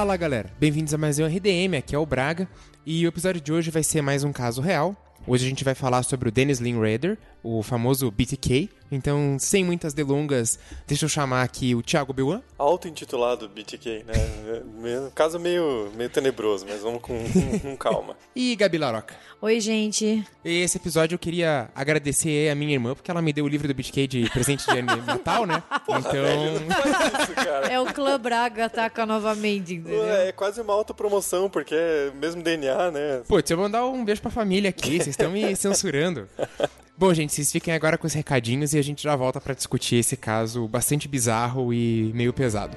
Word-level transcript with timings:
Fala 0.00 0.16
galera, 0.16 0.50
bem-vindos 0.58 0.94
a 0.94 0.96
mais 0.96 1.18
um 1.18 1.26
RDM, 1.26 1.76
aqui 1.76 1.94
é 1.94 1.98
o 1.98 2.06
Braga 2.06 2.48
e 2.86 3.04
o 3.04 3.08
episódio 3.08 3.38
de 3.38 3.52
hoje 3.52 3.70
vai 3.70 3.82
ser 3.82 4.00
mais 4.00 4.24
um 4.24 4.32
caso 4.32 4.62
real. 4.62 4.96
Hoje 5.26 5.44
a 5.44 5.48
gente 5.50 5.62
vai 5.62 5.74
falar 5.74 6.02
sobre 6.04 6.30
o 6.30 6.32
Dennis 6.32 6.58
Lynn 6.58 6.80
Rader, 6.80 7.18
o 7.42 7.62
famoso 7.62 8.10
BTK. 8.10 8.70
Então, 8.90 9.36
sem 9.38 9.64
muitas 9.64 9.94
delongas, 9.94 10.58
deixa 10.86 11.04
eu 11.04 11.08
chamar 11.08 11.42
aqui 11.42 11.74
o 11.74 11.82
Thiago 11.82 12.12
Beuan. 12.12 12.42
Auto-intitulado 12.58 13.48
BTK, 13.48 14.04
né? 14.04 14.14
Caso 15.14 15.38
meio, 15.38 15.90
meio 15.94 16.10
tenebroso, 16.10 16.66
mas 16.68 16.82
vamos 16.82 17.00
com, 17.00 17.18
com, 17.30 17.58
com 17.60 17.76
calma. 17.76 18.16
e 18.34 18.56
Gabi 18.56 18.78
Laroca. 18.78 19.14
Oi, 19.40 19.60
gente. 19.60 20.24
Esse 20.44 20.76
episódio 20.76 21.14
eu 21.14 21.18
queria 21.18 21.70
agradecer 21.74 22.50
a 22.50 22.54
minha 22.54 22.72
irmã, 22.72 22.94
porque 22.94 23.10
ela 23.10 23.22
me 23.22 23.32
deu 23.32 23.44
o 23.44 23.48
livro 23.48 23.68
do 23.68 23.74
BTK 23.74 24.06
de 24.06 24.30
presente 24.30 24.66
de 24.66 24.82
Natal, 24.82 25.46
né? 25.46 25.62
Porra, 25.86 26.00
então. 26.00 26.12
Velho, 26.12 26.60
não 26.60 26.76
faz 26.76 27.22
isso, 27.22 27.34
cara. 27.34 27.66
É 27.68 27.80
o 27.80 27.86
Clã 27.86 28.18
Braga 28.18 28.66
ataca 28.66 29.06
novamente, 29.06 29.74
entendeu? 29.74 30.04
É 30.04 30.32
quase 30.32 30.60
uma 30.60 30.74
autopromoção, 30.74 31.48
porque 31.48 31.74
é 31.74 32.10
mesmo 32.14 32.42
DNA, 32.42 32.90
né? 32.90 33.22
Putz, 33.26 33.50
eu 33.50 33.56
vou 33.56 33.64
mandar 33.64 33.86
um 33.86 34.04
beijo 34.04 34.20
pra 34.20 34.30
família 34.30 34.70
aqui, 34.70 34.96
vocês 34.96 35.08
estão 35.08 35.30
me 35.30 35.54
censurando. 35.54 36.28
Bom, 37.00 37.14
gente, 37.14 37.32
vocês 37.32 37.50
fiquem 37.50 37.72
agora 37.72 37.96
com 37.96 38.06
os 38.06 38.12
recadinhos 38.12 38.74
e 38.74 38.78
a 38.78 38.82
gente 38.82 39.04
já 39.04 39.16
volta 39.16 39.40
para 39.40 39.54
discutir 39.54 39.96
esse 39.96 40.18
caso 40.18 40.68
bastante 40.68 41.08
bizarro 41.08 41.72
e 41.72 42.12
meio 42.14 42.30
pesado. 42.30 42.76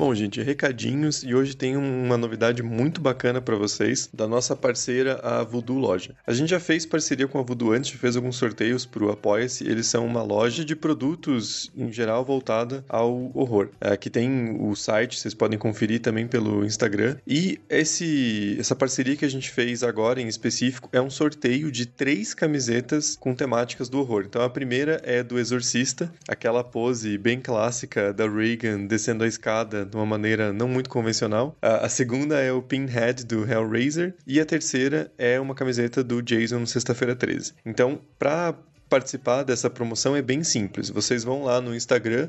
Bom, 0.00 0.14
gente, 0.14 0.40
recadinhos 0.40 1.24
e 1.24 1.34
hoje 1.34 1.56
tem 1.56 1.76
uma 1.76 2.16
novidade 2.16 2.62
muito 2.62 3.00
bacana 3.00 3.40
para 3.40 3.56
vocês 3.56 4.08
da 4.14 4.28
nossa 4.28 4.54
parceira, 4.54 5.18
a 5.24 5.42
Voodoo 5.42 5.76
Loja. 5.76 6.14
A 6.24 6.32
gente 6.32 6.50
já 6.50 6.60
fez 6.60 6.86
parceria 6.86 7.26
com 7.26 7.36
a 7.36 7.42
Voodoo 7.42 7.72
antes, 7.72 7.98
fez 7.98 8.14
alguns 8.14 8.36
sorteios 8.36 8.86
pro 8.86 9.10
Apoia-se. 9.10 9.68
Eles 9.68 9.88
são 9.88 10.06
uma 10.06 10.22
loja 10.22 10.64
de 10.64 10.76
produtos 10.76 11.72
em 11.76 11.92
geral 11.92 12.24
voltada 12.24 12.84
ao 12.88 13.32
horror. 13.34 13.70
Aqui 13.80 14.08
tem 14.08 14.56
o 14.60 14.72
site, 14.76 15.18
vocês 15.18 15.34
podem 15.34 15.58
conferir 15.58 16.00
também 16.00 16.28
pelo 16.28 16.64
Instagram. 16.64 17.16
E 17.26 17.58
esse 17.68 18.56
essa 18.56 18.76
parceria 18.76 19.16
que 19.16 19.24
a 19.24 19.30
gente 19.30 19.50
fez 19.50 19.82
agora 19.82 20.22
em 20.22 20.28
específico 20.28 20.88
é 20.92 21.00
um 21.00 21.10
sorteio 21.10 21.72
de 21.72 21.86
três 21.86 22.34
camisetas 22.34 23.16
com 23.16 23.34
temáticas 23.34 23.88
do 23.88 23.98
horror. 23.98 24.26
Então 24.28 24.42
a 24.42 24.48
primeira 24.48 25.00
é 25.02 25.24
do 25.24 25.40
Exorcista, 25.40 26.12
aquela 26.28 26.62
pose 26.62 27.18
bem 27.18 27.40
clássica 27.40 28.12
da 28.12 28.28
Reagan 28.28 28.86
descendo 28.86 29.24
a 29.24 29.26
escada 29.26 29.87
de 29.88 29.96
uma 29.96 30.06
maneira 30.06 30.52
não 30.52 30.68
muito 30.68 30.90
convencional. 30.90 31.56
A, 31.60 31.86
a, 31.86 31.88
segunda 31.88 32.40
é 32.40 32.52
o 32.52 32.62
Pinhead 32.62 33.24
do 33.24 33.50
Hellraiser 33.50 34.14
e 34.26 34.40
a 34.40 34.46
terceira 34.46 35.10
é 35.18 35.40
uma 35.40 35.54
camiseta 35.54 36.04
do 36.04 36.22
Jason 36.22 36.64
Sexta-feira 36.66 37.16
13. 37.16 37.54
Então, 37.64 38.00
para 38.18 38.54
participar 38.88 39.42
dessa 39.42 39.68
promoção 39.68 40.16
é 40.16 40.22
bem 40.22 40.42
simples. 40.42 40.88
Vocês 40.88 41.22
vão 41.22 41.44
lá 41.44 41.60
no 41.60 41.74
Instagram, 41.74 42.28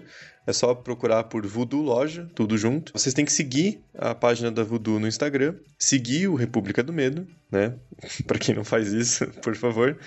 é 0.50 0.54
só 0.54 0.74
procurar 0.74 1.26
por 1.26 1.46
Voodoo 1.46 1.82
Loja, 1.82 2.28
tudo 2.34 2.58
junto. 2.58 2.92
Vocês 2.94 3.14
têm 3.14 3.24
que 3.24 3.32
seguir 3.32 3.82
a 3.96 4.16
página 4.16 4.50
da 4.50 4.64
Voodoo 4.64 5.00
no 5.00 5.08
Instagram, 5.08 5.54
seguir 5.78 6.28
o 6.28 6.34
República 6.34 6.82
do 6.82 6.92
Medo, 6.92 7.28
né? 7.52 7.76
para 8.26 8.40
quem 8.40 8.56
não 8.56 8.64
faz 8.64 8.92
isso, 8.92 9.28
por 9.44 9.56
favor. 9.56 9.98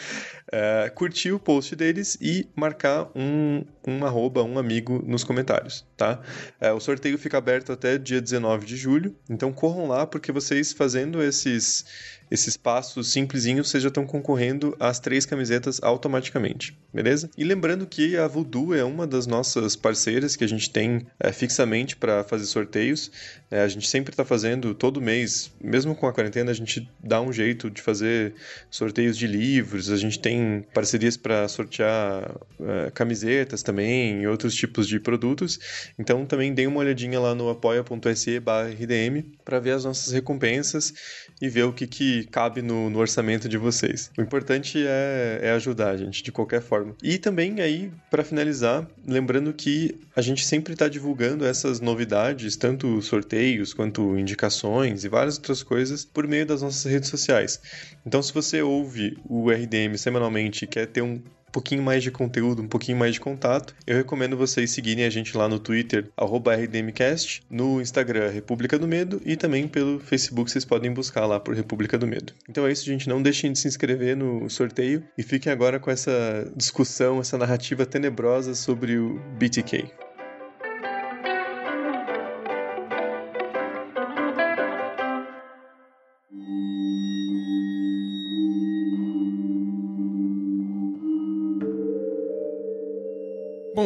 É, 0.50 0.90
curtir 0.94 1.30
o 1.32 1.38
post 1.38 1.76
deles 1.76 2.18
e 2.20 2.48
marcar 2.56 3.08
um, 3.14 3.64
um 3.86 4.04
arroba, 4.04 4.42
um 4.42 4.58
amigo 4.58 5.02
nos 5.06 5.22
comentários, 5.22 5.86
tá? 5.96 6.20
É, 6.60 6.72
o 6.72 6.80
sorteio 6.80 7.16
fica 7.16 7.38
aberto 7.38 7.72
até 7.72 7.96
dia 7.96 8.20
19 8.20 8.66
de 8.66 8.76
julho, 8.76 9.14
então 9.30 9.52
corram 9.52 9.86
lá 9.86 10.06
porque 10.06 10.32
vocês 10.32 10.72
fazendo 10.72 11.22
esses 11.22 11.84
esses 12.32 12.56
passos 12.56 13.12
simplesinhos, 13.12 13.68
vocês 13.68 13.82
já 13.82 13.90
estão 13.90 14.06
concorrendo 14.06 14.74
às 14.80 14.98
três 14.98 15.26
camisetas 15.26 15.78
automaticamente, 15.82 16.74
beleza? 16.90 17.28
E 17.36 17.44
lembrando 17.44 17.86
que 17.86 18.16
a 18.16 18.26
Voodoo 18.26 18.74
é 18.74 18.82
uma 18.82 19.06
das 19.06 19.26
nossas 19.26 19.76
parceiras 19.76 20.31
que 20.36 20.44
a 20.44 20.48
gente 20.48 20.70
tem 20.70 21.06
é, 21.18 21.32
fixamente 21.32 21.96
para 21.96 22.24
fazer 22.24 22.46
sorteios. 22.46 23.10
É, 23.50 23.60
a 23.60 23.68
gente 23.68 23.86
sempre 23.86 24.12
está 24.12 24.24
fazendo 24.24 24.74
todo 24.74 25.00
mês, 25.00 25.52
mesmo 25.60 25.94
com 25.94 26.06
a 26.06 26.12
quarentena, 26.12 26.50
a 26.50 26.54
gente 26.54 26.88
dá 27.02 27.20
um 27.20 27.32
jeito 27.32 27.70
de 27.70 27.82
fazer 27.82 28.34
sorteios 28.70 29.16
de 29.16 29.26
livros, 29.26 29.90
a 29.90 29.96
gente 29.96 30.18
tem 30.18 30.64
parcerias 30.72 31.16
para 31.16 31.46
sortear 31.48 32.34
é, 32.60 32.90
camisetas 32.92 33.62
também 33.62 34.22
e 34.22 34.26
outros 34.26 34.54
tipos 34.54 34.88
de 34.88 34.98
produtos. 34.98 35.60
Então 35.98 36.24
também 36.24 36.54
dê 36.54 36.66
uma 36.66 36.80
olhadinha 36.80 37.20
lá 37.20 37.34
no 37.34 37.50
apoia.se 37.50 38.38
rdm 38.38 39.22
para 39.44 39.60
ver 39.60 39.72
as 39.72 39.84
nossas 39.84 40.12
recompensas 40.12 40.94
e 41.40 41.48
ver 41.48 41.64
o 41.64 41.72
que, 41.72 41.86
que 41.86 42.24
cabe 42.26 42.62
no, 42.62 42.88
no 42.88 42.98
orçamento 42.98 43.48
de 43.48 43.58
vocês. 43.58 44.10
O 44.16 44.22
importante 44.22 44.82
é, 44.86 45.40
é 45.42 45.50
ajudar, 45.50 45.96
gente, 45.96 46.22
de 46.22 46.32
qualquer 46.32 46.62
forma. 46.62 46.94
E 47.02 47.18
também 47.18 47.60
aí, 47.60 47.92
para 48.10 48.24
finalizar, 48.24 48.86
lembrando 49.06 49.52
que 49.52 49.98
a 50.14 50.20
gente 50.20 50.44
sempre 50.44 50.74
está 50.74 50.88
divulgando 50.88 51.46
essas 51.46 51.80
novidades, 51.80 52.56
tanto 52.56 53.00
sorteios 53.00 53.72
quanto 53.72 54.16
indicações 54.18 55.04
e 55.04 55.08
várias 55.08 55.36
outras 55.36 55.62
coisas, 55.62 56.04
por 56.04 56.26
meio 56.26 56.44
das 56.44 56.62
nossas 56.62 56.90
redes 56.90 57.08
sociais. 57.08 57.60
Então, 58.06 58.22
se 58.22 58.32
você 58.32 58.60
ouve 58.60 59.16
o 59.24 59.50
RDM 59.50 59.96
semanalmente 59.96 60.64
e 60.64 60.68
quer 60.68 60.86
ter 60.86 61.02
um 61.02 61.22
pouquinho 61.52 61.82
mais 61.82 62.02
de 62.02 62.10
conteúdo, 62.10 62.62
um 62.62 62.68
pouquinho 62.68 62.96
mais 62.96 63.14
de 63.14 63.20
contato, 63.20 63.74
eu 63.86 63.96
recomendo 63.96 64.36
vocês 64.36 64.70
seguirem 64.70 65.04
a 65.04 65.10
gente 65.10 65.36
lá 65.36 65.48
no 65.48 65.58
Twitter, 65.58 66.10
RDMcast, 66.18 67.42
no 67.50 67.80
Instagram, 67.80 68.30
República 68.30 68.78
do 68.78 68.88
Medo, 68.88 69.20
e 69.24 69.36
também 69.36 69.68
pelo 69.68 70.00
Facebook 70.00 70.50
vocês 70.50 70.64
podem 70.64 70.92
buscar 70.92 71.26
lá 71.26 71.38
por 71.38 71.54
República 71.54 71.98
do 71.98 72.06
Medo. 72.06 72.32
Então 72.48 72.66
é 72.66 72.72
isso, 72.72 72.86
gente. 72.86 73.08
Não 73.08 73.22
deixem 73.22 73.52
de 73.52 73.58
se 73.58 73.68
inscrever 73.68 74.16
no 74.16 74.48
sorteio 74.48 75.04
e 75.16 75.22
fiquem 75.22 75.52
agora 75.52 75.78
com 75.78 75.90
essa 75.90 76.50
discussão, 76.56 77.20
essa 77.20 77.36
narrativa 77.36 77.84
tenebrosa 77.84 78.54
sobre 78.54 78.96
o 78.96 79.20
BTK. 79.38 79.90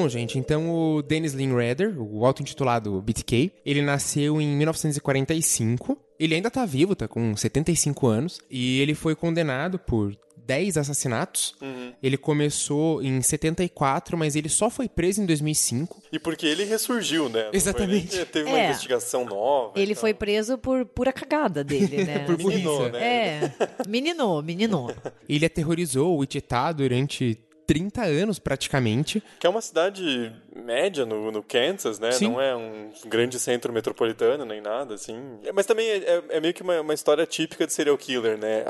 Bom, 0.07 0.11
gente, 0.11 0.39
então 0.39 0.71
o 0.71 1.03
Dennis 1.03 1.33
Lynn 1.33 1.53
Rader, 1.53 2.01
o 2.01 2.25
auto-intitulado 2.25 3.03
BTK, 3.03 3.51
ele 3.65 3.83
nasceu 3.83 4.41
em 4.41 4.47
1945. 4.57 5.99
Ele 6.17 6.37
ainda 6.37 6.49
tá 6.49 6.65
vivo, 6.65 6.95
tá 6.95 7.09
com 7.09 7.35
75 7.35 8.07
anos. 8.07 8.41
E 8.49 8.81
ele 8.81 8.95
foi 8.95 9.17
condenado 9.17 9.81
por 9.81 10.17
10 10.47 10.77
assassinatos. 10.77 11.57
Uhum. 11.61 11.93
Ele 12.01 12.17
começou 12.17 13.03
em 13.03 13.21
74, 13.21 14.17
mas 14.17 14.37
ele 14.37 14.49
só 14.49 14.71
foi 14.71 14.89
preso 14.89 15.21
em 15.21 15.27
2005. 15.27 16.01
E 16.13 16.21
porque 16.21 16.47
ele 16.47 16.63
ressurgiu, 16.63 17.29
né? 17.29 17.47
Não 17.47 17.51
Exatamente. 17.53 18.25
teve 18.27 18.49
uma 18.49 18.61
é. 18.61 18.67
investigação 18.67 19.25
nova. 19.25 19.73
Ele 19.75 19.97
foi 19.97 20.15
preso 20.15 20.57
por 20.57 20.85
pura 20.85 21.13
cagada 21.13 21.65
dele, 21.65 22.05
né? 22.05 22.21
por 22.27 22.37
burrice. 22.37 22.91
né? 22.93 23.03
É. 23.03 23.53
Meninou, 23.89 24.41
meninou. 24.41 24.95
Ele 25.29 25.45
aterrorizou 25.45 26.15
o 26.15 26.19
Wichita 26.19 26.71
durante 26.71 27.41
30 27.67 28.03
anos 28.03 28.39
praticamente. 28.39 29.23
Que 29.39 29.47
é 29.47 29.51
uma 29.51 29.61
cidade 29.61 30.33
média 30.55 31.05
no, 31.05 31.31
no 31.31 31.43
Kansas, 31.43 31.99
né? 31.99 32.13
Sim. 32.13 32.29
Não 32.29 32.41
é 32.41 32.55
um 32.55 32.91
grande 33.07 33.39
centro 33.39 33.73
metropolitano 33.73 34.45
nem 34.45 34.61
nada, 34.61 34.95
assim. 34.95 35.39
Mas 35.55 35.67
também 35.67 35.89
é, 35.89 35.97
é, 35.97 36.23
é 36.31 36.41
meio 36.41 36.55
que 36.55 36.63
uma, 36.63 36.81
uma 36.81 36.95
história 36.95 37.27
típica 37.27 37.67
de 37.67 37.73
serial 37.73 37.99
killer, 37.99 38.39
né? 38.39 38.65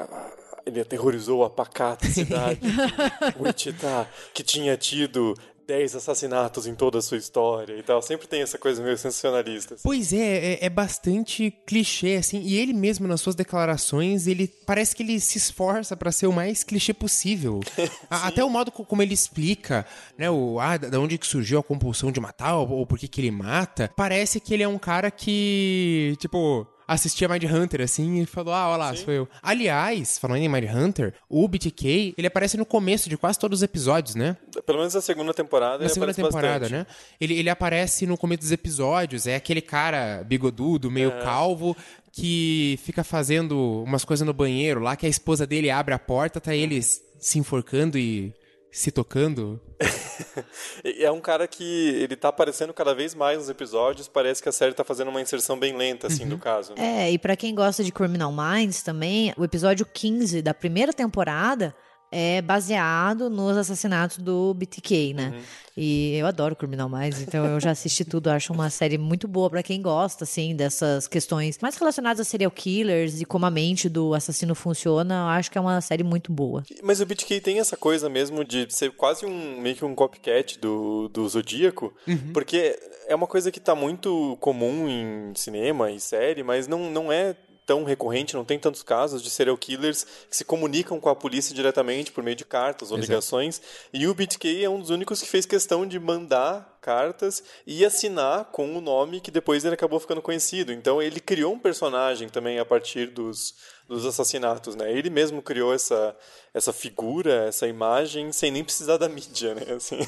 Ele 0.65 0.81
aterrorizou 0.81 1.45
a 1.45 1.51
pacata 1.51 2.07
cidade 2.07 2.61
Wichita, 3.39 4.09
que 4.35 4.43
tinha 4.43 4.77
tido 4.77 5.35
10 5.67 5.97
assassinatos 5.97 6.67
em 6.67 6.75
toda 6.75 6.99
a 6.99 7.03
sua 7.03 7.19
história 7.19 7.77
e 7.77 7.83
tal. 7.83 8.01
Sempre 8.01 8.27
tem 8.27 8.43
essa 8.43 8.57
coisa 8.57 8.83
meio 8.83 8.97
sensacionalista. 8.97 9.75
Assim. 9.75 9.83
Pois 9.83 10.13
é, 10.13 10.55
é, 10.55 10.65
é, 10.67 10.71
bastante 10.71 11.51
clichê, 11.67 12.17
assim. 12.17 12.41
E 12.41 12.57
ele 12.57 12.73
mesmo, 12.73 13.07
nas 13.09 13.21
suas 13.21 13.35
declarações, 13.35 14.27
ele 14.27 14.47
parece 14.47 14.95
que 14.95 15.03
ele 15.03 15.19
se 15.19 15.39
esforça 15.39 15.97
para 15.97 16.13
ser 16.13 16.27
o 16.27 16.33
mais 16.33 16.63
clichê 16.63 16.95
possível. 16.95 17.61
Até 18.09 18.45
o 18.45 18.51
modo 18.51 18.71
como 18.71 19.03
ele 19.03 19.15
explica, 19.15 19.85
né, 20.17 20.31
o, 20.31 20.61
ah, 20.61 20.77
da 20.77 21.01
onde 21.01 21.19
que 21.19 21.27
surgiu 21.27 21.59
a 21.59 21.63
compulsão 21.63 22.13
de 22.13 22.21
matar, 22.21 22.57
ou, 22.57 22.71
ou 22.71 22.87
por 22.87 22.99
que 22.99 23.09
que 23.09 23.21
ele 23.21 23.31
mata. 23.31 23.91
Parece 23.97 24.39
que 24.41 24.55
ele 24.55 24.63
é 24.63 24.69
um 24.69 24.79
cara 24.79 25.11
que, 25.11 26.15
tipo 26.19 26.67
assistia 26.87 27.29
Mind 27.29 27.45
Hunter, 27.45 27.83
assim, 27.83 28.21
e 28.23 28.27
falou, 28.27 28.55
ah, 28.55 28.69
olha 28.69 28.77
lá, 28.77 28.95
Sim. 28.95 29.05
sou 29.05 29.15
eu. 29.15 29.29
Aliás, 29.43 30.19
falando 30.19 30.39
em 30.39 30.49
Mind 30.49 30.65
Hunter, 30.73 31.15
o 31.29 31.47
BTK, 31.49 32.15
ele 32.17 32.27
aparece 32.27 32.57
no 32.57 32.65
começo 32.67 33.09
de 33.09 33.17
quase 33.17 33.39
todos 33.39 33.61
os 33.61 33.63
episódios, 33.63 34.15
né? 34.15 34.37
Pelo 34.65 34.79
menos 34.79 34.95
na 34.95 35.01
segunda 35.01 35.35
temporada 35.35 35.83
Na 35.83 35.89
segunda 35.89 36.15
temporada, 36.15 36.61
bastante. 36.61 36.73
né? 36.73 36.87
Ele, 37.21 37.35
ele 37.35 37.51
aparece 37.51 38.07
no 38.07 38.17
começo 38.17 38.41
dos 38.41 38.53
episódios, 38.53 39.27
é 39.27 39.35
aquele 39.35 39.61
cara 39.61 40.23
bigodudo, 40.25 40.91
meio 40.91 41.11
é. 41.11 41.23
calvo, 41.23 41.77
que 42.13 42.79
fica 42.83 43.05
fazendo 43.05 43.83
umas 43.83 44.05
coisas 44.05 44.27
no 44.27 44.33
banheiro 44.33 44.81
lá, 44.81 44.97
que 44.97 45.07
a 45.07 45.09
esposa 45.09 45.47
dele 45.47 45.71
abre 45.71 45.93
a 45.93 45.99
porta, 45.99 46.41
tá 46.41 46.55
eles 46.55 47.03
se 47.21 47.39
enforcando 47.39 47.99
e 47.99 48.33
se 48.77 48.91
tocando. 48.91 49.59
é 50.85 51.11
um 51.11 51.21
cara 51.21 51.49
que 51.49 51.65
ele 51.99 52.15
tá 52.15 52.29
aparecendo 52.29 52.75
cada 52.75 52.95
vez 52.95 53.15
mais 53.15 53.39
nos 53.39 53.49
episódios, 53.49 54.07
parece 54.07 54.43
que 54.43 54.49
a 54.51 54.53
série 54.53 54.75
tá 54.75 54.85
fazendo 54.85 55.09
uma 55.09 55.21
inserção 55.21 55.59
bem 55.59 55.75
lenta, 55.75 56.09
assim, 56.09 56.25
Uhum. 56.25 56.29
do 56.31 56.39
caso. 56.39 56.75
É, 56.77 57.11
e 57.11 57.19
pra 57.19 57.35
quem 57.37 57.55
gosta 57.55 57.83
de 57.83 57.91
Criminal 57.91 58.31
Minds 58.31 58.83
também, 58.83 59.33
o 59.39 59.45
episódio 59.45 59.87
15 59.87 60.43
da 60.43 60.53
primeira 60.53 60.93
temporada 60.93 61.75
é 62.11 62.41
baseado 62.41 63.29
nos 63.29 63.57
assassinatos 63.57 64.19
do 64.19 64.55
BTK, 64.55 65.15
né? 65.15 65.33
Uhum. 65.35 65.43
E 65.77 66.17
eu 66.17 66.27
adoro 66.27 66.57
Criminal 66.57 66.89
Minds, 66.89 67.21
então 67.21 67.45
eu 67.45 67.61
já 67.61 67.71
assisti 67.71 68.03
tudo, 68.05 68.29
acho 68.29 68.51
uma 68.53 68.71
série 68.71 68.97
muito 68.97 69.29
boa 69.29 69.51
pra 69.51 69.63
quem 69.63 69.83
gosta, 69.83 70.25
assim, 70.25 70.57
dessas 70.57 71.07
questões 71.07 71.59
mais 71.61 71.77
relacionadas 71.77 72.21
a 72.21 72.25
serial 72.25 72.51
killers 72.51 73.21
e 73.21 73.27
como 73.27 73.45
a 73.45 73.51
mente 73.51 73.87
do 73.89 74.15
assassino 74.15 74.55
funciona, 74.55 75.15
eu 75.15 75.29
acho 75.29 75.51
que 75.51 75.59
é 75.59 75.61
uma 75.61 75.81
série 75.83 76.03
muito 76.03 76.33
boa. 76.33 76.63
Mas 76.83 77.01
o 77.01 77.07
BTK 77.07 77.41
tem 77.43 77.59
essa 77.59 77.77
coisa 77.77 78.09
mesmo 78.09 78.43
de 78.43 78.67
ser 78.73 78.91
quase 78.93 79.27
um 79.27 79.61
meio 79.61 79.77
que 79.77 79.85
um 79.85 79.95
copycat 79.95 80.59
do, 80.59 81.09
do 81.09 81.29
Zodíaco, 81.29 81.93
porque 82.33 82.79
é 83.07 83.15
uma 83.15 83.27
coisa 83.27 83.53
que 83.53 83.61
tá 83.61 83.75
muito 83.75 84.39
comum 84.41 84.89
em 84.89 85.35
cinema 85.35 85.91
e 85.91 86.01
série, 86.01 86.43
mas 86.43 86.67
não, 86.67 86.91
não 86.91 87.13
é 87.13 87.37
tão 87.67 87.83
recorrente, 87.83 88.35
não 88.35 88.45
tem 88.45 88.59
tantos 88.59 88.83
casos 88.83 89.21
de 89.21 89.29
serial 89.29 89.59
killers 89.59 90.07
que 90.31 90.37
se 90.37 90.45
comunicam 90.45 91.01
com 91.01 91.09
a 91.09 91.17
polícia 91.17 91.55
diretamente 91.55 92.13
por 92.13 92.23
meio 92.23 92.37
de 92.37 92.45
cartas 92.45 92.93
ou 92.93 92.97
Exato. 92.97 93.11
ligações. 93.11 93.61
E 93.93 94.07
o 94.07 94.15
BTK 94.15 94.65
é 94.65 94.71
um 94.71 94.79
dos 94.79 94.91
únicos 94.91 95.21
que 95.21 95.29
fez 95.29 95.45
questão 95.45 95.85
de 95.85 95.99
mandar 95.99 96.76
cartas 96.87 97.43
e 97.67 97.85
assinar 97.85 98.45
com 98.53 98.77
o 98.77 98.81
nome 98.81 99.21
que 99.21 99.31
depois 99.33 99.65
ele 99.65 99.75
acabou 99.75 99.99
ficando 99.99 100.23
conhecido. 100.23 100.73
Então 100.73 101.03
ele 101.03 101.19
criou 101.19 101.53
um 101.55 101.59
personagem 101.59 102.29
também 102.29 102.61
a 102.61 102.65
partir 102.65 103.09
dos, 103.09 103.55
dos 103.89 104.07
assassinatos, 104.07 104.77
né? 104.77 104.93
Ele 104.93 105.11
mesmo 105.11 105.43
criou 105.43 105.75
essa, 105.75 106.17
essa 106.55 106.73
figura, 106.73 107.47
essa 107.49 107.67
imagem, 107.67 108.31
sem 108.31 108.53
nem 108.53 108.63
precisar 108.63 108.99
da 108.99 109.09
mídia, 109.09 109.55
né? 109.57 109.63
Assim. 109.75 109.99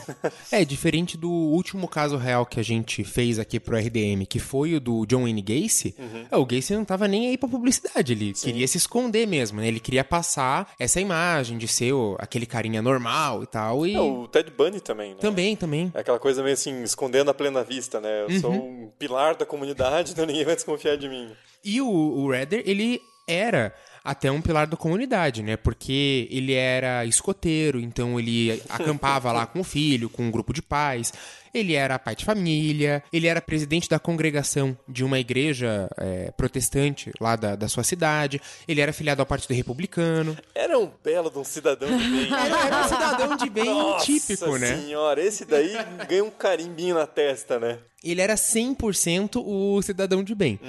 É, 0.52 0.64
diferente 0.64 1.16
do 1.16 1.28
último 1.30 1.88
caso 1.88 2.16
real 2.16 2.46
que 2.46 2.60
a 2.60 2.62
gente 2.62 3.02
fez 3.02 3.40
aqui 3.40 3.58
pro 3.58 3.76
RDM, 3.76 4.24
que 4.28 4.38
foi 4.38 4.74
o 4.76 4.80
do 4.80 5.04
John 5.06 5.22
Wayne 5.22 5.42
Gacy, 5.42 5.96
é, 6.30 6.36
o 6.36 6.46
Gacy 6.46 6.74
não 6.74 6.84
tava 6.84 7.08
nem 7.08 7.28
aí 7.28 7.36
pra 7.36 7.48
publicidade, 7.48 8.12
ele 8.12 8.32
queria 8.32 8.68
se 8.68 8.78
esconder 8.78 9.26
mesmo, 9.26 9.60
né? 9.60 9.66
Ele 9.66 9.80
queria 9.80 10.04
passar 10.04 10.72
essa 10.78 11.00
imagem 11.00 11.58
de 11.58 11.66
ser 11.66 11.92
o- 11.92 12.16
aquele 12.20 12.46
carinha 12.46 12.80
normal 12.80 13.42
e 13.42 13.46
tal, 13.46 13.84
e... 13.86 13.94
É, 13.94 14.00
o 14.00 14.28
Ted 14.28 14.50
Bundy 14.50 14.80
também, 14.80 15.10
né? 15.10 15.16
Também, 15.20 15.56
também. 15.56 15.90
É 15.94 16.00
aquela 16.00 16.18
coisa 16.18 16.42
meio 16.42 16.54
assim, 16.54 16.67
escondendo 16.82 17.30
a 17.30 17.34
plena 17.34 17.62
vista, 17.62 18.00
né? 18.00 18.24
Eu 18.24 18.40
sou 18.40 18.52
um 18.52 18.90
pilar 18.98 19.34
da 19.34 19.46
comunidade, 19.46 20.12
então 20.12 20.26
ninguém 20.26 20.44
vai 20.44 20.54
desconfiar 20.54 20.96
de 20.96 21.08
mim. 21.08 21.30
E 21.64 21.80
o, 21.80 21.88
o 21.88 22.30
Redder, 22.30 22.62
ele 22.64 23.00
era 23.26 23.74
até 24.02 24.30
um 24.30 24.40
pilar 24.40 24.66
da 24.66 24.76
comunidade, 24.76 25.42
né? 25.42 25.56
Porque 25.56 26.26
ele 26.30 26.54
era 26.54 27.04
escoteiro, 27.04 27.78
então 27.78 28.18
ele 28.18 28.62
acampava 28.68 29.30
lá 29.32 29.46
com 29.46 29.60
o 29.60 29.64
filho, 29.64 30.08
com 30.08 30.22
um 30.22 30.30
grupo 30.30 30.52
de 30.52 30.62
pais. 30.62 31.12
Ele 31.52 31.74
era 31.74 31.98
pai 31.98 32.14
de 32.14 32.24
família, 32.24 33.02
ele 33.12 33.26
era 33.26 33.40
presidente 33.40 33.88
da 33.88 33.98
congregação 33.98 34.76
de 34.86 35.04
uma 35.04 35.18
igreja 35.18 35.88
é, 35.96 36.30
protestante 36.30 37.12
lá 37.20 37.36
da, 37.36 37.56
da 37.56 37.68
sua 37.68 37.84
cidade, 37.84 38.40
ele 38.66 38.80
era 38.80 38.92
filiado 38.92 39.22
ao 39.22 39.26
Partido 39.26 39.54
Republicano. 39.54 40.36
Era 40.54 40.78
um 40.78 40.90
belo 41.02 41.30
de 41.30 41.38
um 41.38 41.44
cidadão 41.44 41.88
de 41.96 42.04
bem. 42.08 42.32
Era, 42.32 42.66
era 42.66 42.80
um 42.80 42.88
cidadão 42.88 43.36
de 43.36 43.50
bem 43.50 43.64
Nossa 43.64 44.04
típico, 44.04 44.56
né? 44.56 44.76
senhora, 44.76 45.22
esse 45.22 45.44
daí 45.44 45.72
ganha 46.08 46.24
um 46.24 46.30
carimbinho 46.30 46.94
na 46.94 47.06
testa, 47.06 47.58
né? 47.58 47.78
ele 48.02 48.20
era 48.20 48.34
100% 48.34 49.42
o 49.44 49.82
cidadão 49.82 50.22
de 50.22 50.34
bem. 50.34 50.60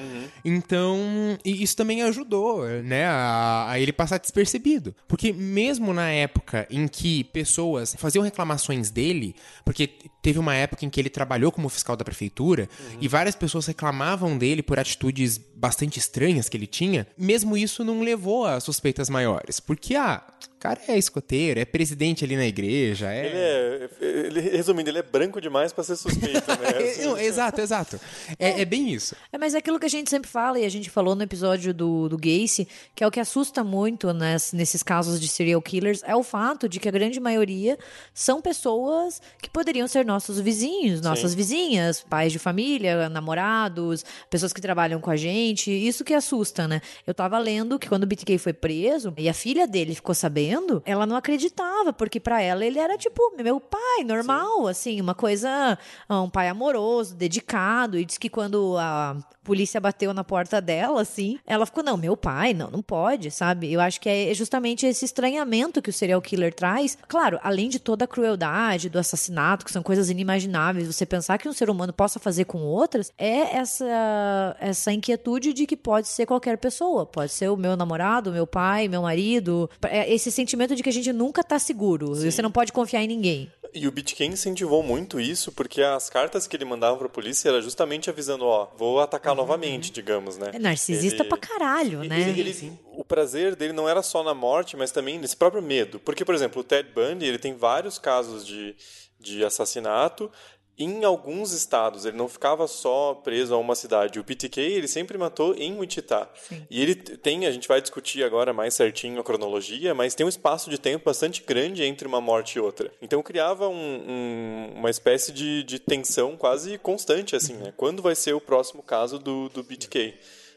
Então, 0.44 0.98
e 1.46 1.62
isso 1.62 1.76
também 1.76 2.02
ajudou, 2.04 2.66
né, 2.84 3.06
a, 3.06 3.68
a 3.70 3.80
ele 3.80 3.94
passar 3.94 4.18
despercebido. 4.18 4.96
Porque 5.08 5.32
mesmo 5.32 5.94
na 5.94 6.10
época 6.10 6.66
em 6.70 6.88
que 6.88 7.24
pessoas 7.26 7.96
faziam 7.98 8.24
reclamações 8.24 8.90
dele, 8.90 9.36
porque 9.64 9.88
teve 10.22 10.40
uma 10.40 10.56
época 10.56 10.69
em 10.86 10.90
que 10.90 11.00
ele 11.00 11.10
trabalhou 11.10 11.52
como 11.52 11.70
fiscal 11.70 11.96
da 11.96 12.06
prefeitura 12.06 12.70
e 13.00 13.08
várias 13.08 13.36
pessoas 13.36 13.66
reclamavam 13.66 14.38
dele 14.38 14.62
por 14.62 14.80
atitudes 14.80 15.38
bastante 15.38 16.00
estranhas 16.00 16.50
que 16.50 16.58
ele 16.58 16.68
tinha, 16.68 17.08
mesmo 17.18 17.58
isso 17.58 17.84
não 17.84 18.02
levou 18.02 18.46
a 18.46 18.60
suspeitas 18.60 19.10
maiores. 19.10 19.60
Porque, 19.60 19.96
ah, 19.96 20.24
cara 20.60 20.80
é 20.88 20.98
escoteiro, 20.98 21.60
é 21.60 21.66
presidente 21.66 22.24
ali 22.26 22.36
na 22.36 22.46
igreja, 22.46 23.12
é... 23.12 23.26
Ele 23.26 23.38
é, 23.38 23.90
ele, 24.28 24.40
resumindo, 24.42 24.90
ele 24.90 25.00
é 25.00 25.04
branco 25.04 25.40
demais 25.42 25.72
pra 25.74 25.84
ser 25.84 25.96
suspeito, 25.96 26.50
né? 26.52 26.58
É, 26.80 26.92
Assim, 26.92 27.06
não, 27.06 27.18
exato, 27.18 27.62
exato. 27.62 28.00
É, 28.38 28.62
é 28.62 28.66
bem 28.66 28.90
isso. 28.94 29.16
É, 29.32 29.38
mas 29.38 29.54
é 29.56 29.58
aquilo 29.60 29.80
que 29.80 29.86
a 29.86 29.90
gente 29.90 30.10
sempre 30.10 30.30
fala, 30.30 30.60
e 30.60 30.66
a 30.66 30.70
gente 30.70 30.90
falou 30.90 31.16
no 31.16 31.24
episódio 31.24 31.74
do, 31.74 32.10
do 32.10 32.18
Gacy, 32.18 32.68
que 32.94 33.04
é 33.04 33.08
o 33.08 33.12
que 33.12 33.20
assusta 33.20 33.64
muito 33.64 34.12
nes- 34.14 34.54
nesses 34.54 34.84
casos 34.84 35.20
de 35.20 35.28
serial 35.28 35.62
killers, 35.62 36.02
é 36.06 36.16
o 36.16 36.24
fato 36.24 36.68
de 36.68 36.80
que 36.80 36.88
a 36.88 36.92
grande 36.92 37.20
maioria 37.20 37.78
são 38.14 38.42
pessoas 38.42 39.22
que 39.42 39.50
poderiam 39.50 39.88
ser 39.88 40.06
nossos 40.06 40.40
vizinhos, 40.40 41.02
nossas 41.02 41.34
vizinhas, 41.34 42.02
pais 42.02 42.32
de 42.32 42.40
família, 42.40 43.08
namorados, 43.10 44.04
pessoas 44.30 44.52
que 44.52 44.60
trabalham 44.62 45.00
com 45.00 45.10
a 45.10 45.16
gente. 45.16 45.72
Isso 45.72 46.04
que 46.04 46.14
assusta, 46.14 46.68
né? 46.68 46.82
Eu 47.08 47.14
tava 47.14 47.38
lendo 47.40 47.78
que 47.80 47.88
quando 47.88 48.04
o 48.04 48.08
BTK 48.08 48.38
foi 48.38 48.54
preso 48.54 49.14
e 49.18 49.30
a 49.30 49.34
filha 49.34 49.68
dele 49.68 49.96
ficou 49.96 50.14
sabendo, 50.16 50.49
ela 50.86 51.06
não 51.06 51.16
acreditava, 51.16 51.92
porque 51.94 52.20
pra 52.20 52.42
ela 52.42 52.66
ele 52.66 52.80
era 52.80 52.98
tipo 52.98 53.34
meu 53.38 53.60
pai, 53.60 54.04
normal, 54.04 54.68
assim, 54.68 55.00
uma 55.00 55.16
coisa, 55.16 55.78
ah, 56.08 56.22
um 56.22 56.30
pai 56.30 56.48
amoroso, 56.48 57.16
dedicado, 57.16 57.98
e 57.98 58.06
diz 58.06 58.18
que 58.18 58.30
quando 58.30 58.78
a 58.78 59.18
polícia 59.44 59.82
bateu 59.82 60.14
na 60.14 60.24
porta 60.24 60.62
dela, 60.62 61.02
assim, 61.02 61.40
ela 61.46 61.66
ficou, 61.66 61.84
não, 61.84 61.98
meu 61.98 62.16
pai, 62.16 62.54
não, 62.54 62.70
não 62.70 62.84
pode, 62.84 63.32
sabe? 63.32 63.72
Eu 63.72 63.82
acho 63.82 64.00
que 64.00 64.08
é 64.08 64.34
justamente 64.34 64.86
esse 64.86 65.06
estranhamento 65.06 65.82
que 65.82 65.90
o 65.90 65.94
serial 65.94 66.22
killer 66.22 66.54
traz. 66.54 66.96
Claro, 67.08 67.40
além 67.42 67.68
de 67.68 67.80
toda 67.80 68.06
a 68.06 68.08
crueldade 68.08 68.90
do 68.90 69.00
assassinato, 69.00 69.66
que 69.66 69.72
são 69.72 69.82
coisas 69.82 70.10
inimagináveis, 70.10 70.86
você 70.86 71.04
pensar 71.04 71.40
que 71.40 71.50
um 71.50 71.54
ser 71.54 71.70
humano 71.70 71.92
possa 71.92 72.20
fazer 72.20 72.46
com 72.46 72.60
outras, 72.60 73.12
é 73.18 73.58
essa, 73.58 74.56
essa 74.60 74.92
inquietude 74.92 75.52
de 75.52 75.66
que 75.66 75.76
pode 75.76 76.08
ser 76.08 76.28
qualquer 76.28 76.58
pessoa. 76.58 77.06
Pode 77.06 77.32
ser 77.32 77.50
o 77.50 77.58
meu 77.58 77.76
namorado, 77.76 78.32
meu 78.32 78.46
pai, 78.46 78.88
meu 78.88 79.02
marido. 79.02 79.70
É 79.88 80.14
esse 80.14 80.32
sentimento 80.40 80.74
de 80.76 80.82
que 80.82 80.90
a 80.90 80.94
gente 80.94 81.12
nunca 81.12 81.44
tá 81.44 81.60
seguro. 81.60 82.16
Você 82.16 82.42
não 82.42 82.52
pode 82.52 82.72
confiar 82.72 83.04
em 83.04 83.08
ninguém. 83.08 83.52
E 83.74 83.88
o 83.88 83.92
Bitcoin 83.92 84.28
incentivou 84.30 84.82
muito 84.82 85.20
isso, 85.20 85.52
porque 85.52 85.82
as 85.82 86.10
cartas 86.10 86.48
que 86.48 86.56
ele 86.56 86.66
mandava 86.66 86.98
pra 86.98 87.08
polícia 87.10 87.50
era 87.50 87.62
justamente 87.62 88.10
avisando, 88.10 88.46
ó, 88.46 88.68
vou 88.78 89.00
atacar 89.00 89.36
novamente, 89.36 89.92
digamos, 89.92 90.38
né? 90.38 90.50
É 90.54 90.60
narcisista 90.60 91.22
Ele- 91.24 91.30
pra 91.30 91.38
caralho, 91.38 92.04
né? 92.04 92.20
Ele- 92.30 92.40
ele- 92.40 92.74
o 92.96 93.04
prazer 93.06 93.56
dele 93.56 93.74
não 93.74 93.88
era 93.88 94.02
só 94.02 94.24
na 94.24 94.34
morte, 94.34 94.76
mas 94.76 94.92
também 94.92 95.20
nesse 95.20 95.36
próprio 95.36 95.62
medo. 95.62 96.00
Porque, 96.00 96.26
por 96.26 96.34
exemplo, 96.34 96.62
o 96.62 96.64
Ted 96.64 96.90
Bundy, 96.96 97.26
ele 97.26 97.38
tem 97.38 97.54
vários 97.56 98.00
casos 98.00 98.44
de, 98.46 98.76
de 99.20 99.44
assassinato 99.46 100.32
em 100.80 101.04
alguns 101.04 101.52
estados. 101.52 102.06
Ele 102.06 102.16
não 102.16 102.30
ficava 102.30 102.66
só 102.68 103.14
preso 103.14 103.54
a 103.54 103.58
uma 103.58 103.76
cidade. 103.76 104.18
O 104.20 104.24
PTK, 104.24 104.62
ele 104.62 104.88
sempre 104.88 105.18
matou 105.18 105.54
em 105.56 105.78
Wichita. 105.78 106.30
E 106.70 106.82
ele 106.82 106.96
tem, 106.96 107.46
a 107.46 107.52
gente 107.52 107.68
vai 107.68 107.82
discutir 107.82 108.24
agora 108.24 108.54
mais 108.54 108.74
certinho 108.74 109.20
a 109.20 109.24
cronologia, 109.24 109.94
mas 109.94 110.16
tem 110.16 110.26
um 110.26 110.30
espaço 110.30 110.70
de 110.70 110.78
tempo 110.80 111.04
bastante 111.06 111.44
grande 111.46 111.84
entre 111.84 112.08
uma 112.08 112.22
morte 112.22 112.56
e 112.56 112.60
outra. 112.62 112.90
Então 113.02 113.22
criava 113.22 113.68
um- 113.68 113.74
um- 113.76 114.74
uma 114.78 114.90
espécie 114.90 115.32
de, 115.34 115.64
de 115.64 115.80
tensão 115.80 116.38
quase 116.38 116.78
constante, 116.78 117.36
assim, 117.36 117.54
né? 117.56 117.74
Quando 117.76 118.02
vai 118.02 118.16
ser 118.16 118.34
o 118.34 118.40
próximo 118.42 118.82
caso 118.82 119.20
do, 119.20 119.50
do 119.50 119.62
BTK? 119.62 120.14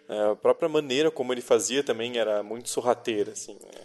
É, 0.08 0.30
a 0.32 0.36
própria 0.36 0.68
maneira 0.68 1.10
como 1.10 1.32
ele 1.32 1.40
fazia 1.40 1.82
também 1.82 2.18
era 2.18 2.42
muito 2.42 2.68
sorrateira, 2.68 3.32
assim. 3.32 3.54
né? 3.54 3.80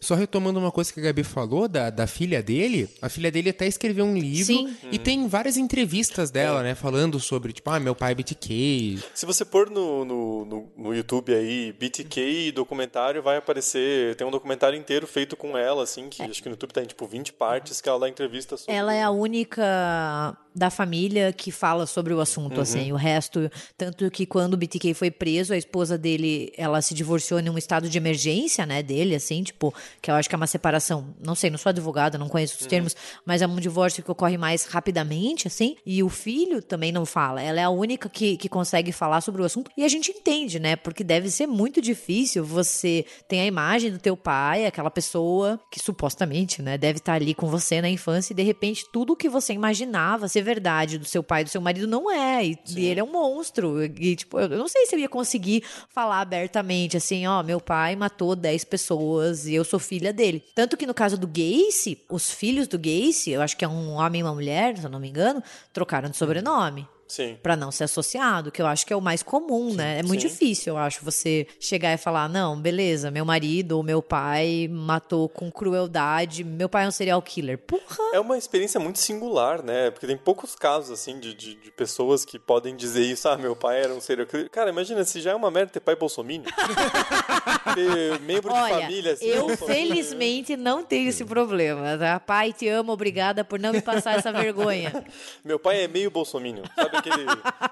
Só 0.00 0.14
retomando 0.14 0.58
uma 0.58 0.70
coisa 0.70 0.92
que 0.92 1.00
a 1.00 1.02
Gabi 1.02 1.22
falou 1.22 1.68
da, 1.68 1.90
da 1.90 2.06
filha 2.06 2.42
dele, 2.42 2.88
a 3.00 3.08
filha 3.08 3.30
dele 3.30 3.50
até 3.50 3.66
escreveu 3.66 4.04
um 4.04 4.16
livro 4.16 4.46
Sim. 4.46 4.76
e 4.90 4.98
tem 4.98 5.26
várias 5.28 5.56
entrevistas 5.56 6.30
dela, 6.30 6.62
né? 6.62 6.74
Falando 6.74 7.18
sobre, 7.20 7.52
tipo, 7.52 7.70
ah, 7.70 7.80
meu 7.80 7.94
pai 7.94 8.12
é 8.12 8.14
BTK. 8.14 8.98
Se 9.14 9.26
você 9.26 9.44
pôr 9.44 9.70
no, 9.70 10.04
no, 10.04 10.44
no, 10.44 10.72
no 10.76 10.94
YouTube 10.94 11.34
aí, 11.34 11.72
BTK 11.72 12.52
documentário, 12.52 13.22
vai 13.22 13.36
aparecer. 13.36 14.14
Tem 14.16 14.26
um 14.26 14.30
documentário 14.30 14.78
inteiro 14.78 15.06
feito 15.06 15.36
com 15.36 15.56
ela, 15.56 15.82
assim, 15.82 16.08
que 16.08 16.22
acho 16.22 16.42
que 16.42 16.48
no 16.48 16.54
YouTube 16.54 16.72
tá 16.72 16.82
em 16.82 16.86
tipo 16.86 17.06
20 17.06 17.32
partes, 17.32 17.80
que 17.80 17.88
ela 17.88 18.00
dá 18.00 18.08
entrevista 18.08 18.56
sobre. 18.56 18.72
Ela 18.74 18.94
é 18.94 19.02
a 19.02 19.10
única 19.10 20.36
da 20.54 20.70
família 20.70 21.32
que 21.32 21.52
fala 21.52 21.86
sobre 21.86 22.12
o 22.12 22.20
assunto, 22.20 22.60
assim. 22.60 22.92
O 22.92 22.96
resto, 22.96 23.50
tanto 23.76 24.10
que 24.10 24.26
quando 24.26 24.54
o 24.54 24.56
BTK 24.56 24.92
foi 24.92 25.10
preso, 25.10 25.52
a 25.54 25.56
esposa 25.56 25.96
dele, 25.96 26.52
ela 26.56 26.82
se 26.82 26.94
divorciou 26.94 27.38
em 27.38 27.48
um 27.48 27.56
estado 27.56 27.88
de 27.88 27.96
emergência, 27.96 28.66
né, 28.66 28.82
dele, 28.82 29.14
assim, 29.14 29.42
tipo, 29.42 29.67
que 30.02 30.10
eu 30.10 30.14
acho 30.14 30.28
que 30.28 30.34
é 30.34 30.36
uma 30.36 30.46
separação, 30.46 31.14
não 31.24 31.34
sei, 31.34 31.50
não 31.50 31.58
sou 31.58 31.70
advogada, 31.70 32.18
não 32.18 32.28
conheço 32.28 32.58
os 32.60 32.66
termos, 32.66 32.94
mas 33.24 33.40
é 33.40 33.46
um 33.46 33.56
divórcio 33.56 34.02
que 34.02 34.10
ocorre 34.10 34.36
mais 34.36 34.66
rapidamente, 34.66 35.46
assim, 35.46 35.76
e 35.86 36.02
o 36.02 36.08
filho 36.08 36.60
também 36.60 36.92
não 36.92 37.06
fala. 37.06 37.42
Ela 37.42 37.60
é 37.60 37.64
a 37.64 37.70
única 37.70 38.08
que, 38.08 38.36
que 38.36 38.48
consegue 38.48 38.92
falar 38.92 39.20
sobre 39.20 39.40
o 39.40 39.44
assunto, 39.44 39.70
e 39.76 39.84
a 39.84 39.88
gente 39.88 40.10
entende, 40.10 40.58
né, 40.58 40.76
porque 40.76 41.02
deve 41.02 41.30
ser 41.30 41.46
muito 41.46 41.80
difícil 41.80 42.44
você 42.44 43.06
ter 43.28 43.40
a 43.40 43.46
imagem 43.46 43.90
do 43.90 43.98
teu 43.98 44.16
pai, 44.16 44.66
aquela 44.66 44.90
pessoa 44.90 45.58
que 45.70 45.80
supostamente, 45.80 46.60
né, 46.60 46.76
deve 46.76 46.98
estar 46.98 47.14
ali 47.14 47.34
com 47.34 47.48
você 47.48 47.80
na 47.80 47.88
infância, 47.88 48.32
e 48.32 48.36
de 48.36 48.42
repente 48.42 48.84
tudo 48.92 49.16
que 49.16 49.28
você 49.28 49.52
imaginava 49.52 50.28
ser 50.28 50.42
verdade 50.42 50.98
do 50.98 51.06
seu 51.06 51.22
pai, 51.22 51.44
do 51.44 51.50
seu 51.50 51.60
marido, 51.60 51.86
não 51.86 52.10
é. 52.10 52.44
E, 52.44 52.58
e 52.76 52.84
ele 52.86 53.00
é 53.00 53.04
um 53.04 53.12
monstro. 53.12 53.82
E, 53.84 54.16
tipo, 54.16 54.38
eu 54.38 54.58
eu 54.58 54.62
não 54.62 54.68
sei 54.68 54.86
se 54.86 54.94
eu 54.94 54.98
ia 54.98 55.08
conseguir 55.08 55.62
falar 55.88 56.20
abertamente 56.20 56.96
assim, 56.96 57.26
ó, 57.26 57.42
meu 57.42 57.60
pai 57.60 57.94
matou 57.94 58.34
10 58.34 58.64
pessoas 58.64 59.46
e 59.46 59.57
eu 59.58 59.64
sou 59.64 59.78
filha 59.78 60.12
dele. 60.12 60.42
Tanto 60.54 60.76
que 60.76 60.86
no 60.86 60.94
caso 60.94 61.18
do 61.18 61.26
Gacy, 61.26 62.04
os 62.08 62.30
filhos 62.30 62.66
do 62.66 62.78
Gacy, 62.78 63.30
eu 63.30 63.42
acho 63.42 63.56
que 63.56 63.64
é 63.64 63.68
um 63.68 63.92
homem 63.92 64.20
e 64.20 64.24
uma 64.24 64.34
mulher, 64.34 64.76
se 64.76 64.84
eu 64.84 64.90
não 64.90 65.00
me 65.00 65.08
engano, 65.08 65.42
trocaram 65.72 66.08
de 66.08 66.16
sobrenome. 66.16 66.86
Sim. 67.08 67.38
Pra 67.42 67.56
não 67.56 67.70
ser 67.70 67.84
associado, 67.84 68.52
que 68.52 68.60
eu 68.60 68.66
acho 68.66 68.86
que 68.86 68.92
é 68.92 68.96
o 68.96 69.00
mais 69.00 69.22
comum, 69.22 69.72
né? 69.72 70.00
É 70.00 70.02
muito 70.02 70.20
sim. 70.20 70.28
difícil, 70.28 70.74
eu 70.74 70.78
acho, 70.78 71.02
você 71.02 71.46
chegar 71.58 71.92
e 71.94 71.96
falar: 71.96 72.28
não, 72.28 72.60
beleza, 72.60 73.10
meu 73.10 73.24
marido 73.24 73.72
ou 73.72 73.82
meu 73.82 74.02
pai 74.02 74.68
matou 74.70 75.28
com 75.28 75.50
crueldade, 75.50 76.44
meu 76.44 76.68
pai 76.68 76.84
é 76.84 76.88
um 76.88 76.92
serial 76.92 77.20
killer. 77.22 77.56
Porra! 77.58 78.10
É 78.12 78.20
uma 78.20 78.36
experiência 78.36 78.78
muito 78.78 78.98
singular, 78.98 79.62
né? 79.62 79.90
Porque 79.90 80.06
tem 80.06 80.16
poucos 80.16 80.54
casos, 80.54 80.90
assim, 80.90 81.18
de, 81.18 81.32
de, 81.32 81.54
de 81.54 81.70
pessoas 81.70 82.24
que 82.24 82.38
podem 82.38 82.76
dizer 82.76 83.02
isso. 83.02 83.26
Ah, 83.28 83.38
meu 83.38 83.56
pai 83.56 83.82
era 83.82 83.94
um 83.94 84.00
serial 84.00 84.26
killer. 84.26 84.50
Cara, 84.50 84.68
imagina, 84.68 85.02
se 85.04 85.20
já 85.20 85.30
é 85.30 85.34
uma 85.34 85.50
merda 85.50 85.72
ter 85.72 85.80
pai 85.80 85.96
bolsominion. 85.96 86.44
ter 87.74 88.20
membro 88.20 88.52
de 88.52 88.58
Olha, 88.58 88.80
família 88.82 89.12
assim. 89.12 89.26
eu 89.26 89.48
felizmente 89.56 90.56
não 90.56 90.84
tenho 90.84 91.08
esse 91.08 91.24
problema, 91.24 91.96
tá? 91.96 92.20
Pai, 92.20 92.52
te 92.52 92.68
amo, 92.68 92.92
obrigada 92.92 93.44
por 93.44 93.58
não 93.58 93.72
me 93.72 93.80
passar 93.80 94.18
essa 94.18 94.32
vergonha. 94.32 95.04
Meu 95.44 95.58
pai 95.58 95.84
é 95.84 95.88
meio 95.88 96.10
bolsominion. 96.10 96.64
Sabe 96.74 96.97
aquele, 96.98 97.26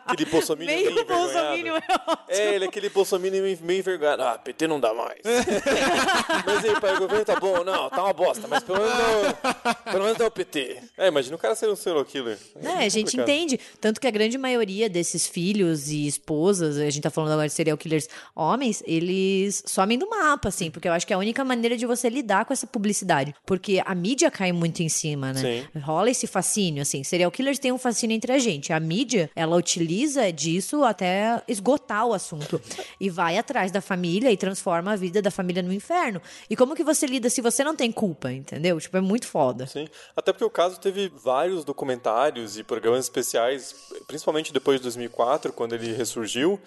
aquele 0.07 0.25
bolsominion 0.31 0.75
Meio 0.75 0.95
meio 0.95 1.07
bolsominion 1.07 1.77
é. 1.77 1.83
É, 2.29 2.55
ele 2.55 2.65
é 2.65 2.69
aquele 2.69 2.89
bolsominion 2.89 3.43
meio, 3.43 3.79
envergonhado. 3.79 4.23
Ah, 4.23 4.39
PT 4.39 4.67
não 4.67 4.81
dá 4.81 4.93
mais. 4.93 5.21
mas 6.45 6.65
aí, 6.65 6.81
pai, 6.81 6.97
o 6.97 6.99
governo 7.01 7.25
tá 7.25 7.39
bom? 7.39 7.65
Não, 7.65 7.89
tá 7.91 8.05
uma 8.05 8.13
bosta, 8.13 8.47
mas 8.49 8.63
pelo 8.63 8.79
menos 8.79 8.97
pelo 9.85 10.05
menos 10.05 10.19
dá 10.19 10.27
o 10.27 10.31
PT. 10.31 10.79
É, 10.97 11.09
imagina 11.09 11.37
o 11.37 11.39
cara 11.39 11.55
ser 11.55 11.69
um 11.69 11.77
serial 11.77 12.05
killer. 12.05 12.39
É, 12.63 12.85
a 12.85 12.89
gente 12.89 13.17
entende. 13.17 13.59
Tanto 13.81 14.01
que 14.01 14.07
a 14.07 14.11
grande 14.11 14.37
maioria 14.39 14.89
desses 14.89 15.27
filhos 15.27 15.89
e 15.91 16.07
esposas, 16.07 16.77
a 16.77 16.91
gente 16.91 17.03
tá 17.03 17.11
falando 17.11 17.33
agora 17.33 17.49
de 17.49 17.55
serial 17.55 17.77
killers 17.77 18.09
homens, 18.35 18.83
eles 18.87 19.63
somem 19.67 19.99
do 19.99 20.09
mapa, 20.09 20.49
assim, 20.49 20.71
porque 20.71 20.89
eu 20.89 20.93
acho 20.93 21.07
que 21.07 21.13
é 21.13 21.17
a 21.17 21.19
única 21.19 21.45
maneira 21.45 21.77
de 21.77 21.87
você 21.87 22.09
lidar 22.09 22.45
com 22.45 22.53
essa 22.53 22.67
publicidade. 22.67 23.35
Porque 23.45 23.83
a 23.85 23.95
mídia 23.95 24.31
cai 24.31 24.53
muito 24.53 24.83
em 24.83 24.89
cima, 24.89 25.33
né? 25.33 25.41
Sim. 25.41 25.81
Rola 25.81 26.11
esse 26.11 26.27
fascínio, 26.27 26.83
assim. 26.83 27.03
Serial 27.05 27.31
killers 27.31 27.59
têm 27.59 27.73
um 27.73 27.79
fascínio 27.79 28.15
entre 28.15 28.33
a 28.33 28.39
gente. 28.39 28.73
A 28.73 28.81
mídia, 28.81 29.16
ela 29.35 29.57
utiliza 29.57 30.33
disso 30.33 30.85
até 30.85 31.43
esgotar 31.49 32.07
o 32.07 32.13
assunto. 32.13 32.61
E 33.01 33.11
vai 33.11 33.39
atrás 33.39 33.71
da 33.71 33.81
família 33.81 34.31
e 34.31 34.37
transforma 34.37 34.93
a 34.93 34.97
vida 34.97 35.21
da 35.21 35.31
família 35.31 35.63
no 35.63 35.73
inferno. 35.73 36.21
E 36.49 36.57
como 36.57 36.75
que 36.75 36.85
você 36.85 37.07
lida 37.07 37.29
se 37.31 37.41
você 37.41 37.63
não 37.65 37.75
tem 37.75 37.91
culpa, 37.93 38.33
entendeu? 38.33 38.79
Tipo, 38.81 38.97
é 38.97 39.01
muito 39.01 39.27
foda. 39.27 39.67
Sim, 39.67 39.89
até 40.15 40.33
porque 40.33 40.45
o 40.45 40.51
caso 40.51 40.81
teve 40.81 41.09
vários 41.09 41.65
documentários 41.65 42.59
e 42.59 42.63
programas 42.63 43.05
especiais, 43.05 43.75
principalmente 44.07 44.53
depois 44.53 44.79
de 44.79 44.85
2004, 44.85 45.53
quando 45.53 45.75
ele 45.75 45.93
ressurgiu. 45.93 46.61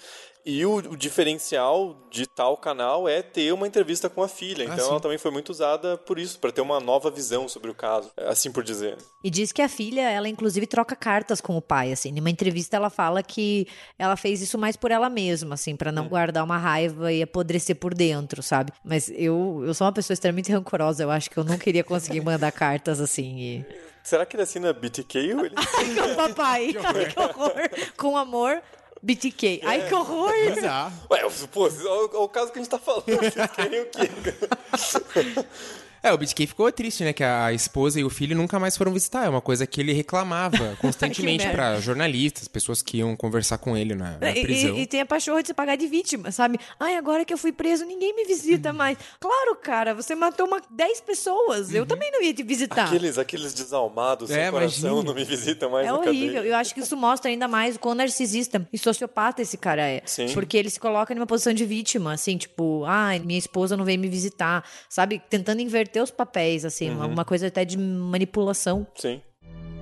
E 0.46 0.66
o, 0.66 0.76
o 0.78 0.98
diferencial 0.98 1.98
de 2.10 2.26
tal 2.26 2.58
canal 2.58 3.08
é 3.08 3.22
ter 3.22 3.54
uma 3.54 3.68
entrevista 3.68 4.10
com 4.10 4.24
a 4.24 4.28
filha. 4.28 4.64
Então 4.64 4.78
sim. 4.78 4.90
ela 4.90 5.00
também 5.00 5.18
foi 5.18 5.32
muito 5.32 5.50
usada 5.50 5.98
por 5.98 6.18
isso, 6.18 6.40
para 6.40 6.52
ter 6.52 6.62
uma 6.62 6.80
nova 6.80 7.12
visão 7.12 7.48
sobre 7.48 7.70
o 7.70 7.74
caso, 7.74 8.12
assim 8.18 8.52
por 8.52 8.64
dizer. 8.64 8.98
E 9.24 9.30
diz 9.30 9.52
que 9.52 9.62
a 9.62 9.70
filha, 9.70 10.10
ela 10.10 10.28
inclusive 10.28 10.66
troca 10.66 10.96
cartas 10.96 11.42
com 11.42 11.58
o 11.58 11.62
pai, 11.62 11.92
assim. 11.92 12.12
Numa 12.12 12.30
entrevista 12.30 12.76
ela 12.76 12.90
fala 12.90 13.22
que 13.22 13.68
ela 13.98 14.16
fez 14.16 14.42
isso 14.42 14.58
mais 14.58 14.76
por 14.76 14.92
ela 14.92 15.10
mesma, 15.10 15.56
assim, 15.56 15.76
pra 15.76 15.92
não 15.92 16.08
guardar 16.08 16.44
uma 16.44 16.58
raiva 16.58 17.12
e 17.12 17.22
apodrecer 17.22 17.76
por 17.76 17.94
dentro, 17.94 18.42
sabe? 18.42 18.72
Mas 18.84 19.10
eu, 19.10 19.64
eu 19.66 19.74
sou 19.74 19.86
uma 19.86 19.94
pessoa 19.94 20.14
extremamente 20.14 20.52
rancorosa, 20.52 21.04
eu 21.04 21.12
acho 21.12 21.30
que 21.30 21.38
eu 21.38 21.44
não 21.44 21.58
queria 21.58 21.84
conseguir 21.84 22.22
mandar 22.22 22.52
cartas 22.52 23.00
assim 23.00 23.40
e... 23.40 23.66
Será 24.02 24.26
que 24.26 24.36
ele 24.36 24.44
assina 24.44 24.74
BTK 24.74 25.34
ou 25.34 25.46
ele... 25.46 25.56
Ai, 25.60 25.94
que 25.94 26.16
papai! 26.16 26.76
Ai, 26.84 27.06
que 27.06 27.20
horror! 27.20 27.70
Com 27.98 28.18
amor, 28.18 28.62
BTK. 29.02 29.62
Ai, 29.64 29.88
que 29.88 29.94
horror! 29.94 30.32
Bizarro. 30.54 30.94
Ué, 31.10 31.22
pô, 31.52 31.64
olha 31.64 32.20
o 32.20 32.30
caso 32.30 32.52
que 32.52 32.60
a 32.60 32.62
gente 32.62 32.72
tá 32.72 32.80
falando. 32.80 33.06
Vocês 33.06 33.52
querem 33.56 33.82
o 33.82 33.86
quê? 33.86 34.10
É, 36.02 36.12
o 36.14 36.18
BTK 36.18 36.48
ficou 36.48 36.72
triste, 36.72 37.04
né? 37.04 37.14
Que 37.14 37.24
a 37.24 37.52
esposa 37.54 38.00
e 38.00 38.04
o 38.04 38.10
filho 38.10 38.36
nunca 38.36 38.60
mais 38.60 38.78
foram 38.78 38.94
visitar. 38.94 39.26
É 39.26 39.30
uma 39.30 39.42
coisa 39.42 39.66
que 39.68 39.82
ele 39.82 39.92
reclamava 39.94 40.76
constantemente 40.82 41.48
pra 41.50 41.80
jornalistas, 41.80 42.48
pessoas 42.48 42.82
que 42.82 42.98
iam 42.98 43.16
conversar 43.16 43.58
com 43.58 43.76
ele 43.76 43.96
na, 43.96 44.18
na 44.18 44.32
E- 44.32 44.42
prisão. 44.42 44.76
E, 44.78 44.82
e 44.82 44.88
tem 44.88 45.02
a 45.02 45.06
pachorra 45.06 45.42
de 45.42 45.48
se 45.48 45.54
pagar 45.54 45.76
de 45.76 45.88
vítima, 45.88 46.32
sabe? 46.32 46.58
Ai, 46.80 46.96
agora 46.96 47.26
que 47.26 47.34
eu 47.34 47.38
fui 47.38 47.52
preso, 47.52 47.86
ninguém 47.86 48.16
me 48.16 48.26
visita 48.26 48.72
mais. 48.72 48.98
Claro, 49.20 49.56
cara, 49.56 49.94
você 49.94 50.16
matou 50.16 50.48
uma 50.48 50.62
10 50.70 51.02
pessoas. 51.02 51.74
Eu 51.74 51.86
também 51.86 52.12
não 52.12 52.22
ia 52.22 52.34
te 52.34 52.44
visitar. 52.44 52.88
Aqueles, 52.88 53.18
aqueles 53.18 53.54
desalmados, 53.54 54.30
sem 54.30 54.38
É, 54.40 54.52
coração, 54.52 54.90
imagina. 54.92 55.04
não 55.04 55.14
me 55.14 55.26
visitam 55.26 55.70
mais 55.70 55.88
É 55.88 55.94
horrível. 55.94 56.34
cadeia. 56.36 56.50
Eu 56.52 56.56
acho 56.56 56.74
que 56.74 56.80
isso 56.80 56.96
mostra 56.96 57.30
ainda 57.30 57.48
mais 57.48 57.76
o 57.76 57.80
quão 57.80 57.94
narcisista 57.96 58.66
e 58.72 58.78
sociopata 58.78 59.42
esse 59.42 59.58
cara 59.58 59.82
é. 59.86 60.02
Sim. 60.06 60.28
Porque 60.34 60.58
ele 60.58 60.70
se 60.70 60.80
coloca 60.80 61.14
numa 61.14 61.28
posição 61.28 61.54
de 61.54 61.66
vítima, 61.66 62.14
assim, 62.14 62.38
tipo, 62.38 62.84
ah, 62.86 63.10
minha 63.24 63.38
esposa 63.40 63.76
não 63.76 63.84
veio 63.84 64.00
me 64.00 64.08
visitar, 64.08 64.64
sabe? 64.88 65.22
Tentando 65.30 65.62
inverter 65.62 65.89
os 65.98 66.12
papéis, 66.12 66.66
assim, 66.66 66.90
uma, 66.90 67.08
uma 67.08 67.26
coisa 67.26 67.48
até 67.48 67.66
de 67.66 67.78
manipulação. 67.78 68.86
Sim. 68.96 69.22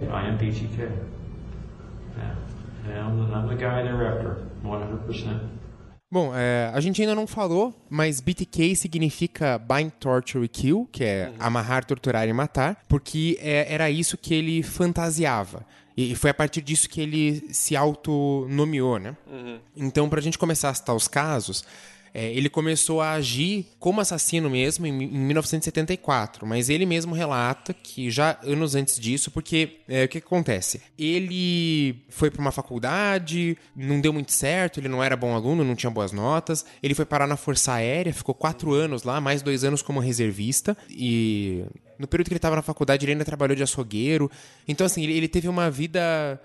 I 0.01 0.29
am 0.29 0.37
BTK. 0.37 0.77
Yeah. 2.17 2.35
And 2.85 2.99
I'm, 2.99 3.33
I'm 3.33 3.47
the 3.47 3.55
guy 3.55 3.83
they're 3.83 4.07
after, 4.07 4.45
100%. 4.63 5.57
Bom, 6.09 6.31
é, 6.33 6.71
a 6.73 6.79
gente 6.79 7.01
ainda 7.01 7.13
não 7.13 7.27
falou, 7.27 7.75
mas 7.89 8.21
BTK 8.21 8.77
significa 8.77 9.57
Bind, 9.57 9.91
Torture 9.99 10.45
e 10.45 10.47
Kill, 10.47 10.87
que 10.89 11.03
é 11.03 11.33
amarrar, 11.37 11.83
torturar 11.83 12.25
e 12.29 12.31
matar, 12.31 12.81
porque 12.87 13.37
é, 13.41 13.73
era 13.73 13.89
isso 13.89 14.17
que 14.17 14.33
ele 14.33 14.63
fantasiava. 14.63 15.65
E 15.97 16.15
foi 16.15 16.29
a 16.29 16.33
partir 16.33 16.61
disso 16.61 16.87
que 16.87 17.01
ele 17.01 17.51
se 17.51 17.75
autonomeou, 17.75 18.99
né? 18.99 19.17
Então, 19.75 20.07
pra 20.07 20.21
gente 20.21 20.37
começar 20.37 20.69
a 20.69 20.73
citar 20.73 20.95
os 20.95 21.07
casos, 21.07 21.65
é, 22.13 22.31
ele 22.31 22.49
começou 22.49 23.01
a 23.01 23.11
agir 23.11 23.67
como 23.79 24.01
assassino 24.01 24.49
mesmo 24.49 24.85
em, 24.85 25.03
em 25.03 25.19
1974, 25.19 26.45
mas 26.45 26.69
ele 26.69 26.85
mesmo 26.85 27.13
relata 27.13 27.73
que 27.73 28.09
já 28.09 28.39
anos 28.43 28.75
antes 28.75 28.99
disso, 28.99 29.31
porque 29.31 29.79
é, 29.87 30.03
o 30.03 30.07
que, 30.07 30.19
que 30.19 30.27
acontece? 30.27 30.81
Ele 30.97 32.03
foi 32.09 32.29
para 32.29 32.41
uma 32.41 32.51
faculdade, 32.51 33.57
não 33.75 33.99
deu 34.01 34.13
muito 34.13 34.31
certo, 34.31 34.79
ele 34.79 34.87
não 34.87 35.03
era 35.03 35.15
bom 35.15 35.33
aluno, 35.33 35.63
não 35.63 35.75
tinha 35.75 35.89
boas 35.89 36.11
notas, 36.11 36.65
ele 36.81 36.93
foi 36.93 37.05
parar 37.05 37.27
na 37.27 37.37
Força 37.37 37.73
Aérea, 37.73 38.13
ficou 38.13 38.35
quatro 38.35 38.73
anos 38.73 39.03
lá, 39.03 39.21
mais 39.21 39.41
dois 39.41 39.63
anos 39.63 39.81
como 39.81 39.99
reservista, 39.99 40.77
e 40.89 41.63
no 41.99 42.07
período 42.07 42.27
que 42.27 42.33
ele 42.33 42.37
estava 42.37 42.55
na 42.55 42.61
faculdade 42.61 43.05
ele 43.05 43.13
ainda 43.13 43.25
trabalhou 43.25 43.55
de 43.55 43.63
açougueiro, 43.63 44.29
então 44.67 44.85
assim, 44.85 45.03
ele, 45.03 45.13
ele 45.13 45.27
teve 45.27 45.47
uma 45.47 45.69
vida 45.69 46.39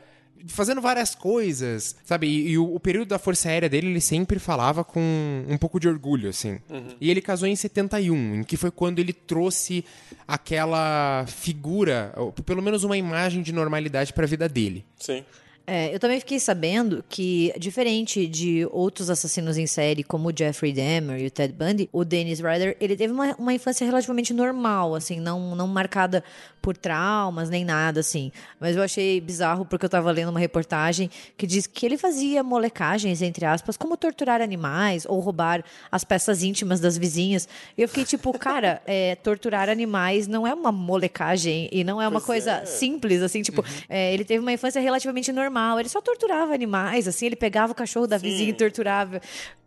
fazendo 0.49 0.81
várias 0.81 1.15
coisas, 1.15 1.97
sabe? 2.05 2.27
E, 2.27 2.51
e 2.51 2.59
o, 2.59 2.75
o 2.75 2.81
período 2.81 3.09
da 3.09 3.19
Força 3.19 3.49
Aérea 3.49 3.69
dele, 3.69 3.89
ele 3.89 4.01
sempre 4.01 4.39
falava 4.39 4.85
com 4.85 5.45
um 5.49 5.57
pouco 5.57 5.79
de 5.79 5.89
orgulho, 5.89 6.29
assim. 6.29 6.59
E 7.01 7.11
ele 7.11 7.21
casou 7.21 7.49
em 7.49 7.57
71, 7.57 8.37
em 8.37 8.45
que 8.45 8.57
foi 8.57 8.71
quando 8.71 8.99
ele 8.99 9.13
trouxe 9.13 9.85
aquela 10.27 11.25
figura, 11.27 12.13
pelo 12.45 12.63
menos 12.63 12.85
uma 12.85 12.97
imagem 12.97 13.43
de 13.43 13.53
normalidade 13.53 14.13
para 14.13 14.25
a 14.25 14.29
vida 14.29 14.49
dele. 14.49 14.85
Sim. 14.99 15.25
É, 15.67 15.95
eu 15.95 16.01
também 16.01 16.19
fiquei 16.19 16.41
sabendo 16.41 17.05
que, 17.09 17.53
diferente 17.59 18.27
de 18.27 18.67
outros 18.71 19.09
assassinos 19.09 19.57
em 19.57 19.67
série, 19.67 20.03
como 20.03 20.29
o 20.29 20.33
Jeffrey 20.37 20.73
Dahmer 20.73 21.21
e 21.21 21.27
o 21.27 21.31
Ted 21.31 21.53
Bundy, 21.53 21.89
o 21.93 22.05
Dennis 22.05 22.41
Rader, 22.41 22.77
ele 22.81 22.97
teve 22.97 23.13
uma, 23.13 23.35
uma 23.37 23.55
infância 23.55 23.85
relativamente 23.85 24.35
normal, 24.35 24.95
assim, 24.95 25.21
não, 25.21 25.55
não 25.55 25.69
marcada 25.69 26.25
por 26.61 26.77
traumas 26.77 27.51
nem 27.51 27.65
nada, 27.65 28.01
assim. 28.01 28.31
Mas 28.61 28.77
eu 28.77 28.83
achei 28.83 29.21
bizarro 29.21 29.65
porque 29.65 29.85
eu 29.85 29.91
tava 29.91 30.11
lendo 30.13 30.31
uma 30.31 30.39
reportagem 30.39 31.11
que 31.37 31.47
diz 31.47 31.67
que 31.67 31.85
ele 31.85 31.99
fazia 31.99 32.43
molecagens, 32.43 33.21
entre 33.21 33.45
aspas, 33.45 33.77
como 33.77 33.97
torturar 33.97 34.41
animais 34.41 35.05
ou 35.09 35.19
roubar 35.19 35.65
as 35.91 36.05
peças 36.05 36.43
íntimas 36.43 36.79
das 36.81 36.97
vizinhas. 36.97 37.49
E 37.77 37.83
eu 37.83 37.89
fiquei 37.89 38.05
tipo, 38.05 38.37
cara, 38.39 38.81
é, 38.87 39.17
torturar 39.17 39.69
animais 39.69 40.29
não 40.29 40.47
é 40.47 40.55
uma 40.55 40.71
molecagem 40.71 41.69
e 41.73 41.83
não 41.83 42.01
é 42.01 42.07
uma 42.07 42.21
Pois 42.21 42.27
coisa 42.27 42.53
é. 42.53 42.65
simples, 42.65 43.23
assim, 43.23 43.43
tipo, 43.43 43.65
é, 43.89 44.15
ele 44.15 44.25
teve 44.25 44.41
uma 44.41 44.53
infância 44.53 44.81
relativamente 44.81 45.33
normal. 45.33 45.62
Ele 45.79 45.89
só 45.89 46.01
torturava 46.01 46.53
animais, 46.55 47.07
assim, 47.09 47.27
ele 47.27 47.37
pegava 47.37 47.73
o 47.73 47.75
cachorro 47.75 48.07
da 48.07 48.19
vizinha 48.19 48.51
e 48.51 48.53
torturava. 48.53 49.21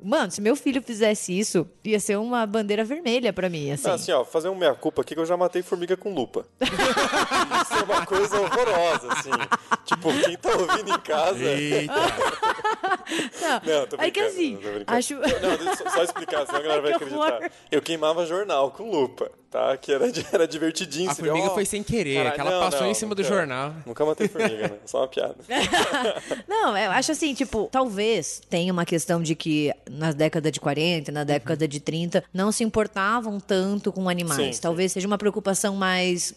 Mano, 0.03 0.31
se 0.31 0.39
meu 0.41 0.55
filho 0.55 0.81
fizesse 0.81 1.37
isso, 1.37 1.67
ia 1.83 1.99
ser 1.99 2.17
uma 2.17 2.45
bandeira 2.45 2.83
vermelha 2.83 3.33
pra 3.33 3.49
mim, 3.49 3.71
assim. 3.71 3.89
Ah, 3.89 3.93
assim, 3.93 4.11
ó, 4.11 4.23
fazer 4.23 4.49
um 4.49 4.55
meia-culpa 4.55 5.01
aqui 5.01 5.15
que 5.15 5.19
eu 5.21 5.25
já 5.25 5.35
matei 5.35 5.61
formiga 5.63 5.97
com 5.97 6.13
lupa. 6.13 6.45
Isso 6.61 7.73
é 7.73 7.83
uma 7.83 8.05
coisa 8.05 8.39
horrorosa, 8.39 9.07
assim. 9.13 9.31
Tipo, 9.85 10.09
quem 10.23 10.37
tá 10.37 10.49
ouvindo 10.55 10.91
em 10.91 10.99
casa. 10.99 11.39
não, 13.41 13.79
Não, 13.79 13.87
tô 13.87 13.95
é 13.99 14.11
que 14.11 14.19
brincando, 14.21 14.27
assim, 14.27 14.53
não 14.53 14.61
tô 14.61 14.69
brincando. 14.69 14.97
acho... 14.97 15.13
Não, 15.15 15.21
deixa 15.57 15.63
eu 15.63 15.75
só, 15.77 15.89
só 15.89 16.03
explicar, 16.03 16.45
senão 16.45 16.59
a 16.59 16.63
galera 16.63 16.81
vai 16.83 16.93
Que 16.97 17.03
horror. 17.05 17.25
acreditar. 17.27 17.55
Eu 17.71 17.81
queimava 17.81 18.25
jornal 18.25 18.71
com 18.71 18.89
lupa, 18.91 19.31
tá? 19.55 19.77
Que 19.77 19.93
era, 19.93 20.05
era 20.33 20.47
divertidinho. 20.47 21.09
A 21.09 21.13
Você 21.13 21.23
formiga 21.23 21.49
foi 21.51 21.65
sem 21.65 21.81
querer, 21.81 22.15
caralho, 22.15 22.35
que 22.35 22.41
ela 22.41 22.51
não, 22.51 22.59
passou 22.59 22.81
não, 22.81 22.91
em 22.91 22.93
cima 22.93 23.15
do 23.15 23.21
nunca- 23.23 23.33
jornal. 23.35 23.73
Nunca 23.85 24.05
matei 24.05 24.27
formiga, 24.27 24.67
né? 24.67 24.77
Só 24.85 24.99
uma 24.99 25.07
piada. 25.07 25.35
Não, 26.47 26.77
eu 26.77 26.91
acho 26.91 27.11
assim, 27.11 27.33
tipo, 27.33 27.69
talvez 27.71 28.41
tenha 28.49 28.71
uma 28.71 28.85
questão 28.85 29.21
de 29.21 29.35
que 29.35 29.71
na 29.89 30.11
década 30.11 30.51
de 30.51 30.59
40, 30.59 31.11
na 31.11 31.23
década 31.23 31.67
de 31.67 31.79
30, 31.79 32.23
não 32.33 32.51
se 32.51 32.63
importavam 32.63 33.39
tanto 33.39 33.91
com 33.91 34.09
animais. 34.09 34.35
Sim, 34.37 34.53
sim. 34.53 34.61
talvez 34.61 34.91
seja 34.91 35.07
uma 35.07 35.17
preocupação 35.17 35.75
mais 35.75 36.33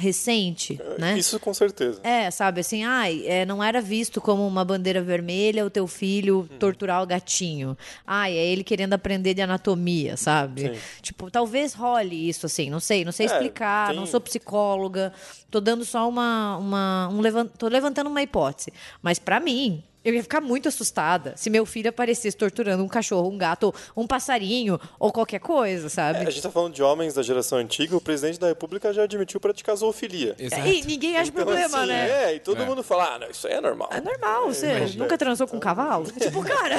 recente, 0.00 0.80
né? 0.98 1.18
Isso 1.18 1.38
com 1.38 1.52
certeza. 1.54 2.00
É, 2.02 2.30
sabe, 2.30 2.60
assim, 2.60 2.82
ai, 2.84 3.22
é, 3.26 3.44
não 3.44 3.62
era 3.62 3.80
visto 3.80 4.20
como 4.20 4.46
uma 4.46 4.64
bandeira 4.64 5.02
vermelha 5.02 5.64
o 5.64 5.70
teu 5.70 5.86
filho 5.86 6.48
torturar 6.58 7.02
o 7.02 7.06
gatinho. 7.06 7.76
Ai, 8.06 8.36
é 8.36 8.44
ele 8.46 8.64
querendo 8.64 8.94
aprender 8.94 9.34
de 9.34 9.42
anatomia, 9.42 10.16
sabe? 10.16 10.72
Tipo, 11.02 11.30
talvez 11.30 11.74
role 11.74 12.28
isso, 12.28 12.46
assim, 12.46 12.70
não 12.70 12.80
sei, 12.80 13.04
não 13.04 13.12
sei 13.12 13.26
É, 13.26 13.32
explicar, 13.32 13.88
tem- 13.88 13.96
não 13.96 14.06
sou 14.06 14.20
psicóloga, 14.20 15.12
tô 15.50 15.60
dando 15.60 15.84
só 15.84 16.08
uma, 16.08 16.56
uma 16.56 17.08
um 17.12 17.20
levan- 17.20 17.46
tô 17.46 17.68
levantando 17.68 18.08
uma 18.08 18.22
hipótese. 18.22 18.72
Mas 19.02 19.18
pra 19.18 19.38
mim, 19.38 19.82
eu 20.04 20.14
ia 20.14 20.22
ficar 20.22 20.40
muito 20.40 20.68
assustada 20.68 21.34
se 21.36 21.50
meu 21.50 21.66
filho 21.66 21.90
aparecesse 21.90 22.36
torturando 22.36 22.82
um 22.82 22.88
cachorro, 22.88 23.28
um 23.28 23.36
gato, 23.38 23.74
um 23.96 24.06
passarinho 24.06 24.80
ou 24.98 25.12
qualquer 25.12 25.40
coisa, 25.40 25.88
sabe? 25.88 26.20
É, 26.20 26.26
a 26.26 26.30
gente 26.30 26.42
tá 26.42 26.50
falando 26.50 26.72
de 26.74 26.82
homens 26.82 27.14
da 27.14 27.22
geração 27.22 27.58
antiga, 27.58 27.96
o 27.96 28.00
presidente 28.00 28.38
da 28.38 28.46
república 28.48 28.92
já 28.92 29.02
admitiu 29.02 29.38
praticar 29.40 29.76
zoofilia. 29.76 30.34
Exato. 30.38 30.66
E 30.66 30.82
ninguém 30.84 31.16
acha 31.16 31.30
Então, 31.30 31.44
problema, 31.44 31.78
assim, 31.78 31.86
né? 31.88 32.24
É, 32.30 32.34
e 32.36 32.40
todo 32.40 32.64
mundo 32.64 32.82
fala, 32.82 33.14
ah, 33.14 33.18
não, 33.18 33.30
isso 33.30 33.46
aí 33.46 33.54
é 33.54 33.60
normal. 33.60 33.88
É 33.92 34.00
normal, 34.00 34.46
você 34.46 34.76
imagina. 34.76 35.04
nunca 35.04 35.18
transou 35.18 35.46
com 35.46 35.56
um 35.56 35.60
cavalo? 35.60 36.06
Tipo, 36.20 36.42
cara, 36.44 36.76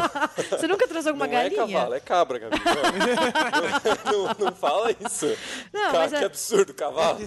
você 0.50 0.66
nunca 0.68 0.86
transou 0.86 1.12
com 1.12 1.18
uma 1.18 1.26
não 1.26 1.34
é 1.36 1.42
galinha? 1.50 1.66
cavalo, 1.66 1.94
é 1.94 2.00
cabra, 2.00 2.38
Gabi. 2.38 2.56
Não, 4.10 4.12
não, 4.26 4.34
não 4.46 4.52
fala 4.52 4.90
isso. 5.04 5.26
Não, 5.72 5.80
Cara, 5.92 5.98
mas 5.98 6.10
que 6.12 6.16
é- 6.16 6.24
absurdo, 6.24 6.74
cavalo. 6.74 7.18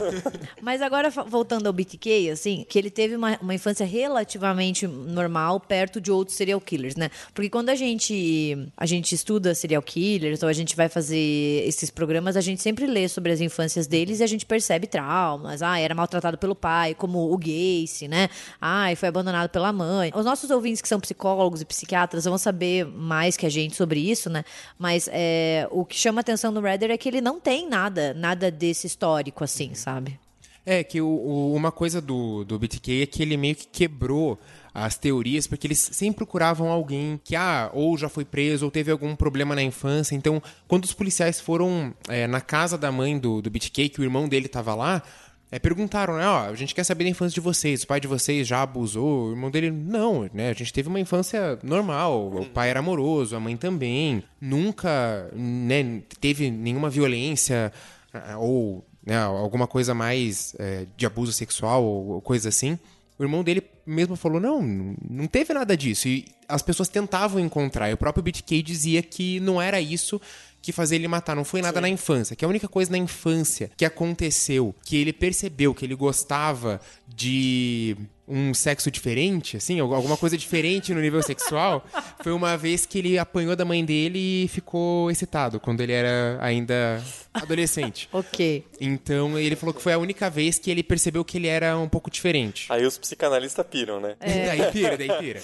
Mas 0.62 0.81
agora, 0.81 1.09
voltando 1.09 1.67
ao 1.67 1.73
BTK, 1.73 2.29
assim, 2.31 2.65
que 2.67 2.77
ele 2.77 2.89
teve 2.89 3.15
uma, 3.15 3.38
uma 3.41 3.53
infância 3.53 3.85
relativamente 3.85 4.85
normal 4.88 5.32
perto 5.59 5.99
de 5.99 6.11
outros 6.11 6.37
serial 6.37 6.59
killers, 6.59 6.95
né? 6.95 7.09
Porque 7.33 7.49
quando 7.49 7.69
a 7.69 7.75
gente, 7.75 8.57
a 8.77 8.85
gente 8.85 9.13
estuda 9.13 9.55
serial 9.55 9.81
killers, 9.81 10.43
ou 10.43 10.49
a 10.49 10.53
gente 10.53 10.75
vai 10.75 10.89
fazer 10.89 11.63
esses 11.65 11.89
programas, 11.89 12.37
a 12.37 12.41
gente 12.41 12.61
sempre 12.61 12.85
lê 12.85 13.07
sobre 13.07 13.31
as 13.31 13.41
infâncias 13.41 13.87
deles 13.87 14.19
e 14.19 14.23
a 14.23 14.27
gente 14.27 14.45
percebe 14.45 14.87
traumas. 14.87 15.61
Ah, 15.61 15.79
era 15.79 15.95
maltratado 15.95 16.37
pelo 16.37 16.55
pai, 16.55 16.93
como 16.93 17.31
o 17.31 17.37
Gacy, 17.37 18.07
né? 18.07 18.29
Ah, 18.61 18.91
e 18.91 18.95
foi 18.95 19.09
abandonado 19.09 19.49
pela 19.49 19.71
mãe. 19.71 20.11
Os 20.15 20.25
nossos 20.25 20.49
ouvintes 20.49 20.81
que 20.81 20.87
são 20.87 20.99
psicólogos 20.99 21.61
e 21.61 21.65
psiquiatras 21.65 22.25
vão 22.25 22.37
saber 22.37 22.85
mais 22.85 23.37
que 23.37 23.45
a 23.45 23.49
gente 23.49 23.75
sobre 23.75 23.99
isso, 23.99 24.29
né? 24.29 24.43
Mas 24.77 25.09
é, 25.11 25.67
o 25.71 25.85
que 25.85 25.95
chama 25.95 26.21
atenção 26.21 26.51
no 26.51 26.61
Redder 26.61 26.91
é 26.91 26.97
que 26.97 27.09
ele 27.09 27.21
não 27.21 27.39
tem 27.39 27.67
nada, 27.67 28.13
nada 28.13 28.49
desse 28.51 28.87
histórico, 28.87 29.43
assim, 29.43 29.73
sabe? 29.73 30.19
É, 30.65 30.82
que 30.84 31.01
o, 31.01 31.08
o- 31.08 31.53
uma 31.55 31.72
coisa 31.72 32.00
do, 32.01 32.46
do 32.46 32.58
BTK 32.58 33.01
é 33.03 33.05
que 33.05 33.22
ele 33.22 33.36
meio 33.36 33.53
que 33.55 33.67
quebrou 33.67 34.39
as 34.74 34.98
teorias, 34.98 35.46
porque 35.46 35.67
eles 35.67 35.77
sempre 35.91 36.17
procuravam 36.17 36.70
alguém 36.70 37.20
que, 37.24 37.36
ah, 37.36 37.70
ou 37.74 37.98
já 37.98 38.08
foi 38.08 38.24
preso, 38.24 38.65
ou 38.65 38.72
teve 38.72 38.89
algum 38.91 39.13
problema 39.15 39.53
na 39.55 39.62
infância. 39.62 40.15
Então, 40.15 40.41
quando 40.67 40.86
os 40.86 40.93
policiais 40.93 41.39
foram 41.39 41.93
é, 42.08 42.25
na 42.27 42.39
casa 42.41 42.77
da 42.77 42.91
mãe 42.91 43.20
do, 43.20 43.41
do 43.41 43.50
BTK, 43.50 43.89
que 43.89 44.00
o 44.00 44.03
irmão 44.03 44.27
dele 44.27 44.48
tava 44.48 44.74
lá, 44.74 45.03
é, 45.51 45.60
perguntaram, 45.60 46.15
né, 46.17 46.25
ó, 46.27 46.46
a 46.50 46.55
gente 46.55 46.74
quer 46.74 46.84
saber 46.86 47.03
da 47.03 47.10
infância 47.12 47.36
de 47.36 47.41
vocês, 47.41 47.84
o 47.84 47.88
pai 47.88 48.00
de 48.00 48.08
vocês 48.08 48.48
já 48.48 48.62
abusou? 48.63 49.27
O 49.27 49.32
irmão 49.32 49.51
dele, 49.51 49.70
não, 49.70 50.27
né, 50.34 50.50
a 50.50 50.53
gente 50.53 50.72
teve 50.74 50.88
uma 50.88 51.00
infância 51.00 51.60
normal, 51.62 52.34
o 52.36 52.46
pai 52.46 52.70
era 52.72 52.79
amoroso, 52.79 53.36
a 53.36 53.39
mãe 53.39 53.55
também, 53.58 54.24
nunca, 54.41 55.29
né, 55.36 56.01
teve 56.20 56.50
nenhuma 56.50 56.89
violência, 56.89 57.72
ah, 58.13 58.38
ou 58.39 58.84
né, 59.05 59.17
alguma 59.17 59.67
coisa 59.67 59.93
mais 59.93 60.55
é, 60.57 60.86
de 60.95 61.05
abuso 61.05 61.31
sexual 61.31 61.83
ou, 61.83 62.22
coisa 62.22 62.50
assim. 62.50 62.77
O 63.17 63.24
irmão 63.24 63.43
dele 63.43 63.63
mesmo 63.86 64.15
falou: 64.15 64.39
não, 64.39 64.62
não 65.10 65.27
teve 65.27 65.53
nada 65.53 65.75
disso. 65.77 66.07
E 66.07 66.25
as 66.48 66.62
pessoas 66.62 66.89
tentavam 66.89 67.39
encontrar. 67.39 67.89
E 67.89 67.93
o 67.93 67.98
próprio 67.98 68.24
BTK 68.24 68.63
dizia 68.63 69.01
que 69.03 69.39
não 69.39 69.62
era 69.62 69.79
isso 69.79 70.19
que 70.62 70.72
fazia 70.72 70.95
ele 70.95 71.10
matar, 71.10 71.36
não 71.36 71.43
foi 71.43 71.62
nada 71.62 71.81
na 71.81 71.89
infância. 71.89 72.38
Que 72.38 72.45
a 72.45 72.48
única 72.48 72.69
coisa 72.69 72.89
na 72.89 72.98
infância 72.98 73.69
que 73.75 73.83
aconteceu, 73.83 74.74
que 74.85 74.96
ele 74.96 75.11
percebeu 75.11 75.75
que 75.75 75.83
ele 75.85 75.94
gostava 75.94 76.79
de 77.05 77.98
um 78.27 78.53
sexo 78.53 78.90
diferente, 78.90 79.57
assim, 79.57 79.79
al- 79.79 79.94
alguma 79.94 80.16
coisa 80.16 80.38
diferente 80.38 80.94
no 80.94 81.01
nível 81.01 81.22
sexual, 81.22 81.86
foi 82.24 82.31
uma 82.31 82.55
vez 82.57 82.86
que 82.86 82.98
ele 83.00 83.18
apanhou 83.20 83.55
da 83.55 83.66
mãe 83.66 83.83
dele 83.83 84.46
e 84.46 84.48
ficou 84.48 85.12
excitado, 85.12 85.59
quando 85.59 85.81
ele 85.81 85.92
era 85.92 86.38
ainda 86.42 87.03
adolescente. 87.33 88.07
Ok. 88.14 88.64
Então 88.79 89.38
ele 89.38 89.55
falou 89.55 89.74
que 89.74 89.81
foi 89.81 89.94
a 89.94 89.98
única 89.98 90.29
vez 90.29 90.57
que 90.57 90.70
ele 90.72 90.81
percebeu 90.83 91.24
que 91.25 91.38
ele 91.38 91.48
era 91.48 91.77
um 91.77 91.90
pouco 91.90 92.09
diferente. 92.09 92.66
Aí 92.72 92.86
os 92.86 92.98
psicanalistas 92.98 93.66
piram, 93.68 94.00
né? 94.00 94.16
Daí 94.22 94.72
pira, 94.72 94.98
daí 94.98 95.12
pira. 95.20 95.42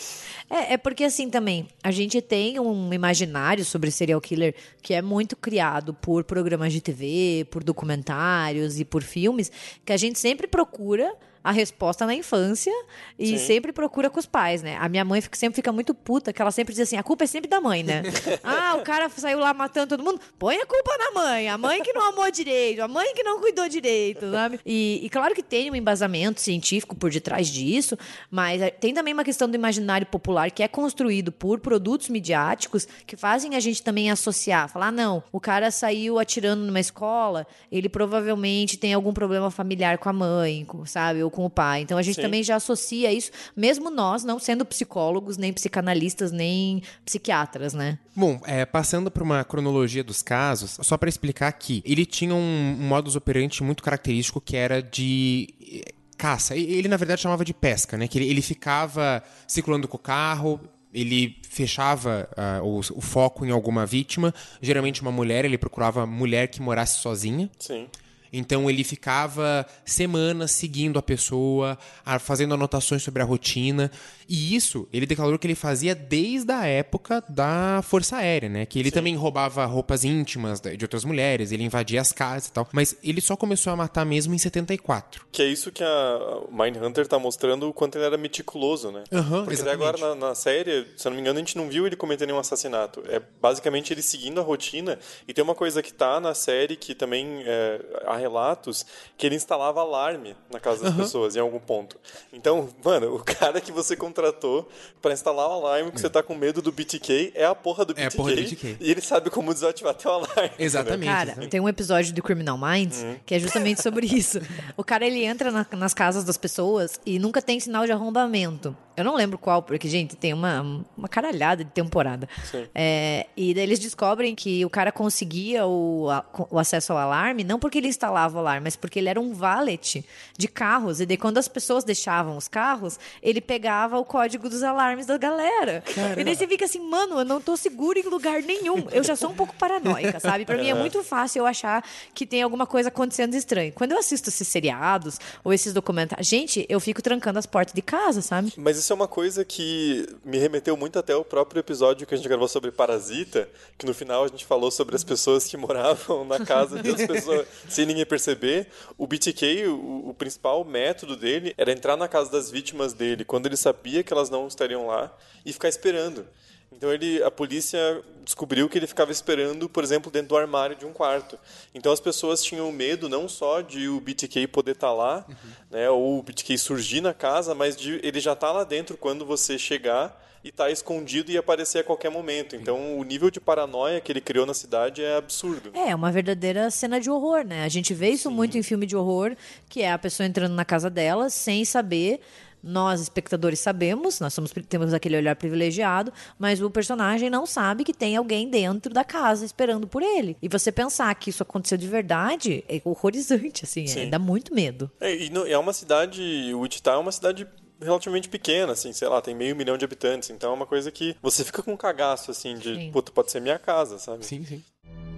É, 0.49 0.73
é 0.73 0.77
porque 0.77 1.03
assim 1.03 1.29
também, 1.29 1.67
a 1.83 1.91
gente 1.91 2.21
tem 2.21 2.59
um 2.59 2.93
imaginário 2.93 3.65
sobre 3.65 3.91
serial 3.91 4.19
killer 4.21 4.55
que 4.81 4.93
é 4.93 5.01
muito 5.01 5.35
criado 5.35 5.93
por 5.93 6.23
programas 6.23 6.71
de 6.73 6.79
TV, 6.81 7.45
por 7.51 7.63
documentários 7.63 8.79
e 8.79 8.85
por 8.85 9.03
filmes, 9.03 9.51
que 9.85 9.91
a 9.93 9.97
gente 9.97 10.17
sempre 10.19 10.47
procura 10.47 11.13
a 11.49 11.51
resposta 11.51 12.05
na 12.05 12.13
infância 12.13 12.71
e 13.17 13.39
sempre 13.39 13.71
procura 13.73 14.07
com 14.07 14.19
os 14.19 14.27
pais, 14.27 14.61
né? 14.61 14.77
A 14.79 14.87
minha 14.87 15.03
mãe 15.03 15.19
fica- 15.19 15.35
sempre 15.35 15.55
fica 15.55 15.71
muito 15.71 15.95
puta, 15.95 16.31
que 16.31 16.39
ela 16.39 16.51
sempre 16.51 16.73
diz 16.75 16.81
assim, 16.83 16.95
a 16.95 17.01
culpa 17.01 17.23
é 17.23 17.27
sempre 17.27 17.49
da 17.49 17.59
mãe, 17.59 17.81
né? 17.81 18.03
ah, 18.43 18.75
o 18.75 18.81
cara 18.83 19.09
saiu 19.09 19.39
lá 19.39 19.51
matando 19.51 19.87
todo 19.97 20.03
mundo, 20.03 20.21
põe 20.37 20.57
a 20.57 20.65
culpa 20.67 20.91
na 20.97 21.11
mãe, 21.19 21.49
a 21.49 21.57
mãe 21.57 21.81
que 21.81 21.91
não 21.91 22.09
amou 22.09 22.29
direito, 22.29 22.81
a 22.81 22.87
mãe 22.87 23.15
que 23.15 23.23
não 23.23 23.39
cuidou 23.39 23.67
direito, 23.67 24.29
sabe? 24.31 24.59
E, 24.63 24.99
e 25.03 25.09
claro 25.09 25.33
que 25.33 25.41
tem 25.41 25.71
um 25.71 25.75
embasamento 25.75 26.39
científico 26.39 26.95
por 26.95 27.09
detrás 27.09 27.47
disso, 27.47 27.97
mas 28.29 28.61
eh, 28.61 28.69
tem 28.69 28.93
também 28.93 29.11
uma 29.13 29.23
questão 29.23 29.49
do 29.49 29.55
imaginário 29.55 30.05
popular 30.05 30.51
que 30.51 30.61
é 30.61 30.67
construído 30.67 31.31
por 31.31 31.59
produtos 31.59 32.09
midiáticos 32.09 32.87
que 33.07 33.17
fazem 33.17 33.55
a 33.55 33.59
gente 33.59 33.81
também 33.81 34.11
associar, 34.11 34.69
falar, 34.69 34.89
ah, 34.89 34.91
não, 34.91 35.23
o 35.31 35.39
cara 35.39 35.71
saiu 35.71 36.19
atirando 36.19 36.61
numa 36.63 36.79
escola, 36.79 37.47
ele 37.71 37.89
provavelmente 37.89 38.77
tem 38.77 38.93
algum 38.93 39.11
problema 39.13 39.49
familiar 39.49 39.97
com 39.97 40.09
a 40.09 40.13
mãe, 40.13 40.67
sabe, 40.85 41.23
ou 41.23 41.31
com 41.31 41.38
o 41.45 41.49
pai. 41.49 41.81
Então 41.81 41.97
a 41.97 42.01
gente 42.01 42.15
Sim. 42.15 42.21
também 42.21 42.43
já 42.43 42.55
associa 42.55 43.11
isso, 43.11 43.31
mesmo 43.55 43.89
nós 43.89 44.23
não 44.23 44.39
sendo 44.39 44.65
psicólogos, 44.65 45.37
nem 45.37 45.51
psicanalistas, 45.53 46.31
nem 46.31 46.81
psiquiatras, 47.05 47.73
né? 47.73 47.99
Bom, 48.15 48.39
é, 48.45 48.65
passando 48.65 49.09
por 49.09 49.23
uma 49.23 49.43
cronologia 49.43 50.03
dos 50.03 50.21
casos, 50.21 50.77
só 50.81 50.97
pra 50.97 51.09
explicar 51.09 51.51
que 51.53 51.81
ele 51.85 52.05
tinha 52.05 52.33
um, 52.35 52.77
um 52.79 52.87
modus 52.87 53.15
operandi 53.15 53.63
muito 53.63 53.81
característico 53.83 54.39
que 54.41 54.55
era 54.57 54.81
de 54.81 55.47
eh, 55.61 55.93
caça. 56.17 56.55
E- 56.55 56.63
Ele, 56.73 56.87
na 56.87 56.97
verdade, 56.97 57.21
chamava 57.21 57.45
de 57.45 57.53
pesca, 57.53 57.97
né? 57.97 58.07
Que 58.07 58.17
ele, 58.19 58.29
ele 58.29 58.41
ficava 58.41 59.23
circulando 59.47 59.87
com 59.87 59.95
o 59.97 59.99
carro, 59.99 60.59
ele 60.93 61.37
fechava 61.47 62.27
ah, 62.35 62.59
o, 62.63 62.79
o 62.79 63.01
foco 63.01 63.45
em 63.45 63.51
alguma 63.51 63.85
vítima, 63.85 64.33
geralmente 64.61 65.01
uma 65.01 65.11
mulher, 65.11 65.45
ele 65.45 65.57
procurava 65.57 66.05
mulher 66.05 66.47
que 66.47 66.61
morasse 66.61 66.99
sozinha. 66.99 67.49
Sim. 67.59 67.87
Então 68.31 68.69
ele 68.69 68.83
ficava 68.83 69.65
semanas 69.85 70.51
seguindo 70.51 70.99
a 70.99 71.01
pessoa, 71.01 71.77
a- 72.05 72.19
fazendo 72.19 72.53
anotações 72.53 73.01
sobre 73.03 73.21
a 73.21 73.25
rotina. 73.25 73.91
E 74.27 74.55
isso 74.55 74.87
ele 74.93 75.05
declarou 75.07 75.39
que 75.39 75.47
ele 75.47 75.55
fazia 75.55 75.95
desde 75.95 76.51
a 76.51 76.65
época 76.65 77.23
da 77.27 77.81
Força 77.83 78.17
Aérea, 78.17 78.47
né? 78.47 78.65
Que 78.65 78.77
ele 78.79 78.91
também 78.91 79.15
roubava 79.15 79.65
roupas 79.65 80.03
íntimas 80.03 80.59
de 80.61 80.83
outras 80.85 81.03
mulheres, 81.03 81.51
ele 81.51 81.63
invadia 81.63 81.99
as 81.99 82.11
casas 82.11 82.47
e 82.47 82.51
tal. 82.53 82.67
Mas 82.71 82.95
ele 83.03 83.21
só 83.21 83.35
começou 83.35 83.73
a 83.73 83.75
matar 83.75 84.05
mesmo 84.05 84.33
em 84.33 84.37
74. 84.37 85.25
Que 85.31 85.41
é 85.41 85.45
isso 85.47 85.71
que 85.71 85.83
a 85.83 86.41
Mindhunter 86.51 87.07
tá 87.07 87.17
mostrando 87.17 87.67
o 87.67 87.73
quanto 87.73 87.97
ele 87.97 88.05
era 88.05 88.17
meticuloso, 88.17 88.91
né? 88.91 89.03
Aham, 89.11 89.45
Porque 89.45 89.61
até 89.61 89.71
agora 89.71 89.97
na, 89.97 90.13
na 90.15 90.35
série, 90.35 90.85
se 90.95 91.07
eu 91.07 91.09
não 91.09 91.15
me 91.15 91.21
engano, 91.21 91.39
a 91.39 91.41
gente 91.41 91.57
não 91.57 91.67
viu 91.67 91.87
ele 91.87 91.95
cometer 91.95 92.27
nenhum 92.27 92.37
assassinato. 92.39 93.01
É 93.07 93.19
basicamente 93.41 93.91
ele 93.93 94.01
seguindo 94.03 94.39
a 94.39 94.43
rotina. 94.43 94.99
E 95.27 95.33
tem 95.33 95.43
uma 95.43 95.55
coisa 95.55 95.81
que 95.81 95.91
tá 95.91 96.19
na 96.19 96.35
série 96.35 96.75
que 96.75 96.93
também 96.93 97.41
é, 97.45 97.81
há 98.05 98.15
relatos 98.19 98.85
que 99.17 99.25
ele 99.25 99.35
instalava 99.35 99.81
alarme 99.81 100.35
na 100.51 100.59
casa 100.59 100.83
das 100.83 100.93
pessoas 100.95 101.35
em 101.35 101.39
algum 101.39 101.59
ponto. 101.59 101.97
Então, 102.31 102.69
mano, 102.83 103.15
o 103.15 103.23
cara 103.23 103.59
que 103.59 103.71
você 103.71 103.95
contratou 103.95 104.67
pra 105.01 105.13
instalar 105.13 105.47
o 105.49 105.53
alarme 105.53 105.91
que 105.91 105.99
você 105.99 106.09
tá 106.09 106.21
com 106.21 106.35
medo 106.35 106.61
do 106.61 106.71
BTK 106.71 107.31
é 107.35 107.45
a 107.45 107.55
porra 107.55 107.85
do 107.85 107.93
BTK. 107.93 108.03
É 108.03 108.07
a 108.07 108.11
porra 108.11 108.35
do 108.35 108.41
BTK. 108.41 108.77
E 108.79 108.91
ele 108.91 109.01
sabe 109.01 109.29
como 109.29 109.53
desativar 109.53 109.93
teu 109.95 110.11
alarme. 110.11 110.51
Exatamente. 110.59 111.09
Cara, 111.11 111.47
tem 111.47 111.59
um 111.59 111.69
episódio 111.69 112.13
do 112.13 112.21
Criminal 112.21 112.57
Minds 112.57 113.03
que 113.25 113.33
é 113.35 113.39
justamente 113.39 113.81
sobre 113.81 114.05
isso. 114.05 114.39
O 114.77 114.83
cara 114.83 115.05
ele 115.05 115.23
entra 115.23 115.51
na- 115.51 115.65
nas 115.71 115.93
casas 115.93 116.23
das 116.23 116.37
pessoas 116.37 116.99
e 117.05 117.17
nunca 117.19 117.41
tem 117.41 117.59
sinal 117.59 117.85
de 117.85 117.91
arrombamento. 117.91 118.75
Eu 118.99 119.05
não 119.05 119.15
lembro 119.15 119.37
qual, 119.37 119.61
porque, 119.63 119.87
gente, 119.87 120.15
tem 120.15 120.33
uma, 120.33 120.83
uma 120.97 121.07
caralhada 121.07 121.63
de 121.63 121.71
temporada. 121.71 122.27
É, 122.75 123.25
e 123.35 123.53
daí 123.53 123.63
eles 123.63 123.79
descobrem 123.79 124.35
que 124.35 124.63
o 124.65 124.69
cara 124.69 124.91
conseguia 124.91 125.65
o, 125.65 126.09
a- 126.09 126.25
o 126.49 126.59
acesso 126.59 126.91
ao 126.93 126.99
alarme, 126.99 127.43
não 127.43 127.57
porque 127.59 127.77
ele 127.77 127.87
instalava 127.87 128.35
o 128.37 128.39
alarme, 128.39 128.61
mas 128.65 128.75
porque 128.75 128.99
ele 128.99 129.09
era 129.09 129.19
um 129.19 129.33
valet 129.33 130.03
de 130.37 130.47
carros. 130.47 130.99
E 131.01 131.05
daí, 131.05 131.17
quando 131.17 131.37
as 131.37 131.47
pessoas 131.47 131.83
deixavam 131.83 132.35
os 132.37 132.47
carros, 132.47 132.99
ele 133.23 133.41
pegava 133.41 133.97
o 133.97 134.05
código 134.05 134.49
dos 134.49 134.63
alarmes 134.63 135.05
da 135.05 135.17
galera. 135.17 135.83
E 136.17 136.23
daí 136.23 136.35
você 136.35 136.47
fica 136.47 136.65
assim, 136.65 136.79
mano, 136.79 137.19
eu 137.19 137.25
não 137.25 137.39
tô 137.41 137.55
seguro 137.57 137.97
em 137.99 138.03
lugar 138.03 138.41
nenhum. 138.41 138.85
Eu 138.91 139.03
já 139.03 139.15
sou 139.15 139.29
um 139.29 139.35
pouco 139.35 139.53
paranoica, 139.55 140.19
sabe? 140.19 140.45
Pra 140.45 140.57
mim 140.57 140.67
é 140.69 140.73
muito 140.73 141.03
fácil 141.03 141.39
eu 141.39 141.45
achar 141.45 141.83
que 142.13 142.25
tem 142.25 142.41
alguma 142.41 142.65
coisa 142.65 142.89
acontecendo 142.89 143.33
estranho. 143.35 143.71
Quando 143.73 143.91
eu 143.93 143.99
assisto 143.99 144.29
esses 144.29 144.47
seriados 144.47 145.19
ou 145.43 145.53
esses 145.53 145.73
documentários, 145.73 146.27
gente, 146.27 146.65
eu 146.67 146.79
fico 146.79 147.01
trancando 147.01 147.39
as 147.39 147.45
portas 147.45 147.73
de 147.73 147.81
casa, 147.81 148.21
sabe? 148.21 148.51
Mas 148.57 148.77
isso 148.89 148.93
é 148.93 148.95
uma 148.95 149.07
coisa 149.07 149.45
que 149.45 150.03
me 150.25 150.39
remeteu 150.39 150.75
muito 150.75 150.97
até 150.97 151.15
o 151.15 151.23
próprio 151.23 151.59
episódio 151.59 152.07
que 152.07 152.15
a 152.15 152.17
gente 152.17 152.27
gravou 152.27 152.47
sobre 152.47 152.71
Parasita, 152.71 153.47
que 153.77 153.85
no 153.85 153.93
final 153.93 154.23
a 154.23 154.27
gente 154.27 154.43
falou 154.47 154.71
sobre 154.71 154.95
as 154.95 155.03
pessoas 155.03 155.45
que 155.45 155.55
moravam 155.55 156.25
na 156.25 156.43
casa 156.43 156.81
das 156.81 157.05
pessoas 157.05 157.45
sem 157.69 157.85
ninguém 157.85 158.03
perceber. 158.03 158.65
O 158.97 159.05
BTK, 159.05 159.67
o, 159.67 160.09
o 160.09 160.13
principal 160.15 160.65
método 160.65 161.15
dele 161.15 161.53
era 161.55 161.71
entrar 161.71 161.95
na 161.95 162.07
casa 162.07 162.31
das 162.31 162.49
vítimas 162.49 162.91
dele 162.91 163.23
quando 163.23 163.45
ele 163.45 163.55
sabia 163.55 164.01
que 164.01 164.11
elas 164.11 164.31
não 164.31 164.47
estariam 164.47 164.87
lá 164.87 165.15
e 165.45 165.53
ficar 165.53 165.69
esperando. 165.69 166.25
Então 166.71 166.93
ele, 166.93 167.21
a 167.23 167.31
polícia 167.31 167.79
descobriu 168.23 168.69
que 168.69 168.77
ele 168.77 168.85
ficava 168.85 169.11
esperando, 169.11 169.67
por 169.67 169.83
exemplo, 169.83 170.11
dentro 170.11 170.29
do 170.29 170.37
armário 170.37 170.75
de 170.75 170.85
um 170.85 170.93
quarto. 170.93 171.37
Então 171.73 171.91
as 171.91 171.99
pessoas 171.99 172.43
tinham 172.43 172.71
medo 172.71 173.09
não 173.09 173.27
só 173.27 173.61
de 173.61 173.87
o 173.87 173.99
BTK 173.99 174.47
poder 174.47 174.71
estar 174.71 174.87
tá 174.87 174.93
lá, 174.93 175.25
uhum. 175.27 175.35
né, 175.71 175.89
ou 175.89 176.19
o 176.19 176.23
BTK 176.23 176.57
surgir 176.57 177.01
na 177.01 177.13
casa, 177.13 177.55
mas 177.55 177.75
de 177.75 177.99
ele 178.03 178.19
já 178.19 178.33
estar 178.33 178.47
tá 178.47 178.53
lá 178.53 178.63
dentro 178.63 178.97
quando 178.97 179.25
você 179.25 179.57
chegar 179.57 180.27
e 180.43 180.49
estar 180.49 180.65
tá 180.65 180.71
escondido 180.71 181.31
e 181.31 181.37
aparecer 181.37 181.79
a 181.79 181.83
qualquer 181.83 182.09
momento. 182.09 182.55
Então, 182.55 182.97
o 182.97 183.03
nível 183.03 183.29
de 183.29 183.41
paranoia 183.41 183.99
que 183.99 184.11
ele 184.11 184.21
criou 184.21 184.45
na 184.45 184.53
cidade 184.53 185.03
é 185.03 185.17
absurdo. 185.17 185.71
É, 185.73 185.93
uma 185.93 186.11
verdadeira 186.11 186.69
cena 186.71 186.99
de 186.99 187.09
horror, 187.09 187.43
né? 187.43 187.63
A 187.63 187.69
gente 187.69 187.93
vê 187.93 188.09
isso 188.09 188.29
Sim. 188.29 188.35
muito 188.35 188.57
em 188.57 188.63
filme 188.63 188.85
de 188.85 188.95
horror, 188.95 189.35
que 189.67 189.81
é 189.81 189.91
a 189.91 189.97
pessoa 189.97 190.25
entrando 190.25 190.53
na 190.53 190.63
casa 190.63 190.89
dela 190.89 191.29
sem 191.29 191.65
saber 191.65 192.21
nós, 192.63 193.01
espectadores, 193.01 193.59
sabemos, 193.59 194.19
nós 194.19 194.33
somos, 194.33 194.51
temos 194.67 194.93
aquele 194.93 195.17
olhar 195.17 195.35
privilegiado, 195.35 196.11
mas 196.37 196.61
o 196.61 196.69
personagem 196.69 197.29
não 197.29 197.45
sabe 197.45 197.83
que 197.83 197.93
tem 197.93 198.15
alguém 198.15 198.49
dentro 198.49 198.93
da 198.93 199.03
casa 199.03 199.45
esperando 199.45 199.87
por 199.87 200.01
ele. 200.01 200.37
E 200.41 200.47
você 200.47 200.71
pensar 200.71 201.13
que 201.15 201.29
isso 201.29 201.43
aconteceu 201.43 201.77
de 201.77 201.87
verdade 201.87 202.63
é 202.67 202.81
horrorizante, 202.83 203.65
assim, 203.65 203.85
é, 203.97 204.05
dá 204.07 204.19
muito 204.19 204.53
medo. 204.53 204.89
É, 204.99 205.15
e 205.15 205.31
é 205.47 205.57
uma 205.57 205.73
cidade, 205.73 206.21
o 206.53 206.59
Wichita 206.59 206.91
é 206.91 206.97
uma 206.97 207.11
cidade 207.11 207.47
relativamente 207.81 208.27
pequena, 208.27 208.73
assim, 208.73 208.91
sei 208.91 209.07
lá, 209.07 209.21
tem 209.21 209.33
meio 209.33 209.55
milhão 209.55 209.77
de 209.77 209.85
habitantes, 209.85 210.29
então 210.29 210.51
é 210.51 210.53
uma 210.53 210.65
coisa 210.65 210.91
que 210.91 211.15
você 211.21 211.43
fica 211.43 211.63
com 211.63 211.73
um 211.73 211.77
cagaço, 211.77 212.29
assim, 212.31 212.55
de, 212.55 212.89
puta, 212.91 213.11
pode 213.11 213.31
ser 213.31 213.39
minha 213.39 213.57
casa, 213.57 213.97
sabe? 213.97 214.25
Sim, 214.25 214.43
sim. 214.45 214.63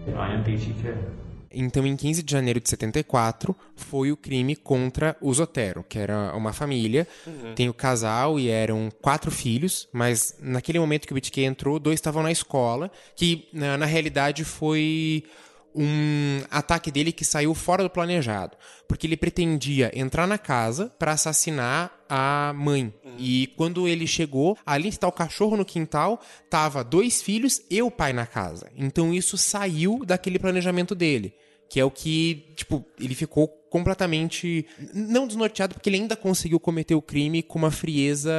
Am 0.08 0.44
BTK. 0.44 1.31
Então, 1.54 1.86
em 1.86 1.96
15 1.96 2.24
de 2.24 2.32
janeiro 2.32 2.60
de 2.60 2.70
74, 2.70 3.56
foi 3.76 4.12
o 4.12 4.18
crime 4.18 4.56
contra 4.56 5.16
o 5.22 5.34
Zotero, 5.34 5.84
que 5.88 6.00
era 6.00 6.36
uma 6.36 6.54
família. 6.54 7.08
Uhum. 7.26 7.54
Tem 7.56 7.70
o 7.70 7.74
casal 7.74 8.40
e 8.40 8.50
eram 8.50 8.90
quatro 9.02 9.32
filhos, 9.32 9.88
mas 9.92 10.36
naquele 10.40 10.80
momento 10.80 11.08
que 11.08 11.14
o 11.14 11.16
BTK 11.16 11.44
entrou, 11.44 11.80
dois 11.80 11.96
estavam 11.96 12.24
na 12.24 12.32
escola, 12.32 12.92
que 13.16 13.48
na, 13.54 13.78
na 13.78 13.86
realidade 13.86 14.44
foi 14.44 15.24
um 15.76 16.42
ataque 16.50 16.92
dele 16.92 17.12
que 17.12 17.24
saiu 17.24 17.54
fora 17.54 17.84
do 17.84 17.90
planejado, 17.90 18.58
porque 18.88 19.08
ele 19.08 19.18
pretendia 19.18 19.92
entrar 19.94 20.28
na 20.28 20.38
casa 20.38 20.94
para 21.00 21.14
assassinar 21.14 21.92
a 22.10 22.54
mãe. 22.56 22.94
Uhum. 23.04 23.16
E 23.18 23.48
quando 23.56 23.88
ele 23.88 24.06
chegou, 24.06 24.58
ali 24.66 24.90
está 24.90 25.08
o 25.08 25.12
cachorro 25.12 25.56
no 25.56 25.66
quintal, 25.66 26.22
tava 26.50 26.84
dois 26.84 27.22
filhos 27.22 27.62
e 27.70 27.82
o 27.82 27.90
pai 27.90 28.14
na 28.14 28.26
casa. 28.26 28.70
Então 28.76 29.14
isso 29.14 29.38
saiu 29.38 30.04
daquele 30.06 30.40
planejamento 30.40 30.94
dele, 30.94 31.34
que 31.72 31.80
é 31.80 31.86
o 31.86 31.90
que, 31.90 32.52
tipo, 32.54 32.86
ele 33.00 33.16
ficou 33.16 33.48
completamente 33.48 34.66
não 34.94 35.26
desnorteado 35.26 35.74
porque 35.74 35.88
ele 35.90 35.96
ainda 35.96 36.18
conseguiu 36.18 36.60
cometer 36.60 36.96
o 36.96 37.02
crime 37.02 37.42
com 37.42 37.58
uma 37.58 37.72
frieza 37.72 38.30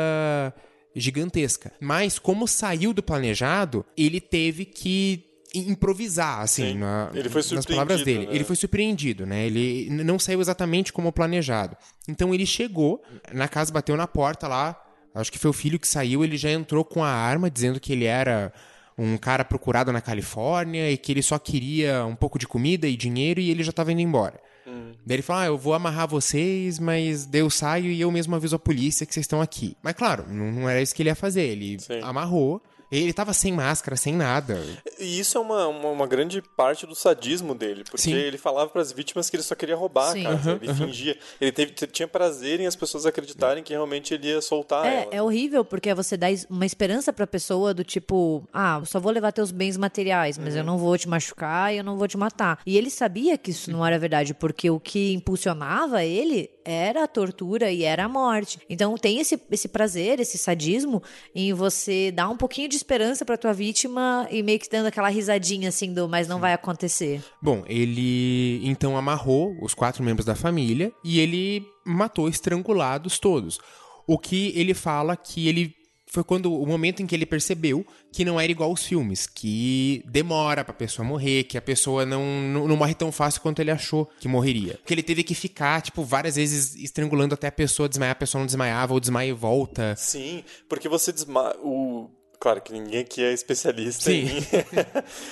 gigantesca. 0.95 1.73
Mas 1.81 2.19
como 2.19 2.47
saiu 2.47 2.93
do 2.93 3.03
planejado, 3.03 3.87
ele 3.97 4.21
teve 4.21 4.67
que 4.67 5.25
improvisar, 5.55 6.41
assim, 6.41 6.75
na, 6.75 7.11
nas 7.55 7.65
palavras 7.65 8.03
dele. 8.03 8.27
Né? 8.27 8.35
Ele 8.35 8.45
foi 8.45 8.55
surpreendido, 8.55 9.25
né? 9.25 9.47
Ele 9.47 9.89
não 9.89 10.19
saiu 10.19 10.43
exatamente 10.43 10.93
como 10.93 11.11
planejado. 11.11 11.75
Então 12.07 12.35
ele 12.35 12.45
chegou 12.45 13.03
na 13.33 13.49
casa, 13.49 13.73
bateu 13.73 13.97
na 13.97 14.07
porta 14.07 14.47
lá. 14.47 14.79
Acho 15.15 15.33
que 15.33 15.39
foi 15.39 15.49
o 15.49 15.55
filho 15.55 15.79
que 15.79 15.89
saiu. 15.89 16.23
Ele 16.23 16.37
já 16.37 16.51
entrou 16.51 16.85
com 16.85 17.03
a 17.03 17.09
arma, 17.09 17.51
dizendo 17.51 17.81
que 17.81 17.95
ele 17.95 18.05
era 18.05 18.53
um 18.97 19.17
cara 19.17 19.45
procurado 19.45 19.93
na 19.93 20.01
Califórnia 20.01 20.91
e 20.91 20.97
que 20.97 21.13
ele 21.13 21.23
só 21.23 21.39
queria 21.39 22.05
um 22.05 22.15
pouco 22.15 22.39
de 22.39 22.47
comida 22.47 22.87
e 22.87 22.97
dinheiro 22.97 23.41
e 23.41 23.51
ele 23.51 23.63
já 23.63 23.71
estava 23.71 23.93
indo 23.93 24.01
embora. 24.01 24.41
Hum. 24.67 24.93
Daí 25.05 25.17
ele 25.17 25.23
falou: 25.23 25.43
Ah, 25.43 25.47
eu 25.47 25.59
vou 25.59 25.75
amarrar 25.75 26.07
vocês, 26.07 26.79
mas 26.79 27.27
daí 27.27 27.41
eu 27.41 27.51
saio 27.51 27.91
e 27.91 28.01
eu 28.01 28.11
mesmo 28.11 28.35
aviso 28.35 28.57
a 28.57 28.59
polícia 28.59 29.05
que 29.05 29.13
vocês 29.13 29.25
estão 29.25 29.41
aqui. 29.41 29.77
Mas 29.83 29.95
claro, 29.95 30.25
não, 30.29 30.53
não 30.53 30.69
era 30.69 30.81
isso 30.81 30.95
que 30.95 31.03
ele 31.03 31.09
ia 31.09 31.15
fazer. 31.15 31.43
Ele 31.43 31.79
Sim. 31.81 32.01
amarrou 32.03 32.63
ele 33.01 33.13
tava 33.13 33.33
sem 33.33 33.53
máscara, 33.53 33.97
sem 33.97 34.15
nada. 34.15 34.63
E 34.99 35.19
isso 35.19 35.39
é 35.39 35.41
uma, 35.41 35.67
uma, 35.67 35.89
uma 35.89 36.07
grande 36.07 36.43
parte 36.43 36.87
do 36.87 36.95
sadismo 36.95 37.55
dele, 37.55 37.85
porque 37.85 38.03
Sim. 38.03 38.15
ele 38.15 38.37
falava 38.37 38.71
para 38.71 38.83
as 38.83 38.93
vítimas 38.93 39.31
que 39.31 39.37
ele 39.37 39.43
só 39.43 39.55
queria 39.55 39.77
roubar 39.77 40.13
Sim. 40.13 40.27
a 40.27 40.31
casa. 40.31 40.51
Uhum, 40.51 40.59
ele 40.61 40.69
uhum. 40.69 40.77
fingia. 40.77 41.19
Ele 41.41 41.53
teve, 41.53 41.73
tinha 41.73 42.07
prazer 42.07 42.61
em 42.61 42.67
as 42.67 42.77
pessoas 42.77 43.07
acreditarem 43.07 43.63
que 43.63 43.73
realmente 43.73 44.15
ele 44.15 44.29
ia 44.29 44.41
soltar 44.41 44.85
é, 44.87 45.03
ela. 45.03 45.15
É 45.15 45.23
horrível, 45.23 45.65
porque 45.65 45.95
você 45.95 46.17
dá 46.17 46.27
uma 46.51 46.67
esperança 46.67 47.13
pra 47.13 47.27
pessoa 47.27 47.73
do 47.73 47.85
tipo, 47.85 48.47
ah, 48.53 48.79
eu 48.81 48.87
só 48.87 49.01
vou 49.01 49.13
levar 49.13 49.33
teus 49.33 49.51
bens 49.51 49.77
materiais, 49.77 50.37
mas 50.37 50.55
uhum. 50.55 50.61
eu 50.61 50.65
não 50.65 50.79
vou 50.79 50.97
te 50.99 51.09
machucar 51.09 51.73
e 51.73 51.79
eu 51.79 51.85
não 51.85 51.97
vou 51.97 52.07
te 52.07 52.17
matar. 52.17 52.61
E 52.67 52.77
ele 52.77 52.91
sabia 52.91 53.39
que 53.39 53.51
isso 53.51 53.71
não 53.71 53.85
era 53.85 53.99
verdade, 53.99 54.35
porque 54.35 54.71
o 54.71 54.79
que 54.79 55.13
impulsionava 55.15 56.05
ele 56.05 56.51
era 56.65 57.05
a 57.05 57.09
tortura 57.09 57.71
e 57.71 57.83
era 57.85 58.05
a 58.05 58.09
morte. 58.09 58.59
Então 58.69 58.97
tem 58.97 59.19
esse, 59.19 59.41
esse 59.51 59.69
prazer, 59.69 60.21
esse 60.21 60.39
sadismo 60.39 61.03
em 61.35 61.53
você 61.53 62.11
dar 62.13 62.29
um 62.29 62.37
pouquinho 62.37 62.69
de 62.69 62.77
esperança 62.83 63.25
para 63.25 63.39
tua 63.39 63.53
vítima 63.53 64.27
e 64.31 64.43
meio 64.43 64.59
que 64.59 64.69
dando 64.69 64.87
aquela 64.87 65.09
risadinha 65.09 65.69
assim 65.69 65.93
do 65.95 66.09
mas 66.09 66.29
não 66.29 66.41
vai 66.41 66.53
acontecer. 66.53 67.23
Bom, 67.41 67.65
ele 67.67 68.61
então 68.69 68.97
amarrou 68.97 69.57
os 69.63 69.73
quatro 69.73 70.03
membros 70.03 70.27
da 70.27 70.35
família 70.35 70.93
e 71.05 71.21
ele 71.21 71.65
matou 71.85 72.29
estrangulados 72.29 73.19
todos. 73.19 73.59
O 74.07 74.19
que 74.19 74.53
ele 74.57 74.75
fala 74.75 75.17
que 75.17 75.49
ele 75.49 75.75
foi 76.13 76.23
quando 76.23 76.53
o 76.53 76.67
momento 76.67 77.03
em 77.03 77.07
que 77.07 77.15
ele 77.15 77.25
percebeu 77.25 77.87
que 78.13 78.23
não 78.23 78.39
era 78.39 78.53
igual 78.53 78.69
aos 78.69 78.85
filmes, 78.85 79.27
que 79.27 80.05
demora 80.07 80.63
pra 80.63 80.75
pessoa 80.75 81.09
morrer, 81.09 81.45
que 81.45 81.57
a 81.57 81.63
pessoa 81.63 82.05
não, 82.05 82.23
não, 82.43 82.69
não, 82.69 82.77
morre 82.77 82.95
tão 82.95 83.11
fácil 83.11 83.41
quanto 83.41 83.61
ele 83.61 83.71
achou 83.71 84.07
que 84.21 84.29
morreria. 84.29 84.79
Que 84.85 84.93
ele 84.93 85.03
teve 85.03 85.23
que 85.23 85.35
ficar, 85.35 85.81
tipo, 85.81 86.05
várias 86.05 86.37
vezes 86.37 86.75
estrangulando 86.77 87.33
até 87.33 87.47
a 87.47 87.53
pessoa 87.53 87.89
desmaiar, 87.89 88.13
a 88.13 88.17
pessoa 88.17 88.41
não 88.41 88.47
desmaiava, 88.47 88.93
ou 88.93 89.01
desmaia 89.01 89.31
e 89.31 89.33
volta. 89.33 89.95
Sim, 89.97 90.45
porque 90.69 90.87
você 90.87 91.13
desmaia. 91.13 91.57
O 91.63 92.11
Claro 92.43 92.61
que 92.61 92.73
ninguém 92.73 93.03
aqui 93.03 93.23
é 93.23 93.33
especialista 93.33 94.11
Sim. 94.11 94.27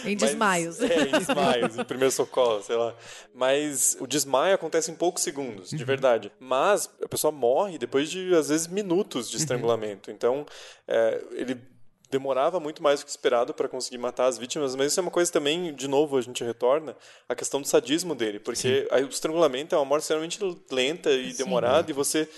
em... 0.05 0.07
em 0.13 0.17
desmaios. 0.17 0.79
Mas, 0.79 0.91
é, 0.93 1.03
em 1.09 1.11
desmaios, 1.11 1.77
em 1.77 1.83
primeiro 1.83 2.13
socorro, 2.13 2.63
sei 2.63 2.77
lá. 2.77 2.95
Mas 3.35 3.97
o 3.99 4.07
desmaio 4.07 4.55
acontece 4.55 4.93
em 4.93 4.95
poucos 4.95 5.25
segundos, 5.25 5.71
de 5.71 5.79
uhum. 5.79 5.85
verdade. 5.85 6.31
Mas 6.39 6.89
a 7.03 7.09
pessoa 7.09 7.33
morre 7.33 7.79
depois 7.79 8.09
de, 8.09 8.33
às 8.33 8.49
vezes, 8.49 8.69
minutos 8.69 9.29
de 9.29 9.35
uhum. 9.35 9.41
estrangulamento. 9.43 10.09
Uhum. 10.09 10.15
Então, 10.15 10.47
é, 10.87 11.21
ele 11.33 11.61
demorava 12.13 12.61
muito 12.61 12.81
mais 12.81 13.01
do 13.01 13.07
que 13.07 13.11
esperado 13.11 13.53
para 13.53 13.69
conseguir 13.69 13.99
matar 13.99 14.27
as 14.27 14.39
vítimas, 14.39 14.77
mas 14.77 14.93
isso 14.93 15.01
é 15.01 15.03
uma 15.03 15.11
coisa 15.11 15.33
também, 15.33 15.75
de 15.75 15.89
novo, 15.89 16.17
a 16.17 16.21
gente 16.21 16.45
retorna 16.45 16.97
a 17.29 17.35
questão 17.35 17.61
do 17.61 17.67
sadismo 17.67 18.15
dele, 18.15 18.39
porque 18.39 18.89
o 18.93 19.09
estrangulamento 19.09 19.75
é 19.75 19.79
uma 19.79 19.85
morte 19.85 20.03
extremamente 20.03 20.39
lenta 20.71 21.11
e 21.11 21.33
Sim, 21.33 21.43
demorada 21.43 21.91
e 21.91 21.95
você 21.95 22.29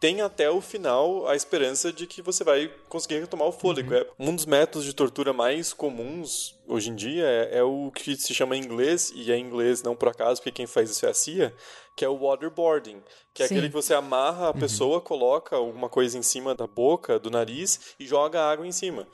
tem 0.00 0.22
até 0.22 0.50
o 0.50 0.62
final 0.62 1.28
a 1.28 1.36
esperança 1.36 1.92
de 1.92 2.06
que 2.06 2.22
você 2.22 2.42
vai 2.42 2.72
conseguir 2.88 3.20
retomar 3.20 3.46
o 3.46 3.52
fôlego. 3.52 3.92
Uhum. 3.92 3.98
É, 3.98 4.06
um 4.18 4.34
dos 4.34 4.46
métodos 4.46 4.86
de 4.86 4.94
tortura 4.94 5.34
mais 5.34 5.74
comuns 5.74 6.58
hoje 6.66 6.88
em 6.88 6.94
dia 6.94 7.24
é, 7.24 7.58
é, 7.58 7.62
o 7.62 7.92
que 7.94 8.16
se 8.16 8.32
chama 8.32 8.56
em 8.56 8.62
inglês, 8.62 9.12
e 9.14 9.30
é 9.30 9.36
em 9.36 9.44
inglês 9.44 9.82
não 9.82 9.94
por 9.94 10.08
acaso, 10.08 10.40
porque 10.40 10.50
quem 10.50 10.66
faz 10.66 10.90
isso 10.90 11.04
é 11.04 11.10
a 11.10 11.14
CIA, 11.14 11.54
que 11.94 12.02
é 12.02 12.08
o 12.08 12.18
waterboarding, 12.18 13.02
que 13.34 13.42
é 13.42 13.46
Sim. 13.46 13.54
aquele 13.54 13.68
que 13.68 13.74
você 13.74 13.92
amarra 13.92 14.46
a 14.46 14.52
uhum. 14.52 14.58
pessoa, 14.58 14.96
uhum. 14.96 15.04
coloca 15.04 15.54
alguma 15.54 15.90
coisa 15.90 16.16
em 16.16 16.22
cima 16.22 16.54
da 16.54 16.66
boca, 16.66 17.18
do 17.18 17.30
nariz 17.30 17.94
e 18.00 18.06
joga 18.06 18.40
água 18.40 18.66
em 18.66 18.72
cima. 18.72 19.06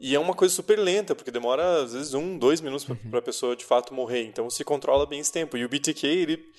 E 0.00 0.14
é 0.14 0.18
uma 0.18 0.32
coisa 0.32 0.54
super 0.54 0.78
lenta, 0.78 1.14
porque 1.14 1.30
demora 1.30 1.82
às 1.82 1.92
vezes 1.92 2.14
um, 2.14 2.38
dois 2.38 2.62
minutos 2.62 2.86
para 2.86 2.96
uhum. 3.04 3.18
a 3.18 3.22
pessoa 3.22 3.54
de 3.54 3.66
fato 3.66 3.92
morrer. 3.92 4.24
Então 4.24 4.48
se 4.48 4.64
controla 4.64 5.04
bem 5.04 5.20
esse 5.20 5.30
tempo. 5.30 5.58
E 5.58 5.64
o 5.66 5.68
BTK, 5.68 6.06
ele 6.06 6.50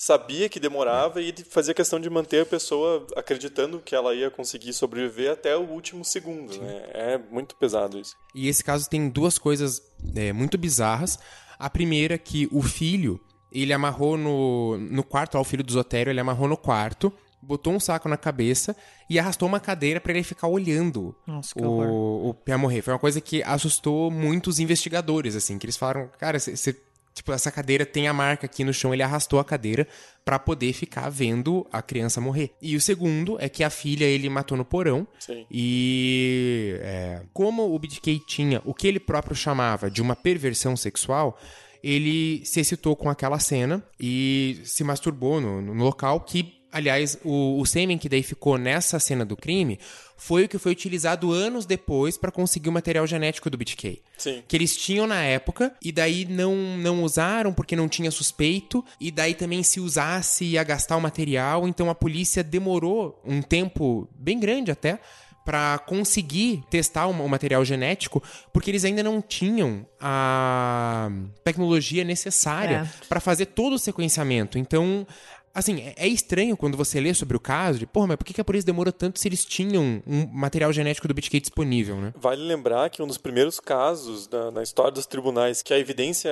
sabia 0.00 0.48
que 0.48 0.58
demorava 0.58 1.20
e 1.20 1.28
ele 1.28 1.44
fazia 1.44 1.74
questão 1.74 2.00
de 2.00 2.08
manter 2.08 2.40
a 2.40 2.46
pessoa 2.46 3.06
acreditando 3.14 3.80
que 3.80 3.94
ela 3.94 4.14
ia 4.14 4.30
conseguir 4.30 4.72
sobreviver 4.72 5.30
até 5.30 5.54
o 5.54 5.60
último 5.60 6.06
segundo. 6.06 6.56
Né? 6.58 6.84
É 6.94 7.18
muito 7.18 7.54
pesado 7.54 7.98
isso. 7.98 8.16
E 8.34 8.48
esse 8.48 8.64
caso 8.64 8.88
tem 8.88 9.10
duas 9.10 9.36
coisas 9.36 9.82
é, 10.16 10.32
muito 10.32 10.56
bizarras. 10.56 11.18
A 11.58 11.68
primeira 11.68 12.14
é 12.14 12.18
que 12.18 12.48
o 12.50 12.62
filho, 12.62 13.20
ele 13.52 13.74
amarrou 13.74 14.16
no, 14.16 14.78
no 14.78 15.04
quarto, 15.04 15.36
ó, 15.36 15.42
o 15.42 15.44
filho 15.44 15.62
do 15.62 15.70
Zotério, 15.70 16.10
ele 16.10 16.20
amarrou 16.20 16.48
no 16.48 16.56
quarto, 16.56 17.12
botou 17.42 17.70
um 17.70 17.80
saco 17.80 18.08
na 18.08 18.16
cabeça 18.16 18.74
e 19.08 19.18
arrastou 19.18 19.46
uma 19.46 19.60
cadeira 19.60 20.00
para 20.00 20.12
ele 20.12 20.22
ficar 20.22 20.48
olhando 20.48 21.14
Nossa, 21.26 21.52
o, 21.58 22.30
o 22.30 22.32
Pia 22.32 22.56
morrer. 22.56 22.80
Foi 22.80 22.94
uma 22.94 22.98
coisa 22.98 23.20
que 23.20 23.42
assustou 23.42 24.10
muitos 24.10 24.58
investigadores, 24.58 25.36
assim, 25.36 25.58
que 25.58 25.66
eles 25.66 25.76
falaram, 25.76 26.08
cara, 26.18 26.38
você 26.38 26.74
Tipo, 27.20 27.32
essa 27.32 27.50
cadeira 27.50 27.84
tem 27.84 28.08
a 28.08 28.14
marca 28.14 28.46
aqui 28.46 28.64
no 28.64 28.72
chão, 28.72 28.94
ele 28.94 29.02
arrastou 29.02 29.38
a 29.38 29.44
cadeira 29.44 29.86
para 30.24 30.38
poder 30.38 30.72
ficar 30.72 31.10
vendo 31.10 31.66
a 31.70 31.82
criança 31.82 32.18
morrer. 32.18 32.54
E 32.62 32.74
o 32.74 32.80
segundo 32.80 33.36
é 33.38 33.46
que 33.46 33.62
a 33.62 33.68
filha 33.68 34.06
ele 34.06 34.26
matou 34.30 34.56
no 34.56 34.64
porão. 34.64 35.06
Sim. 35.18 35.44
E 35.50 36.78
é, 36.80 37.20
como 37.34 37.74
o 37.74 37.78
BTK 37.78 38.20
tinha 38.26 38.62
o 38.64 38.72
que 38.72 38.88
ele 38.88 38.98
próprio 38.98 39.36
chamava 39.36 39.90
de 39.90 40.00
uma 40.00 40.16
perversão 40.16 40.74
sexual, 40.74 41.38
ele 41.82 42.42
se 42.46 42.58
excitou 42.58 42.96
com 42.96 43.10
aquela 43.10 43.38
cena 43.38 43.84
e 44.00 44.58
se 44.64 44.82
masturbou 44.82 45.42
no, 45.42 45.60
no 45.60 45.84
local 45.84 46.20
que 46.20 46.59
Aliás, 46.72 47.18
o, 47.24 47.58
o 47.60 47.66
sêmen 47.66 47.98
que 47.98 48.08
daí 48.08 48.22
ficou 48.22 48.56
nessa 48.56 48.98
cena 49.00 49.24
do 49.24 49.36
crime 49.36 49.78
foi 50.16 50.44
o 50.44 50.48
que 50.48 50.58
foi 50.58 50.72
utilizado 50.72 51.32
anos 51.32 51.64
depois 51.66 52.16
para 52.18 52.30
conseguir 52.30 52.68
o 52.68 52.72
material 52.72 53.06
genético 53.06 53.48
do 53.50 53.56
BTK. 53.56 54.02
Sim. 54.18 54.42
Que 54.46 54.56
eles 54.56 54.76
tinham 54.76 55.06
na 55.06 55.22
época, 55.22 55.72
e 55.82 55.90
daí 55.90 56.26
não, 56.26 56.54
não 56.76 57.02
usaram 57.02 57.52
porque 57.52 57.74
não 57.74 57.88
tinha 57.88 58.10
suspeito, 58.10 58.84
e 59.00 59.10
daí 59.10 59.34
também 59.34 59.62
se 59.62 59.80
usasse 59.80 60.44
ia 60.44 60.62
gastar 60.62 60.96
o 60.96 61.00
material, 61.00 61.66
então 61.66 61.88
a 61.88 61.94
polícia 61.94 62.44
demorou 62.44 63.20
um 63.24 63.40
tempo 63.40 64.06
bem 64.14 64.38
grande 64.38 64.70
até 64.70 64.98
para 65.42 65.78
conseguir 65.78 66.62
testar 66.70 67.06
o 67.06 67.28
material 67.28 67.64
genético, 67.64 68.22
porque 68.52 68.70
eles 68.70 68.84
ainda 68.84 69.02
não 69.02 69.22
tinham 69.22 69.86
a 69.98 71.10
tecnologia 71.42 72.04
necessária 72.04 72.86
É. 72.86 73.06
para 73.08 73.20
fazer 73.20 73.46
todo 73.46 73.72
o 73.72 73.78
sequenciamento. 73.78 74.58
Então, 74.58 75.06
assim, 75.54 75.80
é- 75.80 75.94
é 75.96 76.08
estranho 76.08 76.56
quando 76.56 76.76
você 76.76 77.00
lê 77.00 77.12
sobre 77.14 77.36
o 77.36 77.40
caso 77.40 77.78
de, 77.78 77.86
porra, 77.86 78.08
mas 78.08 78.16
por 78.16 78.24
que 78.24 78.32
que 78.34 78.40
a 78.40 78.44
polícia 78.44 78.66
demorou 78.66 78.92
tanto 78.92 79.18
se 79.18 79.26
eles 79.28 79.44
tinham 79.44 80.02
um 80.06 80.26
material 80.32 80.72
genético 80.72 81.08
do 81.08 81.14
BitK 81.14 81.40
disponível, 81.40 81.96
né? 81.96 82.12
Vale 82.16 82.42
lembrar 82.42 82.88
que 82.90 83.02
um 83.02 83.06
dos 83.06 83.18
primeiros 83.18 83.58
casos 83.60 84.26
da- 84.26 84.50
na 84.50 84.62
história 84.62 84.90
dos 84.92 85.06
tribunais 85.06 85.62
que 85.62 85.72
a 85.74 85.78
evidência 85.78 86.30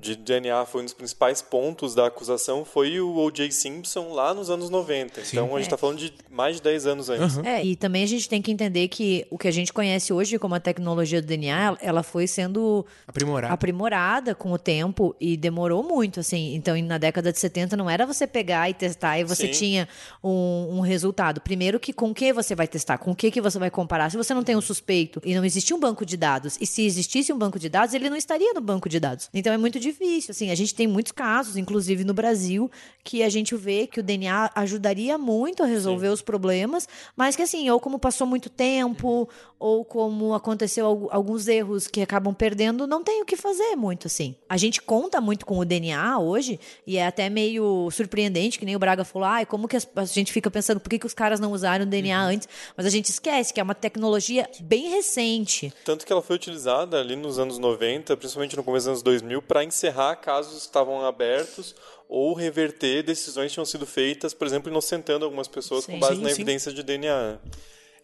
de 0.00 0.16
DNA 0.16 0.64
foi 0.66 0.82
um 0.82 0.84
dos 0.84 0.94
principais 0.94 1.42
pontos 1.42 1.94
da 1.94 2.06
acusação 2.06 2.64
foi 2.64 2.98
o 3.00 3.14
O.J. 3.16 3.50
Simpson 3.50 4.12
lá 4.12 4.32
nos 4.32 4.48
anos 4.50 4.70
90. 4.70 5.20
Então 5.20 5.46
a 5.54 5.58
gente 5.58 5.66
está 5.66 5.76
falando 5.76 5.98
de 5.98 6.12
mais 6.30 6.56
de 6.56 6.62
10 6.62 6.86
anos 6.86 7.08
antes. 7.10 7.38
É, 7.38 7.64
e 7.64 7.76
também 7.76 8.02
a 8.02 8.06
gente 8.06 8.28
tem 8.28 8.40
que 8.40 8.50
entender 8.50 8.88
que 8.88 9.26
o 9.30 9.36
que 9.38 9.48
a 9.48 9.52
gente 9.52 9.72
conhece 9.72 10.12
hoje 10.12 10.38
como 10.38 10.54
a 10.54 10.60
tecnologia 10.60 11.20
do 11.20 11.26
DNA, 11.26 11.76
ela 11.80 12.02
foi 12.02 12.26
sendo 12.26 12.84
Aprimorado. 13.06 13.52
aprimorada 13.52 14.34
com 14.34 14.52
o 14.52 14.58
tempo 14.58 15.14
e 15.20 15.36
demorou 15.36 15.82
muito, 15.82 16.20
assim. 16.20 16.54
Então, 16.54 16.80
na 16.82 16.98
década 16.98 17.32
de 17.32 17.38
70 17.38 17.76
não 17.76 17.88
era 17.90 18.06
você 18.06 18.26
pegar 18.26 18.53
e 18.70 18.74
testar 18.74 19.18
e 19.18 19.24
você 19.24 19.46
Sim. 19.46 19.52
tinha 19.52 19.88
um, 20.22 20.78
um 20.78 20.80
resultado. 20.80 21.40
Primeiro 21.40 21.78
que 21.80 21.92
com 21.92 22.10
o 22.10 22.14
que 22.14 22.32
você 22.32 22.54
vai 22.54 22.66
testar, 22.68 22.98
com 22.98 23.10
o 23.10 23.14
que, 23.14 23.30
que 23.30 23.40
você 23.40 23.58
vai 23.58 23.70
comparar. 23.70 24.10
Se 24.10 24.16
você 24.16 24.32
não 24.34 24.42
tem 24.42 24.56
um 24.56 24.60
suspeito 24.60 25.20
e 25.24 25.34
não 25.34 25.44
existia 25.44 25.76
um 25.76 25.80
banco 25.80 26.04
de 26.06 26.16
dados, 26.16 26.56
e 26.60 26.66
se 26.66 26.84
existisse 26.84 27.32
um 27.32 27.38
banco 27.38 27.58
de 27.58 27.68
dados, 27.68 27.94
ele 27.94 28.08
não 28.08 28.16
estaria 28.16 28.52
no 28.54 28.60
banco 28.60 28.88
de 28.88 28.98
dados. 29.00 29.28
Então 29.34 29.52
é 29.52 29.56
muito 29.58 29.78
difícil, 29.80 30.30
assim. 30.32 30.50
A 30.50 30.54
gente 30.54 30.74
tem 30.74 30.86
muitos 30.86 31.12
casos, 31.12 31.56
inclusive 31.56 32.04
no 32.04 32.14
Brasil, 32.14 32.70
que 33.02 33.22
a 33.22 33.28
gente 33.28 33.54
vê 33.56 33.86
que 33.86 34.00
o 34.00 34.02
DNA 34.02 34.50
ajudaria 34.54 35.18
muito 35.18 35.62
a 35.62 35.66
resolver 35.66 36.08
os 36.08 36.22
problemas, 36.22 36.88
mas 37.16 37.34
que 37.36 37.42
assim, 37.42 37.68
ou 37.70 37.80
como 37.80 37.98
passou 37.98 38.26
muito 38.26 38.48
tempo, 38.50 39.28
ou 39.58 39.84
como 39.84 40.34
aconteceu 40.34 40.86
algu- 40.86 41.08
alguns 41.10 41.48
erros 41.48 41.86
que 41.86 42.00
acabam 42.02 42.34
perdendo, 42.34 42.86
não 42.86 43.02
tem 43.02 43.22
o 43.22 43.24
que 43.24 43.36
fazer 43.36 43.76
muito 43.76 44.06
assim. 44.06 44.34
A 44.48 44.56
gente 44.56 44.80
conta 44.82 45.20
muito 45.20 45.46
com 45.46 45.58
o 45.58 45.64
DNA 45.64 46.18
hoje 46.18 46.60
e 46.86 46.96
é 46.98 47.06
até 47.06 47.30
meio 47.30 47.88
surpreendente 47.90 48.43
que 48.50 48.64
nem 48.64 48.76
o 48.76 48.78
Braga 48.78 49.04
falou, 49.04 49.26
ai, 49.26 49.44
como 49.46 49.66
que 49.66 49.76
a 49.76 50.04
gente 50.04 50.32
fica 50.32 50.50
pensando 50.50 50.80
por 50.80 50.88
que, 50.88 50.98
que 50.98 51.06
os 51.06 51.14
caras 51.14 51.40
não 51.40 51.52
usaram 51.52 51.84
o 51.84 51.88
DNA 51.88 52.20
antes, 52.20 52.48
mas 52.76 52.86
a 52.86 52.90
gente 52.90 53.06
esquece 53.10 53.52
que 53.52 53.60
é 53.60 53.62
uma 53.62 53.74
tecnologia 53.74 54.48
bem 54.60 54.90
recente. 54.90 55.72
Tanto 55.84 56.06
que 56.06 56.12
ela 56.12 56.22
foi 56.22 56.36
utilizada 56.36 57.00
ali 57.00 57.16
nos 57.16 57.38
anos 57.38 57.58
90, 57.58 58.16
principalmente 58.16 58.56
no 58.56 58.62
começo 58.64 58.84
dos 58.86 58.88
anos 58.88 59.02
2000, 59.02 59.42
para 59.42 59.64
encerrar 59.64 60.16
casos 60.16 60.54
que 60.54 60.66
estavam 60.66 61.04
abertos 61.04 61.74
ou 62.08 62.34
reverter 62.34 63.02
decisões 63.02 63.48
que 63.48 63.54
tinham 63.54 63.64
sido 63.64 63.86
feitas, 63.86 64.34
por 64.34 64.46
exemplo, 64.46 64.70
inocentando 64.70 65.24
algumas 65.24 65.48
pessoas 65.48 65.84
Sim. 65.84 65.92
com 65.92 65.98
base 65.98 66.16
Sim, 66.16 66.22
na 66.22 66.28
sim. 66.28 66.34
evidência 66.34 66.72
de 66.72 66.82
DNA. 66.82 67.38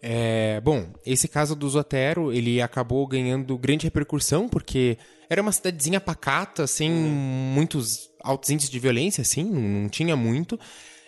É, 0.01 0.59
bom, 0.61 0.87
esse 1.05 1.27
caso 1.27 1.55
do 1.55 1.69
Zotero, 1.69 2.33
ele 2.33 2.59
acabou 2.61 3.05
ganhando 3.05 3.57
grande 3.57 3.85
repercussão, 3.85 4.49
porque 4.49 4.97
era 5.29 5.41
uma 5.41 5.51
cidadezinha 5.51 6.01
pacata, 6.01 6.65
sem 6.65 6.89
muitos 6.91 8.09
altos 8.23 8.49
índices 8.49 8.71
de 8.71 8.79
violência, 8.79 9.21
assim, 9.21 9.43
não, 9.43 9.87
tinha 9.87 10.15
muito. 10.15 10.59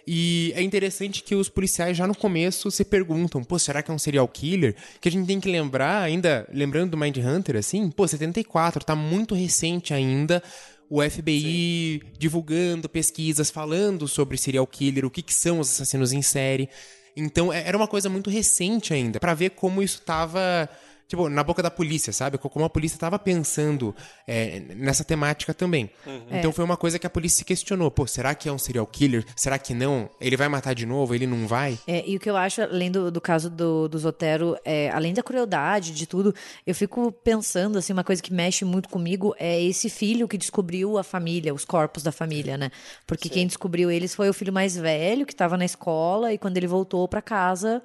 E 0.05 0.51
é 0.55 0.61
interessante 0.61 1.23
que 1.23 1.33
os 1.33 1.49
policiais 1.49 1.95
já 1.95 2.05
no 2.05 2.15
começo 2.15 2.69
se 2.69 2.83
perguntam, 2.83 3.43
pô, 3.43 3.57
será 3.57 3.81
que 3.81 3.89
é 3.89 3.93
um 3.93 3.99
serial 3.99 4.27
killer? 4.27 4.75
Que 4.99 5.07
a 5.07 5.11
gente 5.11 5.25
tem 5.25 5.39
que 5.39 5.49
lembrar, 5.49 6.01
ainda, 6.03 6.47
lembrando 6.51 6.91
do 6.91 6.97
Mind 6.97 7.17
Hunter, 7.17 7.55
assim, 7.55 7.89
pô, 7.89 8.07
74, 8.07 8.83
tá 8.83 8.95
muito 8.95 9.33
recente 9.33 9.93
ainda 9.93 10.43
o 10.89 11.01
FBI 11.01 12.03
divulgando 12.19 12.87
pesquisas, 12.87 13.49
falando 13.49 14.07
sobre 14.07 14.37
serial 14.37 14.67
killer, 14.67 15.05
o 15.05 15.09
que, 15.09 15.21
que 15.21 15.33
são 15.33 15.59
os 15.59 15.71
assassinos 15.71 16.13
em 16.13 16.21
série. 16.21 16.69
Então, 17.15 17.51
é- 17.53 17.67
era 17.67 17.77
uma 17.77 17.87
coisa 17.87 18.09
muito 18.09 18.29
recente 18.29 18.93
ainda, 18.93 19.19
pra 19.19 19.33
ver 19.33 19.51
como 19.51 19.81
isso 19.83 20.01
tava, 20.01 20.67
tipo, 21.07 21.29
na 21.29 21.43
boca 21.43 21.61
da 21.61 21.71
polícia, 21.71 22.11
sabe? 22.11 22.37
Como 22.37 22.65
a 22.65 22.69
polícia 22.69 22.97
tava 22.97 23.19
pensando 23.19 23.95
é, 24.27 24.61
nessa 24.75 25.03
temática 25.03 25.53
também. 25.53 25.89
Então, 26.31 26.51
foi 26.51 26.63
uma 26.63 26.77
coisa 26.77 26.97
que 26.97 27.07
a 27.07 27.09
polícia 27.09 27.39
se 27.39 27.45
questionou. 27.45 27.89
Pô, 27.91 28.07
será 28.07 28.33
que 28.35 28.49
é 28.49 28.51
um 28.51 28.57
serial 28.57 28.85
killer? 28.87 29.25
Será 29.35 29.57
que 29.57 29.73
não? 29.73 30.09
Ele 30.19 30.35
vai 30.35 30.47
matar 30.47 30.73
de 30.73 30.85
novo? 30.85 31.13
Ele 31.13 31.27
não 31.27 31.47
vai? 31.47 31.77
É, 31.87 32.03
e 32.07 32.15
o 32.15 32.19
que 32.19 32.29
eu 32.29 32.37
acho, 32.37 32.61
além 32.61 32.91
do, 32.91 33.11
do 33.11 33.21
caso 33.21 33.49
do, 33.49 33.87
do 33.87 33.97
Zotero, 33.97 34.57
é, 34.65 34.89
além 34.91 35.13
da 35.13 35.23
crueldade, 35.23 35.91
de 35.91 36.05
tudo, 36.07 36.33
eu 36.65 36.75
fico 36.75 37.11
pensando, 37.11 37.77
assim, 37.77 37.93
uma 37.93 38.03
coisa 38.03 38.21
que 38.21 38.33
mexe 38.33 38.65
muito 38.65 38.89
comigo 38.89 39.35
é 39.37 39.61
esse 39.61 39.89
filho 39.89 40.27
que 40.27 40.37
descobriu 40.37 40.97
a 40.97 41.03
família, 41.03 41.53
os 41.53 41.65
corpos 41.65 42.03
da 42.03 42.11
família, 42.11 42.57
né? 42.57 42.71
Porque 43.05 43.29
quem 43.29 43.47
descobriu 43.47 43.91
eles 43.91 44.15
foi 44.15 44.29
o 44.29 44.33
filho 44.33 44.53
mais 44.53 44.75
velho, 44.75 45.25
que 45.25 45.33
estava 45.33 45.57
na 45.57 45.65
escola, 45.65 46.33
e 46.33 46.37
quando 46.37 46.57
ele 46.57 46.67
voltou 46.67 47.07
para 47.07 47.21
casa, 47.21 47.81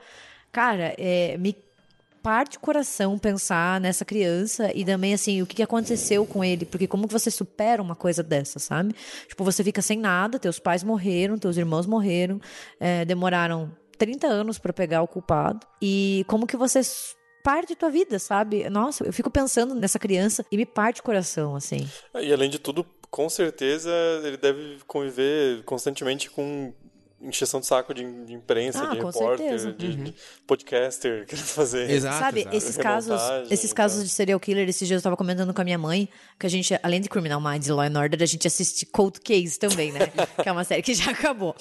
cara, 0.52 0.94
é, 0.98 1.36
me 1.38 1.56
parte 2.28 2.58
o 2.58 2.60
coração 2.60 3.18
pensar 3.18 3.80
nessa 3.80 4.04
criança 4.04 4.70
e 4.74 4.84
também, 4.84 5.14
assim, 5.14 5.40
o 5.40 5.46
que 5.46 5.62
aconteceu 5.62 6.26
com 6.26 6.44
ele, 6.44 6.66
porque 6.66 6.86
como 6.86 7.06
que 7.06 7.12
você 7.14 7.30
supera 7.30 7.80
uma 7.80 7.96
coisa 7.96 8.22
dessa, 8.22 8.58
sabe? 8.58 8.94
Tipo, 9.26 9.42
você 9.44 9.64
fica 9.64 9.80
sem 9.80 9.98
nada, 9.98 10.38
teus 10.38 10.58
pais 10.58 10.84
morreram, 10.84 11.38
teus 11.38 11.56
irmãos 11.56 11.86
morreram, 11.86 12.38
é, 12.78 13.02
demoraram 13.06 13.74
30 13.96 14.26
anos 14.26 14.58
pra 14.58 14.74
pegar 14.74 15.00
o 15.00 15.08
culpado, 15.08 15.66
e 15.80 16.22
como 16.28 16.46
que 16.46 16.54
você 16.54 16.82
parte 17.42 17.74
tua 17.74 17.88
vida, 17.88 18.18
sabe? 18.18 18.68
Nossa, 18.68 19.06
eu 19.06 19.12
fico 19.14 19.30
pensando 19.30 19.74
nessa 19.74 19.98
criança 19.98 20.44
e 20.52 20.58
me 20.58 20.66
parte 20.66 21.00
o 21.00 21.04
coração, 21.04 21.56
assim. 21.56 21.88
E 22.14 22.30
além 22.30 22.50
de 22.50 22.58
tudo, 22.58 22.84
com 23.10 23.26
certeza 23.30 23.90
ele 24.22 24.36
deve 24.36 24.80
conviver 24.86 25.64
constantemente 25.64 26.30
com 26.30 26.74
encheção 27.20 27.58
de 27.60 27.66
saco 27.66 27.92
de, 27.92 28.02
de 28.24 28.32
imprensa, 28.32 28.84
Ah, 28.84 28.90
de 28.94 28.96
repórter, 28.96 29.38
certeza. 29.38 29.72
de, 29.72 29.94
de 29.96 30.14
podcaster 30.46 31.26
querendo 31.26 31.44
fazer. 31.46 31.90
Exato, 31.90 32.18
Sabe, 32.18 32.40
exato. 32.40 32.56
esses 32.56 32.76
casos, 32.76 33.20
esses 33.50 33.72
casos 33.72 33.96
tal. 33.98 34.04
de 34.04 34.10
serial 34.10 34.38
killer, 34.40 34.68
esses 34.68 34.86
dias 34.86 34.98
eu 35.00 35.02
tava 35.02 35.16
comentando 35.16 35.52
com 35.52 35.60
a 35.60 35.64
minha 35.64 35.78
mãe, 35.78 36.08
que 36.38 36.46
a 36.46 36.48
gente, 36.48 36.78
além 36.82 37.00
de 37.00 37.08
Criminal 37.08 37.40
Minds 37.40 37.68
e 37.68 37.72
Law 37.72 37.84
and 37.84 37.98
Order, 37.98 38.22
a 38.22 38.26
gente 38.26 38.46
assiste 38.46 38.86
Cold 38.86 39.20
Case 39.20 39.58
também, 39.58 39.92
né? 39.92 40.06
que 40.42 40.48
é 40.48 40.52
uma 40.52 40.64
série 40.64 40.82
que 40.82 40.94
já 40.94 41.10
acabou. 41.10 41.54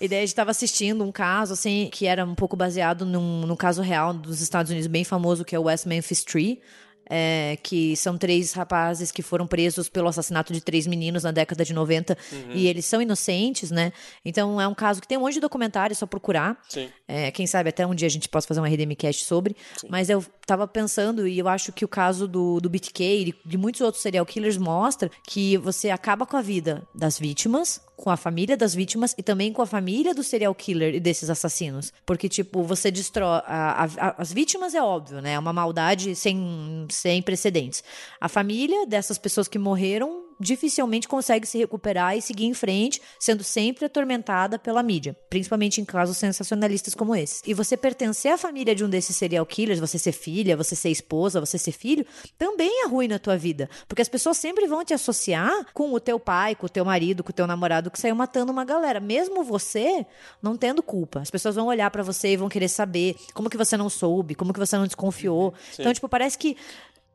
E 0.00 0.06
daí 0.08 0.18
a 0.18 0.20
gente 0.22 0.34
tava 0.34 0.50
assistindo 0.50 1.02
um 1.04 1.10
caso, 1.12 1.52
assim, 1.54 1.88
que 1.92 2.06
era 2.06 2.24
um 2.24 2.34
pouco 2.34 2.56
baseado 2.56 3.04
num, 3.06 3.46
num 3.46 3.56
caso 3.56 3.80
real 3.82 4.12
dos 4.12 4.40
Estados 4.40 4.70
Unidos, 4.70 4.86
bem 4.86 5.04
famoso, 5.04 5.44
que 5.44 5.54
é 5.54 5.58
o 5.58 5.62
West 5.64 5.86
Memphis 5.86 6.22
Tree. 6.22 6.60
É, 7.08 7.58
que 7.62 7.96
são 7.96 8.16
três 8.18 8.52
rapazes 8.52 9.10
que 9.10 9.22
foram 9.22 9.46
presos 9.46 9.88
pelo 9.88 10.08
assassinato 10.08 10.52
de 10.52 10.60
três 10.60 10.86
meninos 10.86 11.24
na 11.24 11.30
década 11.30 11.64
de 11.64 11.72
90 11.72 12.16
e 12.54 12.66
eles 12.66 12.84
são 12.84 13.00
inocentes, 13.00 13.70
né? 13.70 13.92
Então 14.24 14.60
é 14.60 14.66
um 14.68 14.74
caso 14.74 15.00
que 15.00 15.08
tem 15.08 15.16
um 15.18 15.22
monte 15.22 15.34
de 15.34 15.40
documentário, 15.40 15.92
é 15.92 15.96
só 15.96 16.06
procurar. 16.06 16.60
Sim. 16.68 16.88
É, 17.06 17.30
quem 17.30 17.46
sabe 17.46 17.70
até 17.70 17.86
um 17.86 17.94
dia 17.94 18.06
a 18.06 18.10
gente 18.10 18.28
possa 18.28 18.46
fazer 18.46 18.60
uma 18.60 18.68
RDMcast 18.68 19.24
sobre. 19.24 19.56
Mas 19.88 20.08
eu 20.08 20.24
tava 20.46 20.66
pensando, 20.66 21.26
e 21.26 21.38
eu 21.38 21.48
acho 21.48 21.72
que 21.72 21.84
o 21.84 21.88
caso 21.88 22.28
do, 22.28 22.60
do 22.60 22.68
BTK 22.68 23.02
e 23.02 23.24
de, 23.24 23.34
de 23.44 23.58
muitos 23.58 23.80
outros 23.80 24.02
serial 24.02 24.24
killers 24.26 24.56
mostra 24.56 25.10
que 25.26 25.56
você 25.56 25.90
acaba 25.90 26.26
com 26.26 26.36
a 26.36 26.42
vida 26.42 26.86
das 26.94 27.18
vítimas, 27.18 27.80
com 27.98 28.10
a 28.10 28.16
família 28.16 28.56
das 28.56 28.74
vítimas 28.76 29.12
e 29.18 29.22
também 29.24 29.52
com 29.52 29.60
a 29.60 29.66
família 29.66 30.14
do 30.14 30.22
serial 30.22 30.54
killer 30.54 30.94
e 30.94 31.00
desses 31.00 31.28
assassinos. 31.28 31.92
Porque, 32.06 32.28
tipo, 32.28 32.62
você 32.62 32.90
destrói. 32.90 33.42
a- 33.44 33.84
a- 33.98 34.14
as 34.18 34.32
vítimas 34.32 34.72
é 34.74 34.80
óbvio, 34.80 35.20
né? 35.20 35.32
É 35.32 35.38
uma 35.38 35.52
maldade 35.52 36.14
sem, 36.14 36.86
sem 36.90 37.20
precedentes. 37.20 37.82
A 38.20 38.28
família 38.28 38.86
dessas 38.86 39.18
pessoas 39.18 39.48
que 39.48 39.58
morreram 39.58 40.27
dificilmente 40.38 41.08
consegue 41.08 41.46
se 41.46 41.58
recuperar 41.58 42.16
e 42.16 42.22
seguir 42.22 42.46
em 42.46 42.54
frente, 42.54 43.00
sendo 43.18 43.42
sempre 43.42 43.84
atormentada 43.84 44.58
pela 44.58 44.82
mídia, 44.82 45.16
principalmente 45.28 45.80
em 45.80 45.84
casos 45.84 46.16
sensacionalistas 46.16 46.94
como 46.94 47.14
esse. 47.14 47.42
E 47.46 47.54
você 47.54 47.76
pertencer 47.76 48.32
à 48.32 48.38
família 48.38 48.74
de 48.74 48.84
um 48.84 48.88
desses 48.88 49.16
serial 49.16 49.44
killers, 49.44 49.80
você 49.80 49.98
ser 49.98 50.12
filha, 50.12 50.56
você 50.56 50.74
ser 50.74 50.90
esposa, 50.90 51.40
você 51.40 51.58
ser 51.58 51.72
filho, 51.72 52.06
também 52.36 52.84
arruina 52.84 53.16
a 53.16 53.18
tua 53.18 53.36
vida, 53.36 53.68
porque 53.86 54.02
as 54.02 54.08
pessoas 54.08 54.36
sempre 54.36 54.66
vão 54.66 54.84
te 54.84 54.94
associar 54.94 55.66
com 55.72 55.92
o 55.92 56.00
teu 56.00 56.18
pai, 56.20 56.54
com 56.54 56.66
o 56.66 56.68
teu 56.68 56.84
marido, 56.84 57.22
com 57.24 57.30
o 57.30 57.34
teu 57.34 57.46
namorado 57.46 57.90
que 57.90 57.98
saiu 57.98 58.14
matando 58.14 58.52
uma 58.52 58.64
galera, 58.64 59.00
mesmo 59.00 59.42
você 59.42 60.06
não 60.42 60.56
tendo 60.56 60.82
culpa. 60.82 61.20
As 61.20 61.30
pessoas 61.30 61.54
vão 61.54 61.66
olhar 61.66 61.90
pra 61.90 62.02
você 62.02 62.32
e 62.32 62.36
vão 62.36 62.48
querer 62.48 62.68
saber 62.68 63.16
como 63.34 63.50
que 63.50 63.56
você 63.56 63.76
não 63.76 63.88
soube, 63.88 64.34
como 64.34 64.52
que 64.52 64.58
você 64.58 64.76
não 64.76 64.86
desconfiou. 64.86 65.54
Então, 65.78 65.92
tipo, 65.92 66.08
parece 66.08 66.38
que 66.38 66.56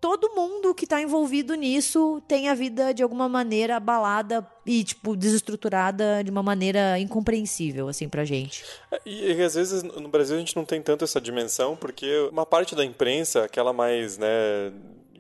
todo 0.04 0.36
mundo 0.36 0.76
que 0.76 0.86
tá 0.86 1.02
envolvido 1.02 1.56
nisso 1.56 2.22
tem 2.28 2.50
a 2.50 2.54
vida 2.54 2.94
de 2.94 3.02
alguma 3.02 3.30
maneira 3.30 3.78
abalada 3.78 4.46
e, 4.66 4.84
tipo, 4.84 5.16
desestruturada 5.16 6.22
de 6.22 6.30
uma 6.30 6.44
maneira 6.44 7.00
incompreensível, 7.00 7.88
assim, 7.88 8.10
pra 8.10 8.26
gente. 8.26 8.66
E, 9.06 9.32
e 9.32 9.42
às 9.42 9.56
vezes 9.56 9.82
no 9.82 10.10
Brasil 10.10 10.36
a 10.36 10.40
gente 10.40 10.58
não 10.58 10.66
tem 10.66 10.82
tanto 10.82 11.06
essa 11.06 11.22
dimensão, 11.22 11.78
porque 11.78 12.28
uma 12.30 12.46
parte 12.46 12.76
da 12.76 12.84
imprensa, 12.84 13.46
aquela 13.46 13.72
mais, 13.72 14.18
né, 14.18 14.28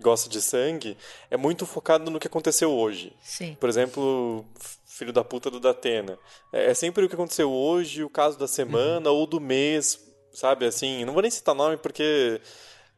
gosta 0.01 0.29
de 0.29 0.41
sangue, 0.41 0.97
é 1.31 1.37
muito 1.37 1.65
focado 1.65 2.11
no 2.11 2.19
que 2.19 2.27
aconteceu 2.27 2.69
hoje. 2.69 3.13
Sim. 3.21 3.55
Por 3.57 3.69
exemplo, 3.69 4.45
filho 4.85 5.13
da 5.13 5.23
puta 5.23 5.49
do 5.49 5.61
Datena. 5.61 6.19
É, 6.51 6.71
é 6.71 6.73
sempre 6.73 7.05
o 7.05 7.07
que 7.07 7.15
aconteceu 7.15 7.49
hoje, 7.49 8.03
o 8.03 8.09
caso 8.09 8.37
da 8.37 8.49
semana 8.49 9.09
ou 9.11 9.25
do 9.25 9.39
mês, 9.39 9.97
sabe? 10.33 10.65
Assim, 10.65 11.05
não 11.05 11.13
vou 11.13 11.21
nem 11.21 11.31
citar 11.31 11.55
nome 11.55 11.77
porque 11.77 12.41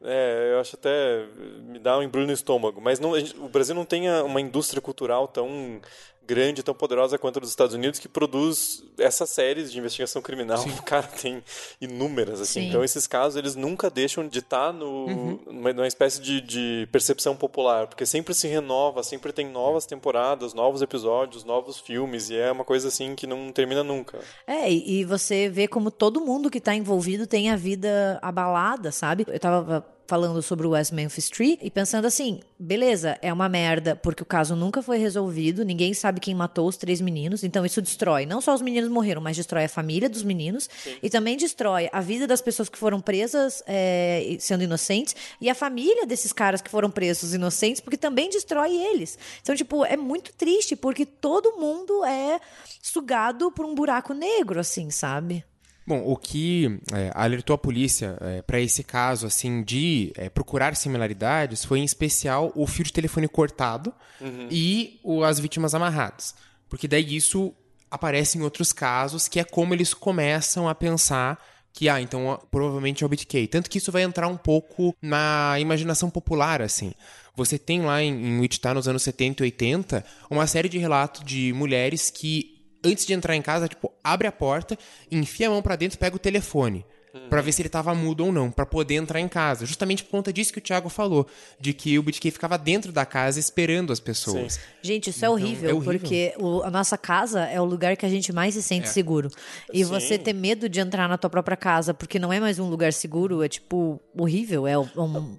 é, 0.05 0.51
eu 0.53 0.59
acho 0.59 0.75
até 0.75 1.25
me 1.67 1.79
dá 1.79 1.97
um 1.97 2.03
embrulho 2.03 2.27
no 2.27 2.33
estômago, 2.33 2.79
mas 2.79 2.99
não, 2.99 3.17
gente, 3.17 3.35
o 3.39 3.49
Brasil 3.49 3.73
não 3.73 3.85
tem 3.85 4.09
uma 4.21 4.39
indústria 4.39 4.81
cultural 4.81 5.27
tão 5.27 5.81
grande, 6.25 6.63
tão 6.63 6.73
poderosa 6.73 7.17
quanto 7.17 7.37
a 7.37 7.39
dos 7.39 7.49
Estados 7.49 7.75
Unidos, 7.75 7.99
que 7.99 8.07
produz 8.07 8.83
essas 8.97 9.29
séries 9.29 9.71
de 9.71 9.77
investigação 9.77 10.21
criminal. 10.21 10.57
Sim. 10.57 10.73
O 10.85 10.87
cara 10.87 11.07
tem 11.07 11.43
inúmeras, 11.81 12.39
assim. 12.39 12.61
Sim. 12.61 12.69
Então, 12.69 12.83
esses 12.83 13.07
casos, 13.07 13.37
eles 13.37 13.55
nunca 13.55 13.89
deixam 13.89 14.27
de 14.27 14.39
estar 14.39 14.71
no, 14.71 15.07
uhum. 15.07 15.39
numa, 15.47 15.73
numa, 15.73 15.87
espécie 15.87 16.21
de, 16.21 16.41
de, 16.41 16.87
percepção 16.91 17.35
popular, 17.35 17.87
porque 17.87 18.05
sempre 18.05 18.33
se 18.33 18.47
renova, 18.47 19.01
sempre 19.01 19.33
tem 19.33 19.49
novas 19.49 19.85
temporadas, 19.85 20.53
novos 20.53 20.81
episódios, 20.81 21.43
novos 21.43 21.79
filmes, 21.79 22.29
e 22.29 22.35
é 22.35 22.51
uma 22.51 22.63
coisa, 22.63 22.89
assim, 22.89 23.15
que 23.15 23.25
não 23.25 23.51
termina 23.51 23.83
nunca. 23.83 24.19
É, 24.45 24.71
e, 24.71 24.99
e 24.99 25.05
você 25.05 25.49
vê 25.49 25.67
como 25.67 25.89
todo 25.89 26.21
mundo 26.21 26.51
que 26.51 26.59
está 26.59 26.75
envolvido 26.75 27.25
tem 27.25 27.49
a 27.49 27.55
vida 27.55 28.19
abalada, 28.21 28.91
sabe? 28.91 29.25
Eu 29.27 29.39
tava 29.39 29.94
falando 30.07 30.41
sobre 30.41 30.67
o 30.67 30.71
West 30.71 30.91
Memphis 30.91 31.29
Tree 31.29 31.57
e 31.61 31.69
pensando 31.69 32.05
assim, 32.05 32.39
beleza, 32.59 33.17
é 33.21 33.31
uma 33.31 33.49
merda 33.49 33.95
porque 33.95 34.23
o 34.23 34.25
caso 34.25 34.55
nunca 34.55 34.81
foi 34.81 34.97
resolvido, 34.97 35.65
ninguém 35.65 35.93
sabe 35.93 36.19
quem 36.19 36.35
matou 36.35 36.67
os 36.67 36.77
três 36.77 37.01
meninos, 37.01 37.43
então 37.43 37.65
isso 37.65 37.81
destrói, 37.81 38.25
não 38.25 38.41
só 38.41 38.53
os 38.53 38.61
meninos 38.61 38.89
morreram, 38.89 39.21
mas 39.21 39.35
destrói 39.35 39.65
a 39.65 39.69
família 39.69 40.09
dos 40.09 40.23
meninos 40.23 40.69
Sim. 40.83 40.97
e 41.01 41.09
também 41.09 41.37
destrói 41.37 41.89
a 41.91 42.01
vida 42.01 42.27
das 42.27 42.41
pessoas 42.41 42.69
que 42.69 42.77
foram 42.77 42.99
presas 42.99 43.63
é, 43.67 44.37
sendo 44.39 44.63
inocentes 44.63 45.15
e 45.41 45.49
a 45.49 45.55
família 45.55 46.05
desses 46.05 46.31
caras 46.31 46.61
que 46.61 46.69
foram 46.69 46.89
presos 46.89 47.33
inocentes, 47.33 47.81
porque 47.81 47.97
também 47.97 48.29
destrói 48.29 48.75
eles. 48.75 49.17
Então, 49.41 49.55
tipo, 49.55 49.85
é 49.85 49.97
muito 49.97 50.33
triste 50.33 50.75
porque 50.75 51.05
todo 51.05 51.57
mundo 51.57 52.03
é 52.05 52.39
sugado 52.81 53.51
por 53.51 53.65
um 53.65 53.73
buraco 53.73 54.13
negro, 54.13 54.59
assim, 54.59 54.89
sabe? 54.89 55.43
Bom, 55.87 56.01
o 56.03 56.17
que 56.17 56.79
é, 56.91 57.11
alertou 57.13 57.53
a 57.53 57.59
polícia 57.59 58.17
é, 58.19 58.41
para 58.41 58.59
esse 58.59 58.83
caso, 58.83 59.27
assim, 59.27 59.61
de 59.61 60.11
é, 60.15 60.29
procurar 60.29 60.75
similaridades, 60.75 61.63
foi 61.63 61.79
em 61.79 61.83
especial 61.83 62.51
o 62.55 62.65
fio 62.65 62.83
de 62.83 62.91
telefone 62.91 63.27
cortado 63.27 63.93
uhum. 64.19 64.47
e 64.49 64.99
o, 65.03 65.23
as 65.23 65.39
vítimas 65.39 65.75
amarradas. 65.75 66.33
Porque 66.67 66.87
daí 66.87 67.15
isso 67.15 67.53
aparece 67.91 68.37
em 68.37 68.41
outros 68.41 68.73
casos, 68.73 69.27
que 69.27 69.39
é 69.39 69.43
como 69.43 69.75
eles 69.75 69.93
começam 69.93 70.67
a 70.67 70.73
pensar 70.73 71.39
que, 71.71 71.87
ah, 71.87 72.01
então 72.01 72.39
provavelmente 72.49 73.03
é 73.03 73.05
o 73.05 73.09
BitK. 73.09 73.47
Tanto 73.47 73.69
que 73.69 73.77
isso 73.77 73.91
vai 73.91 74.01
entrar 74.01 74.27
um 74.27 74.37
pouco 74.37 74.95
na 74.99 75.55
imaginação 75.59 76.09
popular, 76.09 76.61
assim. 76.61 76.93
Você 77.35 77.59
tem 77.59 77.81
lá 77.81 78.01
em, 78.01 78.11
em 78.11 78.39
Wichita, 78.39 78.73
nos 78.73 78.87
anos 78.87 79.03
70 79.03 79.43
e 79.43 79.45
80, 79.45 80.05
uma 80.29 80.47
série 80.47 80.69
de 80.69 80.77
relatos 80.77 81.23
de 81.23 81.53
mulheres 81.53 82.09
que 82.09 82.54
antes 82.85 83.05
de 83.05 83.13
entrar 83.13 83.35
em 83.35 83.41
casa, 83.41 83.67
tipo, 83.67 83.91
abre 84.03 84.27
a 84.27 84.31
porta, 84.31 84.77
enfia 85.11 85.47
a 85.47 85.51
mão 85.51 85.61
para 85.61 85.75
dentro, 85.75 85.97
pega 85.97 86.15
o 86.15 86.19
telefone. 86.19 86.85
Uhum. 87.13 87.29
Pra 87.29 87.41
ver 87.41 87.53
se 87.53 87.61
ele 87.61 87.69
tava 87.69 87.95
mudo 87.95 88.25
ou 88.25 88.31
não, 88.31 88.51
para 88.51 88.65
poder 88.65 88.95
entrar 88.95 89.21
em 89.21 89.27
casa. 89.27 89.65
Justamente 89.65 90.03
por 90.03 90.11
conta 90.11 90.33
disso 90.33 90.51
que 90.51 90.59
o 90.59 90.61
Thiago 90.61 90.89
falou, 90.89 91.25
de 91.57 91.73
que 91.73 91.97
o 91.97 92.03
BitKey 92.03 92.29
ficava 92.29 92.57
dentro 92.57 92.91
da 92.91 93.05
casa 93.05 93.39
esperando 93.39 93.93
as 93.93 94.01
pessoas. 94.01 94.53
Sim. 94.53 94.59
Gente, 94.81 95.09
isso 95.09 95.19
é, 95.19 95.27
então, 95.27 95.33
horrível, 95.33 95.69
é 95.69 95.73
horrível, 95.73 95.99
porque 95.99 96.33
o, 96.37 96.61
a 96.61 96.69
nossa 96.69 96.97
casa 96.97 97.45
é 97.45 97.59
o 97.59 97.63
lugar 97.63 97.95
que 97.95 98.05
a 98.05 98.09
gente 98.09 98.33
mais 98.33 98.53
se 98.53 98.61
sente 98.61 98.87
é. 98.87 98.91
seguro. 98.91 99.29
E 99.71 99.83
Sim. 99.83 99.89
você 99.89 100.17
ter 100.17 100.33
medo 100.33 100.67
de 100.67 100.81
entrar 100.81 101.07
na 101.07 101.17
tua 101.17 101.29
própria 101.29 101.55
casa 101.55 101.93
porque 101.93 102.19
não 102.19 102.33
é 102.33 102.39
mais 102.41 102.59
um 102.59 102.69
lugar 102.69 102.91
seguro, 102.91 103.41
é 103.41 103.47
tipo 103.47 104.01
horrível. 104.17 104.67
É 104.67 104.77
um, 104.77 105.37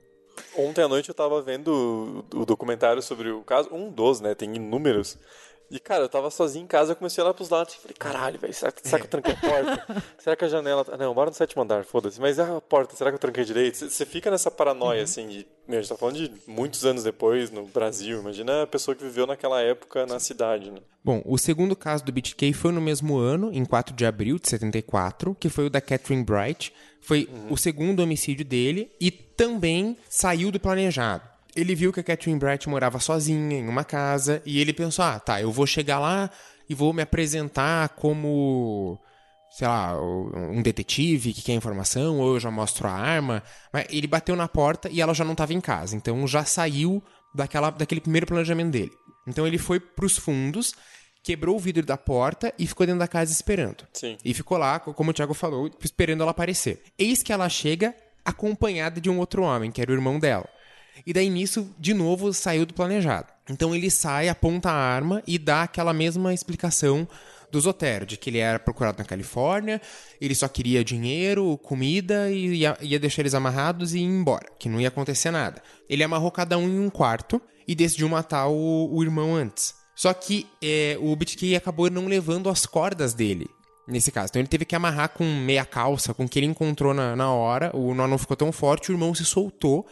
Ontem 0.57 0.83
à 0.83 0.89
noite 0.89 1.09
eu 1.09 1.15
tava 1.15 1.41
vendo 1.43 2.25
o 2.35 2.47
documentário 2.47 3.03
sobre 3.03 3.31
o 3.31 3.43
caso, 3.43 3.69
um 3.73 3.91
dos, 3.91 4.21
né? 4.21 4.35
Tem 4.35 4.55
inúmeros. 4.55 5.19
E, 5.71 5.81
cara, 5.81 6.05
eu 6.05 6.09
tava 6.09 6.31
sozinho 6.31 6.65
em 6.65 6.67
casa, 6.67 6.93
eu 6.93 6.97
comecei 6.97 7.21
a 7.21 7.25
olhar 7.25 7.35
pros 7.35 7.49
lados 7.49 7.75
e 7.75 7.79
falei, 7.79 7.97
caralho, 7.99 8.39
velho, 8.39 8.55
será, 8.55 8.73
será, 8.83 8.99
que 8.99 9.07
eu 9.07 9.11
tranquei 9.11 9.35
a 9.35 9.37
porta? 9.37 10.03
será 10.19 10.37
que 10.37 10.45
a 10.45 10.49
janela. 10.49 10.85
Tá... 10.85 10.97
Não, 10.97 11.13
moro 11.13 11.31
no 11.31 11.37
sétimo 11.37 11.63
andar, 11.63 11.85
foda-se. 11.85 12.21
Mas 12.21 12.39
a 12.39 12.61
porta, 12.61 12.95
será 12.95 13.11
que 13.11 13.17
eu 13.17 13.19
tranquei 13.19 13.45
direito? 13.45 13.77
Você 13.77 14.07
fica 14.07 14.31
nessa 14.31 14.51
paranoia, 14.51 14.99
uhum. 14.99 15.05
assim, 15.05 15.29
de. 15.29 15.47
Meu, 15.67 15.81
a 15.81 15.83
gente 15.83 15.91
tá 15.91 15.97
falando 15.97 16.17
de 16.17 16.33
muitos 16.47 16.85
anos 16.85 17.03
depois, 17.03 17.51
no 17.51 17.67
Brasil. 17.67 18.21
Imagina 18.21 18.63
a 18.63 18.67
pessoa 18.67 18.95
que 18.95 19.03
viveu 19.03 19.27
naquela 19.27 19.61
época 19.61 20.07
na 20.07 20.21
cidade, 20.21 20.71
né? 20.71 20.79
Bom, 21.03 21.21
o 21.25 21.37
segundo 21.37 21.75
caso 21.75 22.05
do 22.05 22.13
BitK 22.13 22.53
foi 22.53 22.71
no 22.71 22.81
mesmo 22.81 23.19
ano, 23.19 23.51
em 23.53 23.65
4 23.65 23.95
de 23.95 24.07
abril 24.07 24.39
de 24.39 24.49
74, 24.49 25.35
que 25.35 25.49
foi 25.49 25.67
o 25.67 25.71
da 25.71 25.81
Catherine 25.81 26.23
Bright. 26.23 26.73
Foi 27.01 27.29
uhum. 27.33 27.53
o 27.53 27.57
segundo 27.57 28.01
homicídio 28.01 28.45
dele 28.45 28.93
e 29.01 29.11
também 29.11 29.97
saiu 30.09 30.53
do 30.53 30.61
planejado 30.61 31.36
ele 31.57 31.75
viu 31.75 31.93
que 31.93 32.01
a 32.01 32.05
Catherine 32.05 32.39
Bright 32.39 32.69
morava 32.69 33.01
sozinha 33.01 33.59
em 33.59 33.69
uma 33.69 33.85
casa 33.85 34.43
e 34.45 34.61
ele 34.61 34.73
pensou: 34.73 35.05
ah, 35.05 35.19
tá, 35.19 35.41
eu 35.41 35.51
vou 35.51 35.67
chegar 35.67 35.99
lá 35.99 36.31
e 36.69 36.75
vou 36.75 36.93
me 36.93 37.03
apresentar 37.03 37.89
como, 37.91 38.99
sei 39.51 39.67
lá, 39.67 39.99
um 40.01 40.61
detetive 40.63 41.33
que 41.33 41.43
quer 41.43 41.55
informação, 41.55 42.19
ou 42.19 42.35
eu 42.35 42.41
já 42.41 42.51
mostro 42.51 42.87
a 42.87 42.93
arma. 42.93 43.43
Mas 43.73 43.87
ele 43.91 44.07
bateu 44.07 44.37
na 44.37 44.47
porta 44.47 44.89
e 44.91 45.01
ela 45.01 45.15
já 45.15 45.25
não 45.25 45.33
estava 45.33 45.55
em 45.55 45.61
casa, 45.61 45.97
então 45.97 46.27
já 46.27 46.45
saiu 46.45 47.03
daquela, 47.35 47.71
daquele 47.71 48.01
primeiro 48.01 48.27
planejamento 48.27 48.71
dele. 48.71 48.93
Então 49.27 49.47
ele 49.47 49.59
foi 49.59 49.81
para 49.81 50.07
os 50.07 50.17
fundos, 50.17 50.75
quebrou 51.23 51.57
o 51.57 51.59
vidro 51.59 51.85
da 51.85 51.97
porta 51.97 52.53
e 52.59 52.67
ficou 52.67 52.87
dentro 52.87 53.01
da 53.01 53.09
casa 53.09 53.33
esperando. 53.33 53.85
Sim. 53.93 54.17
E 54.25 54.35
ficou 54.35 54.59
lá, 54.59 54.79
como 54.79 55.11
o 55.11 55.15
Thiago 55.15 55.35
falou, 55.35 55.71
esperando 55.83 56.23
ela 56.23 56.31
aparecer. 56.31 56.83
Eis 56.99 57.23
que 57.23 57.33
ela 57.33 57.49
chega 57.49 57.95
acompanhada 58.25 59.01
de 59.01 59.09
um 59.09 59.19
outro 59.19 59.43
homem, 59.43 59.71
que 59.71 59.81
era 59.81 59.91
o 59.91 59.95
irmão 59.95 60.19
dela. 60.19 60.49
E 61.05 61.13
daí 61.13 61.29
nisso, 61.29 61.69
de 61.79 61.93
novo, 61.93 62.33
saiu 62.33 62.65
do 62.65 62.75
planejado. 62.75 63.29
Então 63.49 63.75
ele 63.75 63.91
sai, 63.91 64.29
aponta 64.29 64.71
a 64.71 64.75
arma 64.75 65.23
e 65.27 65.39
dá 65.39 65.63
aquela 65.63 65.93
mesma 65.93 66.33
explicação 66.33 67.09
do 67.51 67.61
Zotero, 67.61 68.05
de 68.05 68.17
que 68.17 68.31
ele 68.31 68.39
era 68.39 68.59
procurado 68.59 68.99
na 68.99 69.05
Califórnia, 69.05 69.81
ele 70.21 70.35
só 70.35 70.49
queria 70.49 70.85
dinheiro, 70.85 71.57
comida 71.59 72.31
e 72.31 72.57
ia, 72.57 72.77
ia, 72.81 72.99
deixar 72.99 73.23
eles 73.23 73.35
amarrados 73.35 73.95
e 73.95 73.99
ir 73.99 74.05
embora, 74.05 74.47
que 74.59 74.69
não 74.69 74.81
ia 74.81 74.89
acontecer 74.89 75.31
nada. 75.31 75.63
Ele 75.89 76.03
amarrou 76.03 76.31
cada 76.31 76.59
um 76.59 76.69
em 76.69 76.79
um 76.79 76.91
quarto 76.91 77.41
e 77.67 77.75
decidiu 77.75 78.09
matar 78.09 78.49
o, 78.49 78.91
o 78.93 79.03
irmão 79.03 79.35
antes. 79.35 79.75
Só 79.95 80.13
que 80.13 80.47
é, 80.63 80.99
o 81.01 81.15
BitKey 81.17 81.57
acabou 81.57 81.89
não 81.91 82.07
levando 82.07 82.51
as 82.51 82.67
cordas 82.67 83.15
dele. 83.15 83.49
Nesse 83.89 84.11
caso. 84.11 84.31
Então 84.31 84.41
ele 84.41 84.49
teve 84.49 84.65
que 84.65 84.75
amarrar 84.75 85.11
com 85.11 85.25
meia 85.25 85.65
calça, 85.65 86.13
com 86.13 86.25
o 86.25 86.29
que 86.29 86.41
ele 86.41 86.47
encontrou 86.47 86.93
na, 86.93 87.15
na 87.15 87.31
hora. 87.31 87.71
O 87.73 87.95
nó 87.95 88.09
não 88.09 88.19
ficou 88.19 88.37
tão 88.37 88.51
forte, 88.51 88.91
o 88.91 88.95
irmão 88.95 89.15
se 89.15 89.25
soltou 89.25 89.87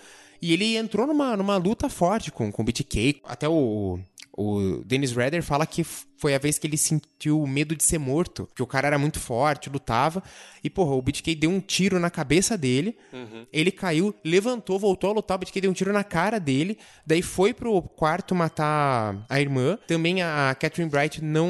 e 0.45 0.53
ele 0.53 0.77
entrou 0.77 1.07
numa, 1.07 1.35
numa 1.39 1.57
luta 1.57 1.89
forte 1.89 2.31
com, 2.31 2.53
com 2.53 2.61
o 2.61 2.65
BTK. 2.67 3.23
Até 3.25 3.49
o, 3.49 3.99
o 4.37 4.83
Dennis 4.85 5.13
Redder 5.13 5.43
fala 5.43 5.67
que 5.67 5.83
foi 5.83 6.35
a 6.35 6.39
vez 6.39 6.59
que 6.59 6.67
ele 6.67 6.77
sentiu 6.77 7.47
medo 7.47 7.75
de 7.75 7.83
ser 7.83 7.97
morto, 7.97 8.47
que 8.55 8.63
o 8.63 8.67
cara 8.67 8.89
era 8.89 8.99
muito 8.99 9.19
forte, 9.19 9.71
lutava. 9.71 10.23
E, 10.63 10.69
porra, 10.69 10.97
o 10.97 11.01
BTK 11.01 11.35
deu 11.35 11.49
um 11.49 11.61
tiro 11.61 11.99
na 11.99 12.11
cabeça 12.11 12.59
dele, 12.59 12.95
uhum. 13.11 13.47
ele 13.51 13.71
caiu, 13.71 14.15
levantou, 14.23 14.79
voltou 14.79 15.09
a 15.09 15.13
lutar, 15.15 15.39
o 15.39 15.41
BTK 15.41 15.63
deu 15.63 15.71
um 15.71 15.75
tiro 15.75 15.95
na 15.95 16.05
cara 16.05 16.39
dele, 16.39 16.77
daí 17.07 17.23
foi 17.23 17.55
pro 17.55 17.81
quarto 17.81 18.35
matar 18.35 19.25
a 19.31 19.41
irmã. 19.41 19.79
Também 19.87 20.21
a 20.21 20.55
Catherine 20.61 20.91
Bright 20.91 21.25
não. 21.25 21.49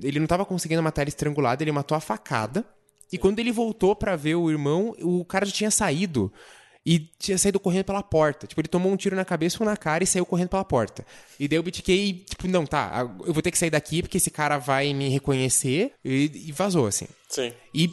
Ele 0.00 0.20
não 0.20 0.28
tava 0.28 0.44
conseguindo 0.46 0.80
matar 0.80 1.02
ela 1.02 1.08
estrangulada, 1.08 1.64
ele 1.64 1.72
matou 1.72 1.96
a 1.96 2.00
facada. 2.00 2.64
E 3.10 3.18
quando 3.18 3.40
ele 3.40 3.50
voltou 3.50 3.96
para 3.96 4.14
ver 4.14 4.36
o 4.36 4.48
irmão, 4.48 4.94
o 5.00 5.24
cara 5.24 5.44
já 5.44 5.50
tinha 5.52 5.70
saído 5.72 6.32
e 6.84 7.00
tinha 7.18 7.36
saído 7.36 7.60
correndo 7.60 7.84
pela 7.84 8.02
porta. 8.02 8.46
Tipo, 8.46 8.60
ele 8.60 8.68
tomou 8.68 8.92
um 8.92 8.96
tiro 8.96 9.14
na 9.14 9.24
cabeça 9.24 9.58
ou 9.60 9.66
na 9.66 9.76
cara 9.76 10.04
e 10.04 10.06
saiu 10.06 10.24
correndo 10.24 10.48
pela 10.48 10.64
porta. 10.64 11.04
E 11.38 11.46
daí 11.46 11.58
o 11.58 11.62
BTK, 11.62 12.24
tipo, 12.28 12.48
não, 12.48 12.64
tá, 12.64 13.08
eu 13.26 13.32
vou 13.32 13.42
ter 13.42 13.50
que 13.50 13.58
sair 13.58 13.70
daqui 13.70 14.02
porque 14.02 14.16
esse 14.16 14.30
cara 14.30 14.58
vai 14.58 14.92
me 14.94 15.08
reconhecer 15.08 15.92
e, 16.04 16.30
e 16.46 16.52
vazou, 16.52 16.86
assim. 16.86 17.06
Sim. 17.28 17.52
E 17.74 17.90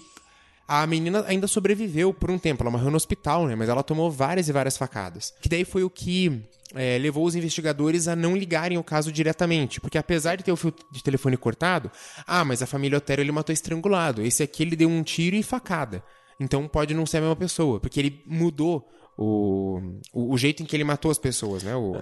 a 0.68 0.86
menina 0.88 1.24
ainda 1.28 1.48
sobreviveu 1.48 2.14
por 2.14 2.32
um 2.32 2.40
tempo, 2.40 2.64
ela 2.64 2.72
morreu 2.72 2.90
no 2.90 2.98
hospital, 2.98 3.46
né? 3.46 3.56
Mas 3.56 3.70
ela 3.70 3.84
tomou 3.84 4.10
várias 4.10 4.50
e 4.50 4.52
várias 4.52 4.78
facadas. 4.78 5.34
Que 5.42 5.50
daí 5.50 5.64
foi 5.64 5.84
o 5.84 5.90
que 5.90 6.42
é, 6.74 6.98
levou 6.98 7.26
os 7.26 7.36
investigadores 7.36 8.08
a 8.08 8.16
não 8.16 8.36
ligarem 8.36 8.78
o 8.78 8.84
caso 8.84 9.12
diretamente. 9.12 9.80
Porque 9.80 9.98
apesar 9.98 10.36
de 10.36 10.44
ter 10.44 10.52
o 10.52 10.56
fio 10.58 10.74
de 10.92 11.04
telefone 11.04 11.38
cortado, 11.38 11.92
ah, 12.26 12.44
mas 12.44 12.62
a 12.62 12.66
família 12.66 12.98
Otero 12.98 13.22
ele 13.22 13.32
matou 13.32 13.54
estrangulado. 13.54 14.22
Esse 14.22 14.42
aqui 14.42 14.64
ele 14.64 14.76
deu 14.76 14.90
um 14.90 15.04
tiro 15.04 15.36
e 15.36 15.44
facada. 15.44 16.04
Então 16.40 16.68
pode 16.68 16.94
não 16.94 17.06
ser 17.06 17.18
a 17.18 17.22
mesma 17.22 17.36
pessoa, 17.36 17.80
porque 17.80 18.00
ele 18.00 18.22
mudou 18.26 18.88
o, 19.18 19.80
o, 20.14 20.34
o 20.34 20.38
jeito 20.38 20.62
em 20.62 20.66
que 20.66 20.76
ele 20.76 20.84
matou 20.84 21.12
as 21.12 21.18
pessoas, 21.18 21.64
né? 21.64 21.76
O... 21.76 22.02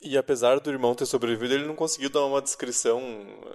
E 0.00 0.16
apesar 0.16 0.60
do 0.60 0.70
irmão 0.70 0.94
ter 0.94 1.06
sobrevivido, 1.06 1.54
ele 1.54 1.66
não 1.66 1.74
conseguiu 1.74 2.08
dar 2.08 2.24
uma 2.24 2.40
descrição 2.40 3.02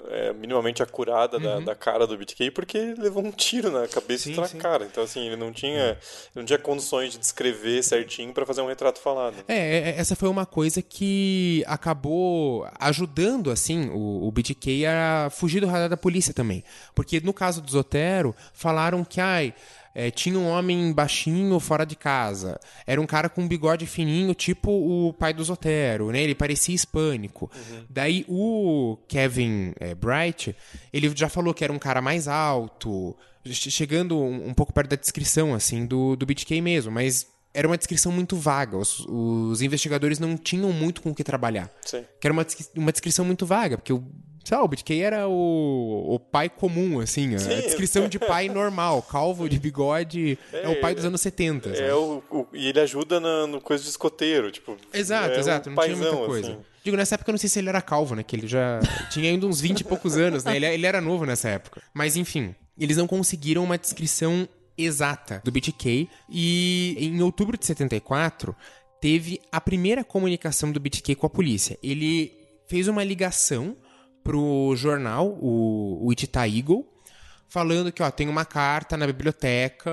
é, 0.10 0.34
minimamente 0.34 0.84
acurada 0.84 1.38
uhum. 1.38 1.44
da, 1.44 1.60
da, 1.60 1.76
cara 1.76 2.06
do 2.06 2.18
BTK, 2.18 2.52
porque 2.52 2.78
ele 2.78 3.02
levou 3.02 3.24
um 3.24 3.32
tiro 3.32 3.72
na 3.72 3.88
cabeça 3.88 4.26
sim, 4.26 4.34
e 4.34 4.36
na 4.36 4.46
sim. 4.46 4.58
cara. 4.58 4.84
Então, 4.86 5.06
assim, 5.06 5.26
ele 5.26 5.38
não 5.38 5.54
tinha, 5.54 5.98
não 6.36 6.44
tinha 6.44 6.60
condições 6.60 7.14
de 7.14 7.18
descrever 7.18 7.82
certinho 7.82 8.34
para 8.34 8.46
fazer 8.46 8.60
um 8.62 8.68
retrato 8.68 9.00
falado. 9.00 9.38
É, 9.48 9.58
é, 9.58 9.90
é, 9.92 9.98
essa 9.98 10.18
foi 10.18 10.28
uma 10.28 10.46
coisa 10.46 10.82
que 10.82 11.64
acabou 11.66 12.68
ajudando, 12.78 13.50
assim, 13.50 13.90
o, 13.90 14.28
o 14.28 14.32
BTK 14.32 14.86
a 14.86 15.30
fugir 15.30 15.62
do 15.62 15.68
radar 15.68 15.88
da 15.88 15.96
polícia 15.96 16.34
também. 16.34 16.62
Porque 16.94 17.22
no 17.22 17.34
caso 17.34 17.62
do 17.62 17.72
Zotero, 17.72 18.36
falaram 18.54 19.06
que, 19.06 19.22
ai 19.22 19.54
é, 19.96 20.10
tinha 20.10 20.38
um 20.40 20.48
homem 20.48 20.92
baixinho 20.92 21.60
fora 21.60 21.86
de 21.86 21.96
casa. 21.96 22.60
Era 22.88 23.00
um 23.00 23.06
cara 23.06 23.30
com 23.30 23.42
um 23.44 23.48
bigode 23.48 23.86
fininho, 23.86 24.34
tipo 24.34 24.72
o 24.72 25.14
pai 25.14 25.34
do 25.34 25.44
Zotero, 25.44 26.12
né? 26.12 26.22
Ele 26.22 26.34
parecia 26.36 26.74
hispânico. 26.76 27.52
Daí 27.90 28.26
o 28.28 28.98
Kevin 29.08 29.74
é, 29.80 29.94
Bright, 29.94 30.56
ele 30.92 31.12
já 31.16 31.30
falou 31.30 31.54
que 31.54 31.64
era 31.64 31.72
um 31.74 31.80
cara 31.80 32.02
mais 32.02 32.28
alto, 32.28 33.16
che- 33.46 33.70
chegando 33.72 34.18
um, 34.18 34.48
um 34.50 34.54
pouco 34.54 34.74
perto 34.74 34.90
da 34.90 34.96
descrição, 34.96 35.54
assim, 35.54 35.86
do, 35.86 36.16
do 36.16 36.26
BTK 36.26 36.60
mesmo, 36.62 36.92
mas 36.92 37.28
era 37.54 37.68
uma 37.68 37.78
descrição 37.78 38.12
muito 38.12 38.36
vaga. 38.36 38.76
Os, 38.78 39.02
os 39.08 39.62
investigadores 39.62 40.18
não 40.18 40.36
tinham 40.36 40.72
muito 40.74 41.04
com 41.04 41.12
o 41.12 41.16
que 41.16 41.24
trabalhar. 41.24 41.70
Sim. 41.86 42.04
Que 42.20 42.26
era 42.26 42.34
uma, 42.34 42.46
uma 42.76 42.92
descrição 42.92 43.24
muito 43.24 43.46
vaga, 43.46 43.78
porque 43.78 43.94
o. 43.94 44.04
Sei 44.44 44.58
lá, 44.58 44.64
o 44.64 44.68
BTK 44.68 45.00
era 45.02 45.28
o, 45.28 46.16
o 46.16 46.20
pai 46.20 46.50
comum, 46.50 47.00
assim, 47.00 47.34
a 47.36 47.40
Sim. 47.40 47.50
descrição 47.62 48.08
de 48.10 48.20
pai 48.20 48.50
normal, 48.54 49.02
calvo, 49.02 49.48
de 49.48 49.58
bigode, 49.58 50.38
é, 50.52 50.68
o 50.68 50.80
pai 50.82 50.94
dos 50.94 51.06
anos 51.06 51.22
70. 51.22 51.76
sabe? 51.76 51.88
É 51.88 51.94
o, 51.96 52.22
o- 52.30 52.48
e 52.54 52.68
ele 52.68 52.80
ajuda 52.82 53.20
na, 53.20 53.48
no 53.48 53.62
coisa 53.62 53.82
de 53.84 53.90
escoteiro, 53.90 54.52
tipo. 54.52 54.76
Exato, 54.94 55.32
é 55.36 55.40
exato, 55.40 55.70
um 55.70 55.74
não 55.76 55.84
tinha 55.84 55.96
muita 55.96 56.12
paizão, 56.12 56.28
coisa. 56.28 56.52
assim. 56.52 56.60
Digo, 56.84 56.98
nessa 56.98 57.16
época 57.16 57.30
eu 57.30 57.34
não 57.34 57.40
sei 57.40 57.50
se 57.50 57.60
ele 57.60 57.70
era 57.70 57.82
calvo, 57.82 58.14
né? 58.16 58.24
Que 58.24 58.36
ele 58.36 58.46
já 58.48 58.82
tinha 59.10 59.30
ainda 59.30 59.46
uns 59.48 59.62
20 59.62 59.80
e 59.80 59.84
poucos 59.86 60.18
anos, 60.18 60.44
né? 60.44 60.56
Ele, 60.58 60.66
ele 60.66 60.86
era 60.86 61.00
novo 61.00 61.26
nessa 61.26 61.48
época. 61.48 61.82
Mas 61.94 62.18
enfim, 62.18 62.54
eles 62.78 62.98
não 62.98 63.08
conseguiram 63.08 63.64
uma 63.64 63.78
descrição 63.78 64.46
exata 64.78 65.42
do 65.46 65.50
BTK. 65.52 66.10
E 66.30 66.98
em 67.00 67.22
outubro 67.22 67.58
de 67.58 67.66
74, 67.66 68.54
teve 69.00 69.40
a 69.50 69.62
primeira 69.62 70.04
comunicação 70.04 70.74
do 70.74 70.80
BTK 70.82 71.16
com 71.16 71.26
a 71.26 71.30
polícia. 71.30 71.78
Ele 71.82 72.34
fez 72.68 72.90
uma 72.90 73.02
ligação 73.04 73.78
pro 74.24 74.74
jornal, 74.76 75.28
o, 75.42 76.00
o 76.02 76.08
Wichita 76.08 76.48
Eagle, 76.48 76.88
falando 77.48 77.92
que, 77.92 78.02
ó, 78.02 78.10
tem 78.10 78.28
uma 78.30 78.46
carta 78.46 78.98
na 78.98 79.06
biblioteca 79.06 79.92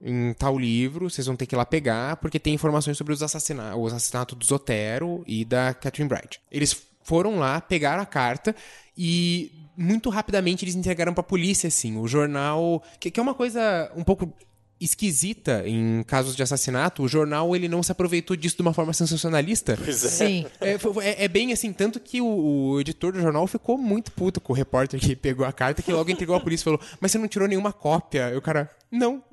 em 0.00 0.32
tal 0.34 0.58
livro, 0.58 1.08
vocês 1.08 1.26
vão 1.26 1.36
ter 1.36 1.46
que 1.46 1.54
ir 1.54 1.58
lá 1.58 1.64
pegar, 1.64 2.16
porque 2.16 2.38
tem 2.38 2.54
informações 2.54 2.98
sobre 2.98 3.12
os 3.12 3.22
assassina 3.22 3.74
o 3.74 3.86
assassinato 3.86 4.34
do 4.34 4.44
Zotero 4.44 5.22
e 5.26 5.44
da 5.44 5.72
Catherine 5.72 6.08
Bright. 6.08 6.40
Eles 6.50 6.86
foram 7.02 7.36
lá, 7.38 7.60
pegaram 7.60 8.02
a 8.02 8.06
carta 8.06 8.54
e 8.96 9.52
muito 9.76 10.10
rapidamente 10.10 10.64
eles 10.64 10.74
entregaram 10.74 11.14
pra 11.14 11.22
polícia, 11.22 11.68
assim, 11.68 11.96
o 11.98 12.08
jornal, 12.08 12.82
que, 12.98 13.10
que 13.10 13.20
é 13.20 13.22
uma 13.22 13.34
coisa 13.34 13.90
um 13.94 14.02
pouco 14.02 14.32
esquisita 14.80 15.62
em 15.66 16.02
casos 16.02 16.36
de 16.36 16.42
assassinato, 16.42 17.02
o 17.02 17.08
jornal 17.08 17.56
ele 17.56 17.68
não 17.68 17.82
se 17.82 17.90
aproveitou 17.92 18.36
disso 18.36 18.56
de 18.56 18.62
uma 18.62 18.74
forma 18.74 18.92
sensacionalista. 18.92 19.76
Pois 19.82 20.04
é. 20.04 20.08
Sim. 20.08 20.46
É, 20.60 20.78
foi- 20.78 21.04
é- 21.04 21.24
é 21.24 21.28
bem 21.28 21.52
assim, 21.52 21.72
tanto 21.72 21.98
que 21.98 22.20
o, 22.20 22.26
o 22.72 22.80
editor 22.80 23.12
do 23.12 23.20
jornal 23.20 23.46
ficou 23.46 23.78
muito 23.78 24.12
puto 24.12 24.40
com 24.40 24.52
o 24.52 24.56
repórter 24.56 25.00
que 25.00 25.16
pegou 25.16 25.46
a 25.46 25.52
carta, 25.52 25.82
que 25.82 25.92
logo 25.92 26.10
entregou 26.10 26.36
à 26.36 26.40
polícia 26.40 26.62
e 26.62 26.64
falou: 26.64 26.80
Mas 27.00 27.10
você 27.12 27.18
não 27.18 27.28
tirou 27.28 27.48
nenhuma 27.48 27.72
cópia? 27.72 28.30
E 28.32 28.36
o 28.36 28.42
cara, 28.42 28.70
não. 28.90 29.22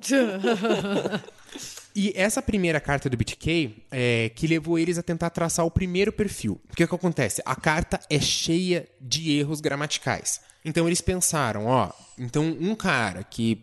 E 1.96 2.12
essa 2.16 2.42
primeira 2.42 2.80
carta 2.80 3.08
do 3.08 3.16
BTK 3.16 3.84
é 3.90 4.28
que 4.34 4.48
levou 4.48 4.76
eles 4.76 4.98
a 4.98 5.02
tentar 5.02 5.30
traçar 5.30 5.64
o 5.64 5.70
primeiro 5.70 6.12
perfil. 6.12 6.60
Porque 6.66 6.82
o 6.82 6.88
que 6.88 6.94
acontece? 6.94 7.40
A 7.46 7.54
carta 7.54 8.00
é 8.10 8.18
cheia 8.18 8.88
de 9.00 9.38
erros 9.38 9.60
gramaticais. 9.60 10.40
Então 10.64 10.88
eles 10.88 11.00
pensaram, 11.00 11.66
ó, 11.66 11.90
então 12.18 12.56
um 12.60 12.74
cara 12.74 13.22
que 13.22 13.62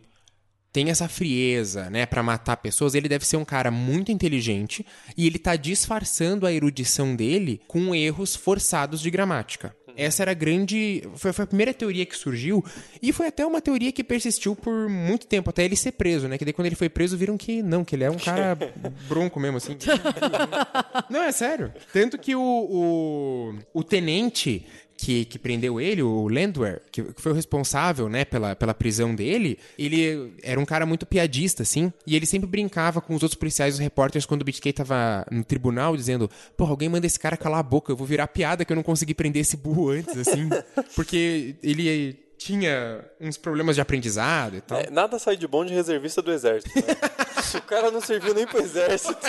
tem 0.71 0.89
essa 0.89 1.07
frieza, 1.07 1.89
né, 1.89 2.05
Pra 2.05 2.23
matar 2.23 2.57
pessoas, 2.57 2.95
ele 2.95 3.07
deve 3.09 3.25
ser 3.25 3.37
um 3.37 3.45
cara 3.45 3.71
muito 3.71 4.11
inteligente 4.11 4.85
e 5.17 5.27
ele 5.27 5.39
tá 5.39 5.55
disfarçando 5.55 6.45
a 6.45 6.51
erudição 6.51 7.15
dele 7.15 7.61
com 7.67 7.93
erros 7.95 8.35
forçados 8.35 9.01
de 9.01 9.09
gramática. 9.09 9.75
Essa 9.95 10.23
era 10.23 10.31
a 10.31 10.33
grande. 10.33 11.03
Foi, 11.15 11.33
foi 11.33 11.43
a 11.43 11.47
primeira 11.47 11.73
teoria 11.73 12.05
que 12.05 12.15
surgiu. 12.15 12.63
E 13.01 13.11
foi 13.11 13.27
até 13.27 13.45
uma 13.45 13.61
teoria 13.61 13.91
que 13.91 14.03
persistiu 14.03 14.55
por 14.55 14.89
muito 14.89 15.27
tempo, 15.27 15.49
até 15.49 15.63
ele 15.63 15.75
ser 15.75 15.93
preso, 15.93 16.27
né? 16.27 16.37
Que 16.37 16.45
daí 16.45 16.53
quando 16.53 16.67
ele 16.67 16.75
foi 16.75 16.89
preso, 16.89 17.17
viram 17.17 17.37
que 17.37 17.61
não, 17.61 17.83
que 17.83 17.95
ele 17.95 18.03
é 18.03 18.11
um 18.11 18.17
cara 18.17 18.57
bronco 19.07 19.39
mesmo, 19.39 19.57
assim. 19.57 19.77
Não, 21.09 21.23
é 21.23 21.31
sério. 21.31 21.73
Tanto 21.91 22.17
que 22.17 22.35
o, 22.35 22.41
o, 22.41 23.55
o 23.73 23.83
tenente 23.83 24.65
que, 25.01 25.25
que 25.25 25.39
prendeu 25.39 25.81
ele, 25.81 26.03
o 26.03 26.27
Landwehr, 26.27 26.79
que, 26.91 27.01
que 27.01 27.19
foi 27.19 27.31
o 27.31 27.35
responsável, 27.35 28.07
né, 28.07 28.23
pela, 28.23 28.55
pela 28.55 28.71
prisão 28.71 29.15
dele, 29.15 29.57
ele 29.77 30.31
era 30.43 30.59
um 30.59 30.65
cara 30.65 30.85
muito 30.85 31.07
piadista, 31.07 31.63
assim, 31.63 31.91
e 32.05 32.15
ele 32.15 32.27
sempre 32.27 32.47
brincava 32.47 33.01
com 33.01 33.15
os 33.15 33.23
outros 33.23 33.37
policiais, 33.37 33.73
os 33.73 33.79
repórteres, 33.79 34.27
quando 34.27 34.43
o 34.43 34.45
BTK 34.45 34.73
tava 34.73 35.25
no 35.31 35.43
tribunal, 35.43 35.97
dizendo, 35.97 36.29
pô, 36.55 36.65
alguém 36.65 36.87
manda 36.87 37.07
esse 37.07 37.19
cara 37.19 37.35
calar 37.35 37.61
a 37.61 37.63
boca, 37.63 37.91
eu 37.91 37.95
vou 37.95 38.05
virar 38.05 38.27
piada 38.27 38.63
que 38.63 38.71
eu 38.71 38.75
não 38.75 38.83
consegui 38.83 39.15
prender 39.15 39.41
esse 39.41 39.57
burro 39.57 39.89
antes, 39.89 40.15
assim, 40.15 40.47
porque 40.95 41.55
ele 41.63 42.19
tinha 42.37 43.03
uns 43.19 43.37
problemas 43.37 43.75
de 43.75 43.81
aprendizado 43.81 44.57
e 44.57 44.61
tal. 44.61 44.79
É, 44.79 44.91
nada 44.91 45.17
sai 45.17 45.35
de 45.35 45.47
bom 45.47 45.65
de 45.65 45.73
reservista 45.73 46.21
do 46.21 46.31
exército. 46.31 46.75
né? 46.75 46.83
o 47.57 47.61
cara 47.63 47.89
não 47.89 48.01
serviu 48.01 48.35
nem 48.35 48.45
pro 48.45 48.61
exército. 48.61 49.17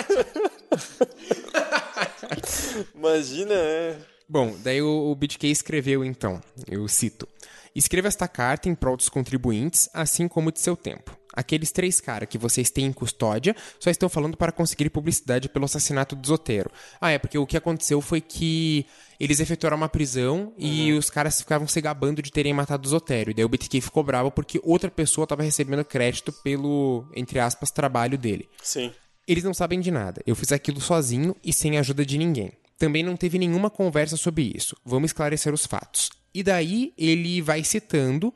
Imagina, 2.95 3.53
é. 3.53 4.12
Bom, 4.33 4.55
daí 4.63 4.81
o, 4.81 5.11
o 5.11 5.15
BitK 5.15 5.43
escreveu 5.43 6.03
então, 6.03 6.41
eu 6.67 6.87
cito: 6.87 7.27
Escreva 7.75 8.07
esta 8.07 8.27
carta 8.27 8.67
em 8.67 8.73
prol 8.73 8.97
dos 8.97 9.07
contribuintes, 9.07 9.87
assim 9.93 10.27
como 10.27 10.51
de 10.51 10.59
seu 10.59 10.75
tempo. 10.75 11.15
Aqueles 11.31 11.71
três 11.71 12.01
caras 12.01 12.27
que 12.27 12.39
vocês 12.39 12.71
têm 12.71 12.85
em 12.85 12.91
custódia 12.91 13.55
só 13.79 13.91
estão 13.91 14.09
falando 14.09 14.35
para 14.35 14.51
conseguir 14.51 14.89
publicidade 14.89 15.47
pelo 15.47 15.65
assassinato 15.65 16.15
do 16.15 16.25
Zotero. 16.25 16.71
Ah, 16.99 17.11
é, 17.11 17.19
porque 17.19 17.37
o 17.37 17.45
que 17.45 17.55
aconteceu 17.55 18.01
foi 18.01 18.21
que 18.21 18.87
eles 19.19 19.39
efetuaram 19.39 19.77
uma 19.77 19.87
prisão 19.87 20.51
e 20.57 20.93
os 20.93 21.11
caras 21.11 21.39
ficavam 21.39 21.67
se 21.67 21.79
gabando 21.79 22.19
de 22.19 22.31
terem 22.31 22.55
matado 22.55 22.87
o 22.87 22.89
Zotero. 22.89 23.29
E 23.29 23.35
daí 23.35 23.45
o 23.45 23.49
BTK 23.49 23.81
ficou 23.81 24.03
bravo 24.03 24.31
porque 24.31 24.59
outra 24.63 24.89
pessoa 24.89 25.25
estava 25.25 25.43
recebendo 25.43 25.85
crédito 25.85 26.33
pelo, 26.33 27.05
entre 27.15 27.37
aspas, 27.37 27.69
trabalho 27.69 28.17
dele. 28.17 28.49
Sim. 28.63 28.91
Eles 29.27 29.43
não 29.43 29.53
sabem 29.53 29.79
de 29.79 29.91
nada. 29.91 30.23
Eu 30.25 30.35
fiz 30.35 30.51
aquilo 30.51 30.81
sozinho 30.81 31.35
e 31.43 31.53
sem 31.53 31.77
a 31.77 31.81
ajuda 31.81 32.03
de 32.03 32.17
ninguém. 32.17 32.51
Também 32.77 33.03
não 33.03 33.15
teve 33.15 33.37
nenhuma 33.37 33.69
conversa 33.69 34.17
sobre 34.17 34.51
isso. 34.55 34.75
Vamos 34.85 35.09
esclarecer 35.09 35.53
os 35.53 35.65
fatos. 35.65 36.09
E 36.33 36.43
daí 36.43 36.93
ele 36.97 37.41
vai 37.41 37.63
citando 37.63 38.33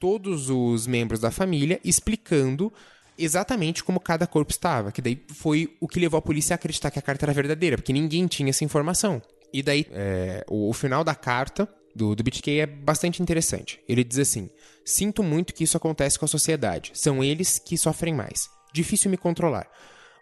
todos 0.00 0.50
os 0.50 0.86
membros 0.86 1.20
da 1.20 1.30
família, 1.30 1.80
explicando 1.84 2.72
exatamente 3.18 3.84
como 3.84 4.00
cada 4.00 4.26
corpo 4.26 4.50
estava. 4.50 4.90
Que 4.90 5.02
daí 5.02 5.22
foi 5.28 5.76
o 5.80 5.88
que 5.88 6.00
levou 6.00 6.18
a 6.18 6.22
polícia 6.22 6.54
a 6.54 6.56
acreditar 6.56 6.90
que 6.90 6.98
a 6.98 7.02
carta 7.02 7.24
era 7.24 7.32
verdadeira, 7.32 7.76
porque 7.76 7.92
ninguém 7.92 8.26
tinha 8.26 8.50
essa 8.50 8.64
informação. 8.64 9.22
E 9.52 9.62
daí, 9.62 9.86
é, 9.92 10.44
o, 10.48 10.68
o 10.70 10.72
final 10.72 11.04
da 11.04 11.14
carta 11.14 11.68
do, 11.94 12.14
do 12.14 12.24
é 12.46 12.66
bastante 12.66 13.22
interessante. 13.22 13.80
Ele 13.88 14.02
diz 14.02 14.18
assim: 14.18 14.50
Sinto 14.84 15.22
muito 15.22 15.54
que 15.54 15.64
isso 15.64 15.76
acontece 15.76 16.18
com 16.18 16.24
a 16.24 16.28
sociedade. 16.28 16.90
São 16.94 17.22
eles 17.22 17.58
que 17.58 17.78
sofrem 17.78 18.14
mais. 18.14 18.48
Difícil 18.72 19.10
me 19.10 19.16
controlar. 19.16 19.68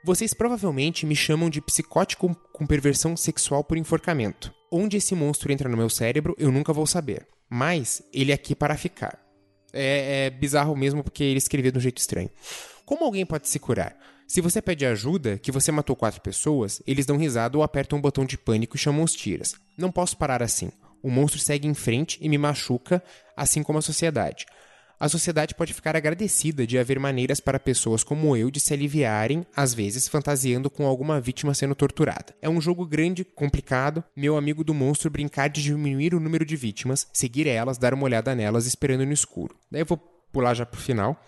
Vocês 0.05 0.35
provavelmente 0.35 1.07
me 1.07 1.15
chamam 1.15 1.49
de 1.49 1.61
psicótico 1.61 2.35
com 2.53 2.67
perversão 2.67 3.17
sexual 3.17 3.63
por 3.63 3.79
enforcamento. 3.79 4.53
Onde 4.69 4.97
esse 4.97 5.15
monstro 5.15 5.53
entra 5.53 5.69
no 5.69 5.77
meu 5.77 5.89
cérebro, 5.89 6.35
eu 6.37 6.51
nunca 6.51 6.73
vou 6.73 6.89
saber. 6.89 7.25
Mas 7.49 8.03
ele 8.13 8.33
é 8.33 8.35
aqui 8.35 8.53
para 8.53 8.77
ficar. 8.77 9.17
É, 9.73 10.27
é 10.27 10.31
bizarro 10.31 10.75
mesmo 10.75 11.05
porque 11.05 11.23
ele 11.23 11.39
escreveu 11.39 11.71
de 11.71 11.79
um 11.79 11.81
jeito 11.81 11.99
estranho. 11.99 12.31
Como 12.85 13.05
alguém 13.05 13.25
pode 13.25 13.49
se 13.49 13.61
curar? 13.61 13.97
Se 14.27 14.41
você 14.41 14.61
pede 14.61 14.85
ajuda, 14.85 15.39
que 15.39 15.53
você 15.53 15.71
matou 15.71 15.95
quatro 15.95 16.21
pessoas, 16.21 16.83
eles 16.85 17.07
dão 17.07 17.17
risada 17.17 17.57
ou 17.57 17.63
apertam 17.63 17.97
um 17.97 18.03
botão 18.03 18.25
de 18.25 18.37
pânico 18.37 18.75
e 18.75 18.81
chamam 18.81 19.05
os 19.05 19.13
tiras. 19.15 19.55
Não 19.79 19.93
posso 19.93 20.17
parar 20.17 20.43
assim. 20.43 20.73
O 21.01 21.11
monstro 21.11 21.39
segue 21.39 21.69
em 21.69 21.75
frente 21.75 22.19
e 22.21 22.29
me 22.29 22.39
machuca, 22.39 23.01
assim 23.37 23.63
como 23.63 23.79
a 23.79 23.83
sociedade. 23.83 24.47
A 25.03 25.09
sociedade 25.09 25.57
pode 25.57 25.75
ficar 25.75 25.97
agradecida 25.97 26.65
de 26.65 26.79
haver 26.79 26.97
maneiras 26.97 27.41
para 27.41 27.59
pessoas 27.59 28.05
como 28.05 28.37
eu 28.37 28.53
de 28.53 28.61
se 28.61 28.73
aliviarem, 28.73 29.45
às 29.53 29.75
vezes 29.75 30.07
fantasiando 30.07 30.71
com 30.71 30.87
alguma 30.87 31.21
vítima 31.21 31.53
sendo 31.55 31.75
torturada. 31.75 32.33
É 32.41 32.49
um 32.49 32.61
jogo 32.61 32.87
grande, 32.87 33.25
complicado, 33.25 34.05
meu 34.15 34.37
amigo 34.37 34.63
do 34.63 34.73
monstro 34.73 35.11
brincar 35.11 35.49
de 35.49 35.61
diminuir 35.61 36.15
o 36.15 36.21
número 36.21 36.45
de 36.45 36.55
vítimas, 36.55 37.09
seguir 37.13 37.49
elas, 37.49 37.79
dar 37.79 37.95
uma 37.95 38.05
olhada 38.05 38.33
nelas 38.33 38.65
esperando 38.65 39.05
no 39.05 39.13
escuro. 39.13 39.57
Daí 39.69 39.83
eu 39.83 39.87
vou 39.87 39.99
pular 40.33 40.55
já 40.55 40.65
pro 40.65 40.81
final. 40.81 41.21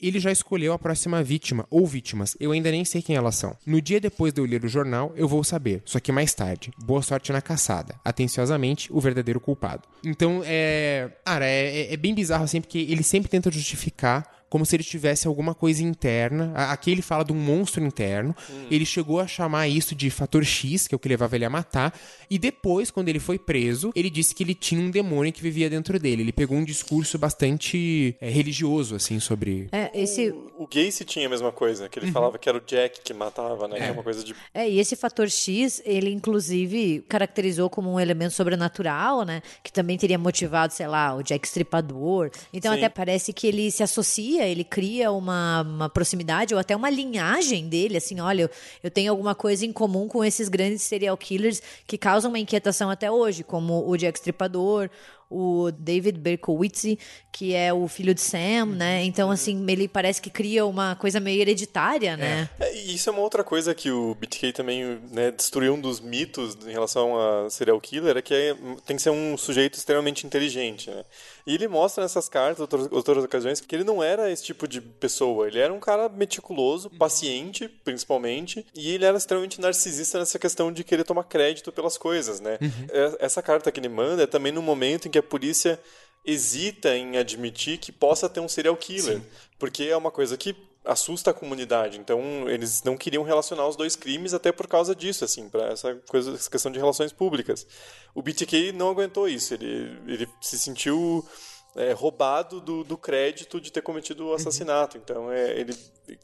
Ele 0.00 0.18
já 0.18 0.32
escolheu 0.32 0.72
a 0.72 0.78
próxima 0.78 1.22
vítima 1.22 1.66
ou 1.70 1.86
vítimas, 1.86 2.36
eu 2.40 2.52
ainda 2.52 2.70
nem 2.70 2.84
sei 2.84 3.02
quem 3.02 3.16
elas 3.16 3.34
são. 3.36 3.56
No 3.66 3.80
dia 3.80 4.00
depois 4.00 4.32
de 4.32 4.40
eu 4.40 4.44
ler 4.46 4.64
o 4.64 4.68
jornal, 4.68 5.12
eu 5.16 5.28
vou 5.28 5.44
saber, 5.44 5.82
só 5.84 6.00
que 6.00 6.10
mais 6.10 6.32
tarde. 6.34 6.70
Boa 6.84 7.02
sorte 7.02 7.32
na 7.32 7.40
caçada. 7.42 7.94
Atenciosamente, 8.04 8.90
o 8.92 9.00
verdadeiro 9.00 9.40
culpado. 9.40 9.82
Então, 10.04 10.42
é. 10.44 11.10
Cara, 11.24 11.44
é, 11.46 11.80
é- 11.82 11.92
é 11.94 11.96
bem 11.96 12.14
bizarro 12.14 12.44
assim, 12.44 12.60
porque 12.60 12.78
ele 12.78 13.02
sempre 13.02 13.28
tenta 13.28 13.50
justificar 13.50 14.39
como 14.50 14.66
se 14.66 14.76
ele 14.76 14.82
tivesse 14.84 15.26
alguma 15.26 15.54
coisa 15.54 15.82
interna. 15.82 16.52
Aqui 16.54 16.90
ele 16.90 17.00
fala 17.00 17.24
de 17.24 17.32
um 17.32 17.36
monstro 17.36 17.82
interno. 17.82 18.36
Ele 18.70 18.84
chegou 18.84 19.20
a 19.20 19.26
chamar 19.26 19.68
isso 19.68 19.94
de 19.94 20.10
fator 20.10 20.44
X, 20.44 20.86
que 20.86 20.94
é 20.94 20.96
o 20.96 20.98
que 20.98 21.08
levava 21.08 21.36
ele 21.36 21.44
a 21.46 21.50
matar. 21.50 21.98
E 22.28 22.38
depois, 22.38 22.90
quando 22.90 23.08
ele 23.08 23.18
foi 23.20 23.38
preso, 23.38 23.92
ele 23.94 24.10
disse 24.10 24.34
que 24.34 24.42
ele 24.42 24.54
tinha 24.54 24.80
um 24.80 24.90
demônio 24.90 25.32
que 25.32 25.40
vivia 25.40 25.70
dentro 25.70 25.98
dele. 25.98 26.22
Ele 26.22 26.32
pegou 26.32 26.58
um 26.58 26.64
discurso 26.64 27.16
bastante 27.18 28.14
é, 28.20 28.28
religioso, 28.28 28.94
assim, 28.96 29.18
sobre. 29.20 29.68
É, 29.72 29.90
esse, 29.94 30.30
O 30.58 30.66
Gacy 30.66 31.04
tinha 31.04 31.26
a 31.26 31.30
mesma 31.30 31.52
coisa, 31.52 31.88
que 31.88 31.98
ele 31.98 32.06
Uhum. 32.06 32.12
falava 32.12 32.38
que 32.38 32.48
era 32.48 32.58
o 32.58 32.60
Jack 32.60 33.00
que 33.02 33.14
matava, 33.14 33.68
né? 33.68 33.88
É 33.88 33.92
uma 33.92 34.02
coisa 34.02 34.24
de. 34.24 34.34
É, 34.52 34.68
e 34.68 34.80
esse 34.80 34.96
fator 34.96 35.30
X, 35.30 35.80
ele 35.84 36.10
inclusive 36.10 37.04
caracterizou 37.08 37.70
como 37.70 37.92
um 37.92 38.00
elemento 38.00 38.32
sobrenatural, 38.34 39.24
né? 39.24 39.42
Que 39.62 39.72
também 39.72 39.96
teria 39.96 40.18
motivado, 40.18 40.72
sei 40.72 40.88
lá, 40.88 41.14
o 41.14 41.22
Jack 41.22 41.46
Stripador. 41.46 42.30
Então 42.52 42.72
Sim. 42.72 42.78
até 42.78 42.88
parece 42.88 43.32
que 43.32 43.46
ele 43.46 43.70
se 43.70 43.82
associa 43.82 44.39
empatia, 44.40 44.46
ele 44.46 44.64
cria 44.64 45.12
uma, 45.12 45.62
uma 45.62 45.88
proximidade 45.88 46.54
ou 46.54 46.60
até 46.60 46.74
uma 46.74 46.90
linhagem 46.90 47.68
dele, 47.68 47.96
assim, 47.96 48.20
olha, 48.20 48.42
eu, 48.42 48.50
eu 48.84 48.90
tenho 48.90 49.10
alguma 49.10 49.34
coisa 49.34 49.64
em 49.66 49.72
comum 49.72 50.08
com 50.08 50.24
esses 50.24 50.48
grandes 50.48 50.82
serial 50.82 51.16
killers 51.16 51.62
que 51.86 51.98
causam 51.98 52.30
uma 52.30 52.38
inquietação 52.38 52.90
até 52.90 53.10
hoje, 53.10 53.44
como 53.44 53.88
o 53.88 53.96
Jack 53.96 54.18
Stripador, 54.18 54.90
o 55.30 55.70
David 55.70 56.18
Berkowitz, 56.18 56.96
que 57.30 57.54
é 57.54 57.72
o 57.72 57.86
filho 57.86 58.12
de 58.12 58.20
Sam, 58.20 58.66
né? 58.66 59.04
Então, 59.04 59.30
assim, 59.30 59.64
ele 59.68 59.86
parece 59.86 60.20
que 60.20 60.28
cria 60.28 60.66
uma 60.66 60.96
coisa 60.96 61.20
meio 61.20 61.40
hereditária, 61.40 62.16
né? 62.16 62.50
É, 62.58 62.74
e 62.74 62.96
isso 62.96 63.08
é 63.08 63.12
uma 63.12 63.22
outra 63.22 63.44
coisa 63.44 63.72
que 63.72 63.92
o 63.92 64.16
BTK 64.16 64.52
também 64.52 65.00
né, 65.12 65.30
destruiu 65.30 65.74
um 65.74 65.80
dos 65.80 66.00
mitos 66.00 66.58
em 66.66 66.72
relação 66.72 67.16
a 67.16 67.48
serial 67.48 67.80
killer, 67.80 68.16
é 68.16 68.22
que 68.22 68.34
é, 68.34 68.56
tem 68.84 68.96
que 68.96 69.02
ser 69.02 69.10
um 69.10 69.38
sujeito 69.38 69.74
extremamente 69.74 70.26
inteligente, 70.26 70.90
né? 70.90 71.04
E 71.50 71.54
ele 71.54 71.66
mostra 71.66 72.04
nessas 72.04 72.28
cartas, 72.28 72.60
outras, 72.60 72.86
outras 72.92 73.24
ocasiões, 73.24 73.60
que 73.60 73.74
ele 73.74 73.82
não 73.82 74.00
era 74.00 74.30
esse 74.30 74.44
tipo 74.44 74.68
de 74.68 74.80
pessoa. 74.80 75.48
Ele 75.48 75.58
era 75.58 75.74
um 75.74 75.80
cara 75.80 76.08
meticuloso, 76.08 76.88
paciente, 76.90 77.66
principalmente, 77.66 78.64
e 78.72 78.92
ele 78.92 79.04
era 79.04 79.18
extremamente 79.18 79.60
narcisista 79.60 80.20
nessa 80.20 80.38
questão 80.38 80.72
de 80.72 80.84
querer 80.84 81.02
tomar 81.02 81.24
crédito 81.24 81.72
pelas 81.72 81.98
coisas, 81.98 82.38
né? 82.38 82.56
Uhum. 82.62 82.86
Essa 83.18 83.42
carta 83.42 83.72
que 83.72 83.80
ele 83.80 83.88
manda 83.88 84.22
é 84.22 84.28
também 84.28 84.52
no 84.52 84.62
momento 84.62 85.08
em 85.08 85.10
que 85.10 85.18
a 85.18 85.22
polícia 85.24 85.80
hesita 86.24 86.94
em 86.96 87.16
admitir 87.16 87.78
que 87.78 87.90
possa 87.90 88.28
ter 88.28 88.38
um 88.38 88.48
serial 88.48 88.76
killer, 88.76 89.16
Sim. 89.16 89.26
porque 89.58 89.82
é 89.82 89.96
uma 89.96 90.12
coisa 90.12 90.36
que 90.36 90.54
assusta 90.84 91.30
a 91.30 91.34
comunidade. 91.34 91.98
Então, 91.98 92.48
eles 92.48 92.82
não 92.82 92.96
queriam 92.96 93.22
relacionar 93.22 93.66
os 93.66 93.76
dois 93.76 93.96
crimes 93.96 94.32
até 94.32 94.50
por 94.50 94.66
causa 94.66 94.94
disso, 94.94 95.24
assim, 95.24 95.48
para 95.48 95.68
essa 95.68 95.94
coisa, 96.08 96.32
essa 96.32 96.50
questão 96.50 96.72
de 96.72 96.78
relações 96.78 97.12
públicas. 97.12 97.66
O 98.14 98.22
BTK 98.22 98.72
não 98.72 98.90
aguentou 98.90 99.28
isso. 99.28 99.54
Ele, 99.54 99.98
ele 100.06 100.28
se 100.40 100.58
sentiu 100.58 101.24
é, 101.76 101.92
roubado 101.92 102.60
do, 102.60 102.82
do, 102.82 102.96
crédito 102.96 103.60
de 103.60 103.70
ter 103.70 103.82
cometido 103.82 104.26
o 104.26 104.34
assassinato. 104.34 104.96
Então, 104.96 105.30
é, 105.30 105.58
ele 105.58 105.76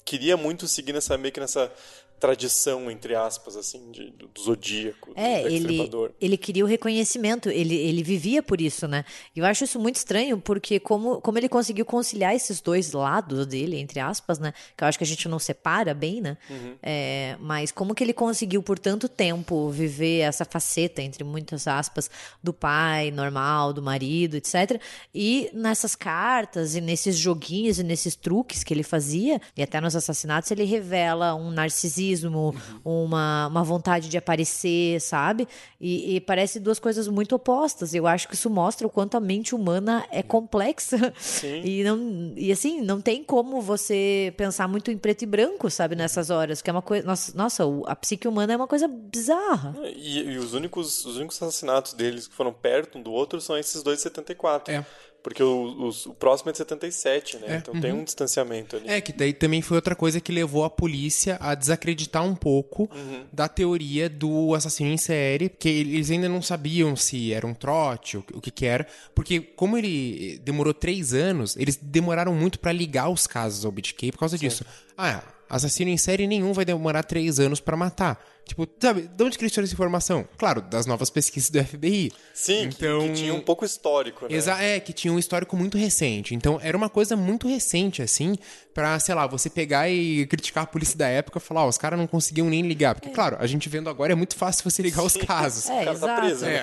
queria 0.04 0.36
muito 0.36 0.66
seguir 0.66 0.92
nessa 0.92 1.16
meio 1.16 1.32
que 1.32 1.40
nessa 1.40 1.72
tradição, 2.18 2.90
entre 2.90 3.14
aspas, 3.14 3.56
assim, 3.56 3.90
de, 3.90 4.10
do, 4.10 4.28
zodíaco, 4.40 5.12
é, 5.14 5.42
do 5.42 5.48
ele, 5.48 5.90
ele 6.20 6.36
queria 6.36 6.64
o 6.64 6.66
reconhecimento, 6.66 7.50
ele, 7.50 7.74
ele 7.74 8.02
vivia 8.02 8.42
por 8.42 8.60
isso, 8.60 8.88
né? 8.88 9.04
E 9.34 9.40
eu 9.40 9.44
acho 9.44 9.64
isso 9.64 9.78
muito 9.78 9.96
estranho, 9.96 10.38
porque 10.38 10.80
como, 10.80 11.20
como 11.20 11.38
ele 11.38 11.48
conseguiu 11.48 11.84
conciliar 11.84 12.34
esses 12.34 12.60
dois 12.60 12.92
lados 12.92 13.46
dele, 13.46 13.78
entre 13.78 14.00
aspas, 14.00 14.38
né? 14.38 14.52
Que 14.76 14.82
eu 14.82 14.88
acho 14.88 14.98
que 14.98 15.04
a 15.04 15.06
gente 15.06 15.28
não 15.28 15.38
separa 15.38 15.92
bem, 15.92 16.20
né? 16.20 16.38
Uhum. 16.48 16.74
É, 16.82 17.36
mas 17.38 17.70
como 17.70 17.94
que 17.94 18.02
ele 18.02 18.14
conseguiu 18.14 18.62
por 18.62 18.78
tanto 18.78 19.08
tempo 19.08 19.70
viver 19.70 20.20
essa 20.20 20.44
faceta, 20.44 21.02
entre 21.02 21.22
muitas 21.22 21.66
aspas, 21.66 22.10
do 22.42 22.52
pai 22.52 23.10
normal, 23.10 23.72
do 23.72 23.82
marido, 23.82 24.36
etc. 24.36 24.80
E 25.14 25.50
nessas 25.52 25.94
cartas 25.94 26.74
e 26.74 26.80
nesses 26.80 27.16
joguinhos 27.16 27.78
e 27.78 27.82
nesses 27.82 28.16
truques 28.16 28.64
que 28.64 28.72
ele 28.72 28.82
fazia, 28.82 29.40
e 29.56 29.62
até 29.62 29.80
nos 29.80 29.94
assassinatos, 29.94 30.50
ele 30.50 30.64
revela 30.64 31.34
um 31.34 31.50
narcisismo 31.50 32.05
narcisismo, 32.06 32.54
uhum. 32.84 33.04
uma, 33.04 33.48
uma 33.48 33.64
vontade 33.64 34.08
de 34.08 34.16
aparecer, 34.16 35.00
sabe? 35.00 35.48
E, 35.80 36.16
e, 36.16 36.20
parece 36.20 36.60
duas 36.60 36.78
coisas 36.78 37.08
muito 37.08 37.34
opostas. 37.34 37.94
Eu 37.94 38.06
acho 38.06 38.28
que 38.28 38.34
isso 38.34 38.48
mostra 38.48 38.86
o 38.86 38.90
quanto 38.90 39.16
a 39.16 39.20
mente 39.20 39.54
humana 39.54 40.06
é 40.10 40.22
complexa. 40.22 41.12
Sim. 41.16 41.62
E, 41.64 41.84
não, 41.84 42.32
e 42.36 42.52
assim, 42.52 42.80
não 42.80 43.00
tem 43.00 43.24
como 43.24 43.60
você 43.60 44.32
pensar 44.36 44.68
muito 44.68 44.90
em 44.90 44.98
preto 44.98 45.22
e 45.22 45.26
branco, 45.26 45.70
sabe, 45.70 45.96
nessas 45.96 46.30
horas. 46.30 46.62
Que 46.62 46.70
é 46.70 46.72
uma 46.72 46.82
coisa. 46.82 47.06
Nossa, 47.06 47.36
nossa 47.36 47.64
a 47.86 47.96
psique 47.96 48.28
humana 48.28 48.52
é 48.52 48.56
uma 48.56 48.68
coisa 48.68 48.88
bizarra. 48.88 49.74
E, 49.96 50.20
e 50.20 50.38
os, 50.38 50.54
únicos, 50.54 51.04
os 51.04 51.16
únicos 51.16 51.40
assassinatos 51.42 51.92
deles 51.92 52.28
que 52.28 52.34
foram 52.34 52.52
perto 52.52 52.98
um 52.98 53.02
do 53.02 53.12
outro 53.12 53.40
são 53.40 53.56
esses 53.56 53.82
dois 53.82 53.98
de 53.98 54.02
74. 54.02 54.74
É. 54.74 54.86
Porque 55.26 55.42
o, 55.42 55.48
o, 55.48 55.88
o, 55.88 56.14
próximo 56.14 56.50
é 56.50 56.52
de 56.52 56.58
77, 56.58 57.38
né? 57.38 57.46
É, 57.48 57.56
então 57.56 57.74
uhum. 57.74 57.80
tem 57.80 57.92
um 57.92 58.04
distanciamento 58.04 58.76
ali. 58.76 58.88
É, 58.88 59.00
que 59.00 59.12
daí 59.12 59.32
também 59.32 59.60
foi 59.60 59.76
outra 59.76 59.96
coisa 59.96 60.20
que 60.20 60.30
levou 60.30 60.62
a 60.62 60.70
polícia 60.70 61.36
a 61.40 61.52
desacreditar 61.56 62.22
um 62.22 62.36
pouco 62.36 62.88
uhum. 62.94 63.24
da 63.32 63.48
teoria 63.48 64.08
do 64.08 64.54
assassino 64.54 64.88
em 64.88 64.96
série, 64.96 65.48
porque 65.48 65.68
eles 65.68 66.12
ainda 66.12 66.28
não 66.28 66.40
sabiam 66.40 66.94
se 66.94 67.32
era 67.32 67.44
um 67.44 67.54
trote, 67.54 68.16
o, 68.16 68.24
o 68.34 68.40
que 68.40 68.52
que 68.52 68.66
era, 68.66 68.86
porque 69.16 69.40
como 69.40 69.76
ele 69.76 70.40
demorou 70.44 70.72
três 70.72 71.12
anos, 71.12 71.56
eles 71.56 71.74
demoraram 71.74 72.32
muito 72.32 72.60
para 72.60 72.70
ligar 72.70 73.08
os 73.08 73.26
casos 73.26 73.64
ao 73.64 73.72
BitK 73.72 74.12
por 74.12 74.20
causa 74.20 74.38
Sim. 74.38 74.46
disso. 74.46 74.64
Ah, 74.96 75.24
assassino 75.50 75.90
em 75.90 75.96
série 75.96 76.28
nenhum 76.28 76.52
vai 76.52 76.64
demorar 76.64 77.02
três 77.02 77.40
anos 77.40 77.58
para 77.58 77.76
matar. 77.76 78.24
Tipo, 78.46 78.66
sabe, 78.78 79.02
de 79.02 79.24
onde 79.24 79.36
que 79.36 79.42
eles 79.42 79.52
tiram 79.52 79.64
essa 79.64 79.74
informação? 79.74 80.26
Claro, 80.38 80.62
das 80.62 80.86
novas 80.86 81.10
pesquisas 81.10 81.50
do 81.50 81.62
FBI. 81.62 82.12
Sim, 82.32 82.62
então, 82.62 83.00
que, 83.00 83.08
que 83.08 83.14
tinha 83.14 83.34
um 83.34 83.40
pouco 83.40 83.64
histórico, 83.64 84.28
né? 84.28 84.36
Exa 84.36 84.56
é, 84.62 84.78
que 84.78 84.92
tinha 84.92 85.12
um 85.12 85.18
histórico 85.18 85.56
muito 85.56 85.76
recente. 85.76 86.32
Então, 86.32 86.60
era 86.62 86.76
uma 86.76 86.88
coisa 86.88 87.16
muito 87.16 87.48
recente, 87.48 88.02
assim, 88.02 88.36
pra, 88.72 89.00
sei 89.00 89.16
lá, 89.16 89.26
você 89.26 89.50
pegar 89.50 89.90
e 89.90 90.24
criticar 90.26 90.62
a 90.62 90.66
polícia 90.66 90.96
da 90.96 91.08
época 91.08 91.38
e 91.38 91.40
falar, 91.40 91.62
ó, 91.62 91.66
oh, 91.66 91.68
os 91.68 91.76
caras 91.76 91.98
não 91.98 92.06
conseguiam 92.06 92.48
nem 92.48 92.62
ligar. 92.62 92.94
Porque, 92.94 93.08
é. 93.08 93.12
claro, 93.12 93.36
a 93.40 93.46
gente 93.48 93.68
vendo 93.68 93.90
agora 93.90 94.12
é 94.12 94.14
muito 94.14 94.36
fácil 94.36 94.62
você 94.62 94.80
ligar 94.80 95.00
Sim. 95.00 95.06
os 95.06 95.16
casos. 95.16 95.68
É, 95.68 95.72
o 95.72 95.76
cara 95.76 95.84
tá 95.84 95.92
exato. 95.92 96.06
Tá 96.06 96.20
preso, 96.20 96.44
né? 96.44 96.60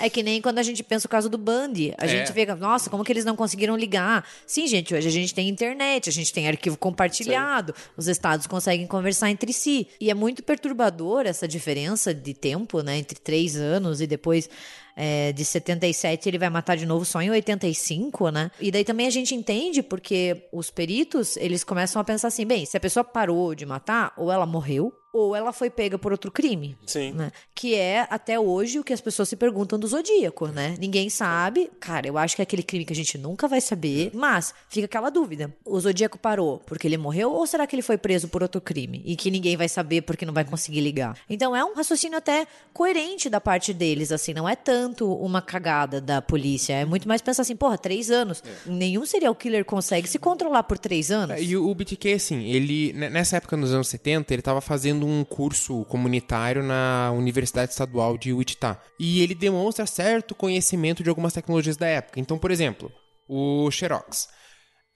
é. 0.00 0.06
é. 0.06 0.10
que 0.10 0.22
nem 0.22 0.40
quando 0.40 0.60
a 0.60 0.62
gente 0.62 0.82
pensa 0.82 1.06
o 1.06 1.10
caso 1.10 1.28
do 1.28 1.36
Bundy. 1.36 1.92
A 1.98 2.06
é. 2.06 2.08
gente 2.08 2.32
vê, 2.32 2.46
nossa, 2.54 2.88
como 2.88 3.04
que 3.04 3.12
eles 3.12 3.26
não 3.26 3.36
conseguiram 3.36 3.76
ligar? 3.76 4.26
Sim, 4.46 4.66
gente, 4.66 4.94
hoje 4.94 5.08
a 5.08 5.12
gente 5.12 5.34
tem 5.34 5.46
internet, 5.46 6.08
a 6.08 6.12
gente 6.12 6.32
tem 6.32 6.48
arquivo 6.48 6.78
compartilhado, 6.78 7.74
Sim. 7.76 7.84
os 7.98 8.08
estados 8.08 8.46
conseguem 8.46 8.86
conversar 8.86 9.30
entre 9.30 9.52
si. 9.52 9.86
E 10.00 10.10
é 10.10 10.14
muito 10.14 10.42
perturbador 10.42 11.01
essa 11.26 11.48
diferença 11.48 11.62
diferença 11.72 12.14
de 12.14 12.34
tempo, 12.34 12.82
né? 12.82 12.98
Entre 12.98 13.18
três 13.18 13.56
anos 13.56 14.00
e 14.00 14.06
depois 14.06 14.48
é, 14.96 15.32
de 15.32 15.44
77 15.44 16.28
ele 16.28 16.38
vai 16.38 16.50
matar 16.50 16.76
de 16.76 16.86
novo 16.86 17.04
só 17.04 17.20
em 17.20 17.30
85, 17.30 18.30
né? 18.30 18.50
E 18.60 18.70
daí 18.70 18.84
também 18.84 19.06
a 19.06 19.10
gente 19.10 19.34
entende 19.34 19.82
porque 19.82 20.48
os 20.52 20.70
peritos, 20.70 21.36
eles 21.36 21.64
começam 21.64 22.00
a 22.00 22.04
pensar 22.04 22.28
assim, 22.28 22.46
bem, 22.46 22.64
se 22.64 22.76
a 22.76 22.80
pessoa 22.80 23.04
parou 23.04 23.54
de 23.54 23.66
matar, 23.66 24.12
ou 24.16 24.30
ela 24.30 24.46
morreu, 24.46 24.92
ou 25.12 25.36
ela 25.36 25.52
foi 25.52 25.68
pega 25.68 25.98
por 25.98 26.10
outro 26.10 26.30
crime. 26.30 26.76
Sim. 26.86 27.12
Né? 27.12 27.30
Que 27.54 27.74
é, 27.74 28.06
até 28.08 28.40
hoje, 28.40 28.78
o 28.78 28.84
que 28.84 28.92
as 28.92 29.00
pessoas 29.00 29.28
se 29.28 29.36
perguntam 29.36 29.78
do 29.78 29.86
Zodíaco, 29.86 30.48
né? 30.48 30.74
Ninguém 30.78 31.10
sabe. 31.10 31.70
Cara, 31.78 32.06
eu 32.06 32.16
acho 32.16 32.34
que 32.34 32.42
é 32.42 32.44
aquele 32.44 32.62
crime 32.62 32.84
que 32.84 32.92
a 32.92 32.96
gente 32.96 33.18
nunca 33.18 33.46
vai 33.46 33.60
saber, 33.60 34.10
mas 34.14 34.54
fica 34.68 34.86
aquela 34.86 35.10
dúvida. 35.10 35.54
O 35.64 35.78
Zodíaco 35.78 36.18
parou 36.18 36.60
porque 36.60 36.86
ele 36.86 36.96
morreu 36.96 37.30
ou 37.30 37.46
será 37.46 37.66
que 37.66 37.74
ele 37.76 37.82
foi 37.82 37.98
preso 37.98 38.28
por 38.28 38.42
outro 38.42 38.60
crime? 38.60 39.02
E 39.04 39.14
que 39.14 39.30
ninguém 39.30 39.56
vai 39.56 39.68
saber 39.68 40.00
porque 40.02 40.24
não 40.24 40.32
vai 40.32 40.44
conseguir 40.44 40.80
ligar? 40.80 41.18
Então 41.28 41.54
é 41.54 41.62
um 41.62 41.74
raciocínio 41.74 42.16
até 42.16 42.46
coerente 42.72 43.28
da 43.28 43.40
parte 43.40 43.74
deles, 43.74 44.10
assim, 44.10 44.32
não 44.32 44.48
é 44.48 44.56
tanto 44.56 44.81
uma 45.02 45.42
cagada 45.42 46.00
da 46.00 46.22
polícia. 46.22 46.74
É 46.74 46.84
muito 46.84 47.08
mais 47.08 47.22
pensar 47.22 47.42
assim, 47.42 47.56
porra, 47.56 47.76
três 47.76 48.10
anos. 48.10 48.42
É. 48.46 48.70
Nenhum 48.70 49.04
serial 49.04 49.34
killer 49.34 49.64
consegue 49.64 50.08
se 50.08 50.18
controlar 50.18 50.62
por 50.64 50.78
três 50.78 51.10
anos. 51.10 51.36
É, 51.36 51.42
e 51.42 51.56
o 51.56 51.74
BTK, 51.74 52.12
assim, 52.12 52.44
ele, 52.44 52.92
nessa 52.92 53.36
época, 53.36 53.56
nos 53.56 53.72
anos 53.72 53.88
70, 53.88 54.32
ele 54.32 54.42
tava 54.42 54.60
fazendo 54.60 54.92
fazendo 54.92 55.06
um 55.06 55.24
curso 55.24 55.84
comunitário 55.84 56.62
na 56.62 57.12
Universidade 57.12 57.72
Estadual 57.72 58.18
de 58.18 58.32
Wichita. 58.32 58.80
E 58.98 59.22
ele 59.22 59.34
demonstra 59.34 59.86
certo 59.86 60.34
conhecimento 60.34 61.02
de 61.02 61.08
algumas 61.08 61.32
tecnologias 61.32 61.76
da 61.76 61.86
época. 61.86 62.20
Então, 62.20 62.38
por 62.38 62.50
exemplo, 62.50 62.90
o 63.28 63.70
Xerox. 63.70 64.28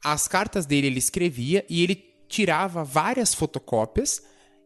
As 0.05 0.29
cartas 0.29 0.67
dele 0.67 0.89
ele 0.89 0.99
escrevia 0.99 1.65
e 1.69 1.83
ele 1.83 2.03
tirava 2.29 2.85
várias 2.85 3.35
fotocópias 3.35 4.23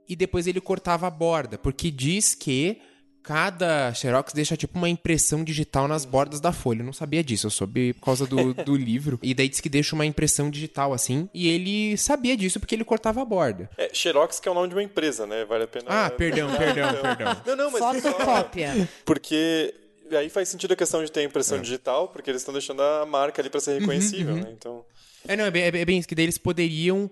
e 0.09 0.17
depois 0.17 0.47
ele 0.47 0.61
cortava 0.61 1.07
a 1.07 1.11
borda, 1.11 1.57
porque 1.59 1.91
diz 1.91 2.35
que 2.35 2.81
cada 3.23 3.93
Xerox 3.95 4.33
deixa 4.33 4.57
tipo 4.57 4.77
uma 4.77 4.89
impressão 4.89 5.45
digital 5.45 5.87
nas 5.87 6.05
bordas 6.05 6.41
da 6.41 6.53
folha. 6.53 6.81
Eu 6.81 6.87
não 6.87 6.93
sabia 6.93 7.23
disso, 7.23 7.47
eu 7.47 7.51
soube 7.51 7.93
por 7.95 8.07
causa 8.07 8.27
do, 8.27 8.55
do 8.65 8.77
livro. 8.77 9.19
E 9.23 9.35
daí 9.35 9.49
diz 9.49 9.61
que 9.61 9.69
deixa 9.69 9.95
uma 9.95 10.07
impressão 10.07 10.51
digital 10.51 10.93
assim. 10.93 11.29
E 11.33 11.49
ele 11.49 11.97
sabia 11.97 12.37
disso 12.37 12.59
porque 12.59 12.75
ele 12.75 12.85
cortava 12.85 13.23
a 13.23 13.25
borda. 13.25 13.71
É, 13.77 13.91
Xerox 13.93 14.41
que 14.41 14.49
é 14.49 14.53
o 14.53 14.55
nome 14.55 14.69
de 14.69 14.75
uma 14.75 14.83
empresa, 14.83 15.27
né? 15.27 15.45
Vale 15.45 15.65
a 15.65 15.69
pena. 15.69 15.87
Ah, 15.89 16.11
perdão, 16.11 16.49
perdão, 16.57 16.93
perdão. 17.03 17.43
Não, 17.47 17.57
não, 17.57 17.71
mas 17.71 18.03
Fotocópia. 18.03 18.89
Porque 19.05 19.75
aí 20.17 20.29
faz 20.29 20.49
sentido 20.49 20.73
a 20.73 20.77
questão 20.77 21.05
de 21.05 21.11
ter 21.11 21.23
impressão 21.23 21.59
é. 21.59 21.61
digital, 21.61 22.09
porque 22.09 22.31
eles 22.31 22.43
estão 22.43 22.53
deixando 22.53 22.83
a 22.83 23.07
marca 23.07 23.41
ali 23.41 23.51
para 23.51 23.61
ser 23.61 23.73
uhum, 23.73 23.81
reconhecível, 23.81 24.35
uhum, 24.35 24.41
uhum. 24.41 24.47
né? 24.47 24.55
Então. 24.57 24.85
É, 25.29 25.37
não, 25.37 25.45
é 25.45 25.51
bem, 25.51 25.63
é 25.65 25.85
bem 25.85 25.99
isso, 25.99 26.09
que 26.09 26.15
daí 26.15 26.25
eles 26.25 26.39
poderiam 26.39 27.11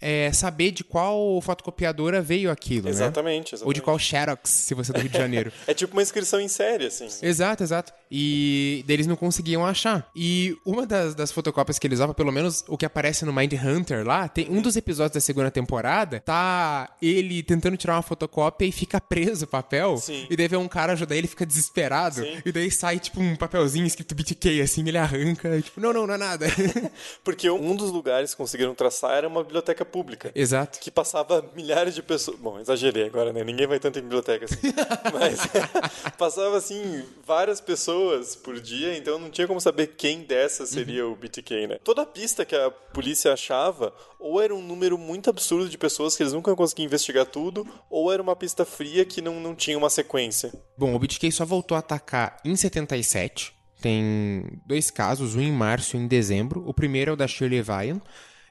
é, 0.00 0.32
saber 0.32 0.70
de 0.70 0.84
qual 0.84 1.40
fotocopiadora 1.40 2.22
veio 2.22 2.50
aquilo, 2.50 2.88
exatamente, 2.88 3.52
né? 3.52 3.56
Exatamente. 3.56 3.64
Ou 3.64 3.72
de 3.72 3.82
qual 3.82 3.98
Xerox, 3.98 4.50
se 4.50 4.74
você 4.74 4.92
é 4.92 4.94
do 4.94 5.00
Rio 5.00 5.10
de 5.10 5.18
Janeiro. 5.18 5.52
é 5.66 5.74
tipo 5.74 5.92
uma 5.92 6.02
inscrição 6.02 6.40
em 6.40 6.48
série, 6.48 6.86
assim. 6.86 7.08
Exato, 7.22 7.62
exato. 7.62 7.92
E 8.10 8.84
eles 8.88 9.06
não 9.06 9.16
conseguiam 9.16 9.66
achar. 9.66 10.08
E 10.14 10.56
uma 10.64 10.86
das, 10.86 11.14
das 11.14 11.32
fotocópias 11.32 11.78
que 11.78 11.86
eles 11.86 11.98
usavam, 11.98 12.14
pelo 12.14 12.32
menos 12.32 12.64
o 12.68 12.76
que 12.76 12.86
aparece 12.86 13.24
no 13.24 13.32
Mind 13.32 13.52
Hunter 13.52 14.06
lá, 14.06 14.28
tem 14.28 14.48
um 14.48 14.62
dos 14.62 14.76
episódios 14.76 15.14
da 15.14 15.20
segunda 15.20 15.50
temporada, 15.50 16.20
tá 16.20 16.90
ele 17.02 17.42
tentando 17.42 17.76
tirar 17.76 17.96
uma 17.96 18.02
fotocópia 18.02 18.66
e 18.66 18.72
fica 18.72 19.00
preso 19.00 19.44
o 19.44 19.48
papel. 19.48 19.96
Sim. 19.96 20.26
E 20.30 20.36
daí 20.36 20.48
vem 20.48 20.58
um 20.58 20.68
cara 20.68 20.92
ajudar 20.92 21.16
ele, 21.16 21.26
fica 21.26 21.44
desesperado. 21.44 22.22
Sim. 22.22 22.38
E 22.44 22.52
daí 22.52 22.70
sai, 22.70 22.98
tipo, 22.98 23.20
um 23.20 23.36
papelzinho 23.36 23.86
escrito 23.86 24.14
BTK, 24.14 24.60
assim, 24.62 24.86
ele 24.86 24.98
arranca. 24.98 25.56
E, 25.56 25.62
tipo, 25.62 25.80
não, 25.80 25.92
não, 25.92 26.06
não 26.06 26.14
é 26.14 26.18
nada. 26.18 26.46
Porque 27.24 27.50
um 27.50 27.74
dos 27.74 27.90
lugares 27.90 28.30
que 28.30 28.36
conseguiram 28.36 28.74
traçar 28.74 29.16
era 29.16 29.28
uma 29.28 29.42
biblioteca 29.42 29.84
pública. 29.88 30.30
Exato. 30.34 30.78
Que 30.78 30.90
passava 30.90 31.44
milhares 31.54 31.94
de 31.94 32.02
pessoas. 32.02 32.38
Bom, 32.38 32.58
exagerei 32.60 33.06
agora, 33.06 33.32
né? 33.32 33.42
Ninguém 33.42 33.66
vai 33.66 33.80
tanto 33.80 33.98
em 33.98 34.02
biblioteca 34.02 34.44
assim. 34.44 34.72
Mas 35.12 35.40
passava, 36.16 36.56
assim, 36.56 37.04
várias 37.26 37.60
pessoas 37.60 38.36
por 38.36 38.60
dia, 38.60 38.96
então 38.96 39.18
não 39.18 39.30
tinha 39.30 39.46
como 39.46 39.60
saber 39.60 39.88
quem 39.96 40.22
dessas 40.22 40.70
seria 40.70 41.06
o 41.06 41.16
BTK, 41.16 41.66
né? 41.66 41.78
Toda 41.82 42.06
pista 42.06 42.44
que 42.44 42.54
a 42.54 42.70
polícia 42.70 43.32
achava, 43.32 43.92
ou 44.18 44.40
era 44.40 44.54
um 44.54 44.62
número 44.62 44.98
muito 44.98 45.30
absurdo 45.30 45.68
de 45.68 45.78
pessoas 45.78 46.16
que 46.16 46.22
eles 46.22 46.32
nunca 46.32 46.54
conseguiam 46.54 46.86
investigar 46.86 47.26
tudo, 47.26 47.66
ou 47.90 48.12
era 48.12 48.22
uma 48.22 48.36
pista 48.36 48.64
fria 48.64 49.04
que 49.04 49.20
não, 49.20 49.40
não 49.40 49.54
tinha 49.54 49.78
uma 49.78 49.90
sequência. 49.90 50.52
Bom, 50.76 50.94
o 50.94 50.98
BTK 50.98 51.32
só 51.32 51.44
voltou 51.44 51.74
a 51.74 51.80
atacar 51.80 52.38
em 52.44 52.54
77. 52.54 53.58
Tem 53.80 54.44
dois 54.66 54.90
casos, 54.90 55.36
um 55.36 55.40
em 55.40 55.52
março 55.52 55.96
e 55.96 56.00
um 56.00 56.02
em 56.02 56.08
dezembro. 56.08 56.64
O 56.66 56.74
primeiro 56.74 57.12
é 57.12 57.14
o 57.14 57.16
da 57.16 57.28
Shirley 57.28 57.62
Vian, 57.62 58.00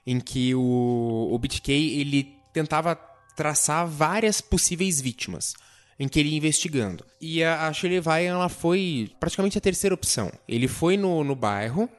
em 0.08 0.22
que 0.22 0.55
o, 0.55 1.30
o 1.30 1.38
BTK 1.38 1.99
ele 1.99 2.34
tentava 2.53 2.95
traçar 3.36 3.86
várias 3.86 4.39
possíveis 4.39 5.01
vítimas 5.01 5.53
em 5.99 6.08
que 6.08 6.20
ele 6.20 6.30
ia 6.30 6.38
investigando. 6.38 7.05
E 7.20 7.43
a, 7.43 7.68
a 7.68 7.74
Shirley 7.74 8.01
ela 8.26 8.47
foi 8.47 9.12
praticamente 9.20 9.58
a 9.58 9.62
terceira 9.62 9.93
opção. 9.93 10.32
Ele 10.47 10.68
foi 10.68 10.95
no, 10.95 11.24
no 11.24 11.36
bairro, 11.36 11.89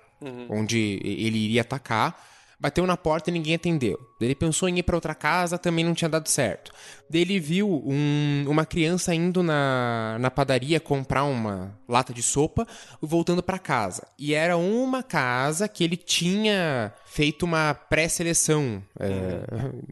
onde 0.48 1.00
ele 1.04 1.38
iria 1.38 1.60
atacar, 1.60 2.26
bateu 2.60 2.86
na 2.86 2.96
porta 2.96 3.30
e 3.30 3.32
ninguém 3.32 3.54
atendeu. 3.54 3.98
Daí 4.18 4.28
Ele 4.28 4.34
pensou 4.34 4.68
em 4.68 4.78
ir 4.78 4.82
para 4.82 4.96
outra 4.96 5.14
casa, 5.14 5.56
também 5.56 5.84
não 5.84 5.94
tinha 5.94 6.08
dado 6.08 6.28
certo. 6.28 6.72
Daí 7.08 7.20
Ele 7.22 7.38
viu 7.38 7.68
um- 7.86 8.44
uma 8.48 8.66
criança 8.66 9.14
indo 9.14 9.42
na, 9.42 10.16
na 10.18 10.30
padaria 10.30 10.80
comprar 10.80 11.24
uma 11.24 11.78
lata 11.88 12.12
de 12.12 12.22
sopa 12.22 12.66
e 13.02 13.06
voltando 13.06 13.42
para 13.42 13.58
casa. 13.58 14.06
E 14.18 14.34
era 14.34 14.56
uma 14.56 15.02
casa 15.02 15.68
que 15.68 15.84
ele 15.84 15.96
tinha 15.96 16.92
feito 17.06 17.44
uma 17.44 17.74
pré-seleção, 17.74 18.82
é, 18.98 19.40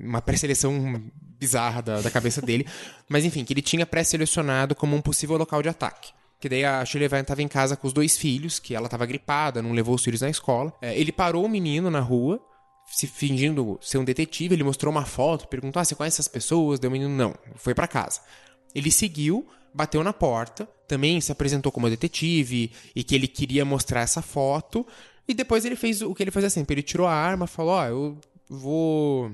uma 0.00 0.20
pré-seleção 0.20 1.02
bizarra 1.38 1.82
da, 1.82 2.00
da 2.00 2.10
cabeça 2.10 2.40
dele, 2.40 2.66
mas 3.08 3.24
enfim, 3.24 3.44
que 3.44 3.52
ele 3.52 3.62
tinha 3.62 3.86
pré-selecionado 3.86 4.74
como 4.74 4.96
um 4.96 5.00
possível 5.02 5.36
local 5.36 5.62
de 5.62 5.68
ataque. 5.68 6.10
Que 6.40 6.48
daí 6.48 6.64
a 6.64 6.84
Shirley 6.84 7.08
Vine 7.08 7.22
estava 7.22 7.42
em 7.42 7.48
casa 7.48 7.76
com 7.76 7.86
os 7.86 7.92
dois 7.92 8.16
filhos, 8.18 8.58
que 8.58 8.74
ela 8.74 8.86
estava 8.86 9.06
gripada, 9.06 9.62
não 9.62 9.72
levou 9.72 9.94
os 9.94 10.02
filhos 10.04 10.20
na 10.20 10.28
escola. 10.28 10.72
É, 10.82 10.98
ele 10.98 11.10
parou 11.12 11.44
o 11.44 11.48
menino 11.48 11.90
na 11.90 12.00
rua, 12.00 12.40
se 12.86 13.06
fingindo 13.06 13.78
ser 13.82 13.98
um 13.98 14.04
detetive, 14.04 14.54
ele 14.54 14.64
mostrou 14.64 14.90
uma 14.90 15.04
foto, 15.04 15.48
perguntou: 15.48 15.80
Ah, 15.80 15.84
você 15.84 15.94
conhece 15.94 16.14
essas 16.14 16.28
pessoas? 16.28 16.78
Deu 16.78 16.88
o 16.88 16.92
menino, 16.92 17.10
não, 17.10 17.34
foi 17.56 17.74
para 17.74 17.88
casa. 17.88 18.20
Ele 18.74 18.90
seguiu, 18.90 19.46
bateu 19.74 20.02
na 20.04 20.12
porta, 20.12 20.68
também 20.86 21.20
se 21.20 21.32
apresentou 21.32 21.72
como 21.72 21.90
detetive 21.90 22.70
e 22.94 23.02
que 23.02 23.14
ele 23.14 23.26
queria 23.28 23.64
mostrar 23.64 24.00
essa 24.00 24.22
foto. 24.22 24.86
E 25.28 25.34
depois 25.34 25.64
ele 25.64 25.76
fez 25.76 26.02
o 26.02 26.14
que 26.14 26.22
ele 26.22 26.30
fazia 26.30 26.50
sempre: 26.50 26.74
ele 26.74 26.82
tirou 26.82 27.06
a 27.06 27.12
arma, 27.12 27.46
falou: 27.46 27.74
Ó, 27.74 27.84
eu 27.86 28.18
vou 28.48 29.32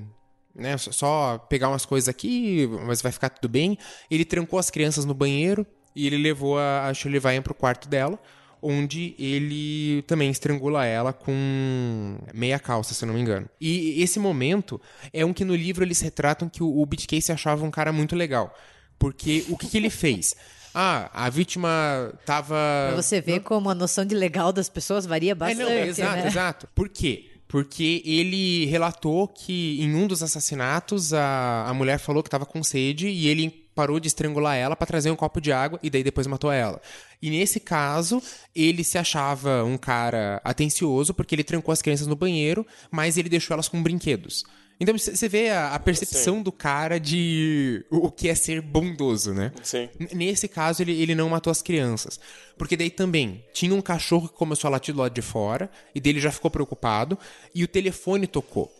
né, 0.55 0.77
só- 0.77 1.37
pegar 1.49 1.69
umas 1.69 1.85
coisas 1.85 2.09
aqui, 2.09 2.67
mas 2.85 3.01
vai 3.01 3.11
ficar 3.11 3.29
tudo 3.29 3.49
bem. 3.49 3.77
Ele 4.09 4.25
trancou 4.25 4.59
as 4.59 4.69
crianças 4.69 5.05
no 5.05 5.13
banheiro 5.13 5.65
e 5.95 6.07
ele 6.07 6.17
levou 6.17 6.57
a, 6.57 6.91
Shirley 6.93 7.19
Vian 7.19 7.41
pro 7.41 7.53
quarto 7.53 7.87
dela, 7.87 8.19
onde 8.63 9.13
ele 9.19 10.01
também 10.03 10.31
estrangula 10.31 10.85
ela 10.85 11.11
com 11.11 12.17
meia 12.33 12.57
calça, 12.57 12.93
se 12.93 13.03
eu 13.03 13.07
não 13.07 13.13
me 13.15 13.21
engano. 13.21 13.47
E 13.59 14.01
esse 14.01 14.19
momento 14.19 14.79
é 15.11 15.25
um 15.25 15.33
que 15.33 15.43
no 15.45 15.55
livro 15.55 15.83
eles 15.83 15.99
retratam 16.01 16.47
que 16.49 16.63
o, 16.63 16.85
BTK 16.85 17.21
se 17.21 17.31
achava 17.31 17.65
um 17.65 17.71
cara 17.71 17.91
muito 17.91 18.15
legal. 18.15 18.55
Porque 18.97 19.45
o 19.49 19.57
que, 19.57 19.67
que 19.67 19.77
ele 19.77 19.89
fez? 19.89 20.35
Ah, 20.75 21.11
a 21.13 21.29
vítima 21.29 22.11
tava. 22.25 22.55
Pra 22.93 22.95
você 22.99 23.21
ver 23.21 23.41
como 23.41 23.69
a 23.69 23.75
noção 23.75 24.03
de 24.03 24.15
legal 24.15 24.51
das 24.51 24.67
pessoas 24.67 25.05
varia 25.05 25.33
É, 25.33 25.35
bastante. 25.35 25.61
não, 25.61 25.71
exato, 25.71 26.15
né? 26.17 26.27
exato. 26.27 26.67
Por 26.73 26.89
quê? 26.89 27.29
Porque 27.47 28.01
ele 28.03 28.65
relatou 28.65 29.27
que 29.27 29.79
em 29.79 29.93
um 29.93 30.07
dos 30.07 30.23
assassinatos 30.23 31.13
a, 31.13 31.65
a 31.67 31.73
mulher 31.75 31.99
falou 31.99 32.23
que 32.23 32.27
estava 32.27 32.43
com 32.47 32.63
sede 32.63 33.07
e 33.07 33.27
ele 33.27 33.62
parou 33.73 33.99
de 33.99 34.07
estrangular 34.07 34.55
ela 34.55 34.75
para 34.75 34.87
trazer 34.87 35.11
um 35.11 35.15
copo 35.15 35.41
de 35.41 35.51
água 35.51 35.79
e 35.81 35.89
daí 35.89 36.03
depois 36.03 36.27
matou 36.27 36.51
ela. 36.51 36.81
E 37.21 37.29
nesse 37.29 37.59
caso, 37.59 38.21
ele 38.55 38.83
se 38.83 38.97
achava 38.97 39.63
um 39.63 39.77
cara 39.77 40.41
atencioso 40.43 41.13
porque 41.13 41.35
ele 41.35 41.43
trancou 41.43 41.71
as 41.71 41.81
crianças 41.81 42.07
no 42.07 42.15
banheiro, 42.15 42.65
mas 42.91 43.17
ele 43.17 43.29
deixou 43.29 43.53
elas 43.53 43.67
com 43.67 43.81
brinquedos. 43.81 44.43
Então 44.79 44.97
você 44.97 45.29
vê 45.29 45.49
a, 45.49 45.73
a 45.73 45.79
percepção 45.79 46.41
do 46.41 46.51
cara 46.51 46.99
de 46.99 47.85
o 47.89 48.11
que 48.11 48.27
é 48.27 48.35
ser 48.35 48.61
bondoso, 48.61 49.33
né? 49.33 49.51
Sim. 49.61 49.87
Nesse 50.13 50.47
caso, 50.47 50.81
ele, 50.81 50.99
ele 50.99 51.15
não 51.15 51.29
matou 51.29 51.51
as 51.51 51.61
crianças. 51.61 52.19
Porque 52.57 52.75
daí 52.75 52.89
também 52.89 53.45
tinha 53.53 53.73
um 53.73 53.81
cachorro 53.81 54.27
que 54.27 54.35
começou 54.35 54.67
a 54.67 54.71
latir 54.71 54.93
do 54.93 55.01
lado 55.01 55.13
de 55.13 55.21
fora, 55.21 55.69
e 55.93 56.01
dele 56.01 56.19
já 56.19 56.31
ficou 56.31 56.51
preocupado, 56.51 57.17
e 57.53 57.63
o 57.63 57.67
telefone 57.67 58.27
tocou. 58.27 58.71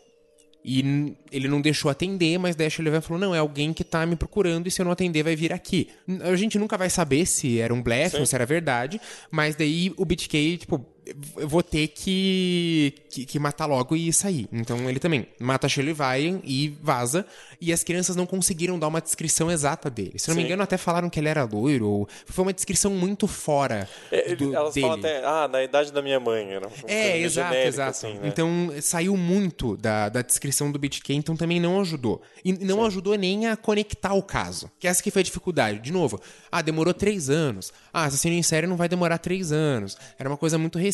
E 0.63 1.15
ele 1.31 1.47
não 1.47 1.59
deixou 1.59 1.91
atender, 1.91 2.37
mas 2.37 2.55
daí 2.55 2.67
a 2.67 2.69
Shirley 2.69 3.01
falou: 3.01 3.19
não, 3.19 3.35
é 3.35 3.39
alguém 3.39 3.73
que 3.73 3.83
tá 3.83 4.05
me 4.05 4.15
procurando, 4.15 4.67
e 4.67 4.71
se 4.71 4.81
eu 4.81 4.85
não 4.85 4.91
atender, 4.91 5.23
vai 5.23 5.35
vir 5.35 5.51
aqui. 5.51 5.89
A 6.21 6.35
gente 6.35 6.57
nunca 6.57 6.77
vai 6.77 6.89
saber 6.89 7.25
se 7.25 7.59
era 7.59 7.73
um 7.73 7.81
blefe 7.81 8.17
ou 8.17 8.25
se 8.25 8.33
era 8.33 8.45
verdade, 8.45 8.99
mas 9.29 9.55
daí 9.55 9.93
o 9.97 10.05
BTK, 10.05 10.57
tipo, 10.57 10.85
eu 11.37 11.47
vou 11.47 11.61
ter 11.63 11.87
que, 11.89 12.93
que, 13.09 13.25
que 13.25 13.39
matar 13.39 13.65
logo 13.65 13.95
e 13.95 14.11
sair. 14.13 14.47
Então 14.51 14.89
ele 14.89 14.99
também 14.99 15.27
mata 15.39 15.67
a 15.67 15.69
Shirley 15.69 15.93
Vian 15.93 16.39
e 16.43 16.69
vaza. 16.81 17.25
E 17.59 17.71
as 17.71 17.83
crianças 17.83 18.15
não 18.15 18.25
conseguiram 18.25 18.77
dar 18.77 18.87
uma 18.87 18.99
descrição 19.01 19.49
exata 19.49 19.89
dele. 19.89 20.13
Se 20.17 20.27
não 20.27 20.35
me 20.35 20.41
Sim. 20.41 20.47
engano, 20.47 20.63
até 20.63 20.77
falaram 20.77 21.09
que 21.09 21.19
ele 21.19 21.29
era 21.29 21.43
loiro. 21.43 21.87
Ou... 21.87 22.07
Foi 22.25 22.43
uma 22.43 22.53
descrição 22.53 22.91
muito 22.91 23.25
fora 23.27 23.87
É, 24.11 24.35
do, 24.35 24.53
elas 24.53 24.73
dele. 24.73 24.87
falam 24.87 24.99
até, 24.99 25.23
ah, 25.25 25.47
na 25.47 25.63
idade 25.63 25.91
da 25.91 26.01
minha 26.01 26.19
mãe. 26.19 26.45
Era 26.51 26.69
É, 26.87 27.19
exato, 27.19 27.55
exato. 27.55 27.89
assim, 27.91 28.13
né? 28.15 28.27
Então 28.27 28.69
saiu 28.81 29.15
muito 29.15 29.77
da, 29.77 30.09
da 30.09 30.21
descrição 30.21 30.71
do 30.71 30.77
BitK, 30.79 31.11
então 31.13 31.35
também 31.37 31.59
não 31.59 31.79
ajudou. 31.79 32.21
E 32.43 32.51
não 32.53 32.83
ajudou 32.85 33.15
nem 33.15 33.47
a 33.47 33.55
conectar 33.55 34.13
o 34.13 34.21
caso. 34.23 34.69
Que 34.79 34.87
essa 34.87 35.01
que 35.01 35.11
foi 35.11 35.21
a 35.21 35.25
dificuldade. 35.25 35.79
De 35.79 35.91
novo, 35.91 36.19
ah, 36.51 36.61
demorou 36.61 36.93
três 36.93 37.29
anos. 37.29 37.71
Ah, 37.93 38.05
assassino 38.05 38.35
em 38.35 38.43
série 38.43 38.67
não 38.67 38.75
vai 38.75 38.89
demorar 38.89 39.17
três 39.19 39.51
anos. 39.51 39.97
Era 40.19 40.27
uma 40.29 40.37
coisa 40.37 40.57
muito 40.57 40.77
recente, 40.77 40.92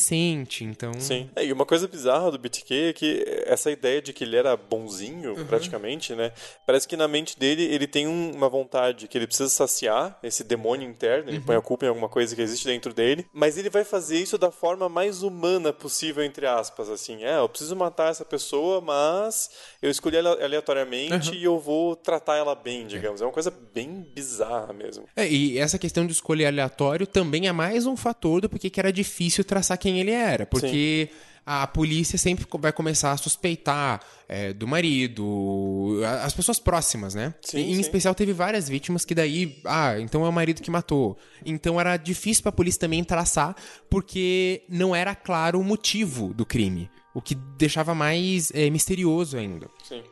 então. 0.64 0.92
Sim. 1.00 1.30
É, 1.36 1.46
e 1.46 1.52
uma 1.54 1.66
coisa 1.66 1.88
bizarra 1.88 2.32
do 2.32 2.38
BTK 2.40 2.90
é 2.90 2.94
que 2.94 3.24
essa 3.46 3.70
ideia 3.72 4.02
de 4.02 4.14
que 4.14 4.24
ele 4.24 4.36
era 4.36 4.56
bonzinho, 4.56 5.36
Uhum. 5.36 5.46
praticamente, 5.46 6.14
né? 6.16 6.32
Parece 6.66 6.88
que 6.88 6.96
na 6.98 7.08
mente 7.08 7.38
dele 7.38 7.64
ele 7.64 7.88
tem 7.88 8.08
um- 8.08 8.32
uma 8.34 8.48
vontade 8.50 9.08
que 9.08 9.18
ele 9.18 9.28
precisa 9.28 9.50
saciar 9.50 10.18
esse 10.24 10.44
demônio 10.44 10.88
interno, 10.90 11.30
ele 11.30 11.38
Uhum. 11.40 11.44
põe 11.44 11.56
a 11.56 11.62
culpa 11.62 11.86
em 11.86 11.90
alguma 11.90 12.10
coisa 12.10 12.36
que 12.36 12.42
existe 12.42 12.66
dentro 12.68 12.94
dele, 12.94 13.26
mas 13.34 13.58
ele 13.58 13.70
vai 13.70 13.84
fazer 13.84 14.20
isso 14.20 14.38
da 14.38 14.52
forma 14.52 14.88
mais 14.90 15.24
humana 15.24 15.72
possível, 15.74 16.24
entre 16.24 16.46
aspas, 16.46 16.90
assim. 16.90 17.24
É, 17.24 17.38
eu 17.40 17.50
preciso 17.50 17.76
matar 17.76 18.12
essa 18.12 18.26
pessoa, 18.26 18.82
mas 18.82 19.50
eu 19.82 19.90
escolhi 19.90 20.18
ale- 20.18 20.44
aleatoriamente 20.44 21.30
Uhum. 21.30 21.36
e 21.36 21.44
eu 21.44 21.60
vou 21.60 21.96
tratar 21.96 22.36
ela 22.38 22.56
bem, 22.56 22.86
digamos. 22.88 23.22
É 23.22 23.26
uma 23.26 23.32
coisa 23.34 23.52
bem 23.74 24.06
bizarra 24.14 24.74
mesmo. 24.74 25.06
É, 25.16 25.28
e 25.28 25.58
essa 25.58 25.78
questão 25.80 26.06
de 26.06 26.12
escolher 26.14 26.46
aleatório 26.46 27.08
também 27.08 27.48
é 27.48 27.52
mais 27.52 27.86
um 27.86 27.96
fator 27.98 28.42
do 28.42 28.50
porquê 28.50 28.70
que 28.70 28.80
era 28.80 28.92
difícil 28.92 29.44
traçar 29.44 29.78
quem 29.78 29.89
ele 29.98 30.12
era. 30.12 30.46
Porque 30.46 31.10
a 31.46 31.66
polícia 31.66 32.18
sempre 32.18 32.46
vai 32.60 32.72
começar 32.72 33.12
a 33.12 33.18
suspeitar 33.18 34.02
é, 34.28 34.54
do 34.54 34.68
marido, 34.68 36.00
a- 36.06 36.24
as 36.26 36.34
pessoas 36.34 36.60
próximas, 36.60 37.16
né? 37.16 37.34
Sim, 37.42 37.58
E, 37.58 37.72
em 37.72 37.76
sim. 37.76 37.82
especial 37.82 38.14
teve 38.14 38.34
várias 38.34 38.70
vítimas 38.70 39.04
que 39.04 39.16
daí, 39.16 39.60
ah, 39.66 40.00
então 40.00 40.24
é 40.26 40.30
o 40.30 40.32
marido 40.32 40.62
que 40.62 40.70
matou. 40.70 41.18
Então 41.46 41.80
era 41.80 41.98
difícil 41.98 42.44
pra 42.44 42.52
polícia 42.52 42.80
também 42.82 43.04
traçar, 43.04 43.56
porque 43.90 44.62
não 44.70 44.96
era 44.96 45.16
claro 45.16 45.60
o 45.60 45.64
motivo 45.64 46.34
do 46.34 46.46
crime. 46.46 46.90
O 47.14 47.22
que 47.22 47.34
deixava 47.34 47.96
mais 47.96 48.52
é, 48.54 48.70
misterioso 48.70 49.36
ainda. 49.38 49.68
Sim. 49.84 50.04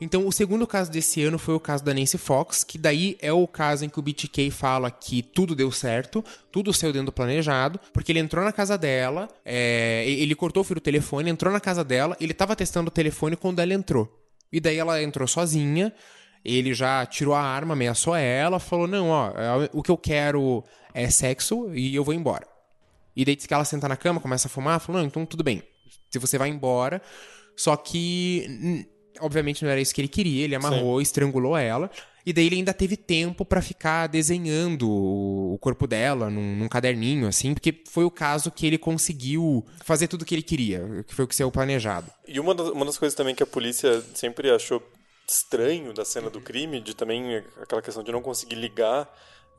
Então, 0.00 0.26
o 0.26 0.32
segundo 0.32 0.66
caso 0.66 0.90
desse 0.90 1.22
ano 1.22 1.38
foi 1.38 1.54
o 1.54 1.60
caso 1.60 1.84
da 1.84 1.92
Nancy 1.92 2.16
Fox, 2.16 2.64
que 2.64 2.78
daí 2.78 3.18
é 3.20 3.32
o 3.32 3.46
caso 3.46 3.84
em 3.84 3.88
que 3.88 3.98
o 3.98 4.02
BTK 4.02 4.50
fala 4.50 4.90
que 4.90 5.22
tudo 5.22 5.54
deu 5.54 5.70
certo, 5.70 6.24
tudo 6.50 6.72
saiu 6.72 6.92
dentro 6.92 7.06
do 7.06 7.12
planejado, 7.12 7.78
porque 7.92 8.10
ele 8.10 8.18
entrou 8.18 8.44
na 8.44 8.52
casa 8.52 8.78
dela, 8.78 9.28
é, 9.44 10.04
ele 10.06 10.34
cortou 10.34 10.62
o 10.62 10.64
fio 10.64 10.76
do 10.76 10.80
telefone, 10.80 11.28
entrou 11.28 11.52
na 11.52 11.60
casa 11.60 11.84
dela, 11.84 12.16
ele 12.18 12.32
tava 12.32 12.56
testando 12.56 12.88
o 12.88 12.90
telefone 12.90 13.36
quando 13.36 13.58
ela 13.58 13.74
entrou. 13.74 14.08
E 14.50 14.58
daí 14.58 14.78
ela 14.78 15.02
entrou 15.02 15.28
sozinha, 15.28 15.92
ele 16.42 16.72
já 16.72 17.04
tirou 17.04 17.34
a 17.34 17.42
arma, 17.42 17.74
ameaçou 17.74 18.16
ela, 18.16 18.58
falou: 18.58 18.86
Não, 18.86 19.10
ó, 19.10 19.28
é, 19.28 19.70
o 19.72 19.82
que 19.82 19.90
eu 19.90 19.98
quero 19.98 20.64
é 20.94 21.08
sexo 21.10 21.72
e 21.74 21.94
eu 21.94 22.02
vou 22.02 22.14
embora. 22.14 22.46
E 23.14 23.24
daí 23.24 23.36
diz 23.36 23.46
que 23.46 23.54
ela 23.54 23.64
senta 23.64 23.88
na 23.88 23.96
cama, 23.96 24.20
começa 24.20 24.48
a 24.48 24.50
fumar, 24.50 24.80
falou, 24.80 25.00
não, 25.00 25.06
então 25.06 25.26
tudo 25.26 25.42
bem. 25.42 25.62
Se 26.10 26.18
você 26.18 26.38
vai 26.38 26.48
embora. 26.48 27.02
Só 27.56 27.76
que, 27.76 28.86
obviamente, 29.20 29.64
não 29.64 29.70
era 29.70 29.80
isso 29.80 29.94
que 29.94 30.00
ele 30.00 30.08
queria. 30.08 30.44
Ele 30.44 30.54
amarrou, 30.54 31.00
estrangulou 31.00 31.56
ela. 31.56 31.90
E 32.24 32.32
daí 32.32 32.46
ele 32.46 32.56
ainda 32.56 32.74
teve 32.74 32.96
tempo 32.96 33.44
pra 33.44 33.62
ficar 33.62 34.06
desenhando 34.06 34.88
o 34.88 35.40
o 35.50 35.58
corpo 35.58 35.86
dela 35.86 36.30
num, 36.30 36.56
num 36.56 36.68
caderninho, 36.68 37.26
assim, 37.26 37.52
porque 37.54 37.82
foi 37.88 38.04
o 38.04 38.10
caso 38.10 38.50
que 38.50 38.66
ele 38.66 38.78
conseguiu 38.78 39.66
fazer 39.84 40.06
tudo 40.06 40.22
o 40.22 40.24
que 40.24 40.34
ele 40.34 40.42
queria, 40.42 41.04
que 41.06 41.14
foi 41.14 41.24
o 41.24 41.28
que 41.28 41.34
saiu 41.34 41.50
planejado. 41.50 42.10
E 42.26 42.38
uma 42.38 42.54
das, 42.54 42.68
uma 42.68 42.84
das 42.84 42.96
coisas 42.96 43.16
também 43.16 43.34
que 43.34 43.42
a 43.42 43.46
polícia 43.46 44.02
sempre 44.14 44.50
achou 44.50 44.82
estranho 45.28 45.92
da 45.92 46.04
cena 46.04 46.30
do 46.30 46.40
crime, 46.40 46.80
de 46.80 46.94
também 46.94 47.42
aquela 47.60 47.82
questão 47.82 48.02
de 48.02 48.12
não 48.12 48.22
conseguir 48.22 48.56
ligar 48.56 49.08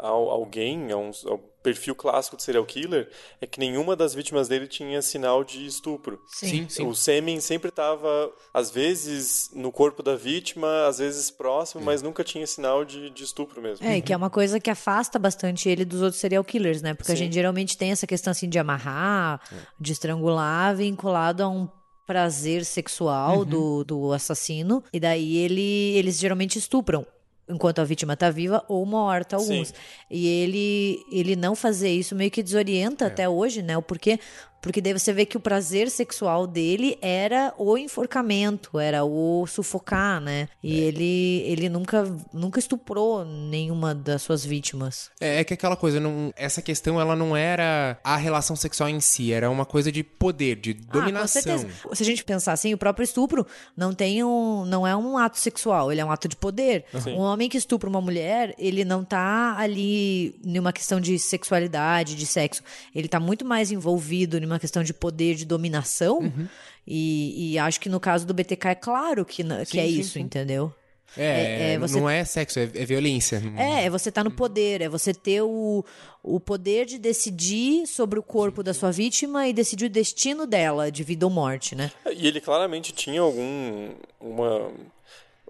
ao, 0.01 0.29
alguém, 0.29 0.91
a 0.91 0.97
um, 0.97 1.11
ao 1.25 1.37
perfil 1.61 1.93
clássico 1.93 2.35
de 2.35 2.43
serial 2.43 2.65
killer, 2.65 3.09
é 3.39 3.45
que 3.45 3.59
nenhuma 3.59 3.95
das 3.95 4.13
vítimas 4.13 4.47
dele 4.47 4.67
tinha 4.67 5.01
sinal 5.01 5.43
de 5.43 5.65
estupro. 5.65 6.19
Sim. 6.27 6.67
sim. 6.67 6.87
O 6.87 6.95
sêmen 6.95 7.39
sempre 7.39 7.69
estava, 7.69 8.31
às 8.53 8.71
vezes, 8.71 9.51
no 9.53 9.71
corpo 9.71 10.01
da 10.01 10.15
vítima, 10.15 10.87
às 10.87 10.97
vezes 10.97 11.29
próximo, 11.29 11.83
mas 11.83 12.01
nunca 12.01 12.23
tinha 12.23 12.45
sinal 12.47 12.83
de, 12.83 13.11
de 13.11 13.23
estupro 13.23 13.61
mesmo. 13.61 13.85
É, 13.85 13.97
e 13.97 14.01
que 14.01 14.11
é 14.11 14.17
uma 14.17 14.29
coisa 14.29 14.59
que 14.59 14.69
afasta 14.69 15.19
bastante 15.19 15.69
ele 15.69 15.85
dos 15.85 16.01
outros 16.01 16.19
serial 16.19 16.43
killers, 16.43 16.81
né? 16.81 16.93
Porque 16.93 17.11
a 17.11 17.15
Sim. 17.15 17.25
gente 17.25 17.33
geralmente 17.33 17.77
tem 17.77 17.91
essa 17.91 18.07
questão 18.07 18.31
assim 18.31 18.49
de 18.49 18.57
amarrar, 18.57 19.39
de 19.79 19.91
estrangular, 19.93 20.75
vinculado 20.75 21.43
a 21.43 21.47
um 21.47 21.69
prazer 22.07 22.65
sexual 22.65 23.45
do, 23.45 23.83
do 23.83 24.11
assassino. 24.11 24.83
E 24.91 24.99
daí 24.99 25.37
ele, 25.37 25.95
eles 25.95 26.19
geralmente 26.19 26.57
estupram. 26.57 27.05
Enquanto 27.51 27.79
a 27.79 27.83
vítima 27.83 28.15
tá 28.15 28.29
viva 28.29 28.63
ou 28.67 28.85
morta, 28.85 29.35
alguns. 29.35 29.67
Sim. 29.67 29.73
E 30.09 30.27
ele, 30.27 31.05
ele 31.11 31.35
não 31.35 31.55
fazer 31.55 31.89
isso 31.89 32.15
meio 32.15 32.31
que 32.31 32.41
desorienta 32.41 33.07
até 33.07 33.27
hoje, 33.27 33.61
né? 33.61 33.77
O 33.77 33.81
porquê. 33.81 34.19
Porque 34.62 34.80
daí 34.80 34.93
você 34.93 35.12
vê 35.12 35.26
que 35.26 35.36
o 35.38 35.39
prazer 35.39 35.89
sexual 35.89 36.45
dele 36.45 36.97
era 37.01 37.53
o 37.57 37.78
enforcamento, 37.78 38.80
era 38.80 39.03
o 39.03 39.45
sufocar, 39.47 40.22
né? 40.22 40.47
E 40.62 40.80
ele, 40.80 41.43
ele 41.47 41.68
nunca, 41.70 42.03
nunca 42.32 42.59
estuprou 42.59 43.26
nenhuma 43.26 43.95
das 43.95 44.22
suas 44.22 44.45
vítimas. 44.45 45.09
É, 45.20 45.39
é 45.39 45.43
que 45.43 45.53
aquela 45.53 45.76
coisa, 45.76 45.99
não, 45.99 46.32
essa 46.36 46.62
questão 46.62 47.01
ela 47.01 47.16
não 47.16 47.36
era 47.36 47.99
a 48.03 48.16
relação 48.18 48.55
sexual 48.55 48.89
em 48.89 48.99
si, 48.99 49.34
era 49.34 49.49
uma 49.49 49.66
coisa 49.66 49.91
de 49.91 50.03
poder, 50.03 50.55
de 50.57 50.78
Ah, 50.89 50.93
dominação. 50.93 51.41
com 51.41 51.57
certeza. 51.57 51.68
Se 51.95 52.03
a 52.03 52.05
gente 52.05 52.24
pensar 52.24 52.53
assim, 52.53 52.74
o 52.74 52.78
próprio 52.78 53.03
estupro 53.03 53.45
não 53.76 53.93
tem 53.93 54.24
um, 54.24 54.64
não 54.66 54.86
é 54.86 54.95
um 54.95 55.18
ato 55.18 55.39
sexual, 55.39 55.91
ele 55.91 56.01
é 56.01 56.05
um 56.05 56.12
ato 56.12 56.28
de 56.28 56.36
poder. 56.36 56.86
Sim. 57.01 57.14
Um 57.14 57.20
homem 57.20 57.49
que 57.49 57.57
estupra 57.57 57.89
uma 57.89 58.01
mulher, 58.01 58.53
ele 58.59 58.86
não 58.86 59.03
tá 59.03 59.55
ali 59.57 60.39
numa 60.43 60.72
questão 60.72 60.99
de 60.99 61.18
sexualidade, 61.18 62.16
de 62.16 62.26
sexo. 62.26 62.62
Ele 62.93 63.07
tá 63.07 63.20
muito 63.20 63.43
mais 63.43 63.72
envolvido 63.72 64.39
numa 64.39 64.50
questão 64.59 64.83
de 64.83 64.93
poder, 64.93 65.35
de 65.35 65.45
dominação. 65.45 66.19
Uhum. 66.19 66.47
E, 66.87 67.53
e 67.53 67.59
acho 67.59 67.79
que 67.79 67.89
no 67.89 67.99
caso 67.99 68.25
do 68.25 68.33
BTK 68.33 68.67
é 68.69 68.75
claro 68.75 69.23
que, 69.25 69.43
n- 69.43 69.65
que 69.65 69.71
Sim, 69.71 69.79
é 69.79 69.83
sim, 69.87 69.99
isso, 69.99 70.11
sim. 70.13 70.19
entendeu? 70.21 70.73
É, 71.17 71.23
É, 71.25 71.73
é, 71.73 71.77
você- 71.79 71.99
não 71.99 72.09
é 72.09 72.23
sexo, 72.23 72.57
é, 72.57 72.63
é 72.63 72.85
violência. 72.85 73.41
É, 73.57 73.85
é 73.85 73.89
você 73.89 74.07
estar 74.09 74.23
no 74.23 74.31
poder, 74.31 74.79
é 74.81 74.87
você 74.87 75.13
ter 75.13 75.41
o, 75.41 75.83
o 76.23 76.39
poder 76.39 76.85
de 76.85 76.97
decidir 76.97 77.85
sobre 77.85 78.17
o 78.17 78.23
corpo 78.23 78.63
da 78.63 78.73
sua 78.73 78.91
vítima 78.91 79.45
e 79.47 79.51
decidir 79.53 79.85
o 79.85 79.89
destino 79.89 80.47
dela, 80.47 80.89
de 80.89 81.03
vida 81.03 81.25
ou 81.25 81.29
morte, 81.31 81.75
né? 81.75 81.91
E 82.15 82.25
ele 82.27 82.39
claramente 82.39 82.93
tinha 82.93 83.19
algum. 83.21 83.89
uma. 84.21 84.71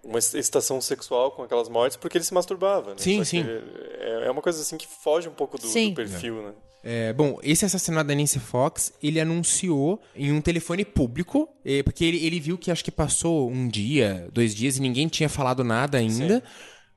uma 0.04 0.18
excitação 0.18 0.82
sexual 0.82 1.30
com 1.32 1.44
aquelas 1.44 1.70
mortes 1.70 1.96
porque 1.96 2.18
ele 2.18 2.26
se 2.26 2.34
masturbava, 2.34 2.90
né? 2.92 2.96
Sim, 2.98 3.20
Só 3.20 3.24
sim. 3.26 3.46
É 4.00 4.26
é 4.26 4.32
uma 4.32 4.42
coisa 4.42 4.60
assim 4.62 4.78
que 4.78 4.88
foge 4.88 5.30
um 5.30 5.34
pouco 5.34 5.58
do, 5.60 5.68
Sim. 5.68 5.90
do 5.90 5.96
perfil, 5.96 6.42
né? 6.42 6.54
É, 6.84 7.14
bom, 7.14 7.40
esse 7.44 7.64
assassinato 7.64 8.08
da 8.08 8.16
Nancy 8.16 8.40
Fox, 8.40 8.92
ele 9.02 9.20
anunciou 9.20 10.02
em 10.16 10.32
um 10.32 10.42
telefone 10.42 10.84
público, 10.84 11.48
eh, 11.64 11.84
porque 11.84 12.04
ele, 12.04 12.26
ele 12.26 12.40
viu 12.40 12.58
que 12.58 12.72
acho 12.72 12.84
que 12.84 12.92
passou 12.92 13.50
um 13.50 13.68
dia, 13.68 14.28
dois 14.34 14.56
dias 14.56 14.78
e 14.78 14.82
ninguém 14.82 15.08
tinha 15.08 15.30
falado 15.30 15.64
nada 15.64 15.98
ainda. 15.98 16.44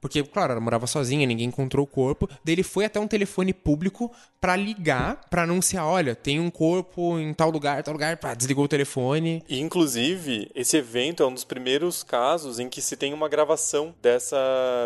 Porque, 0.05 0.23
claro, 0.23 0.53
ela 0.53 0.61
morava 0.61 0.87
sozinha, 0.87 1.27
ninguém 1.27 1.49
encontrou 1.49 1.83
o 1.83 1.87
corpo. 1.87 2.29
Daí 2.45 2.57
ele 2.57 2.63
foi 2.63 2.85
até 2.85 3.01
um 3.01 3.09
telefone 3.09 3.55
público 3.55 4.13
pra 4.39 4.55
ligar, 4.55 5.19
pra 5.31 5.45
anunciar, 5.45 5.87
olha, 5.87 6.15
tem 6.15 6.39
um 6.39 6.51
corpo 6.51 7.19
em 7.19 7.33
tal 7.33 7.49
lugar, 7.49 7.83
tal 7.83 7.95
lugar, 7.95 8.19
pá, 8.19 8.35
desligou 8.35 8.67
o 8.67 8.69
telefone. 8.69 9.43
E, 9.49 9.59
inclusive, 9.59 10.51
esse 10.55 10.77
evento 10.77 11.23
é 11.23 11.27
um 11.27 11.33
dos 11.33 11.45
primeiros 11.45 12.03
casos 12.03 12.59
em 12.59 12.69
que 12.69 12.83
se 12.83 12.99
tem 12.99 13.15
uma 13.15 13.31
gravação 13.31 13.95
dessa, 14.03 14.37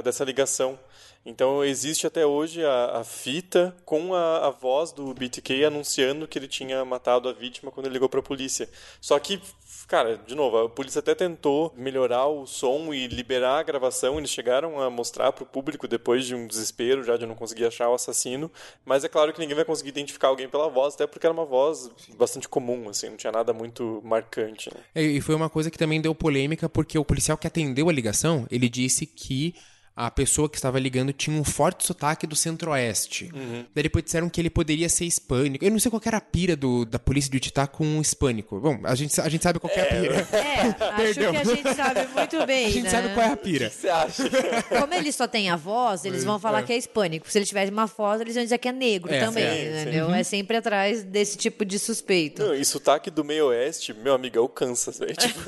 dessa 0.05 0.23
ligação. 0.23 0.79
Então, 1.25 1.63
existe 1.63 2.07
até 2.07 2.25
hoje 2.25 2.65
a, 2.65 3.01
a 3.01 3.05
fita 3.05 3.77
com 3.85 4.15
a, 4.15 4.47
a 4.47 4.51
voz 4.51 4.93
do 4.93 5.13
BTK 5.13 5.65
anunciando 5.65 6.27
que 6.27 6.39
ele 6.39 6.49
tinha 6.49 6.85
matado 6.85 7.29
a 7.29 7.33
vítima 7.33 7.71
quando 7.71 7.87
ele 7.87 7.95
ligou 7.95 8.09
para 8.09 8.21
a 8.21 8.23
polícia. 8.23 8.69
Só 9.01 9.19
que, 9.19 9.41
cara, 9.87 10.17
de 10.17 10.35
novo, 10.35 10.57
a 10.59 10.69
polícia 10.71 11.01
até 11.01 11.15
tentou 11.15 11.75
melhorar 11.77 12.27
o 12.27 12.47
som 12.47 12.95
e 12.95 13.07
liberar 13.07 13.59
a 13.59 13.63
gravação. 13.63 14.17
Eles 14.19 14.31
chegaram 14.31 14.81
a 14.81 14.89
mostrar 14.89 15.33
para 15.33 15.45
o 15.45 15.47
público 15.47 15.87
depois 15.87 16.25
de 16.25 16.35
um 16.35 16.47
desespero 16.47 17.05
já 17.05 17.17
de 17.17 17.27
não 17.27 17.35
conseguir 17.35 17.67
achar 17.67 17.91
o 17.91 17.95
assassino. 17.95 18.51
Mas 18.85 19.05
é 19.05 19.09
claro 19.09 19.33
que 19.33 19.41
ninguém 19.41 19.57
vai 19.57 19.65
conseguir 19.65 19.91
identificar 19.91 20.29
alguém 20.29 20.49
pela 20.49 20.69
voz, 20.69 20.95
até 20.95 21.07
porque 21.07 21.27
era 21.27 21.35
uma 21.35 21.45
voz 21.45 21.91
bastante 22.17 22.49
comum, 22.49 22.89
assim, 22.89 23.11
não 23.11 23.17
tinha 23.17 23.33
nada 23.33 23.53
muito 23.53 24.01
marcante. 24.03 24.71
Né? 24.75 24.81
É, 24.95 25.03
E 25.03 25.21
foi 25.21 25.35
uma 25.35 25.51
coisa 25.51 25.71
que 25.71 25.79
também 25.79 26.01
deu 26.01 26.15
polêmica, 26.15 26.69
porque 26.69 26.99
o 26.99 27.05
policial 27.05 27.37
que 27.37 27.47
atendeu 27.47 27.89
a 27.89 27.93
ligação, 27.93 28.47
ele 28.51 28.69
disse 28.69 29.05
que 29.05 29.55
a 30.01 30.11
pessoa 30.13 30.49
que 30.49 30.57
estava 30.57 30.79
ligando 30.79 31.13
tinha 31.13 31.37
um 31.39 31.43
forte 31.43 31.85
sotaque 31.85 32.25
do 32.27 32.37
centro-oeste. 32.37 33.31
Daí 33.75 33.83
depois 33.83 34.05
disseram 34.05 34.29
que 34.29 34.41
ele 34.41 34.49
poderia 34.49 34.89
ser 34.89 35.05
hispânico. 35.07 35.65
Eu 35.65 35.71
não 35.73 35.79
sei 35.81 35.91
qual 35.91 36.01
que 36.01 36.07
era 36.09 36.19
a 36.19 36.21
pira 36.21 36.55
do, 36.55 36.85
da 36.85 36.99
polícia 37.01 37.29
de 37.31 37.37
Utah 37.39 37.67
com 37.67 37.99
o 37.99 38.01
hispânico. 38.01 38.61
Bom, 38.61 38.79
a 38.85 38.95
gente, 38.95 39.21
a 39.21 39.29
gente 39.29 39.43
sabe 39.43 39.59
qual 39.59 39.73
que 39.73 39.81
é 39.81 39.83
a 39.83 39.87
pira. 39.87 40.15
É, 40.33 40.61
acho 40.85 40.97
Perdão. 41.15 41.33
que 41.33 41.37
a 41.39 41.45
gente 41.45 41.75
sabe 41.75 42.07
muito 42.15 42.47
bem, 42.47 42.67
A 42.67 42.71
gente 42.71 42.83
né? 42.85 42.91
sabe 42.91 43.09
qual 43.15 43.27
é 43.27 43.33
a 43.33 43.37
pira. 43.37 43.71
Você 43.71 43.89
acha? 43.89 44.23
Como 44.81 44.95
ele 44.95 45.11
só 45.11 45.27
tem 45.27 45.51
a 45.51 45.57
voz, 45.57 46.05
eles 46.05 46.23
vão 46.23 46.39
falar 46.39 46.63
que 46.63 46.73
é 46.73 46.77
hispânico. 46.77 47.29
Se 47.31 47.37
ele 47.39 47.47
tivesse 47.47 47.73
uma 47.73 47.87
voz, 47.87 48.21
eles 48.21 48.35
vão 48.35 48.45
dizer 48.45 48.59
que 48.59 48.69
é 48.69 48.73
negro 48.73 49.13
É, 49.13 49.19
também, 49.25 49.45
sim, 49.45 49.65
sim. 49.75 49.81
entendeu? 49.83 50.15
É 50.15 50.23
sempre 50.23 50.57
atrás 50.59 51.03
desse 51.03 51.37
tipo 51.37 51.65
de 51.65 51.77
suspeito. 51.79 52.43
Não, 52.45 52.55
e 52.55 52.65
sotaque 52.65 53.11
do 53.11 53.25
meio 53.25 53.47
oeste, 53.47 53.93
meu 53.93 54.15
amigo, 54.15 54.39
é 54.39 54.41
o 54.41 54.49
Kansas, 54.49 54.99
velho. 54.99 55.17
Tipo, 55.17 55.41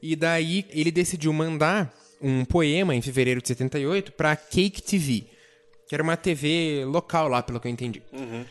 E 0.00 0.16
daí 0.16 0.64
ele 0.70 0.90
decidiu 0.90 1.32
mandar 1.32 1.92
um 2.22 2.44
poema 2.44 2.94
em 2.94 3.02
fevereiro 3.02 3.42
de 3.42 3.48
78 3.48 4.12
pra 4.12 4.36
Cake 4.36 4.82
TV. 4.82 5.24
Que 5.88 5.94
era 5.94 6.02
uma 6.02 6.16
TV 6.16 6.84
local 6.86 7.28
lá, 7.28 7.42
pelo 7.42 7.60
que 7.60 7.68
eu 7.68 7.72
entendi. 7.72 8.02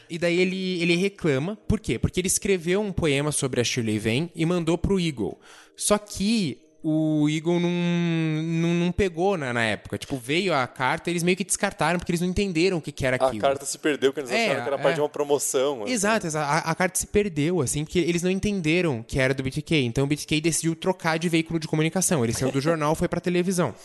E 0.09 0.19
daí 0.19 0.39
ele, 0.39 0.81
ele 0.81 0.95
reclama. 0.95 1.55
Por 1.67 1.79
quê? 1.79 1.97
Porque 1.97 2.19
ele 2.19 2.27
escreveu 2.27 2.81
um 2.81 2.91
poema 2.91 3.31
sobre 3.31 3.61
a 3.61 3.63
Shirley 3.63 3.97
Vane 3.97 4.31
e 4.35 4.45
mandou 4.45 4.77
pro 4.77 4.99
Eagle. 4.99 5.39
Só 5.75 5.97
que 5.97 6.59
o 6.83 7.27
Eagle 7.29 7.59
não, 7.59 7.69
não, 7.69 8.73
não 8.73 8.91
pegou 8.91 9.37
na, 9.37 9.53
na 9.53 9.63
época. 9.63 9.97
Tipo, 9.97 10.17
veio 10.17 10.53
a 10.53 10.65
carta 10.65 11.09
e 11.09 11.13
eles 11.13 11.21
meio 11.23 11.37
que 11.37 11.43
descartaram 11.43 11.99
porque 11.99 12.11
eles 12.11 12.21
não 12.21 12.27
entenderam 12.27 12.77
o 12.77 12.81
que, 12.81 12.91
que 12.91 13.05
era 13.05 13.17
a 13.21 13.27
aquilo. 13.27 13.41
carta 13.41 13.65
se 13.65 13.77
perdeu, 13.77 14.11
porque 14.11 14.21
eles 14.21 14.31
É, 14.31 14.45
acharam 14.47 14.61
que 14.63 14.67
era 14.69 14.75
é. 14.77 14.81
parte 14.81 14.95
de 14.95 15.01
uma 15.01 15.09
promoção. 15.09 15.83
assim. 15.83 15.93
Exato. 15.93 16.27
A, 16.37 16.57
a 16.71 16.75
carta 16.75 16.97
se 16.99 17.05
perdeu, 17.07 17.61
assim, 17.61 17.83
porque 17.85 17.99
eles 17.99 18.23
não 18.23 18.31
entenderam 18.31 19.03
que 19.07 19.19
era 19.19 19.33
do 19.33 19.43
BTK. 19.43 19.75
Então 19.85 20.03
o 20.05 20.07
BTK 20.07 20.41
decidiu 20.41 20.75
trocar 20.75 21.17
de 21.19 21.29
veículo 21.29 21.59
de 21.59 21.67
comunicação. 21.67 22.23
Ele 22.23 22.33
saiu 22.33 22.51
do 22.51 22.59
jornal 22.61 22.95
foi 22.95 23.07
pra 23.07 23.21
televisão. 23.21 23.75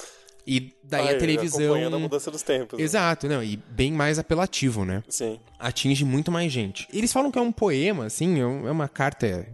E 0.47 0.73
daí 0.85 1.09
Aí, 1.09 1.17
a 1.17 1.19
televisão. 1.19 1.61
Acompanhando 1.65 1.97
a 1.97 1.99
mudança 1.99 2.31
dos 2.31 2.41
tempos. 2.43 2.79
né? 2.79 2.85
Exato, 2.85 3.29
não, 3.29 3.43
e 3.43 3.57
bem 3.57 3.91
mais 3.93 4.17
apelativo, 4.17 4.85
né? 4.85 5.03
Sim. 5.09 5.41
Atinge 5.59 6.05
muito 6.05 6.31
mais 6.31 6.53
gente. 6.53 6.87
Eles 6.93 7.13
falam 7.13 7.33
que 7.33 7.39
é 7.39 7.43
um 7.43 7.51
poema, 7.51 8.07
assim, 8.07 8.37
é 8.39 8.43
é 8.43 8.71
uma 8.71 8.89
carta 8.89 9.45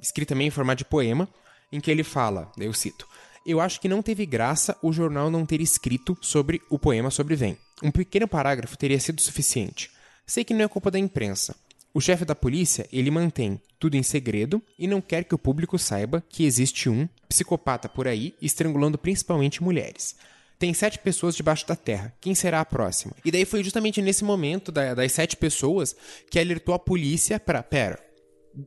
escrita 0.00 0.34
meio 0.34 0.48
em 0.48 0.50
formato 0.50 0.78
de 0.78 0.84
poema, 0.86 1.28
em 1.72 1.80
que 1.80 1.90
ele 1.90 2.02
fala, 2.04 2.50
eu 2.58 2.72
cito: 2.72 3.06
Eu 3.46 3.60
acho 3.60 3.80
que 3.80 3.88
não 3.88 4.02
teve 4.02 4.26
graça 4.26 4.76
o 4.82 4.92
jornal 4.92 5.30
não 5.30 5.46
ter 5.46 5.60
escrito 5.60 6.16
sobre 6.20 6.60
o 6.70 6.78
poema 6.78 7.10
sobre 7.10 7.34
Vem. 7.36 7.56
Um 7.82 7.90
pequeno 7.90 8.28
parágrafo 8.28 8.76
teria 8.76 9.00
sido 9.00 9.20
suficiente. 9.20 9.90
Sei 10.26 10.44
que 10.44 10.54
não 10.54 10.64
é 10.64 10.68
culpa 10.68 10.90
da 10.90 10.98
imprensa. 10.98 11.56
O 11.92 12.00
chefe 12.00 12.24
da 12.24 12.36
polícia, 12.36 12.86
ele 12.92 13.10
mantém 13.10 13.60
tudo 13.78 13.96
em 13.96 14.02
segredo 14.02 14.62
e 14.78 14.86
não 14.86 15.00
quer 15.00 15.24
que 15.24 15.34
o 15.34 15.38
público 15.38 15.76
saiba 15.78 16.22
que 16.28 16.44
existe 16.44 16.88
um 16.88 17.08
psicopata 17.28 17.88
por 17.88 18.06
aí 18.06 18.34
estrangulando 18.40 18.96
principalmente 18.96 19.62
mulheres. 19.62 20.14
Tem 20.56 20.72
sete 20.74 20.98
pessoas 20.98 21.34
debaixo 21.34 21.66
da 21.66 21.74
terra. 21.74 22.14
Quem 22.20 22.34
será 22.34 22.60
a 22.60 22.64
próxima? 22.64 23.14
E 23.24 23.30
daí 23.32 23.44
foi 23.44 23.64
justamente 23.64 24.00
nesse 24.02 24.22
momento 24.22 24.70
da- 24.70 24.94
das 24.94 25.10
sete 25.10 25.36
pessoas 25.36 25.96
que 26.30 26.38
alertou 26.38 26.74
a 26.74 26.78
polícia 26.78 27.40
para, 27.40 27.62
pera, 27.62 27.98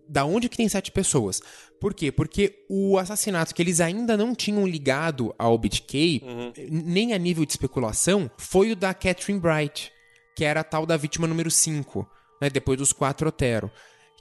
da 0.10 0.26
onde 0.26 0.50
que 0.50 0.58
tem 0.58 0.68
sete 0.68 0.92
pessoas? 0.92 1.42
Por 1.80 1.94
quê? 1.94 2.12
Porque 2.12 2.66
o 2.70 2.98
assassinato 2.98 3.54
que 3.54 3.62
eles 3.62 3.82
ainda 3.82 4.16
não 4.16 4.34
tinham 4.34 4.66
ligado 4.66 5.34
ao 5.38 5.58
BitK, 5.58 6.22
nem 6.70 7.14
a 7.14 7.18
nível 7.18 7.46
de 7.46 7.52
especulação, 7.52 8.32
foi 8.38 8.72
o 8.72 8.76
da 8.76 8.94
Catherine 8.94 9.40
Bright, 9.40 9.92
que 10.36 10.46
era 10.46 10.62
a 10.62 10.64
tal 10.64 10.86
da 10.86 10.96
vítima 10.98 11.28
número 11.28 11.52
5, 11.52 12.08
né, 12.42 12.50
depois 12.50 12.78
dos 12.78 12.94
quatro 12.94 13.28
Otero. 13.28 13.70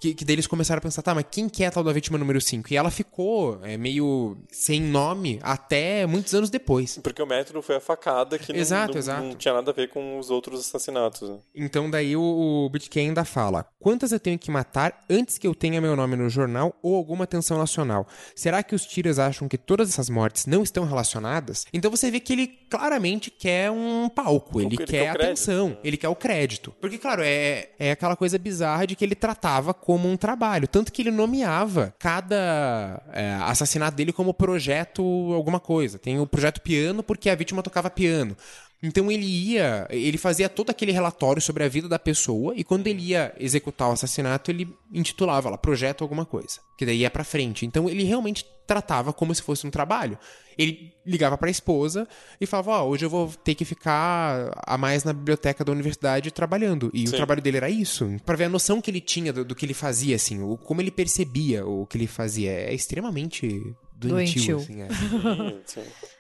Que, 0.02 0.14
que 0.14 0.24
daí 0.24 0.34
eles 0.34 0.48
começaram 0.48 0.78
a 0.78 0.82
pensar, 0.82 1.00
tá, 1.00 1.14
mas 1.14 1.24
quem 1.30 1.48
que 1.48 1.62
é 1.62 1.68
a 1.68 1.70
tal 1.70 1.84
da 1.84 1.92
vítima 1.92 2.18
número 2.18 2.40
5? 2.40 2.72
E 2.72 2.76
ela 2.76 2.90
ficou 2.90 3.60
é, 3.62 3.76
meio 3.76 4.36
sem 4.50 4.80
nome 4.80 5.38
até 5.42 6.04
muitos 6.06 6.34
anos 6.34 6.50
depois. 6.50 6.98
Porque 7.00 7.22
o 7.22 7.26
método 7.26 7.62
foi 7.62 7.76
a 7.76 7.80
facada 7.80 8.36
que 8.36 8.52
não- 8.52 8.58
Exato, 8.58 8.94
não, 8.94 8.98
exato. 8.98 9.22
não 9.22 9.34
tinha 9.36 9.54
nada 9.54 9.70
a 9.70 9.74
ver 9.74 9.90
com 9.90 10.18
os 10.18 10.28
outros 10.28 10.58
assassinatos. 10.58 11.28
né? 11.30 11.38
Então 11.54 11.88
daí 11.88 12.16
o, 12.16 12.20
o 12.20 12.68
BitK 12.70 12.96
ainda 12.98 13.24
fala: 13.24 13.64
quantas 13.78 14.10
eu 14.10 14.18
tenho 14.18 14.36
que 14.40 14.50
matar 14.50 15.04
antes 15.08 15.38
que 15.38 15.46
eu 15.46 15.54
tenha 15.54 15.80
meu 15.80 15.94
nome 15.94 16.16
no 16.16 16.28
jornal 16.28 16.74
ou 16.82 16.96
alguma 16.96 17.22
atenção 17.22 17.56
nacional? 17.56 18.04
Será 18.34 18.60
que 18.64 18.74
os 18.74 18.84
tiras 18.84 19.20
acham 19.20 19.48
que 19.48 19.56
todas 19.56 19.88
essas 19.88 20.10
mortes 20.10 20.46
não 20.46 20.64
estão 20.64 20.84
relacionadas? 20.84 21.64
Então 21.72 21.92
você 21.92 22.10
vê 22.10 22.18
que 22.18 22.32
ele 22.32 22.48
claramente 22.68 23.30
quer 23.30 23.70
um 23.70 24.08
palco, 24.08 24.58
ele, 24.60 24.68
Ele 24.70 24.76
quer, 24.78 24.86
quer 24.86 24.98
crédito. 25.12 25.22
atenção, 25.22 25.78
ele 25.84 25.96
quer 25.96 26.08
o 26.08 26.16
crédito. 26.16 26.74
Porque, 26.80 26.98
claro, 26.98 27.22
é, 27.24 27.68
é 27.78 27.92
aquela 27.92 28.16
coisa 28.16 28.36
bizarra 28.36 28.84
de 28.86 28.96
que 28.96 29.04
ele 29.04 29.14
tratava 29.14 29.72
como 29.92 30.08
um 30.08 30.16
trabalho. 30.16 30.66
Tanto 30.66 30.90
que 30.90 31.02
ele 31.02 31.10
nomeava 31.10 31.94
cada 31.98 33.02
é, 33.12 33.34
assassinato 33.42 33.94
dele 33.94 34.10
como 34.10 34.32
projeto 34.32 35.02
alguma 35.34 35.60
coisa. 35.60 35.98
Tem 35.98 36.18
o 36.18 36.26
projeto 36.26 36.62
piano 36.62 37.02
porque 37.02 37.28
a 37.28 37.34
vítima 37.34 37.62
tocava 37.62 37.90
piano. 37.90 38.34
Então 38.82 39.12
ele 39.12 39.24
ia, 39.24 39.86
ele 39.90 40.18
fazia 40.18 40.48
todo 40.48 40.70
aquele 40.70 40.90
relatório 40.90 41.40
sobre 41.40 41.62
a 41.62 41.68
vida 41.68 41.88
da 41.88 41.98
pessoa 42.00 42.52
e 42.56 42.64
quando 42.64 42.88
ele 42.88 43.00
ia 43.02 43.32
executar 43.38 43.88
o 43.88 43.92
assassinato, 43.92 44.50
ele 44.50 44.68
intitulava 44.92 45.48
lá, 45.48 45.56
projeto 45.56 46.02
alguma 46.02 46.24
coisa, 46.26 46.58
que 46.76 46.84
daí 46.84 46.98
ia 46.98 47.10
pra 47.10 47.22
frente. 47.22 47.64
Então 47.64 47.88
ele 47.88 48.02
realmente 48.02 48.44
tratava 48.66 49.12
como 49.12 49.32
se 49.34 49.40
fosse 49.42 49.66
um 49.66 49.70
trabalho. 49.70 50.18
Ele 50.58 50.92
ligava 51.06 51.38
pra 51.38 51.48
esposa 51.50 52.06
e 52.40 52.46
falava: 52.46 52.72
Ó, 52.82 52.88
hoje 52.88 53.04
eu 53.04 53.10
vou 53.10 53.28
ter 53.44 53.54
que 53.54 53.64
ficar 53.64 54.50
a 54.66 54.76
mais 54.76 55.04
na 55.04 55.12
biblioteca 55.12 55.64
da 55.64 55.72
universidade 55.72 56.30
trabalhando. 56.30 56.90
E 56.92 57.06
Sim. 57.06 57.14
o 57.14 57.16
trabalho 57.16 57.40
dele 57.40 57.56
era 57.58 57.70
isso. 57.70 58.16
Pra 58.26 58.36
ver 58.36 58.44
a 58.44 58.48
noção 58.48 58.80
que 58.80 58.90
ele 58.90 59.00
tinha 59.00 59.32
do, 59.32 59.44
do 59.44 59.54
que 59.54 59.64
ele 59.64 59.74
fazia, 59.74 60.16
assim, 60.16 60.42
o, 60.42 60.56
como 60.56 60.80
ele 60.80 60.90
percebia 60.90 61.64
o 61.66 61.86
que 61.86 61.96
ele 61.96 62.06
fazia. 62.06 62.50
É 62.50 62.74
extremamente 62.74 63.48
doentio, 63.94 64.56
Doentio. 64.56 64.56
assim. 64.58 64.82
É. 64.82 64.88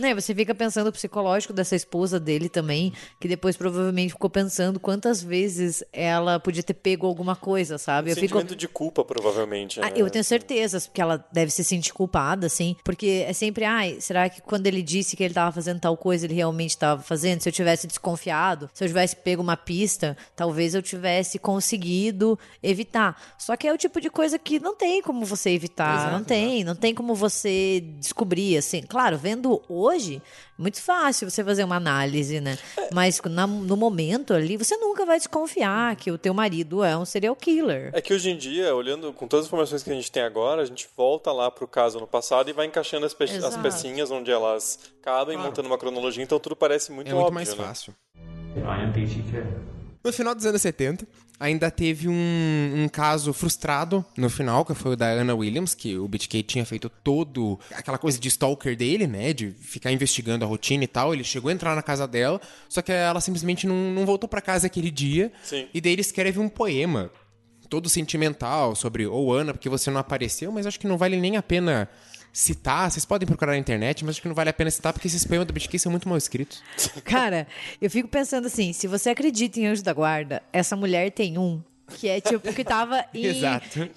Né, 0.00 0.14
você 0.14 0.34
fica 0.34 0.54
pensando 0.54 0.88
o 0.88 0.92
psicológico 0.92 1.52
dessa 1.52 1.76
esposa 1.76 2.18
dele 2.18 2.48
também, 2.48 2.92
que 3.20 3.28
depois 3.28 3.56
provavelmente 3.56 4.12
ficou 4.12 4.30
pensando 4.30 4.80
quantas 4.80 5.22
vezes 5.22 5.84
ela 5.92 6.40
podia 6.40 6.62
ter 6.62 6.74
pego 6.74 7.06
alguma 7.06 7.36
coisa, 7.36 7.76
sabe? 7.76 8.10
Eu 8.10 8.14
fico 8.14 8.28
Sentimento 8.38 8.56
de 8.56 8.66
culpa, 8.66 9.04
provavelmente. 9.04 9.80
Ah, 9.80 9.90
né? 9.90 9.92
eu 9.96 10.08
tenho 10.08 10.24
certeza 10.24 10.80
que 10.92 11.00
ela 11.00 11.24
deve 11.30 11.50
se 11.50 11.62
sentir 11.62 11.92
culpada, 11.92 12.46
assim, 12.46 12.76
porque 12.82 13.24
é 13.26 13.32
sempre, 13.32 13.64
ai, 13.64 13.98
será 14.00 14.28
que 14.28 14.40
quando 14.40 14.66
ele 14.66 14.82
disse 14.82 15.16
que 15.16 15.22
ele 15.22 15.34
tava 15.34 15.52
fazendo 15.52 15.80
tal 15.80 15.96
coisa, 15.96 16.26
ele 16.26 16.34
realmente 16.34 16.76
tava 16.78 17.02
fazendo? 17.02 17.42
Se 17.42 17.48
eu 17.48 17.52
tivesse 17.52 17.86
desconfiado, 17.86 18.70
se 18.72 18.82
eu 18.82 18.88
tivesse 18.88 19.14
pego 19.16 19.42
uma 19.42 19.56
pista, 19.56 20.16
talvez 20.34 20.74
eu 20.74 20.82
tivesse 20.82 21.38
conseguido 21.38 22.38
evitar. 22.62 23.20
Só 23.38 23.56
que 23.56 23.68
é 23.68 23.72
o 23.72 23.78
tipo 23.78 24.00
de 24.00 24.08
coisa 24.08 24.38
que 24.38 24.58
não 24.58 24.74
tem 24.74 25.02
como 25.02 25.24
você 25.24 25.50
evitar, 25.50 25.94
Exato, 25.94 26.12
não 26.12 26.24
tem, 26.24 26.64
não 26.64 26.74
tem 26.74 26.94
como 26.94 27.14
você 27.14 27.84
descobrir, 27.98 28.56
assim. 28.56 28.82
Claro, 28.82 29.18
vendo 29.18 29.60
hoje, 29.68 29.89
muito 30.58 30.80
fácil 30.82 31.28
você 31.30 31.42
fazer 31.42 31.64
uma 31.64 31.76
análise, 31.76 32.40
né? 32.40 32.58
Mas 32.92 33.20
na- 33.24 33.46
no 33.46 33.76
momento 33.76 34.34
ali, 34.34 34.56
você 34.56 34.76
nunca 34.76 35.04
vai 35.06 35.18
desconfiar 35.18 35.96
que 35.96 36.10
o 36.10 36.18
teu 36.18 36.32
marido 36.34 36.82
é 36.84 36.96
um 36.96 37.04
serial 37.04 37.34
killer. 37.36 37.90
É 37.94 38.00
que 38.00 38.12
hoje 38.12 38.30
em 38.30 38.36
dia, 38.36 38.74
olhando 38.74 39.12
com 39.12 39.26
todas 39.26 39.44
as 39.44 39.48
informações 39.48 39.82
que 39.82 39.90
a 39.90 39.94
gente 39.94 40.10
tem 40.12 40.22
agora, 40.22 40.62
a 40.62 40.64
gente 40.66 40.88
volta 40.96 41.32
lá 41.32 41.50
pro 41.50 41.66
caso 41.66 41.98
no 41.98 42.06
passado 42.06 42.50
e 42.50 42.52
vai 42.52 42.66
encaixando 42.66 43.06
as, 43.06 43.14
pe 43.14 43.24
as 43.24 43.30
Exato. 43.32 43.58
pecinhas 43.60 44.10
onde 44.10 44.30
elas 44.30 44.78
cabem, 45.02 45.36
montando 45.36 45.66
uma 45.68 45.78
cronologia, 45.78 46.22
então 46.22 46.38
tudo 46.38 46.54
parece 46.56 46.92
muito 46.92 47.08
É 47.08 47.14
muito 47.14 47.22
óbvio, 47.26 47.34
mais 47.34 47.48
né? 47.50 47.56
fácil. 47.64 47.94
No 50.04 50.12
final 50.12 50.34
dos 50.34 50.46
anos 50.46 50.62
70, 50.62 51.06
ainda 51.40 51.70
teve 51.70 52.06
um, 52.06 52.74
um 52.76 52.88
caso 52.88 53.32
frustrado 53.32 54.04
no 54.14 54.28
final, 54.28 54.62
que 54.62 54.74
foi 54.74 54.92
o 54.92 54.96
da 54.96 55.10
Anna 55.10 55.34
Williams, 55.34 55.74
que 55.74 55.96
o 55.96 56.06
BTK 56.06 56.42
tinha 56.42 56.66
feito 56.66 56.90
todo 56.90 57.58
aquela 57.74 57.96
coisa 57.96 58.20
de 58.20 58.28
stalker 58.28 58.76
dele, 58.76 59.06
né? 59.06 59.32
De 59.32 59.50
ficar 59.50 59.90
investigando 59.90 60.44
a 60.44 60.48
rotina 60.48 60.84
e 60.84 60.86
tal. 60.86 61.14
Ele 61.14 61.24
chegou 61.24 61.48
a 61.48 61.52
entrar 61.52 61.74
na 61.74 61.82
casa 61.82 62.06
dela, 62.06 62.38
só 62.68 62.82
que 62.82 62.92
ela 62.92 63.20
simplesmente 63.22 63.66
não, 63.66 63.90
não 63.90 64.04
voltou 64.04 64.28
pra 64.28 64.42
casa 64.42 64.66
aquele 64.66 64.90
dia. 64.90 65.32
Sim. 65.42 65.66
E 65.72 65.80
daí 65.80 65.92
ele 65.92 66.02
escreve 66.02 66.38
um 66.38 66.48
poema 66.48 67.10
todo 67.70 67.88
sentimental 67.88 68.74
sobre 68.74 69.06
ou 69.06 69.32
Ana, 69.32 69.54
porque 69.54 69.68
você 69.68 69.90
não 69.90 70.00
apareceu, 70.00 70.50
mas 70.50 70.66
acho 70.66 70.78
que 70.78 70.88
não 70.88 70.98
vale 70.98 71.16
nem 71.16 71.36
a 71.36 71.42
pena 71.42 71.88
citar. 72.32 72.90
Vocês 72.90 73.04
podem 73.04 73.26
procurar 73.26 73.52
na 73.52 73.58
internet, 73.58 74.04
mas 74.04 74.14
acho 74.14 74.22
que 74.22 74.28
não 74.28 74.34
vale 74.34 74.50
a 74.50 74.52
pena 74.52 74.70
citar 74.70 74.92
porque 74.92 75.08
esses 75.08 75.24
poemas 75.24 75.46
do 75.46 75.52
BTK 75.52 75.78
são 75.78 75.90
muito 75.90 76.08
mal 76.08 76.18
escritos. 76.18 76.62
Cara, 77.04 77.46
eu 77.80 77.90
fico 77.90 78.08
pensando 78.08 78.46
assim, 78.46 78.72
se 78.72 78.86
você 78.86 79.10
acredita 79.10 79.58
em 79.60 79.66
anjo 79.66 79.82
da 79.82 79.92
guarda, 79.92 80.42
essa 80.52 80.76
mulher 80.76 81.10
tem 81.10 81.38
um 81.38 81.62
que 81.96 82.08
é 82.08 82.20
tipo 82.20 82.52
que 82.52 82.62
tava 82.62 83.04
em, 83.12 83.42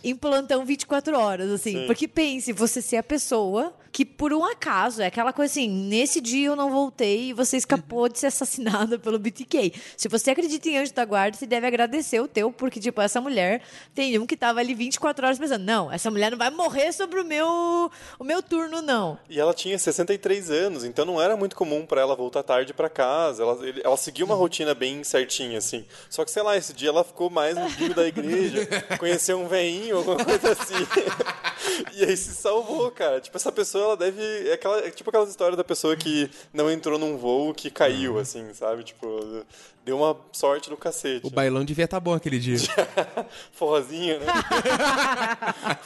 em 0.04 0.16
plantão 0.16 0.66
24 0.66 1.18
horas, 1.18 1.52
assim. 1.52 1.86
Porque 1.86 2.08
pense, 2.08 2.52
você 2.52 2.82
ser 2.82 2.98
a 2.98 3.04
pessoa 3.04 3.74
que 3.94 4.04
por 4.04 4.34
um 4.34 4.44
acaso, 4.44 5.04
é 5.04 5.06
aquela 5.06 5.32
coisa 5.32 5.52
assim, 5.52 5.70
nesse 5.70 6.20
dia 6.20 6.48
eu 6.48 6.56
não 6.56 6.72
voltei 6.72 7.30
e 7.30 7.34
você 7.34 7.58
escapou 7.58 8.10
de 8.10 8.18
ser 8.18 8.28
assassinada 8.28 8.98
pelo 8.98 9.20
BTK. 9.20 9.72
Se 9.96 10.08
você 10.10 10.32
acredita 10.32 10.68
em 10.68 10.78
anjo 10.80 10.94
da 10.94 11.06
guarda, 11.06 11.38
você 11.38 11.46
deve 11.46 11.68
agradecer 11.68 12.20
o 12.20 12.28
teu, 12.28 12.52
porque 12.52 12.80
tipo, 12.80 13.00
essa 13.00 13.22
mulher 13.22 13.62
tem 13.94 14.18
um 14.18 14.26
que 14.26 14.36
tava 14.36 14.60
ali 14.60 14.74
24 14.74 15.28
horas 15.28 15.38
pensando, 15.38 15.64
não, 15.64 15.92
essa 15.92 16.10
mulher 16.10 16.32
não 16.32 16.38
vai 16.40 16.50
morrer 16.50 16.92
sobre 16.92 17.22
o 17.22 17.24
meu 17.24 17.92
o 18.18 18.24
meu 18.24 18.42
turno 18.42 18.82
não. 18.82 19.20
E 19.30 19.40
ela 19.40 19.54
tinha 19.54 19.78
63 19.78 20.50
anos, 20.50 20.84
então 20.84 21.06
não 21.06 21.22
era 21.22 21.38
muito 21.38 21.56
comum 21.56 21.86
pra 21.86 22.02
ela 22.02 22.16
voltar 22.16 22.42
tarde 22.42 22.74
pra 22.74 22.90
casa. 22.90 23.44
Ela, 23.44 23.60
ela 23.84 23.98
seguia 23.98 24.26
uma 24.26 24.36
rotina 24.36 24.74
bem 24.74 25.04
certinha, 25.04 25.60
assim. 25.60 25.86
Só 26.10 26.26
que, 26.26 26.32
sei 26.32 26.42
lá, 26.42 26.58
esse 26.58 26.74
dia 26.74 26.90
ela 26.90 27.04
ficou 27.04 27.30
mais 27.30 27.56
no 27.56 27.70
bingo 27.70 27.94
da 27.94 28.08
igreja, 28.08 28.68
conheceu 28.98 29.40
um 29.40 29.48
veinho, 29.48 29.98
alguma 29.98 30.24
coisa 30.24 30.52
assim. 30.52 30.88
e 31.94 32.04
aí 32.04 32.18
se 32.18 32.34
salvou, 32.34 32.90
cara. 32.92 33.22
Tipo, 33.22 33.38
essa 33.38 33.52
pessoa, 33.52 33.83
ela 33.84 33.98
deve... 33.98 34.22
É, 34.50 34.54
aquela, 34.54 34.80
é 34.80 34.90
tipo 34.90 35.10
aquela 35.10 35.26
história 35.26 35.56
da 35.56 35.64
pessoa 35.64 35.96
que 35.96 36.30
não 36.54 36.70
entrou 36.72 36.98
num 36.98 37.18
voo 37.18 37.54
que 37.54 37.70
caiu, 37.70 38.18
assim, 38.20 38.54
sabe? 38.54 38.84
Tipo, 38.84 39.46
deu 39.86 39.98
uma 39.98 40.18
sorte 40.32 40.70
no 40.70 40.78
cacete. 40.78 41.26
O 41.26 41.30
bailão 41.30 41.64
devia 41.64 41.86
estar 41.86 42.00
bom 42.00 42.14
aquele 42.14 42.40
dia. 42.40 42.58
Forrozinho, 43.54 44.20
né? 44.20 44.26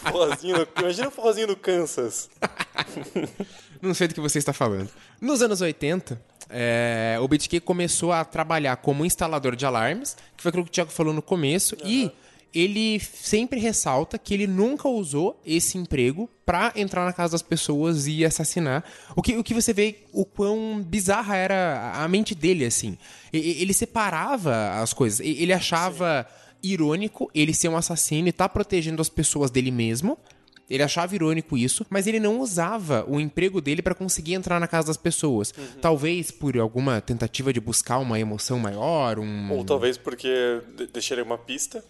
forrozinho 0.11 0.57
no... 0.57 0.67
Imagina 0.81 1.07
o 1.07 1.11
forrozinho 1.11 1.47
no 1.47 1.55
Kansas. 1.55 2.29
Não 3.81 3.93
sei 3.93 4.07
do 4.07 4.13
que 4.13 4.21
você 4.21 4.39
está 4.39 4.53
falando. 4.53 4.89
Nos 5.21 5.41
anos 5.41 5.61
80, 5.61 6.19
é, 6.49 7.17
o 7.21 7.27
BitKey 7.27 7.59
começou 7.59 8.11
a 8.11 8.23
trabalhar 8.23 8.75
como 8.77 9.05
instalador 9.05 9.55
de 9.55 9.65
alarmes, 9.65 10.15
que 10.35 10.43
foi 10.43 10.49
aquilo 10.49 10.63
que 10.63 10.69
o 10.69 10.73
Thiago 10.73 10.91
falou 10.91 11.13
no 11.13 11.21
começo, 11.21 11.75
e 11.83 12.11
ele 12.59 12.99
sempre 12.99 13.59
ressalta 13.59 14.17
que 14.17 14.33
ele 14.33 14.47
nunca 14.47 14.87
usou 14.87 15.39
esse 15.45 15.77
emprego 15.77 16.29
pra 16.45 16.71
entrar 16.75 17.05
na 17.05 17.13
casa 17.13 17.33
das 17.33 17.41
pessoas 17.41 18.07
e 18.07 18.23
assassinar. 18.23 18.83
O 19.15 19.21
que, 19.21 19.35
o 19.37 19.43
que 19.43 19.53
você 19.53 19.73
vê 19.73 19.97
o 20.13 20.25
quão 20.25 20.81
bizarra 20.81 21.35
era 21.35 21.91
a 21.95 22.07
mente 22.07 22.33
dele, 22.33 22.65
assim. 22.65 22.97
Ele 23.33 23.73
separava 23.73 24.81
as 24.81 24.93
coisas. 24.93 25.19
E- 25.19 25.41
Ele 25.43 25.53
achava 25.53 26.25
irônico 26.63 27.29
ele 27.35 27.53
ser 27.53 27.67
um 27.69 27.77
assassino 27.77 28.27
e 28.27 28.31
tá 28.31 28.47
protegendo 28.49 29.01
as 29.01 29.09
pessoas 29.09 29.51
dele 29.51 29.71
mesmo. 29.71 30.17
Ele 30.69 30.83
achava 30.83 31.15
irônico 31.15 31.57
isso, 31.57 31.85
mas 31.89 32.07
ele 32.07 32.19
não 32.19 32.41
usava 32.41 33.05
o 33.07 33.21
emprego 33.21 33.61
dele 33.61 33.81
pra 33.81 33.95
conseguir 33.95 34.33
entrar 34.33 34.59
na 34.59 34.67
casa 34.67 34.87
das 34.87 34.97
pessoas. 34.97 35.53
Talvez 35.81 36.29
por 36.29 36.57
alguma 36.57 36.99
tentativa 36.99 37.53
de 37.53 37.59
buscar 37.61 37.99
uma 37.99 38.19
emoção 38.19 38.59
maior, 38.59 39.17
um. 39.17 39.51
Ou 39.53 39.63
talvez 39.63 39.97
porque 39.97 40.27
de- 40.75 40.87
deixaria 40.87 41.23
uma 41.23 41.37
pista, 41.37 41.81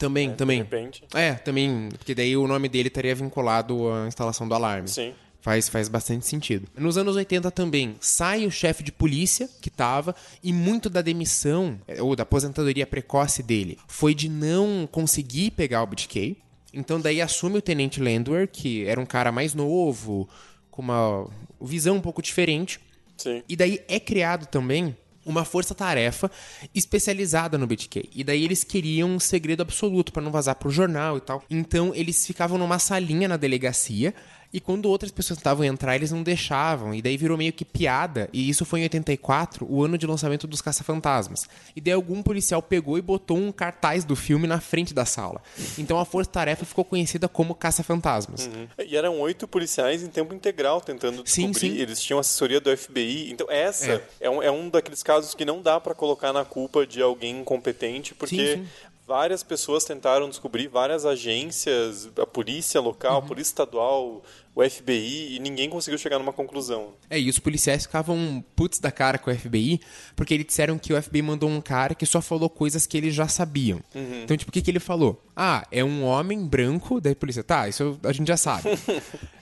Também, 0.00 0.34
também. 0.34 0.56
de 0.56 0.62
repente. 0.62 1.04
É, 1.14 1.34
também, 1.34 1.90
porque 1.90 2.14
daí 2.14 2.34
o 2.34 2.46
nome 2.46 2.70
dele 2.70 2.88
estaria 2.88 3.14
vinculado 3.14 3.92
à 3.92 4.08
instalação 4.08 4.48
do 4.48 4.54
alarme. 4.54 4.88
Sim. 4.88 5.12
Faz, 5.42 5.68
faz 5.68 5.88
bastante 5.88 6.26
sentido. 6.26 6.66
Nos 6.74 6.96
anos 6.96 7.16
80 7.16 7.50
também 7.50 7.94
sai 8.00 8.46
o 8.46 8.50
chefe 8.50 8.82
de 8.82 8.90
polícia 8.90 9.48
que 9.60 9.68
tava, 9.68 10.16
e 10.42 10.54
muito 10.54 10.88
da 10.88 11.02
demissão, 11.02 11.78
eh, 11.86 12.00
ou 12.00 12.16
da 12.16 12.22
aposentadoria 12.22 12.86
precoce 12.86 13.42
dele, 13.42 13.78
foi 13.86 14.14
de 14.14 14.28
não 14.28 14.88
conseguir 14.90 15.50
pegar 15.50 15.82
o 15.82 15.86
BTK. 15.86 16.36
Então 16.72 16.98
daí 16.98 17.20
assume 17.20 17.58
o 17.58 17.62
Tenente 17.62 18.00
Landwehr, 18.00 18.48
que 18.48 18.86
era 18.86 18.98
um 18.98 19.06
cara 19.06 19.30
mais 19.30 19.54
novo, 19.54 20.26
com 20.70 20.80
uma 20.80 21.28
visão 21.60 21.96
um 21.96 22.00
pouco 22.00 22.22
diferente. 22.22 22.80
Sim. 23.18 23.42
E 23.46 23.54
daí 23.54 23.82
é 23.86 24.00
criado 24.00 24.46
também 24.46 24.96
uma 25.30 25.44
força-tarefa 25.44 26.30
especializada 26.74 27.56
no 27.56 27.66
BTK. 27.66 28.10
E 28.14 28.24
daí 28.24 28.44
eles 28.44 28.64
queriam 28.64 29.08
um 29.10 29.20
segredo 29.20 29.62
absoluto 29.62 30.12
pra 30.12 30.22
não 30.22 30.30
vazar 30.30 30.56
pro 30.56 30.70
jornal 30.70 31.16
e 31.16 31.20
tal. 31.20 31.42
Então 31.48 31.92
eles 31.94 32.26
ficavam 32.26 32.58
numa 32.58 32.78
salinha 32.78 33.28
na 33.28 33.36
delegacia. 33.36 34.14
E 34.52 34.58
quando 34.60 34.86
outras 34.86 35.12
pessoas 35.12 35.38
tentavam 35.38 35.64
entrar, 35.64 35.94
eles 35.94 36.10
não 36.10 36.22
deixavam. 36.22 36.92
E 36.92 37.00
daí 37.00 37.16
virou 37.16 37.38
meio 37.38 37.52
que 37.52 37.64
piada. 37.64 38.28
E 38.32 38.48
isso 38.48 38.64
foi 38.64 38.80
em 38.80 38.82
84, 38.84 39.66
o 39.68 39.84
ano 39.84 39.96
de 39.96 40.06
lançamento 40.06 40.46
dos 40.46 40.60
Caça-Fantasmas. 40.60 41.48
E 41.76 41.80
daí 41.80 41.92
algum 41.94 42.20
policial 42.22 42.60
pegou 42.60 42.98
e 42.98 43.02
botou 43.02 43.36
um 43.36 43.52
cartaz 43.52 44.04
do 44.04 44.16
filme 44.16 44.46
na 44.48 44.60
frente 44.60 44.92
da 44.92 45.04
sala. 45.04 45.40
Então 45.78 45.98
a 46.00 46.04
força-tarefa 46.04 46.64
ficou 46.64 46.84
conhecida 46.84 47.28
como 47.28 47.54
Caça-Fantasmas. 47.54 48.50
E 48.78 48.96
eram 48.96 49.20
oito 49.20 49.46
policiais 49.46 50.02
em 50.02 50.08
tempo 50.08 50.34
integral 50.34 50.80
tentando 50.80 51.22
Sim, 51.24 51.50
descobrir. 51.50 51.76
sim. 51.76 51.80
Eles 51.80 52.02
tinham 52.02 52.18
assessoria 52.18 52.60
do 52.60 52.76
FBI. 52.76 53.30
Então, 53.30 53.46
essa 53.50 54.02
é, 54.20 54.28
um, 54.28 54.42
é 54.42 54.50
um 54.50 54.68
daqueles 54.68 55.02
casos 55.02 55.34
que 55.34 55.44
não 55.44 55.62
dá 55.62 55.78
pra 55.78 55.94
colocar 55.94 56.32
na 56.32 56.44
culpa 56.44 56.86
de 56.86 57.00
alguém 57.00 57.38
incompetente, 57.40 58.14
porque 58.14 58.56
Sim, 58.56 58.64
sim. 58.64 58.68
Várias 59.10 59.42
pessoas 59.42 59.82
tentaram 59.84 60.28
descobrir, 60.28 60.68
várias 60.68 61.04
agências, 61.04 62.08
a 62.16 62.24
polícia 62.24 62.80
local, 62.80 63.14
Uhum. 63.18 63.18
a 63.18 63.22
polícia 63.22 63.50
estadual, 63.50 64.22
o 64.54 64.62
FBI, 64.62 65.34
e 65.34 65.38
ninguém 65.40 65.68
conseguiu 65.68 65.98
chegar 65.98 66.18
numa 66.18 66.32
conclusão. 66.32 66.92
É, 67.08 67.18
e 67.18 67.28
os 67.28 67.38
policiais 67.40 67.82
ficavam 67.86 68.44
putz 68.54 68.78
da 68.78 68.92
cara 68.92 69.18
com 69.18 69.28
o 69.30 69.34
FBI, 69.36 69.80
porque 70.14 70.32
eles 70.34 70.46
disseram 70.46 70.78
que 70.78 70.92
o 70.92 71.02
FBI 71.02 71.22
mandou 71.22 71.48
um 71.50 71.60
cara 71.60 71.92
que 71.94 72.06
só 72.06 72.20
falou 72.20 72.48
coisas 72.48 72.86
que 72.86 72.96
eles 72.96 73.12
já 73.14 73.26
sabiam. 73.26 73.80
Então, 74.22 74.36
tipo, 74.36 74.50
o 74.50 74.52
que, 74.52 74.62
que 74.62 74.70
ele 74.70 74.78
falou? 74.80 75.20
Ah, 75.34 75.66
é 75.72 75.82
um 75.82 76.04
homem 76.04 76.44
branco, 76.46 77.00
daí 77.00 77.12
a 77.12 77.16
polícia, 77.16 77.42
tá, 77.42 77.68
isso 77.68 77.98
a 78.04 78.12
gente 78.12 78.28
já 78.28 78.36
sabe. 78.36 78.68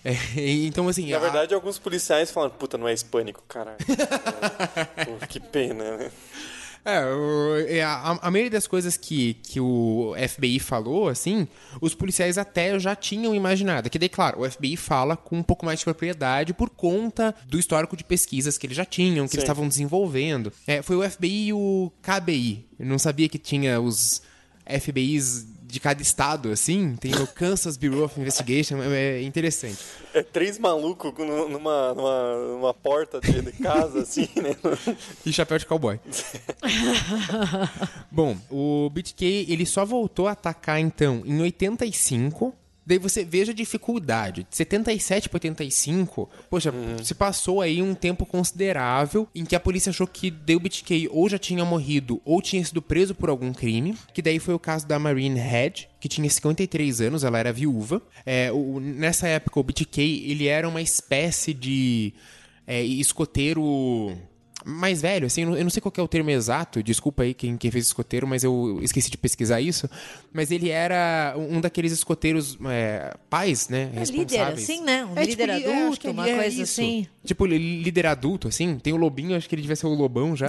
É, 0.04 0.14
então, 0.64 0.88
assim... 0.88 1.10
Na 1.10 1.18
a- 1.18 1.20
verdade, 1.20 1.52
alguns 1.52 1.78
policiais 1.78 2.30
falaram, 2.30 2.54
puta, 2.54 2.78
não 2.78 2.88
é 2.88 2.94
hispânico, 2.94 3.42
caralho. 3.46 3.76
Pô, 5.04 5.26
que 5.26 5.38
pena, 5.38 5.98
né? 5.98 6.10
É, 6.88 7.76
é, 7.78 7.84
a, 7.84 8.18
a 8.22 8.30
maioria 8.30 8.50
das 8.50 8.66
coisas 8.66 8.96
que, 8.96 9.34
que 9.42 9.60
o 9.60 10.14
FBI 10.26 10.58
falou, 10.58 11.08
assim, 11.08 11.46
os 11.82 11.94
policiais 11.94 12.38
até 12.38 12.78
já 12.78 12.96
tinham 12.96 13.34
imaginado. 13.34 13.90
Que 13.90 13.98
daí, 13.98 14.08
claro, 14.08 14.40
o 14.40 14.50
FBI 14.50 14.74
fala 14.74 15.14
com 15.14 15.36
um 15.36 15.42
pouco 15.42 15.66
mais 15.66 15.80
de 15.80 15.84
propriedade 15.84 16.54
por 16.54 16.70
conta 16.70 17.34
do 17.46 17.58
histórico 17.58 17.94
de 17.94 18.04
pesquisas 18.04 18.56
que 18.56 18.66
eles 18.66 18.76
já 18.76 18.86
tinham, 18.86 19.28
que 19.28 19.36
eles 19.36 19.44
estavam 19.44 19.68
desenvolvendo. 19.68 20.50
É, 20.66 20.80
foi 20.80 20.96
o 20.96 21.10
FBI 21.10 21.48
e 21.48 21.52
o 21.52 21.92
KBI. 22.00 22.66
Eu 22.78 22.86
não 22.86 22.98
sabia 22.98 23.28
que 23.28 23.38
tinha 23.38 23.78
os 23.78 24.22
FBIs 24.80 25.46
de 25.68 25.80
cada 25.80 26.00
estado, 26.00 26.50
assim. 26.50 26.96
Tem 26.96 27.14
o 27.14 27.26
Kansas 27.26 27.76
Bureau 27.76 28.04
of 28.04 28.18
Investigation, 28.20 28.82
é 28.82 29.18
é 29.18 29.22
interessante. 29.22 29.78
É 30.14 30.22
três 30.22 30.58
malucos 30.58 31.12
numa, 31.18 31.92
numa, 31.94 32.36
numa 32.36 32.74
porta 32.74 33.20
de 33.20 33.42
de 33.42 33.52
casa, 33.52 34.00
assim, 34.00 34.28
né? 34.36 34.56
E 35.24 35.32
chapéu 35.32 35.58
de 35.58 35.66
cowboy. 35.66 36.00
Bom, 38.10 38.36
o 38.50 38.90
BitK 38.90 39.22
ele 39.48 39.66
só 39.66 39.84
voltou 39.84 40.26
a 40.26 40.32
atacar 40.32 40.80
então 40.80 41.22
em 41.24 41.40
85. 41.40 42.54
Daí 42.88 42.96
você 42.98 43.22
veja 43.22 43.52
a 43.52 43.54
dificuldade. 43.54 44.46
De 44.48 44.56
77 44.56 45.28
para 45.28 45.36
85, 45.36 46.26
poxa, 46.48 46.72
se 47.04 47.14
passou 47.14 47.60
aí 47.60 47.82
um 47.82 47.94
tempo 47.94 48.24
considerável 48.24 49.28
em 49.34 49.44
que 49.44 49.54
a 49.54 49.60
polícia 49.60 49.90
achou 49.90 50.06
que 50.06 50.30
Dale 50.30 50.58
BitK 50.58 51.06
ou 51.10 51.28
já 51.28 51.38
tinha 51.38 51.62
morrido 51.66 52.18
ou 52.24 52.40
tinha 52.40 52.64
sido 52.64 52.80
preso 52.80 53.14
por 53.14 53.28
algum 53.28 53.52
crime. 53.52 53.94
Que 54.14 54.22
daí 54.22 54.38
foi 54.38 54.54
o 54.54 54.58
caso 54.58 54.86
da 54.88 54.98
Marine 54.98 55.38
Head, 55.38 55.86
que 56.00 56.08
tinha 56.08 56.28
53 56.30 57.02
anos, 57.02 57.24
ela 57.24 57.38
era 57.38 57.52
viúva. 57.52 58.00
É, 58.24 58.50
o- 58.50 58.80
nessa 58.80 59.28
época, 59.28 59.60
o 59.60 59.62
BitK 59.62 59.98
ele 59.98 60.46
era 60.46 60.66
uma 60.66 60.80
espécie 60.80 61.52
de 61.52 62.14
é, 62.66 62.82
escoteiro 62.82 64.16
mais 64.64 65.00
velho, 65.00 65.26
assim, 65.26 65.42
eu 65.42 65.62
não- 65.64 65.70
sei 65.70 65.80
qual 65.80 65.92
que 65.92 66.00
é 66.00 66.02
o 66.02 66.08
termo 66.08 66.30
exato, 66.30 66.82
desculpa 66.82 67.22
aí 67.22 67.32
quem, 67.32 67.56
quem 67.56 67.70
fez 67.70 67.86
escoteiro, 67.86 68.26
mas 68.26 68.42
eu 68.44 68.78
esqueci 68.82 69.10
de 69.10 69.16
pesquisar 69.16 69.60
isso. 69.60 69.88
Mas 70.32 70.50
ele 70.50 70.68
era 70.68 71.34
um 71.36 71.60
daqueles 71.60 71.92
escoteiros 71.92 72.58
é, 72.66 73.14
pais, 73.30 73.68
né? 73.68 73.90
É 73.94 74.04
líder, 74.04 74.40
assim, 74.40 74.82
né? 74.82 75.04
Um 75.04 75.16
É, 75.16 75.24
líder 75.24 75.46
li- 75.46 75.50
é, 75.50 75.54
acho 75.56 75.82
adulto, 75.84 76.10
uma 76.10 76.28
é 76.28 76.34
coisa 76.34 76.62
isso. 76.62 76.80
assim. 76.80 77.06
Tipo, 77.24 77.46
líder 77.46 78.06
adulto, 78.06 78.48
assim. 78.48 78.78
Tem 78.78 78.92
o 78.92 78.96
Lobinho, 78.96 79.36
acho 79.36 79.48
que 79.48 79.54
ele 79.54 79.62
devia 79.62 79.76
ser 79.76 79.86
o 79.86 79.94
Lobão 79.94 80.34
já. 80.36 80.48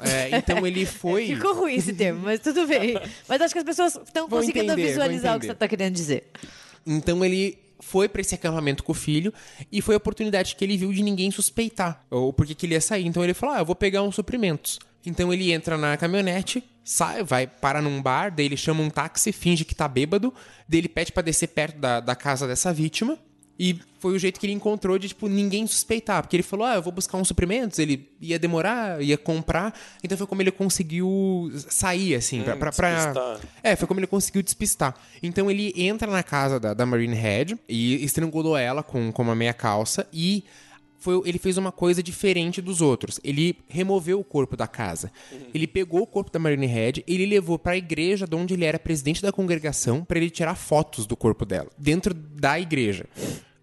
É, 0.00 0.36
então 0.36 0.66
ele 0.66 0.84
foi. 0.86 1.26
Ficou 1.26 1.54
ruim 1.54 1.74
esse 1.74 1.92
termo, 1.92 2.20
mas 2.24 2.40
tudo 2.40 2.66
bem. 2.66 2.98
Mas 3.28 3.40
acho 3.40 3.52
que 3.54 3.58
as 3.58 3.64
pessoas 3.64 3.96
estão 3.96 4.28
conseguindo 4.28 4.72
entender, 4.72 4.88
visualizar 4.88 5.36
o 5.36 5.40
que 5.40 5.46
você 5.46 5.52
está 5.52 5.68
querendo 5.68 5.94
dizer. 5.94 6.24
Então 6.86 7.24
ele 7.24 7.58
foi 7.84 8.08
pra 8.08 8.20
esse 8.20 8.34
acampamento 8.34 8.82
com 8.82 8.92
o 8.92 8.94
filho 8.94 9.32
e 9.70 9.80
foi 9.82 9.94
a 9.94 9.98
oportunidade 9.98 10.56
que 10.56 10.64
ele 10.64 10.76
viu 10.76 10.92
de 10.92 11.02
ninguém 11.02 11.30
suspeitar 11.30 12.04
ou 12.10 12.32
porque 12.32 12.54
que 12.54 12.66
ele 12.66 12.74
ia 12.74 12.80
sair. 12.80 13.06
Então 13.06 13.22
ele 13.22 13.34
falou: 13.34 13.54
"Ah, 13.54 13.58
eu 13.60 13.64
vou 13.64 13.76
pegar 13.76 14.02
uns 14.02 14.14
suprimentos". 14.14 14.78
Então 15.06 15.32
ele 15.32 15.52
entra 15.52 15.76
na 15.76 15.96
caminhonete, 15.96 16.64
sai, 16.82 17.22
vai 17.22 17.46
parar 17.46 17.82
num 17.82 18.00
bar, 18.00 18.34
daí 18.34 18.46
ele 18.46 18.56
chama 18.56 18.82
um 18.82 18.88
táxi, 18.88 19.32
finge 19.32 19.64
que 19.64 19.74
tá 19.74 19.86
bêbado, 19.86 20.32
daí 20.68 20.80
ele 20.80 20.88
pede 20.88 21.12
pra 21.12 21.22
descer 21.22 21.48
perto 21.48 21.78
da, 21.78 22.00
da 22.00 22.16
casa 22.16 22.46
dessa 22.46 22.72
vítima. 22.72 23.18
E 23.58 23.78
foi 24.00 24.14
o 24.14 24.18
jeito 24.18 24.40
que 24.40 24.46
ele 24.46 24.52
encontrou 24.52 24.98
de, 24.98 25.08
tipo, 25.08 25.28
ninguém 25.28 25.66
suspeitar. 25.66 26.20
Porque 26.22 26.34
ele 26.36 26.42
falou, 26.42 26.66
ah, 26.66 26.74
eu 26.74 26.82
vou 26.82 26.92
buscar 26.92 27.16
uns 27.18 27.28
suprimentos. 27.28 27.78
Ele 27.78 28.08
ia 28.20 28.38
demorar, 28.38 29.00
ia 29.00 29.16
comprar. 29.16 29.72
Então 30.02 30.18
foi 30.18 30.26
como 30.26 30.42
ele 30.42 30.50
conseguiu 30.50 31.50
sair, 31.68 32.14
assim, 32.14 32.42
pra, 32.42 32.56
pra, 32.56 32.72
pra- 32.72 32.94
despistar. 32.96 33.40
é, 33.62 33.76
foi 33.76 33.86
como 33.88 34.00
ele 34.00 34.06
conseguiu 34.06 34.42
despistar. 34.42 34.94
Então 35.22 35.50
ele 35.50 35.72
entra 35.76 36.10
na 36.10 36.22
casa 36.22 36.58
da, 36.58 36.74
da 36.74 36.84
Marine 36.84 37.14
Head 37.14 37.56
e 37.68 38.04
estrangulou 38.04 38.56
ela 38.56 38.82
com, 38.82 39.12
com 39.12 39.22
uma 39.22 39.34
meia 39.34 39.54
calça 39.54 40.06
e 40.12 40.44
foi, 41.04 41.20
ele 41.26 41.38
fez 41.38 41.58
uma 41.58 41.70
coisa 41.70 42.02
diferente 42.02 42.62
dos 42.62 42.80
outros. 42.80 43.20
Ele 43.22 43.58
removeu 43.68 44.18
o 44.18 44.24
corpo 44.24 44.56
da 44.56 44.66
casa. 44.66 45.12
Ele 45.52 45.66
pegou 45.66 46.00
o 46.00 46.06
corpo 46.06 46.30
da 46.30 46.38
Marine 46.38 46.64
Head 46.64 47.04
e 47.06 47.14
ele 47.14 47.26
levou 47.26 47.58
para 47.58 47.72
a 47.72 47.76
igreja 47.76 48.26
de 48.26 48.34
onde 48.34 48.54
ele 48.54 48.64
era 48.64 48.78
presidente 48.78 49.20
da 49.20 49.30
congregação 49.30 50.02
para 50.02 50.18
ele 50.18 50.30
tirar 50.30 50.54
fotos 50.54 51.04
do 51.06 51.14
corpo 51.14 51.44
dela, 51.44 51.68
dentro 51.76 52.14
da 52.14 52.58
igreja. 52.58 53.04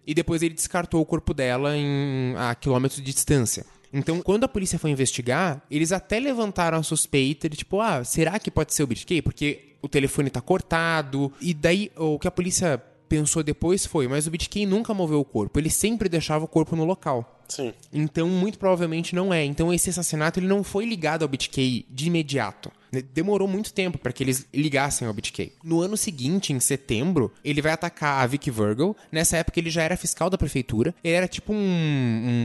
E 0.06 0.14
depois 0.14 0.40
ele 0.40 0.54
descartou 0.54 1.00
o 1.00 1.04
corpo 1.04 1.34
dela 1.34 1.76
em, 1.76 2.34
a 2.36 2.54
quilômetros 2.54 3.02
de 3.02 3.12
distância. 3.12 3.66
Então, 3.92 4.22
quando 4.22 4.44
a 4.44 4.48
polícia 4.48 4.78
foi 4.78 4.90
investigar, 4.90 5.62
eles 5.68 5.90
até 5.90 6.20
levantaram 6.20 6.78
a 6.78 6.82
suspeita 6.82 7.48
de 7.48 7.56
tipo, 7.56 7.80
ah, 7.80 8.04
será 8.04 8.38
que 8.38 8.52
pode 8.52 8.72
ser 8.72 8.84
o 8.84 8.86
BitK? 8.86 9.20
Porque 9.20 9.74
o 9.82 9.88
telefone 9.88 10.30
tá 10.30 10.40
cortado. 10.40 11.32
E 11.40 11.52
daí, 11.52 11.90
o 11.96 12.18
que 12.18 12.28
a 12.28 12.30
polícia 12.30 12.80
pensou 13.12 13.42
depois 13.42 13.84
foi, 13.84 14.08
mas 14.08 14.26
o 14.26 14.30
BitK 14.30 14.64
nunca 14.64 14.94
moveu 14.94 15.20
o 15.20 15.24
corpo, 15.24 15.60
ele 15.60 15.68
sempre 15.68 16.08
deixava 16.08 16.46
o 16.46 16.48
corpo 16.48 16.74
no 16.74 16.82
local. 16.82 17.42
Sim. 17.46 17.74
Então, 17.92 18.26
muito 18.26 18.58
provavelmente 18.58 19.14
não 19.14 19.34
é. 19.34 19.44
Então, 19.44 19.70
esse 19.70 19.90
assassinato 19.90 20.40
ele 20.40 20.46
não 20.46 20.64
foi 20.64 20.86
ligado 20.86 21.22
ao 21.22 21.28
BitK 21.28 21.84
de 21.90 22.06
imediato. 22.06 22.72
Né? 22.92 23.02
Demorou 23.14 23.48
muito 23.48 23.72
tempo 23.72 23.98
para 23.98 24.12
que 24.12 24.22
eles 24.22 24.46
ligassem 24.52 25.08
ao 25.08 25.14
BitK. 25.14 25.52
No 25.64 25.80
ano 25.80 25.96
seguinte, 25.96 26.52
em 26.52 26.60
setembro, 26.60 27.32
ele 27.44 27.62
vai 27.62 27.72
atacar 27.72 28.22
a 28.22 28.26
Vicky 28.26 28.50
Virgil. 28.50 28.94
Nessa 29.10 29.38
época, 29.38 29.58
ele 29.58 29.70
já 29.70 29.82
era 29.82 29.96
fiscal 29.96 30.28
da 30.28 30.36
prefeitura. 30.36 30.94
Ele 31.02 31.14
era 31.14 31.26
tipo 31.26 31.52
um, 31.52 31.56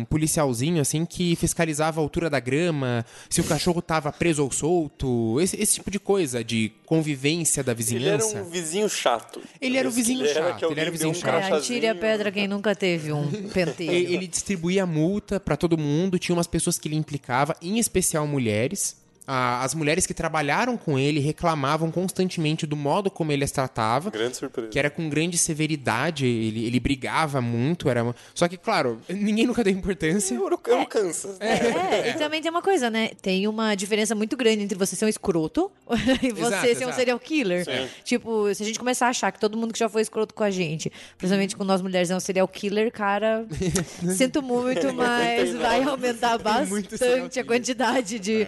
um 0.01 0.05
policialzinho, 0.05 0.81
assim, 0.81 1.05
que 1.05 1.35
fiscalizava 1.35 1.99
a 1.99 2.03
altura 2.03 2.29
da 2.29 2.39
grama, 2.39 3.05
se 3.29 3.41
o 3.41 3.43
cachorro 3.43 3.81
tava 3.81 4.11
preso 4.11 4.43
ou 4.43 4.51
solto, 4.51 5.39
esse, 5.41 5.61
esse 5.61 5.75
tipo 5.75 5.91
de 5.91 5.99
coisa, 5.99 6.43
de 6.43 6.71
convivência 6.85 7.63
da 7.63 7.71
Ele 7.73 7.77
vizinhança. 7.77 8.37
era 8.37 8.45
um 8.45 8.49
vizinho 8.49 8.89
chato. 8.89 9.41
Ele 9.59 9.77
era 9.77 9.87
o 9.87 9.91
vizinho 9.91 10.21
ele 10.21 10.29
era, 10.29 10.49
chato, 10.51 10.71
ele 10.71 10.79
era 10.79 10.89
o 10.89 10.97
deu 10.97 11.09
um 11.09 11.11
vizinho 11.11 11.15
chato. 11.15 11.53
É, 11.53 11.57
atire 11.57 11.87
a 11.87 11.95
pedra 11.95 12.31
quem 12.31 12.47
nunca 12.47 12.73
teve 12.75 13.11
um 13.11 13.27
penteiro. 13.51 13.93
Ele, 13.93 14.13
ele 14.15 14.27
distribuía 14.27 14.85
multa 14.85 15.39
pra 15.39 15.57
todo 15.57 15.77
mundo, 15.77 16.17
tinha 16.17 16.35
umas 16.35 16.47
pessoas 16.47 16.77
que 16.79 16.87
ele 16.87 16.95
implicava, 16.95 17.55
em 17.61 17.77
especial 17.79 18.25
mulheres. 18.25 18.95
As 19.29 19.75
mulheres 19.75 20.05
que 20.05 20.13
trabalharam 20.13 20.77
com 20.77 20.97
ele 20.97 21.19
reclamavam 21.19 21.91
constantemente 21.91 22.65
do 22.65 22.77
modo 22.77 23.11
como 23.11 23.29
ele 23.33 23.43
as 23.43 23.51
tratava. 23.51 24.09
Grande 24.09 24.37
surpresa. 24.37 24.69
Que 24.69 24.79
era 24.79 24.89
com 24.89 25.09
grande 25.09 25.37
severidade, 25.37 26.25
ele, 26.25 26.65
ele 26.65 26.79
brigava 26.79 27.41
muito, 27.41 27.89
era... 27.89 28.15
Só 28.33 28.47
que, 28.47 28.55
claro, 28.55 29.01
ninguém 29.09 29.45
nunca 29.45 29.65
deu 29.65 29.73
importância. 29.73 30.33
Eu 30.33 30.49
não, 30.49 30.59
eu 30.65 30.77
não 30.77 30.85
canso. 30.85 31.35
É, 31.41 32.11
e 32.11 32.13
também 32.13 32.41
tem 32.41 32.49
uma 32.49 32.61
coisa, 32.61 32.89
né? 32.89 33.09
Tem 33.21 33.47
uma 33.47 33.75
diferença 33.75 34.15
muito 34.15 34.37
grande 34.37 34.63
entre 34.63 34.77
você 34.77 34.95
ser 34.95 35.03
um 35.03 35.09
escroto 35.09 35.69
e 36.23 36.31
você 36.31 36.47
Exato, 36.47 36.61
ser 36.61 36.69
um 36.69 36.71
exato. 36.71 36.95
serial 36.95 37.19
killer. 37.19 37.65
Tipo, 38.05 38.53
se 38.55 38.63
a 38.63 38.65
gente 38.65 38.79
começar 38.79 39.07
a 39.07 39.09
achar 39.09 39.31
que 39.31 39.39
todo 39.39 39.57
mundo 39.57 39.73
que 39.73 39.79
já 39.79 39.89
foi 39.89 40.01
escroto 40.01 40.33
com 40.33 40.43
a 40.43 40.49
gente, 40.49 40.91
principalmente 41.17 41.55
com 41.55 41.65
nós 41.65 41.81
mulheres, 41.81 42.09
é 42.09 42.15
um 42.15 42.19
serial 42.19 42.47
killer, 42.47 42.91
cara, 42.93 43.45
sinto 44.15 44.41
muito, 44.41 44.93
mas 44.93 45.53
vai 45.53 45.83
aumentar 45.83 46.37
bastante 46.37 47.39
a 47.39 47.43
quantidade 47.43 48.19
de, 48.19 48.47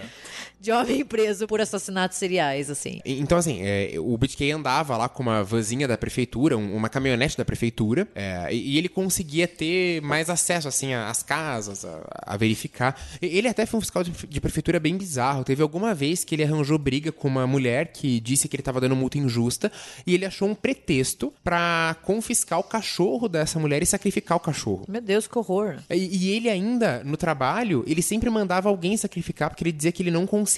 de 0.60 0.72
homem 0.72 1.06
preso 1.06 1.48
por 1.48 1.62
assassinatos 1.62 2.18
seriais, 2.18 2.70
assim. 2.70 3.00
Então, 3.06 3.38
assim, 3.38 3.60
é, 3.62 3.94
o 3.98 4.18
BitK 4.18 4.52
andava 4.52 4.98
lá 4.98 5.08
com 5.08 5.24
uma 5.24 5.44
vanzinha 5.44 5.88
da 5.88 5.98
prefeitura, 5.98 6.58
um- 6.58 6.76
uma 6.76 6.90
caminhonete 6.90 7.38
da 7.38 7.46
prefeitura, 7.46 8.08
é, 8.14 8.54
e, 8.54 8.78
ele 8.78 8.90
conseguia 8.90 9.48
ter 9.48 10.02
mais 10.02 10.30
acesso, 10.30 10.68
assim, 10.68 10.94
às 10.94 11.24
casas, 11.24 11.86
a, 11.86 12.02
a 12.26 12.38
verificar. 12.38 13.00
Ele 13.22 13.48
até 13.48 13.66
foi 13.66 13.78
um 13.78 13.82
fiscal 13.82 14.04
de, 14.04 14.12
de 14.12 14.42
prefeitura 14.42 14.80
bem 14.80 14.98
bizarro. 14.98 15.44
Teve 15.44 15.62
alguma 15.62 15.94
vez 15.96 16.24
que 16.24 16.36
ele 16.36 16.44
arranjou 16.44 16.78
briga 16.78 17.12
com 17.12 17.28
uma 17.28 17.48
mulher 17.48 17.92
que 17.94 18.20
disse 18.20 18.48
que 18.50 18.56
ele 18.56 18.62
estava 18.62 18.82
dando 18.82 18.96
multa 18.96 19.18
injusta, 19.18 19.72
e 20.06 20.14
ele 20.14 20.26
achou 20.26 20.48
um 20.48 20.56
pretexto 20.56 21.34
pra 21.44 21.96
confiscar 22.04 22.60
o 22.60 22.64
cachorro 22.64 23.28
dessa 23.30 23.60
mulher 23.60 23.82
e 23.82 23.86
sacrificar 23.86 24.36
o 24.38 24.40
cachorro. 24.42 24.84
Meu 24.90 25.02
Deus, 25.02 25.26
que 25.28 25.38
horror. 25.38 25.78
E, 25.90 25.96
e 26.28 26.32
ele 26.32 26.50
ainda, 26.50 27.02
no 27.06 27.16
trabalho, 27.16 27.84
ele 27.88 28.02
sempre 28.02 28.30
mandava 28.30 28.68
alguém 28.68 28.98
sacrificar, 28.98 29.50
porque 29.50 29.64
ele 29.64 29.72
dizia 29.72 29.92
que 29.92 30.04
ele 30.04 30.12
não 30.12 30.28
conseguia 30.28 30.49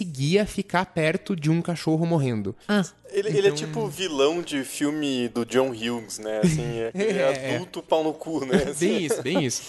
ficar 0.45 0.85
perto 0.85 1.35
de 1.35 1.49
um 1.49 1.61
cachorro 1.61 2.05
morrendo. 2.05 2.55
Ah, 2.67 2.83
Ele, 3.11 3.29
ele 3.37 3.47
é 3.49 3.51
tipo 3.51 3.81
o 3.81 3.87
vilão 3.87 4.41
de 4.41 4.63
filme 4.63 5.27
do 5.29 5.45
John 5.45 5.69
Hughes, 5.69 6.19
né? 6.19 6.39
Assim, 6.43 6.61
é, 6.63 6.91
ele 6.95 7.19
é 7.19 7.55
adulto 7.55 7.81
pau 7.83 8.03
no 8.03 8.13
cu, 8.13 8.45
né? 8.45 8.63
Assim, 8.71 8.87
Bem 8.87 9.05
isso, 9.05 9.21
bem 9.21 9.45
isso. 9.45 9.61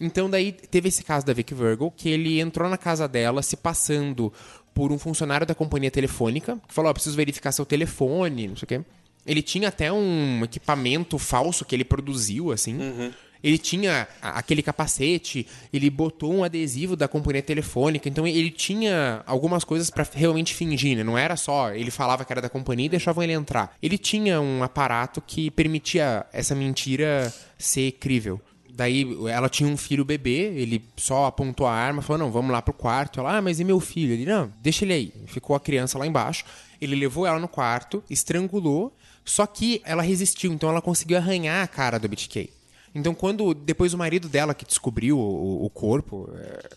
Então 0.00 0.28
daí 0.28 0.50
teve 0.52 0.88
esse 0.88 1.04
caso 1.04 1.24
da 1.24 1.32
Vicky 1.32 1.54
Virgil, 1.54 1.92
que 1.96 2.08
ele 2.08 2.40
entrou 2.40 2.68
na 2.68 2.76
casa 2.76 3.06
dela 3.06 3.42
se 3.42 3.56
passando 3.56 4.32
por 4.74 4.90
um 4.90 4.98
funcionário 4.98 5.46
da 5.46 5.54
companhia 5.54 5.90
telefônica, 5.90 6.58
que 6.66 6.74
falou, 6.74 6.90
ó, 6.90 6.94
preciso 6.94 7.16
verificar 7.16 7.52
seu 7.52 7.64
telefone, 7.64 8.48
não 8.48 8.56
sei 8.56 8.64
o 8.64 8.68
quê. 8.68 8.80
Ele 9.24 9.42
tinha 9.42 9.68
até 9.68 9.92
um 9.92 10.42
equipamento 10.42 11.16
falso 11.18 11.64
que 11.64 11.76
ele 11.76 11.84
produziu, 11.84 12.50
assim. 12.50 12.76
Ele 13.42 13.58
tinha 13.58 14.06
aquele 14.20 14.62
capacete, 14.62 15.46
ele 15.72 15.90
botou 15.90 16.32
um 16.32 16.44
adesivo 16.44 16.94
da 16.94 17.08
companhia 17.08 17.42
telefônica, 17.42 18.08
então 18.08 18.26
ele 18.26 18.50
tinha 18.50 19.22
algumas 19.26 19.64
coisas 19.64 19.90
pra 19.90 20.06
realmente 20.12 20.54
fingir, 20.54 20.96
né? 20.96 21.02
Não 21.02 21.18
era 21.18 21.36
só 21.36 21.72
ele 21.74 21.90
falava 21.90 22.24
que 22.24 22.32
era 22.32 22.40
da 22.40 22.48
companhia 22.48 22.86
e 22.86 22.90
deixavam 22.90 23.22
ele 23.22 23.32
entrar. 23.32 23.76
Ele 23.82 23.98
tinha 23.98 24.40
um 24.40 24.62
aparato 24.62 25.20
que 25.20 25.50
permitia 25.50 26.24
essa 26.32 26.54
mentira 26.54 27.32
ser 27.58 27.92
crível. 27.92 28.40
Daí 28.74 29.06
ela 29.28 29.50
tinha 29.50 29.68
um 29.68 29.76
filho 29.76 30.04
bebê, 30.04 30.52
ele 30.56 30.82
só 30.96 31.26
apontou 31.26 31.66
a 31.66 31.72
arma, 31.72 32.00
falou: 32.00 32.22
"Não, 32.22 32.32
vamos 32.32 32.50
lá 32.50 32.62
pro 32.62 32.72
quarto". 32.72 33.20
Ela: 33.20 33.36
"Ah, 33.36 33.42
mas 33.42 33.60
e 33.60 33.64
meu 33.64 33.78
filho?". 33.80 34.14
Ele: 34.14 34.24
"Não, 34.24 34.50
deixa 34.62 34.84
ele 34.84 34.94
aí". 34.94 35.12
Ficou 35.26 35.54
a 35.54 35.60
criança 35.60 35.98
lá 35.98 36.06
embaixo. 36.06 36.44
Ele 36.80 36.96
levou 36.96 37.26
ela 37.26 37.38
no 37.38 37.48
quarto, 37.48 38.02
estrangulou, 38.08 38.96
só 39.24 39.46
que 39.46 39.82
ela 39.84 40.02
resistiu, 40.02 40.52
então 40.52 40.70
ela 40.70 40.80
conseguiu 40.80 41.18
arranhar 41.18 41.62
a 41.62 41.68
cara 41.68 41.98
do 41.98 42.08
BTK. 42.08 42.50
Então 42.94 43.14
quando 43.14 43.54
depois 43.54 43.94
o 43.94 43.98
marido 43.98 44.28
dela 44.28 44.54
que 44.54 44.64
descobriu 44.64 45.18
o, 45.18 45.64
o 45.64 45.70
corpo, 45.70 46.28
é, 46.36 46.68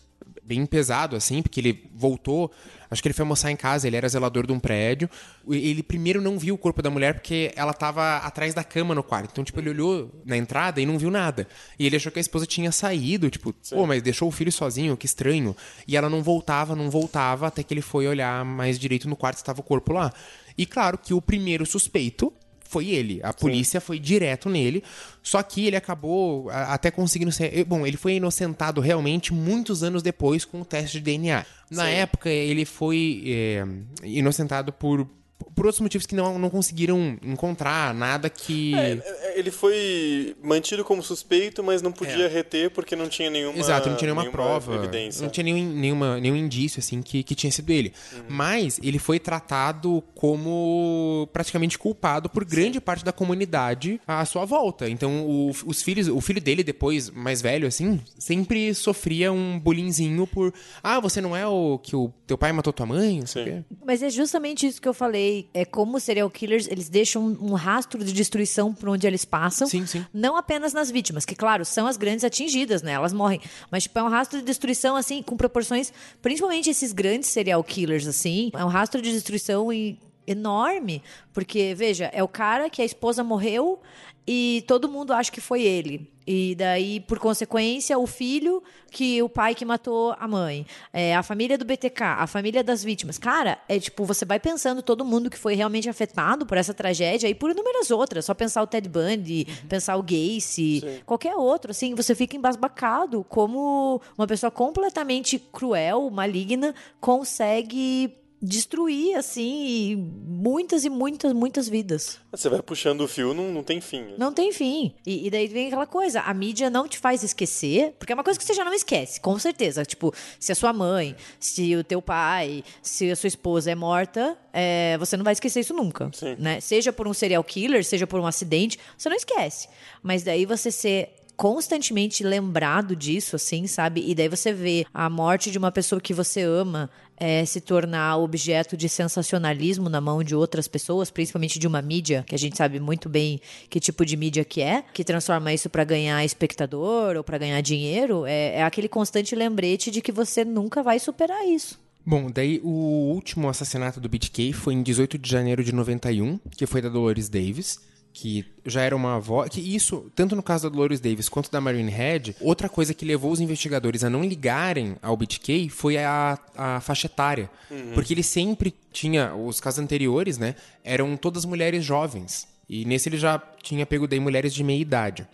bem 0.46 0.64
pesado, 0.64 1.16
assim, 1.16 1.42
porque 1.42 1.60
ele 1.60 1.84
voltou. 1.94 2.50
Acho 2.88 3.02
que 3.02 3.08
ele 3.08 3.14
foi 3.14 3.24
almoçar 3.24 3.50
em 3.50 3.56
casa, 3.56 3.88
ele 3.88 3.96
era 3.96 4.08
zelador 4.08 4.46
de 4.46 4.52
um 4.52 4.60
prédio. 4.60 5.10
Ele 5.48 5.82
primeiro 5.82 6.22
não 6.22 6.38
viu 6.38 6.54
o 6.54 6.58
corpo 6.58 6.80
da 6.80 6.88
mulher 6.88 7.14
porque 7.14 7.52
ela 7.56 7.74
tava 7.74 8.18
atrás 8.18 8.54
da 8.54 8.62
cama 8.62 8.94
no 8.94 9.02
quarto. 9.02 9.30
Então, 9.32 9.42
tipo, 9.42 9.58
ele 9.58 9.70
olhou 9.70 10.10
na 10.24 10.36
entrada 10.36 10.80
e 10.80 10.86
não 10.86 10.96
viu 10.96 11.10
nada. 11.10 11.48
E 11.76 11.84
ele 11.84 11.96
achou 11.96 12.12
que 12.12 12.20
a 12.20 12.20
esposa 12.20 12.46
tinha 12.46 12.70
saído, 12.70 13.28
tipo, 13.28 13.52
pô, 13.70 13.86
mas 13.86 14.02
deixou 14.02 14.28
o 14.28 14.32
filho 14.32 14.52
sozinho, 14.52 14.96
que 14.96 15.04
estranho. 15.04 15.56
E 15.86 15.96
ela 15.96 16.08
não 16.08 16.22
voltava, 16.22 16.76
não 16.76 16.88
voltava, 16.88 17.48
até 17.48 17.64
que 17.64 17.74
ele 17.74 17.82
foi 17.82 18.06
olhar 18.06 18.44
mais 18.44 18.78
direito 18.78 19.08
no 19.08 19.16
quarto, 19.16 19.38
estava 19.38 19.60
o 19.60 19.64
corpo 19.64 19.92
lá. 19.92 20.12
E 20.56 20.64
claro 20.64 20.96
que 20.96 21.12
o 21.12 21.20
primeiro 21.20 21.66
suspeito 21.66 22.32
foi 22.66 22.88
ele. 22.88 23.20
A 23.22 23.32
polícia 23.32 23.80
foi 23.80 23.98
direto 23.98 24.48
nele. 24.48 24.82
Só 25.22 25.42
que 25.42 25.66
ele 25.66 25.76
acabou 25.76 26.50
até 26.50 26.90
conseguindo 26.90 27.32
ser. 27.32 27.64
Bom, 27.64 27.86
ele 27.86 27.96
foi 27.96 28.14
inocentado 28.14 28.80
realmente 28.80 29.32
muitos 29.32 29.82
anos 29.82 30.02
depois 30.02 30.44
com 30.44 30.60
o 30.60 30.64
teste 30.64 30.98
de 30.98 31.04
DNA. 31.04 31.44
Na 31.70 31.88
época, 31.88 32.28
ele 32.28 32.64
foi 32.64 33.22
é, 33.26 33.66
inocentado 34.04 34.72
por. 34.72 35.08
Por 35.54 35.66
outros 35.66 35.80
motivos 35.80 36.06
que 36.06 36.14
não, 36.14 36.38
não 36.38 36.50
conseguiram 36.50 37.18
encontrar 37.22 37.94
nada 37.94 38.28
que. 38.28 38.74
É, 38.74 39.38
Ele 39.38 39.50
foi 39.50 40.34
mantido 40.42 40.84
como 40.84 41.02
suspeito, 41.02 41.62
mas 41.62 41.82
não 41.82 41.92
podia 41.92 42.28
reter 42.28 42.70
porque 42.70 42.94
não 42.94 43.08
tinha 43.08 43.30
nenhuma, 43.30 43.58
Exato, 43.58 43.88
não 43.88 43.96
tinha 43.96 44.12
nenhuma, 44.12 44.30
prova, 44.30 44.74
evidência. 44.74 45.22
não 45.22 45.30
tinha 45.30 45.44
nenhum, 45.44 45.72
nenhuma, 45.72 46.20
nenhum 46.20 46.36
indício 46.36 46.78
assim 46.80 47.02
que, 47.02 47.22
que 47.22 47.34
tinha 47.34 47.50
sido 47.50 47.70
ele. 47.70 47.92
Mas 48.28 48.78
ele 48.82 48.98
foi 48.98 49.18
tratado 49.18 50.02
como 50.14 51.28
praticamente 51.32 51.78
culpado 51.78 52.28
por 52.28 52.44
grande 52.44 52.80
parte 52.80 53.04
da 53.04 53.12
comunidade 53.12 54.00
à 54.06 54.24
sua 54.24 54.44
volta. 54.44 54.88
Então 54.88 55.26
o, 55.26 55.50
os 55.66 55.82
filhos, 55.82 56.08
o 56.08 56.20
filho 56.20 56.40
dele 56.40 56.62
depois 56.62 57.10
mais 57.10 57.40
velho 57.42 57.66
assim, 57.66 58.00
sempre 58.18 58.74
sofria 58.74 59.32
um 59.32 59.58
bullyingzinho 59.58 60.26
por 60.26 60.52
ah 60.82 61.00
você 61.00 61.20
não 61.20 61.36
é 61.36 61.46
o 61.46 61.78
que 61.78 61.94
o 61.96 62.12
teu 62.26 62.36
pai 62.38 62.52
matou 62.52 62.72
tua 62.72 62.86
mãe, 62.86 63.20
não 63.20 63.26
sei 63.26 63.42
o 63.42 63.46
Sim. 63.46 63.52
quê. 63.52 63.64
Mas 63.84 64.02
é 64.02 64.10
justamente 64.10 64.66
isso 64.66 64.80
que 64.80 64.88
eu 64.88 64.94
falei. 64.94 65.25
É 65.54 65.64
como 65.64 65.98
serial 66.00 66.28
killers, 66.30 66.66
eles 66.68 66.88
deixam 66.88 67.24
um 67.40 67.54
rastro 67.54 68.02
de 68.04 68.12
destruição 68.12 68.72
por 68.74 68.88
onde 68.88 69.06
eles 69.06 69.24
passam. 69.24 69.66
Sim, 69.68 69.86
sim. 69.86 70.04
Não 70.12 70.36
apenas 70.36 70.72
nas 70.72 70.90
vítimas, 70.90 71.24
que, 71.24 71.34
claro, 71.34 71.64
são 71.64 71.86
as 71.86 71.96
grandes 71.96 72.24
atingidas, 72.24 72.82
né? 72.82 72.92
Elas 72.92 73.12
morrem. 73.12 73.40
Mas, 73.70 73.84
tipo, 73.84 73.98
é 73.98 74.02
um 74.02 74.08
rastro 74.08 74.38
de 74.38 74.44
destruição, 74.44 74.96
assim, 74.96 75.22
com 75.22 75.36
proporções. 75.36 75.92
Principalmente 76.22 76.70
esses 76.70 76.92
grandes 76.92 77.28
serial 77.28 77.62
killers, 77.64 78.06
assim. 78.06 78.50
É 78.54 78.64
um 78.64 78.68
rastro 78.68 79.00
de 79.02 79.12
destruição 79.12 79.72
e- 79.72 79.98
enorme. 80.26 81.02
Porque, 81.32 81.74
veja, 81.74 82.10
é 82.12 82.22
o 82.22 82.28
cara 82.28 82.68
que 82.70 82.82
a 82.82 82.84
esposa 82.84 83.22
morreu 83.22 83.80
e 84.26 84.64
todo 84.66 84.88
mundo 84.88 85.12
acha 85.12 85.30
que 85.30 85.40
foi 85.40 85.62
ele. 85.62 86.10
E 86.26 86.56
daí, 86.56 86.98
por 86.98 87.20
consequência, 87.20 87.96
o 87.96 88.06
filho 88.06 88.60
que 88.90 89.22
o 89.22 89.28
pai 89.28 89.54
que 89.54 89.64
matou 89.64 90.16
a 90.18 90.26
mãe. 90.26 90.66
É, 90.92 91.14
a 91.14 91.22
família 91.22 91.56
do 91.56 91.64
BTK, 91.64 92.02
a 92.02 92.26
família 92.26 92.64
das 92.64 92.82
vítimas. 92.82 93.16
Cara, 93.16 93.58
é 93.68 93.78
tipo, 93.78 94.04
você 94.04 94.24
vai 94.24 94.40
pensando 94.40 94.82
todo 94.82 95.04
mundo 95.04 95.30
que 95.30 95.38
foi 95.38 95.54
realmente 95.54 95.88
afetado 95.88 96.44
por 96.44 96.58
essa 96.58 96.74
tragédia 96.74 97.28
e 97.28 97.34
por 97.34 97.52
inúmeras 97.52 97.92
outras. 97.92 98.24
Só 98.24 98.34
pensar 98.34 98.62
o 98.62 98.66
Ted 98.66 98.88
Bundy, 98.88 99.46
pensar 99.68 99.96
o 99.96 100.02
Gacy, 100.02 101.02
qualquer 101.06 101.36
outro, 101.36 101.70
assim, 101.70 101.94
você 101.94 102.12
fica 102.12 102.36
embasbacado 102.36 103.24
como 103.28 104.00
uma 104.18 104.26
pessoa 104.26 104.50
completamente 104.50 105.38
cruel, 105.38 106.10
maligna, 106.10 106.74
consegue 107.00 108.12
destruir, 108.40 109.16
assim, 109.16 109.96
muitas 110.26 110.84
e 110.84 110.90
muitas, 110.90 111.32
muitas 111.32 111.68
vidas. 111.68 112.18
Você 112.30 112.48
vai 112.48 112.60
puxando 112.60 113.00
o 113.00 113.08
fio, 113.08 113.32
não, 113.32 113.50
não 113.50 113.62
tem 113.62 113.80
fim. 113.80 114.14
Não 114.18 114.32
tem 114.32 114.52
fim. 114.52 114.94
E, 115.06 115.26
e 115.26 115.30
daí 115.30 115.46
vem 115.46 115.68
aquela 115.68 115.86
coisa, 115.86 116.20
a 116.20 116.34
mídia 116.34 116.68
não 116.68 116.86
te 116.86 116.98
faz 116.98 117.22
esquecer, 117.22 117.94
porque 117.98 118.12
é 118.12 118.14
uma 118.14 118.24
coisa 118.24 118.38
que 118.38 118.44
você 118.44 118.54
já 118.54 118.64
não 118.64 118.74
esquece, 118.74 119.20
com 119.20 119.38
certeza. 119.38 119.84
Tipo, 119.84 120.12
se 120.38 120.52
a 120.52 120.54
sua 120.54 120.72
mãe, 120.72 121.16
se 121.40 121.74
o 121.76 121.82
teu 121.82 122.02
pai, 122.02 122.62
se 122.82 123.10
a 123.10 123.16
sua 123.16 123.28
esposa 123.28 123.70
é 123.70 123.74
morta, 123.74 124.36
é, 124.52 124.96
você 124.98 125.16
não 125.16 125.24
vai 125.24 125.32
esquecer 125.32 125.60
isso 125.60 125.74
nunca. 125.74 126.10
Sim. 126.12 126.36
Né? 126.38 126.60
Seja 126.60 126.92
por 126.92 127.08
um 127.08 127.14
serial 127.14 127.42
killer, 127.42 127.84
seja 127.84 128.06
por 128.06 128.20
um 128.20 128.26
acidente, 128.26 128.78
você 128.96 129.08
não 129.08 129.16
esquece. 129.16 129.68
Mas 130.02 130.22
daí 130.22 130.44
você 130.44 130.70
ser 130.70 131.10
constantemente 131.36 132.24
lembrado 132.24 132.96
disso, 132.96 133.36
assim, 133.36 133.66
sabe? 133.66 134.02
E 134.08 134.14
daí 134.14 134.28
você 134.28 134.52
vê 134.52 134.86
a 134.92 135.08
morte 135.10 135.50
de 135.50 135.58
uma 135.58 135.70
pessoa 135.70 136.00
que 136.00 136.14
você 136.14 136.42
ama 136.42 136.90
é, 137.16 137.44
se 137.44 137.60
tornar 137.60 138.18
objeto 138.18 138.76
de 138.76 138.88
sensacionalismo 138.88 139.88
na 139.88 140.00
mão 140.00 140.22
de 140.22 140.34
outras 140.34 140.68
pessoas, 140.68 141.10
principalmente 141.10 141.58
de 141.58 141.66
uma 141.66 141.80
mídia, 141.80 142.24
que 142.26 142.34
a 142.34 142.38
gente 142.38 142.56
sabe 142.56 142.78
muito 142.78 143.08
bem 143.08 143.40
que 143.68 143.80
tipo 143.80 144.04
de 144.04 144.16
mídia 144.16 144.44
que 144.44 144.60
é, 144.60 144.82
que 144.92 145.04
transforma 145.04 145.52
isso 145.52 145.70
pra 145.70 145.84
ganhar 145.84 146.24
espectador 146.24 147.16
ou 147.16 147.24
pra 147.24 147.38
ganhar 147.38 147.60
dinheiro, 147.60 148.26
é, 148.26 148.56
é 148.56 148.62
aquele 148.62 148.88
constante 148.88 149.34
lembrete 149.34 149.90
de 149.90 150.00
que 150.00 150.12
você 150.12 150.44
nunca 150.44 150.82
vai 150.82 150.98
superar 150.98 151.46
isso. 151.46 151.78
Bom, 152.04 152.30
daí 152.30 152.60
o 152.62 152.70
último 153.12 153.48
assassinato 153.48 153.98
do 153.98 154.08
BTK 154.08 154.52
foi 154.52 154.74
em 154.74 154.82
18 154.82 155.18
de 155.18 155.28
janeiro 155.28 155.64
de 155.64 155.72
91, 155.72 156.38
que 156.56 156.64
foi 156.64 156.80
da 156.80 156.88
Dolores 156.88 157.28
Davis, 157.28 157.80
que 158.18 158.46
já 158.64 158.80
era 158.80 158.96
uma 158.96 159.16
avó. 159.16 159.46
Que 159.46 159.60
isso, 159.60 160.10
tanto 160.14 160.34
no 160.34 160.42
caso 160.42 160.64
da 160.64 160.70
Dolores 160.70 161.00
Davis 161.00 161.28
quanto 161.28 161.50
da 161.50 161.60
Marine 161.60 161.90
Head, 161.90 162.34
outra 162.40 162.66
coisa 162.66 162.94
que 162.94 163.04
levou 163.04 163.30
os 163.30 163.40
investigadores 163.40 164.02
a 164.02 164.08
não 164.08 164.24
ligarem 164.24 164.96
ao 165.02 165.14
BTK 165.14 165.68
foi 165.68 165.98
a, 165.98 166.38
a 166.56 166.80
faixa 166.80 167.08
etária. 167.08 167.50
Porque 167.92 168.14
ele 168.14 168.22
sempre 168.22 168.74
tinha. 168.90 169.34
Os 169.34 169.60
casos 169.60 169.80
anteriores, 169.80 170.38
né? 170.38 170.54
Eram 170.82 171.14
todas 171.14 171.44
mulheres 171.44 171.84
jovens. 171.84 172.48
E 172.66 172.86
nesse 172.86 173.10
ele 173.10 173.18
já 173.18 173.38
tinha 173.62 173.84
pego 173.84 174.08
daí 174.08 174.18
mulheres 174.18 174.54
de 174.54 174.64
meia 174.64 174.80
idade. 174.80 175.28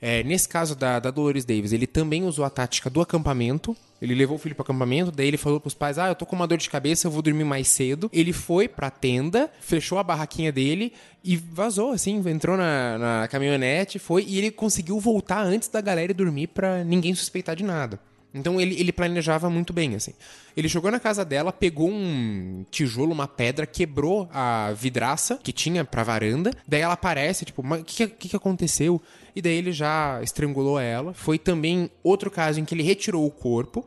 É, 0.00 0.22
nesse 0.22 0.48
caso 0.48 0.76
da, 0.76 1.00
da 1.00 1.10
Dolores 1.10 1.44
Davis, 1.44 1.72
ele 1.72 1.86
também 1.86 2.22
usou 2.22 2.44
a 2.44 2.50
tática 2.50 2.88
do 2.88 3.00
acampamento. 3.00 3.76
Ele 4.00 4.14
levou 4.14 4.36
o 4.36 4.38
filho 4.38 4.54
pro 4.54 4.62
acampamento, 4.62 5.10
daí 5.10 5.28
ele 5.28 5.36
falou 5.36 5.60
pros 5.60 5.74
pais: 5.74 5.98
Ah, 5.98 6.08
eu 6.08 6.14
tô 6.14 6.24
com 6.24 6.34
uma 6.34 6.46
dor 6.46 6.58
de 6.58 6.70
cabeça, 6.70 7.06
eu 7.06 7.10
vou 7.10 7.22
dormir 7.22 7.44
mais 7.44 7.68
cedo. 7.68 8.10
Ele 8.12 8.32
foi 8.32 8.66
pra 8.66 8.90
tenda, 8.90 9.50
fechou 9.60 9.98
a 9.98 10.02
barraquinha 10.02 10.50
dele 10.50 10.92
e 11.22 11.36
vazou, 11.36 11.92
assim, 11.92 12.22
entrou 12.28 12.56
na, 12.56 12.98
na 12.98 13.28
caminhonete, 13.28 13.98
foi, 13.98 14.24
e 14.26 14.38
ele 14.38 14.50
conseguiu 14.50 14.98
voltar 14.98 15.42
antes 15.44 15.68
da 15.68 15.80
galera 15.80 16.12
ir 16.12 16.14
dormir 16.14 16.46
pra 16.46 16.82
ninguém 16.82 17.14
suspeitar 17.14 17.54
de 17.54 17.62
nada. 17.62 18.00
Então 18.32 18.60
ele, 18.60 18.78
ele 18.78 18.92
planejava 18.92 19.50
muito 19.50 19.72
bem, 19.72 19.94
assim. 19.94 20.12
Ele 20.56 20.68
chegou 20.68 20.90
na 20.90 21.00
casa 21.00 21.24
dela, 21.24 21.52
pegou 21.52 21.90
um 21.90 22.64
tijolo, 22.70 23.12
uma 23.12 23.26
pedra, 23.26 23.66
quebrou 23.66 24.28
a 24.32 24.72
vidraça 24.72 25.38
que 25.42 25.52
tinha 25.52 25.84
pra 25.84 26.04
varanda. 26.04 26.52
Daí 26.66 26.80
ela 26.80 26.94
aparece, 26.94 27.44
tipo, 27.44 27.62
mas 27.62 27.80
o 27.80 27.84
que, 27.84 28.06
que, 28.06 28.28
que 28.28 28.36
aconteceu? 28.36 29.02
E 29.34 29.42
daí 29.42 29.54
ele 29.54 29.72
já 29.72 30.20
estrangulou 30.22 30.78
ela. 30.78 31.12
Foi 31.14 31.38
também 31.38 31.90
outro 32.02 32.30
caso 32.30 32.60
em 32.60 32.64
que 32.64 32.74
ele 32.74 32.82
retirou 32.82 33.26
o 33.26 33.30
corpo 33.30 33.84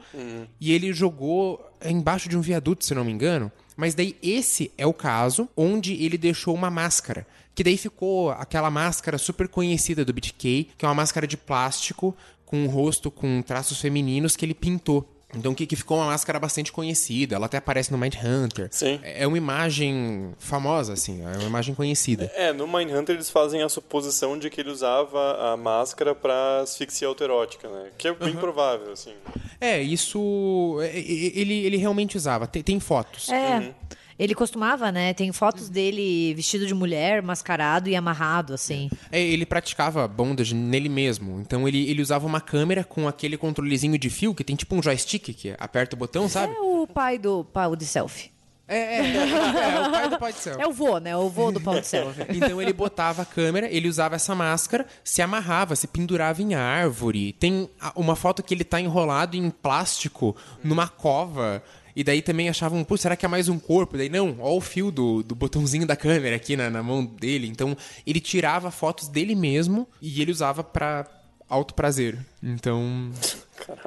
e 0.59 0.71
ele 0.71 0.93
jogou 0.93 1.63
embaixo 1.85 2.29
de 2.29 2.37
um 2.37 2.41
viaduto, 2.41 2.85
se 2.85 2.93
não 2.93 3.03
me 3.03 3.11
engano. 3.11 3.51
Mas 3.75 3.95
daí 3.95 4.15
esse 4.21 4.71
é 4.77 4.85
o 4.85 4.93
caso 4.93 5.49
onde 5.57 5.93
ele 6.03 6.17
deixou 6.17 6.53
uma 6.53 6.69
máscara. 6.69 7.25
Que 7.55 7.63
daí 7.63 7.77
ficou 7.77 8.31
aquela 8.31 8.69
máscara 8.69 9.17
super 9.17 9.47
conhecida 9.47 10.03
do 10.03 10.13
BTK, 10.13 10.69
que 10.77 10.85
é 10.85 10.87
uma 10.87 10.95
máscara 10.95 11.27
de 11.27 11.37
plástico 11.37 12.15
com 12.45 12.63
um 12.63 12.67
rosto 12.67 13.09
com 13.09 13.41
traços 13.41 13.79
femininos 13.79 14.35
que 14.35 14.45
ele 14.45 14.53
pintou. 14.53 15.09
Então 15.35 15.53
que, 15.53 15.65
que 15.65 15.75
ficou 15.75 15.97
uma 15.97 16.07
máscara 16.07 16.39
bastante 16.39 16.71
conhecida. 16.71 17.35
Ela 17.35 17.45
até 17.45 17.57
aparece 17.57 17.91
no 17.91 17.97
Mindhunter. 17.97 18.67
Sim. 18.71 18.99
É 19.03 19.25
uma 19.27 19.37
imagem 19.37 20.33
famosa, 20.37 20.93
assim, 20.93 21.21
é 21.21 21.37
uma 21.37 21.43
imagem 21.43 21.75
conhecida. 21.75 22.31
É, 22.35 22.53
no 22.53 22.67
Mindhunter 22.67 23.15
eles 23.15 23.29
fazem 23.29 23.61
a 23.61 23.69
suposição 23.69 24.37
de 24.37 24.49
que 24.49 24.61
ele 24.61 24.69
usava 24.69 25.53
a 25.53 25.57
máscara 25.57 26.13
pra 26.15 26.61
asfixia 26.61 27.07
autoerótica, 27.07 27.67
né? 27.67 27.89
Que 27.97 28.07
é 28.07 28.13
bem 28.13 28.35
provável, 28.35 28.91
assim. 28.91 29.13
É, 29.59 29.81
isso. 29.81 30.77
é, 30.81 30.87
é, 30.87 30.99
Ele, 30.99 31.65
ele 31.65 31.77
realmente 31.77 32.17
usava. 32.17 32.45
Tem, 32.47 32.61
tem 32.61 32.79
fotos. 32.79 33.29
É. 33.29 33.73
Ele 34.17 34.35
costumava, 34.35 34.91
né? 34.91 35.13
Tem 35.13 35.31
fotos 35.31 35.69
dele 35.69 36.33
vestido 36.33 36.65
de 36.67 36.73
mulher, 36.73 37.21
mascarado 37.21 37.89
e 37.89 37.95
amarrado, 37.95 38.53
assim. 38.53 38.89
É, 39.11 39.21
ele 39.21 39.45
praticava 39.45 40.07
bondage 40.07 40.53
nele 40.53 40.89
mesmo. 40.89 41.39
Então 41.39 41.67
ele, 41.67 41.89
ele 41.89 42.01
usava 42.01 42.25
uma 42.25 42.41
câmera 42.41 42.83
com 42.83 43.07
aquele 43.07 43.37
controlezinho 43.37 43.97
de 43.97 44.09
fio 44.09 44.33
que 44.33 44.43
tem 44.43 44.55
tipo 44.55 44.75
um 44.75 44.83
joystick 44.83 45.33
que 45.33 45.55
aperta 45.59 45.95
o 45.95 45.99
botão, 45.99 46.27
sabe? 46.29 46.53
É 46.53 46.61
o 46.61 46.87
pai 46.87 47.17
do 47.17 47.43
pau 47.45 47.75
de 47.75 47.85
selfie. 47.85 48.33
É, 48.65 48.77
é, 48.77 48.99
é, 48.99 49.75
é 49.75 49.87
o 49.87 49.91
pai 49.91 50.09
do 50.09 50.19
pai 50.19 50.33
do 50.33 50.39
céu. 50.39 50.55
É 50.57 50.67
o 50.67 50.71
vô, 50.71 50.97
né? 50.97 51.15
O 51.17 51.29
vô 51.29 51.51
do 51.51 51.59
pau 51.59 51.79
de 51.79 51.85
selfie. 51.85 52.23
Então 52.33 52.61
ele 52.61 52.73
botava 52.73 53.21
a 53.21 53.25
câmera, 53.25 53.67
ele 53.69 53.87
usava 53.87 54.15
essa 54.15 54.33
máscara, 54.33 54.85
se 55.03 55.21
amarrava, 55.21 55.75
se 55.75 55.87
pendurava 55.87 56.41
em 56.41 56.53
árvore. 56.53 57.33
Tem 57.33 57.69
uma 57.95 58.15
foto 58.15 58.41
que 58.41 58.53
ele 58.53 58.63
tá 58.63 58.79
enrolado 58.79 59.35
em 59.35 59.49
plástico 59.49 60.35
numa 60.63 60.87
cova. 60.87 61.61
E 61.95 62.03
daí 62.03 62.21
também 62.21 62.49
achavam, 62.49 62.83
pô, 62.83 62.97
será 62.97 63.15
que 63.15 63.25
é 63.25 63.29
mais 63.29 63.49
um 63.49 63.59
corpo? 63.59 63.97
Daí 63.97 64.09
não, 64.09 64.37
ó 64.39 64.55
o 64.55 64.61
fio 64.61 64.91
do, 64.91 65.21
do 65.23 65.35
botãozinho 65.35 65.85
da 65.85 65.95
câmera 65.95 66.35
aqui 66.35 66.55
na, 66.55 66.69
na 66.69 66.81
mão 66.81 67.05
dele. 67.05 67.47
Então 67.47 67.77
ele 68.05 68.19
tirava 68.19 68.71
fotos 68.71 69.07
dele 69.07 69.35
mesmo 69.35 69.87
e 70.01 70.21
ele 70.21 70.31
usava 70.31 70.63
pra 70.63 71.07
alto 71.47 71.73
prazer. 71.73 72.17
Então. 72.41 73.11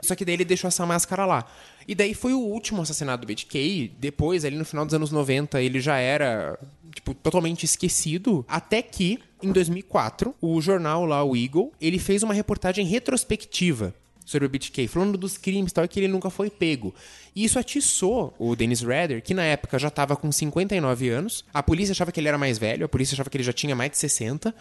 Só 0.03 0.15
que 0.15 0.25
daí 0.25 0.35
ele 0.35 0.45
deixou 0.45 0.69
essa 0.69 0.87
máscara 0.87 1.27
lá. 1.27 1.45
E 1.89 1.95
daí 1.95 2.15
foi 2.15 2.33
o 2.33 2.41
último 2.41 2.83
assassinato 2.83 3.25
do 3.25 3.33
BTK. 3.33 3.93
Depois, 3.99 4.45
ali 4.45 4.57
no 4.57 4.65
final 4.65 4.85
dos 4.85 4.95
anos 4.95 5.11
90, 5.11 5.61
ele 5.61 5.81
já 5.81 5.99
era, 5.99 6.59
tipo, 6.93 7.15
totalmente 7.15 7.65
esquecido. 7.65 8.45
Até 8.49 8.83
que, 8.83 9.21
em 9.43 9.53
2004, 9.53 10.35
o 10.41 10.61
jornal 10.61 11.05
lá, 11.05 11.23
o 11.23 11.37
Eagle, 11.37 11.73
ele 11.81 11.99
fez 11.99 12.23
uma 12.23 12.35
reportagem 12.35 12.87
retrospectiva. 12.87 13.95
Sobre 14.27 14.45
o 14.47 14.49
BTK, 14.51 14.89
falando 14.89 15.17
dos 15.17 15.39
crimes 15.39 15.73
tal, 15.73 15.85
e 15.85 15.89
que 15.89 16.01
ele 16.01 16.09
nunca 16.09 16.29
foi 16.29 16.51
pego. 16.51 16.93
E 17.35 17.45
isso 17.45 17.59
atiçou 17.59 18.35
o 18.39 18.57
Dennis 18.57 18.83
Rader, 18.83 19.23
que 19.23 19.33
na 19.33 19.45
época 19.45 19.79
já 19.79 19.89
estava 19.89 20.17
com 20.17 20.31
59 20.31 21.09
anos. 21.09 21.45
A 21.55 21.63
polícia 21.63 21.93
achava 21.93 22.11
que 22.11 22.19
ele 22.19 22.29
era 22.29 22.37
mais 22.37 22.59
velho, 22.59 22.85
a 22.85 22.89
polícia 22.89 23.15
achava 23.15 23.31
que 23.31 23.37
ele 23.37 23.45
já 23.45 23.53
tinha 23.53 23.77
mais 23.77 23.93
de 23.93 23.99
60. 23.99 24.53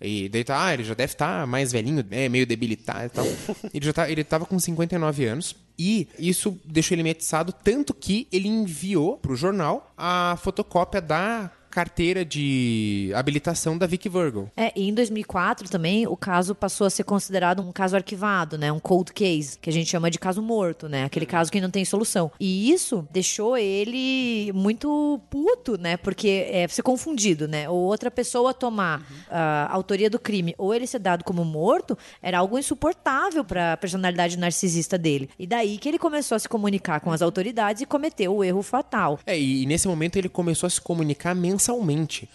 E 0.00 0.28
daí 0.28 0.44
tá, 0.44 0.66
ah, 0.66 0.74
ele 0.74 0.84
já 0.84 0.92
deve 0.92 1.14
estar 1.14 1.40
tá 1.40 1.46
mais 1.46 1.72
velhinho, 1.72 2.04
é, 2.10 2.28
meio 2.28 2.46
debilitado 2.46 3.06
e 3.06 3.08
tal. 3.08 3.24
ele 3.72 3.86
já 3.86 3.92
tá, 3.92 4.10
ele 4.10 4.22
tava 4.22 4.44
com 4.44 4.58
59 4.58 5.24
anos. 5.24 5.56
E 5.78 6.06
isso 6.18 6.60
deixou 6.64 6.94
ele 6.94 7.02
meio 7.02 7.12
atiçado, 7.12 7.52
tanto 7.52 7.94
que 7.94 8.28
ele 8.30 8.46
enviou 8.46 9.16
pro 9.16 9.34
jornal 9.34 9.92
a 9.96 10.38
fotocópia 10.40 11.00
da 11.00 11.50
carteira 11.74 12.24
de 12.24 13.10
habilitação 13.16 13.76
da 13.76 13.84
Vicky 13.84 14.08
Virgil. 14.08 14.48
É, 14.56 14.72
e 14.76 14.88
em 14.88 14.94
2004 14.94 15.68
também 15.68 16.06
o 16.06 16.16
caso 16.16 16.54
passou 16.54 16.86
a 16.86 16.90
ser 16.90 17.02
considerado 17.02 17.60
um 17.60 17.72
caso 17.72 17.96
arquivado, 17.96 18.56
né? 18.56 18.70
Um 18.70 18.78
cold 18.78 19.12
case, 19.12 19.58
que 19.58 19.68
a 19.68 19.72
gente 19.72 19.90
chama 19.90 20.08
de 20.08 20.20
caso 20.20 20.40
morto, 20.40 20.88
né? 20.88 21.02
Aquele 21.02 21.26
caso 21.26 21.50
que 21.50 21.60
não 21.60 21.70
tem 21.70 21.84
solução. 21.84 22.30
E 22.38 22.70
isso 22.70 23.08
deixou 23.10 23.58
ele 23.58 24.52
muito 24.52 25.20
puto, 25.28 25.76
né? 25.76 25.96
Porque 25.96 26.46
é 26.48 26.68
ser 26.68 26.82
confundido, 26.82 27.48
né? 27.48 27.68
Ou 27.68 27.78
outra 27.78 28.08
pessoa 28.08 28.54
tomar 28.54 29.04
a 29.28 29.68
autoria 29.72 30.08
do 30.08 30.18
crime 30.18 30.54
ou 30.56 30.72
ele 30.72 30.86
ser 30.86 31.00
dado 31.00 31.24
como 31.24 31.44
morto 31.44 31.98
era 32.22 32.38
algo 32.38 32.56
insuportável 32.56 33.44
para 33.44 33.72
a 33.72 33.76
personalidade 33.76 34.38
narcisista 34.38 34.96
dele. 34.96 35.28
E 35.36 35.44
daí 35.44 35.76
que 35.76 35.88
ele 35.88 35.98
começou 35.98 36.36
a 36.36 36.38
se 36.38 36.48
comunicar 36.48 37.00
com 37.00 37.10
as 37.10 37.20
autoridades 37.20 37.82
e 37.82 37.86
cometeu 37.86 38.36
o 38.36 38.44
erro 38.44 38.62
fatal. 38.62 39.18
É, 39.26 39.36
e 39.36 39.66
nesse 39.66 39.88
momento 39.88 40.16
ele 40.16 40.28
começou 40.28 40.68
a 40.68 40.70
se 40.70 40.80
comunicar 40.80 41.34
mensalmente. 41.34 41.63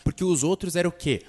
Porque 0.03 0.23
os 0.23 0.43
outros 0.43 0.75
eram 0.75 0.89
o 0.89 0.93
quê? 0.93 1.21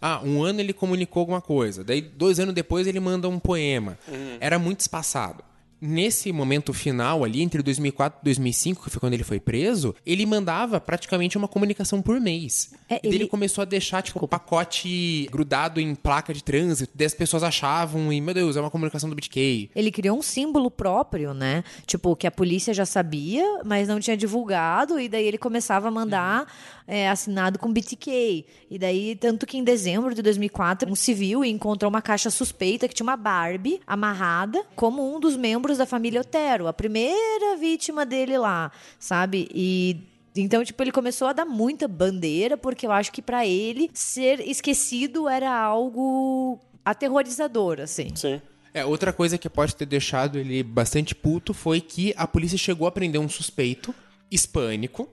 Ah, 0.00 0.20
um 0.24 0.42
ano 0.42 0.60
ele 0.60 0.72
comunicou 0.72 1.20
alguma 1.20 1.40
coisa. 1.40 1.82
Daí, 1.82 2.00
dois 2.00 2.38
anos 2.38 2.54
depois, 2.54 2.86
ele 2.86 3.00
manda 3.00 3.28
um 3.28 3.38
poema. 3.38 3.98
Era 4.38 4.58
muito 4.58 4.80
espaçado. 4.80 5.42
Nesse 5.80 6.32
momento 6.32 6.72
final 6.72 7.22
ali, 7.22 7.40
entre 7.40 7.62
2004 7.62 8.18
e 8.20 8.24
2005, 8.24 8.82
que 8.82 8.90
foi 8.90 8.98
quando 8.98 9.14
ele 9.14 9.22
foi 9.22 9.38
preso, 9.38 9.94
ele 10.04 10.26
mandava 10.26 10.80
praticamente 10.80 11.38
uma 11.38 11.46
comunicação 11.46 12.02
por 12.02 12.20
mês. 12.20 12.72
É, 12.88 12.96
E 12.96 13.06
ele... 13.06 13.16
ele- 13.16 13.26
começou 13.28 13.62
a 13.62 13.64
deixar, 13.64 14.02
tipo, 14.02 14.26
pacote 14.26 15.28
grudado 15.30 15.80
em 15.80 15.94
placa 15.94 16.34
de 16.34 16.42
trânsito. 16.42 16.92
Daí 16.96 17.06
as 17.06 17.14
pessoas 17.14 17.44
achavam, 17.44 18.12
e, 18.12 18.20
meu 18.20 18.34
Deus, 18.34 18.56
é 18.56 18.60
uma 18.60 18.72
comunicação 18.72 19.08
do 19.08 19.14
BitK. 19.14 19.70
Ele 19.72 19.92
criou 19.92 20.18
um 20.18 20.22
símbolo 20.22 20.68
próprio, 20.68 21.32
né? 21.32 21.62
Tipo, 21.86 22.16
que 22.16 22.26
a 22.26 22.30
polícia 22.32 22.74
já 22.74 22.84
sabia, 22.84 23.44
mas 23.64 23.86
não 23.86 24.00
tinha 24.00 24.16
divulgado, 24.16 24.98
e 24.98 25.08
daí 25.08 25.26
ele 25.26 25.38
começava 25.38 25.86
a 25.86 25.90
mandar 25.92 26.52
é, 26.88 27.06
assinado 27.10 27.58
com 27.58 27.70
BTK. 27.70 28.46
E 28.70 28.78
daí, 28.78 29.14
tanto 29.14 29.46
que 29.46 29.58
em 29.58 29.62
dezembro 29.62 30.14
de 30.14 30.22
2004, 30.22 30.90
um 30.90 30.94
civil 30.94 31.44
encontrou 31.44 31.90
uma 31.90 32.00
caixa 32.00 32.30
suspeita 32.30 32.88
que 32.88 32.94
tinha 32.94 33.04
uma 33.04 33.16
Barbie 33.16 33.78
amarrada 33.86 34.64
como 34.74 35.14
um 35.14 35.20
dos 35.20 35.36
membros 35.36 35.76
da 35.76 35.84
família 35.84 36.22
Otero, 36.22 36.66
a 36.66 36.72
primeira 36.72 37.56
vítima 37.58 38.06
dele 38.06 38.38
lá, 38.38 38.72
sabe? 38.98 39.46
E. 39.54 40.00
Então, 40.36 40.64
tipo, 40.64 40.80
ele 40.82 40.92
começou 40.92 41.26
a 41.26 41.32
dar 41.32 41.44
muita 41.44 41.88
bandeira, 41.88 42.56
porque 42.56 42.86
eu 42.86 42.92
acho 42.92 43.10
que 43.10 43.20
pra 43.20 43.44
ele 43.44 43.90
ser 43.92 44.40
esquecido 44.40 45.28
era 45.28 45.52
algo 45.52 46.60
aterrorizador, 46.84 47.80
assim. 47.80 48.14
Sim. 48.14 48.40
É, 48.72 48.84
outra 48.84 49.12
coisa 49.12 49.36
que 49.36 49.48
pode 49.48 49.74
ter 49.74 49.86
deixado 49.86 50.38
ele 50.38 50.62
bastante 50.62 51.12
puto 51.12 51.52
foi 51.52 51.80
que 51.80 52.14
a 52.16 52.24
polícia 52.24 52.56
chegou 52.56 52.86
a 52.86 52.92
prender 52.92 53.20
um 53.20 53.28
suspeito 53.28 53.92
hispânico. 54.30 55.08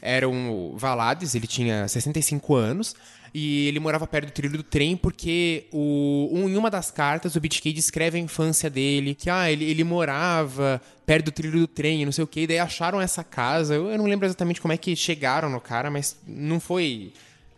Era 0.00 0.28
um 0.28 0.74
Valades, 0.76 1.34
ele 1.34 1.46
tinha 1.46 1.86
65 1.88 2.54
anos. 2.54 2.94
E 3.34 3.66
ele 3.66 3.80
morava 3.80 4.06
perto 4.06 4.26
do 4.26 4.32
trilho 4.32 4.58
do 4.58 4.62
trem 4.62 4.94
porque 4.94 5.64
o, 5.72 6.28
um- 6.30 6.50
em 6.50 6.54
uma 6.56 6.68
das 6.70 6.90
cartas 6.90 7.34
o 7.34 7.40
BitK 7.40 7.72
descreve 7.72 8.18
a 8.18 8.20
infância 8.20 8.68
dele, 8.68 9.14
que 9.14 9.30
ah, 9.30 9.50
ele, 9.50 9.64
ele 9.64 9.82
morava 9.82 10.82
perto 11.06 11.24
do 11.26 11.32
trilho 11.32 11.60
do 11.60 11.66
trem, 11.66 12.04
não 12.04 12.12
sei 12.12 12.24
o 12.24 12.26
que, 12.26 12.46
daí 12.46 12.58
acharam 12.58 13.00
essa 13.00 13.24
casa. 13.24 13.74
Eu, 13.74 13.88
eu 13.88 13.96
não 13.96 14.04
lembro 14.04 14.26
exatamente 14.26 14.60
como 14.60 14.74
é 14.74 14.76
que 14.76 14.94
chegaram 14.94 15.48
no 15.48 15.62
cara, 15.62 15.90
mas 15.90 16.14
não 16.26 16.60
foi 16.60 17.10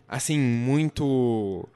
assim, 0.07 0.39
muito. 0.39 1.67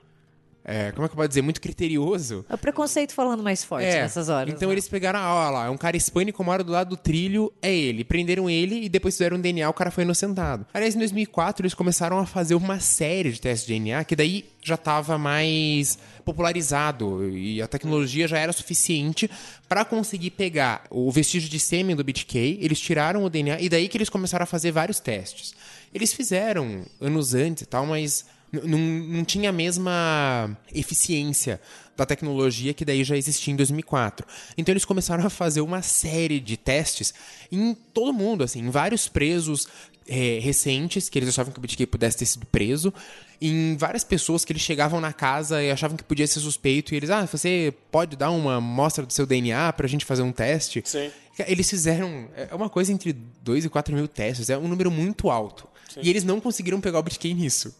É, 0.72 0.92
como 0.92 1.04
é 1.04 1.08
que 1.08 1.14
eu 1.14 1.16
posso 1.16 1.30
dizer? 1.30 1.42
Muito 1.42 1.60
criterioso. 1.60 2.46
É 2.48 2.54
o 2.54 2.58
preconceito 2.58 3.12
falando 3.12 3.42
mais 3.42 3.64
forte 3.64 3.88
nessas 3.88 4.30
horas. 4.30 4.54
Então 4.54 4.70
né? 4.70 4.76
eles 4.76 4.88
pegaram, 4.88 5.18
ah, 5.18 5.34
olha 5.34 5.50
lá, 5.50 5.66
é 5.66 5.70
um 5.72 5.78
cara 5.78 5.98
hispânico, 5.98 6.44
mora 6.44 6.64
do 6.64 6.72
lado 6.72 6.92
do 6.92 6.98
trilho, 6.98 7.52
é 7.60 7.74
ele. 7.74 8.04
Prenderam 8.04 8.48
ele 8.48 8.84
e 8.84 8.88
depois 8.88 9.16
fizeram 9.16 9.38
um 9.38 9.42
DNA, 9.42 9.68
o 9.68 9.74
cara 9.74 9.90
foi 9.90 10.04
inocentado. 10.04 10.68
Aliás, 10.72 10.94
em 10.94 11.00
2004 11.00 11.64
eles 11.64 11.74
começaram 11.74 12.20
a 12.20 12.26
fazer 12.26 12.54
uma 12.54 12.80
série 12.80 13.32
de 13.32 13.42
testes 13.42 13.66
de 13.66 13.74
DNA, 13.74 14.04
que 14.04 14.16
daí 14.16 14.46
já 14.62 14.78
tava 14.78 15.18
mais 15.18 15.98
popularizado 16.24 17.28
e 17.36 17.60
a 17.64 17.68
tecnologia 17.68 18.28
já 18.28 18.38
era 18.38 18.54
suficiente 18.54 19.28
para 19.68 19.84
conseguir 19.84 20.30
pegar 20.30 20.84
o 20.92 21.10
vestígio 21.10 21.50
de 21.50 21.60
sêmen 21.60 21.96
do 21.96 22.04
BTK, 22.04 22.60
eles 22.62 22.80
tiraram 22.80 23.24
o 23.24 23.30
DNA 23.30 23.60
e 23.60 23.70
daí 23.70 23.88
que 23.88 23.98
eles 23.98 24.10
começaram 24.10 24.44
a 24.44 24.46
fazer 24.46 24.72
vários 24.72 25.00
testes. 25.00 25.56
Eles 25.92 26.14
fizeram 26.14 26.86
anos 27.02 27.34
antes 27.34 27.64
e 27.64 27.66
tal, 27.66 27.88
mas 27.88 28.26
não, 28.52 28.80
não 28.80 29.26
tinha 29.26 29.50
a 29.50 29.54
mesma 29.54 30.58
eficiência 30.74 31.62
da 31.96 32.06
tecnologia 32.06 32.74
que 32.74 32.86
daí 32.86 33.04
já 33.04 33.18
existia 33.18 33.54
em 33.54 33.58
2004. 33.58 34.26
Então 34.58 34.72
eles 34.72 34.86
começaram 34.86 35.26
a 35.26 35.30
fazer 35.30 35.62
uma 35.62 35.82
série 35.82 36.40
de 36.40 36.56
testes 36.56 37.14
em 37.52 37.74
todo 37.94 38.14
mundo, 38.14 38.44
assim, 38.44 38.60
em 38.60 38.70
vários 38.70 39.08
presos 39.08 39.68
é, 40.08 40.40
recentes, 40.42 41.08
que 41.08 41.20
eles 41.20 41.30
achavam 41.30 41.54
que 41.54 41.60
o 41.60 41.62
BTK 41.62 41.86
pudesse 41.86 42.18
ter 42.18 42.26
sido 42.26 42.46
preso, 42.48 42.94
em 43.40 43.78
várias 43.78 44.04
pessoas 44.04 44.44
que 44.44 44.52
eles 44.52 44.62
chegavam 44.62 45.00
na 45.00 45.14
casa 45.14 45.62
e 45.62 45.70
achavam 45.70 45.96
que 45.96 46.04
podia 46.04 46.26
ser 46.26 46.40
suspeito, 46.40 46.94
e 46.94 46.98
eles, 46.98 47.10
ah, 47.10 47.26
você 47.26 47.74
pode 47.92 48.16
dar 48.16 48.32
uma 48.32 48.56
amostra 48.56 49.06
do 49.06 49.14
seu 49.14 49.26
DNA 49.26 49.72
pra 49.74 49.88
gente 49.88 50.06
fazer 50.06 50.24
um 50.24 50.32
teste? 50.32 50.82
Sim. 50.86 51.12
Eles 51.48 51.70
fizeram. 51.70 52.28
É 52.36 52.54
uma 52.54 52.70
coisa 52.70 52.92
entre 52.92 53.14
2 53.14 53.66
e 53.66 53.70
4 53.70 53.96
mil 53.96 54.08
testes, 54.08 54.50
é 54.50 54.58
um 54.58 54.68
número 54.68 54.92
muito 54.92 55.30
alto. 55.30 55.68
E 56.02 56.10
eles 56.10 56.24
não 56.24 56.40
conseguiram 56.40 56.82
pegar 56.82 57.00
o 57.00 57.04
BitK 57.04 57.34
nisso. 57.34 57.74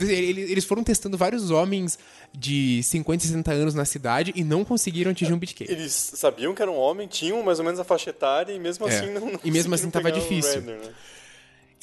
Eles 0.00 0.64
foram 0.64 0.82
testando 0.82 1.16
vários 1.16 1.50
homens 1.50 1.98
de 2.32 2.82
50 2.82 3.24
e 3.24 3.26
60 3.28 3.52
anos 3.52 3.74
na 3.74 3.84
cidade 3.84 4.32
e 4.34 4.42
não 4.44 4.64
conseguiram 4.64 5.10
atingir 5.10 5.32
um 5.32 5.38
BitK. 5.38 5.62
Eles 5.62 5.92
sabiam 5.92 6.54
que 6.54 6.62
era 6.62 6.70
um 6.70 6.76
homem, 6.76 7.06
tinham 7.08 7.42
mais 7.42 7.58
ou 7.58 7.64
menos 7.64 7.80
a 7.80 7.84
faixa 7.84 8.10
etária 8.10 8.52
e 8.52 8.58
mesmo 8.58 8.88
É. 8.88 8.96
assim 8.96 9.12
não, 9.12 9.20
não 9.32 9.40
E 9.44 9.50
mesmo 9.50 9.74
assim 9.74 9.90
tava 9.90 10.10
difícil. 10.12 10.54
Redner, 10.54 10.78
né? 10.78 10.92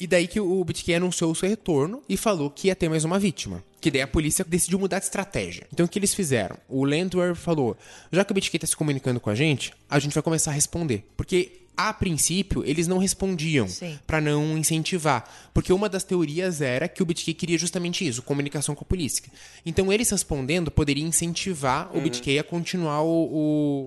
E 0.00 0.06
daí 0.06 0.28
que 0.28 0.38
o 0.38 0.64
BitK 0.64 0.94
anunciou 0.94 1.32
o 1.32 1.34
seu 1.34 1.48
retorno 1.48 2.00
e 2.08 2.16
falou 2.16 2.48
que 2.50 2.68
ia 2.68 2.76
ter 2.76 2.88
mais 2.88 3.04
uma 3.04 3.18
vítima. 3.18 3.64
Que 3.80 3.90
daí 3.90 4.00
a 4.02 4.06
polícia 4.06 4.44
decidiu 4.44 4.78
mudar 4.78 5.00
de 5.00 5.06
estratégia. 5.06 5.66
Então 5.72 5.86
o 5.86 5.88
que 5.88 5.98
eles 5.98 6.14
fizeram? 6.14 6.56
O 6.68 6.84
Landwehr 6.84 7.34
falou: 7.34 7.76
já 8.12 8.24
que 8.24 8.30
o 8.30 8.34
BitK 8.34 8.60
tá 8.60 8.66
se 8.66 8.76
comunicando 8.76 9.18
com 9.18 9.28
a 9.28 9.34
gente, 9.34 9.72
a 9.90 9.98
gente 9.98 10.14
vai 10.14 10.22
começar 10.22 10.50
a 10.52 10.54
responder. 10.54 11.04
Porque. 11.16 11.52
A 11.80 11.92
princípio, 11.94 12.64
eles 12.66 12.88
não 12.88 12.98
respondiam 12.98 13.68
pra 14.04 14.20
não 14.20 14.58
incentivar, 14.58 15.24
porque 15.54 15.72
uma 15.72 15.88
das 15.88 16.02
teorias 16.02 16.60
era 16.60 16.88
que 16.88 17.00
o 17.00 17.06
BitK 17.06 17.32
queria 17.34 17.56
justamente 17.56 18.04
isso, 18.04 18.20
comunicação 18.20 18.74
com 18.74 18.82
a 18.82 18.84
polícia. 18.84 19.22
Então 19.64 19.92
eles 19.92 20.10
respondendo 20.10 20.72
poderia 20.72 21.04
incentivar 21.04 21.88
o 21.96 22.00
BitK 22.00 22.36
a 22.40 22.42
continuar 22.42 23.02
o, 23.02 23.06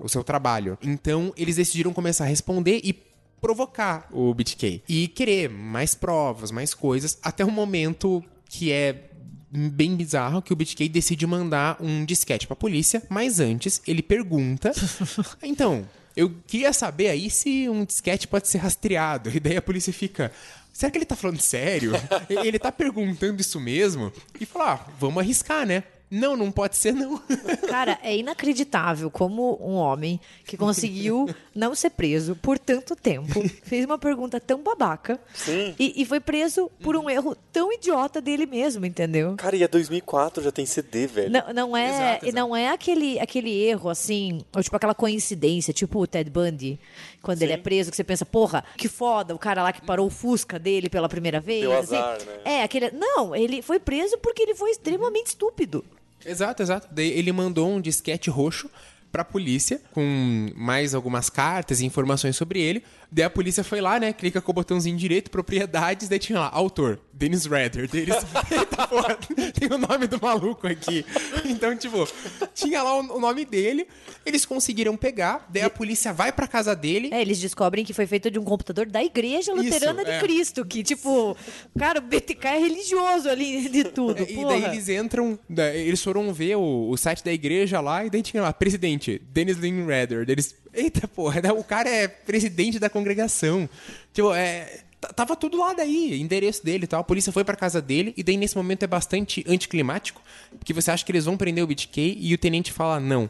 o 0.02 0.08
seu 0.08 0.24
trabalho. 0.24 0.78
Então 0.82 1.34
eles 1.36 1.56
decidiram 1.56 1.92
começar 1.92 2.24
a 2.24 2.28
responder 2.28 2.80
e 2.82 2.94
provocar 3.42 4.08
o 4.10 4.32
BitK 4.32 4.82
e 4.88 5.08
querer 5.08 5.50
mais 5.50 5.94
provas, 5.94 6.50
mais 6.50 6.72
coisas, 6.72 7.18
até 7.22 7.44
o 7.44 7.50
momento 7.50 8.24
que 8.48 8.72
é 8.72 9.10
bem 9.50 9.94
bizarro 9.96 10.40
que 10.40 10.50
o 10.52 10.56
BitK 10.56 10.88
decide 10.88 11.26
mandar 11.26 11.76
um 11.78 12.06
disquete 12.06 12.46
pra 12.46 12.56
polícia, 12.56 13.02
mas 13.10 13.38
antes 13.38 13.82
ele 13.86 14.00
pergunta: 14.00 14.72
"Então, 15.42 15.86
eu 16.16 16.34
queria 16.46 16.72
saber 16.72 17.08
aí 17.08 17.30
se 17.30 17.68
um 17.68 17.84
disquete 17.84 18.28
pode 18.28 18.48
ser 18.48 18.58
rastreado". 18.58 19.30
E 19.34 19.40
daí 19.40 19.56
a 19.56 19.62
polícia 19.62 19.92
fica: 19.92 20.32
Será 20.72 20.90
que 20.90 20.98
ele 20.98 21.04
tá 21.04 21.16
falando 21.16 21.40
sério? 21.40 21.92
ele 22.28 22.58
tá 22.58 22.72
perguntando 22.72 23.40
isso 23.40 23.60
mesmo? 23.60 24.12
E 24.40 24.46
fala: 24.46 24.74
ah, 24.74 24.92
vamos 24.98 25.22
arriscar, 25.22 25.66
né? 25.66 25.84
Não, 26.14 26.36
não 26.36 26.52
pode 26.52 26.76
ser, 26.76 26.92
não. 26.92 27.16
Cara, 27.70 27.98
é 28.02 28.14
inacreditável 28.14 29.10
como 29.10 29.58
um 29.62 29.76
homem 29.76 30.20
que 30.44 30.58
conseguiu 30.58 31.26
não 31.54 31.74
ser 31.74 31.88
preso 31.88 32.36
por 32.36 32.58
tanto 32.58 32.94
tempo 32.94 33.40
fez 33.62 33.86
uma 33.86 33.96
pergunta 33.96 34.38
tão 34.38 34.62
babaca 34.62 35.18
Sim. 35.32 35.74
E, 35.78 36.02
e 36.02 36.04
foi 36.04 36.20
preso 36.20 36.70
por 36.82 36.96
um 36.96 37.08
erro 37.08 37.34
tão 37.50 37.72
idiota 37.72 38.20
dele 38.20 38.44
mesmo, 38.44 38.84
entendeu? 38.84 39.36
Cara, 39.38 39.56
e 39.56 39.62
é 39.62 39.68
2004, 39.68 40.42
já 40.42 40.52
tem 40.52 40.66
CD, 40.66 41.06
velho. 41.06 41.30
Não, 41.30 41.52
não 41.54 41.76
é, 41.76 41.88
Exato, 41.88 42.26
exato. 42.26 42.34
não 42.34 42.54
é 42.54 42.68
aquele, 42.68 43.18
aquele 43.18 43.50
erro 43.50 43.88
assim, 43.88 44.42
ou 44.54 44.62
tipo 44.62 44.76
aquela 44.76 44.94
coincidência, 44.94 45.72
tipo 45.72 45.98
o 45.98 46.06
Ted 46.06 46.28
Bundy, 46.28 46.78
quando 47.22 47.40
ele 47.40 47.52
é 47.52 47.56
preso, 47.56 47.90
que 47.90 47.96
você 47.96 48.04
pensa, 48.04 48.26
porra, 48.26 48.62
que 48.76 48.88
foda, 48.88 49.34
o 49.34 49.38
cara 49.38 49.62
lá 49.62 49.72
que 49.72 49.80
parou 49.80 50.08
o 50.08 50.10
Fusca 50.10 50.58
dele 50.58 50.90
pela 50.90 51.08
primeira 51.08 51.40
vez. 51.40 51.62
Deu 51.62 51.78
assim. 51.78 51.96
azar, 51.96 52.18
né? 52.18 52.40
É, 52.44 52.62
aquele. 52.62 52.90
Não, 52.90 53.34
ele 53.34 53.62
foi 53.62 53.78
preso 53.78 54.18
porque 54.18 54.42
ele 54.42 54.54
foi 54.54 54.70
extremamente 54.70 55.28
estúpido. 55.28 55.82
Exato, 56.24 56.62
exato. 56.62 56.88
Daí 56.90 57.10
ele 57.10 57.32
mandou 57.32 57.68
um 57.70 57.80
disquete 57.80 58.30
roxo 58.30 58.70
pra 59.10 59.24
polícia 59.24 59.80
com 59.92 60.50
mais 60.56 60.94
algumas 60.94 61.28
cartas 61.28 61.80
e 61.80 61.84
informações 61.84 62.34
sobre 62.34 62.60
ele. 62.60 62.82
Daí 63.12 63.24
a 63.24 63.30
polícia 63.30 63.62
foi 63.62 63.80
lá, 63.80 64.00
né? 64.00 64.12
Clica 64.12 64.40
com 64.40 64.50
o 64.50 64.54
botãozinho 64.54 64.96
direito, 64.96 65.30
propriedades, 65.30 66.08
daí 66.08 66.18
tinha 66.18 66.40
lá, 66.40 66.50
autor, 66.52 66.98
Dennis 67.12 67.46
Rader. 67.46 67.88
Daí 67.88 68.02
eles, 68.02 68.16
eita 68.50 68.88
porra, 68.88 69.16
tem 69.52 69.68
o 69.70 69.78
nome 69.78 70.06
do 70.06 70.18
maluco 70.20 70.66
aqui. 70.66 71.04
Então, 71.44 71.76
tipo, 71.76 72.08
tinha 72.54 72.82
lá 72.82 72.98
o 72.98 73.02
o 73.12 73.20
nome 73.20 73.44
dele, 73.44 73.86
eles 74.24 74.44
conseguiram 74.44 74.96
pegar, 74.96 75.46
daí 75.48 75.62
a 75.62 75.70
polícia 75.70 76.12
vai 76.12 76.32
pra 76.32 76.46
casa 76.46 76.74
dele. 76.74 77.10
É, 77.12 77.20
eles 77.20 77.38
descobrem 77.38 77.84
que 77.84 77.92
foi 77.92 78.06
feito 78.06 78.30
de 78.30 78.38
um 78.38 78.44
computador 78.44 78.86
da 78.86 79.02
Igreja 79.02 79.52
Luterana 79.52 80.02
Isso, 80.02 80.10
de 80.10 80.16
é. 80.16 80.20
Cristo, 80.20 80.64
que, 80.64 80.82
tipo, 80.82 81.36
cara, 81.78 81.98
o 81.98 82.02
BTK 82.02 82.46
é 82.46 82.58
religioso 82.58 83.28
ali 83.28 83.68
de 83.68 83.84
tudo, 83.84 84.22
É, 84.22 84.30
E 84.30 84.44
daí 84.44 84.64
eles 84.64 84.88
entram, 84.88 85.38
eles 85.74 86.02
foram 86.02 86.32
ver 86.32 86.56
o, 86.56 86.90
o 86.90 86.96
site 86.96 87.24
da 87.24 87.32
igreja 87.32 87.80
lá, 87.80 88.04
e 88.04 88.10
daí 88.10 88.22
tinha 88.22 88.42
lá, 88.42 88.52
presidente, 88.52 89.20
Dennis 89.30 89.58
Lynn. 89.58 89.86
Daí 89.86 90.24
Eles, 90.28 90.54
eita 90.72 91.06
porra, 91.08 91.40
né, 91.40 91.52
o 91.52 91.64
cara 91.64 91.88
é 91.88 92.08
presidente 92.08 92.78
da 92.78 92.90
congregação. 92.90 93.68
Tipo, 94.12 94.34
é. 94.34 94.80
Tava 95.16 95.34
tudo 95.34 95.58
lá 95.58 95.72
daí, 95.72 96.20
endereço 96.20 96.64
dele 96.64 96.84
e 96.84 96.86
tal. 96.86 97.00
A 97.00 97.04
polícia 97.04 97.32
foi 97.32 97.42
pra 97.42 97.56
casa 97.56 97.82
dele, 97.82 98.14
e 98.16 98.22
daí 98.22 98.36
nesse 98.36 98.56
momento 98.56 98.84
é 98.84 98.86
bastante 98.86 99.44
anticlimático, 99.48 100.22
porque 100.56 100.72
você 100.72 100.92
acha 100.92 101.04
que 101.04 101.10
eles 101.10 101.24
vão 101.24 101.36
prender 101.36 101.64
o 101.64 101.66
BTK 101.66 102.18
e 102.20 102.32
o 102.32 102.38
tenente 102.38 102.72
fala 102.72 103.00
não. 103.00 103.28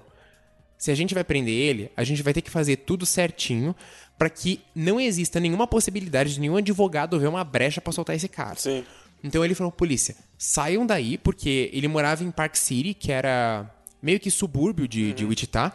Se 0.77 0.90
a 0.90 0.94
gente 0.94 1.14
vai 1.14 1.24
prender 1.24 1.55
ele, 1.55 1.90
a 1.97 2.05
gente 2.05 2.23
vai 2.23 2.35
ter 2.35 2.43
que 2.43 2.51
fazer 2.51 2.77
tudo 2.77 3.06
certinho 3.06 3.74
pra 4.19 4.28
que 4.28 4.60
não 4.74 5.01
exista 5.01 5.40
nenhuma 5.40 5.66
possibilidade 5.66 6.35
de 6.35 6.40
nenhum 6.40 6.56
advogado 6.56 7.19
ver 7.19 7.28
uma 7.28 7.43
brecha 7.43 7.81
pra 7.81 7.93
soltar 7.93 8.16
esse 8.16 8.28
cara. 8.28 8.56
Sim. 8.56 8.85
Então 9.24 9.44
ele 9.44 9.55
falou, 9.55 9.70
polícia, 9.73 10.16
saiam 10.36 10.85
daí, 10.85 11.16
porque 11.16 11.70
ele 11.73 11.89
morava 11.89 12.24
em 12.24 12.31
Park 12.31 12.56
City, 12.56 12.94
que 12.94 13.12
era 13.12 13.70
meio 14.02 14.19
que 14.19 14.31
subúrbio 14.31 14.89
de, 14.89 15.12
de 15.12 15.24
Wichita. 15.24 15.73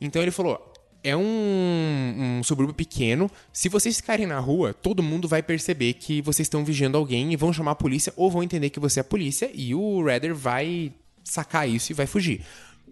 Então 0.00 0.22
ele 0.22 0.30
falou, 0.30 0.67
é 1.08 1.16
um, 1.16 2.38
um 2.38 2.42
subúrbio 2.42 2.74
pequeno. 2.74 3.30
Se 3.52 3.68
vocês 3.68 3.96
ficarem 3.96 4.26
na 4.26 4.38
rua, 4.38 4.74
todo 4.74 5.02
mundo 5.02 5.26
vai 5.26 5.42
perceber 5.42 5.94
que 5.94 6.20
vocês 6.20 6.46
estão 6.46 6.64
vigiando 6.64 6.98
alguém 6.98 7.32
e 7.32 7.36
vão 7.36 7.52
chamar 7.52 7.72
a 7.72 7.76
polícia 7.76 8.12
ou 8.16 8.30
vão 8.30 8.42
entender 8.42 8.70
que 8.70 8.80
você 8.80 9.00
é 9.00 9.02
a 9.02 9.04
polícia 9.04 9.50
e 9.54 9.74
o 9.74 10.04
Redder 10.04 10.34
vai 10.34 10.92
sacar 11.24 11.68
isso 11.68 11.92
e 11.92 11.94
vai 11.94 12.06
fugir. 12.06 12.42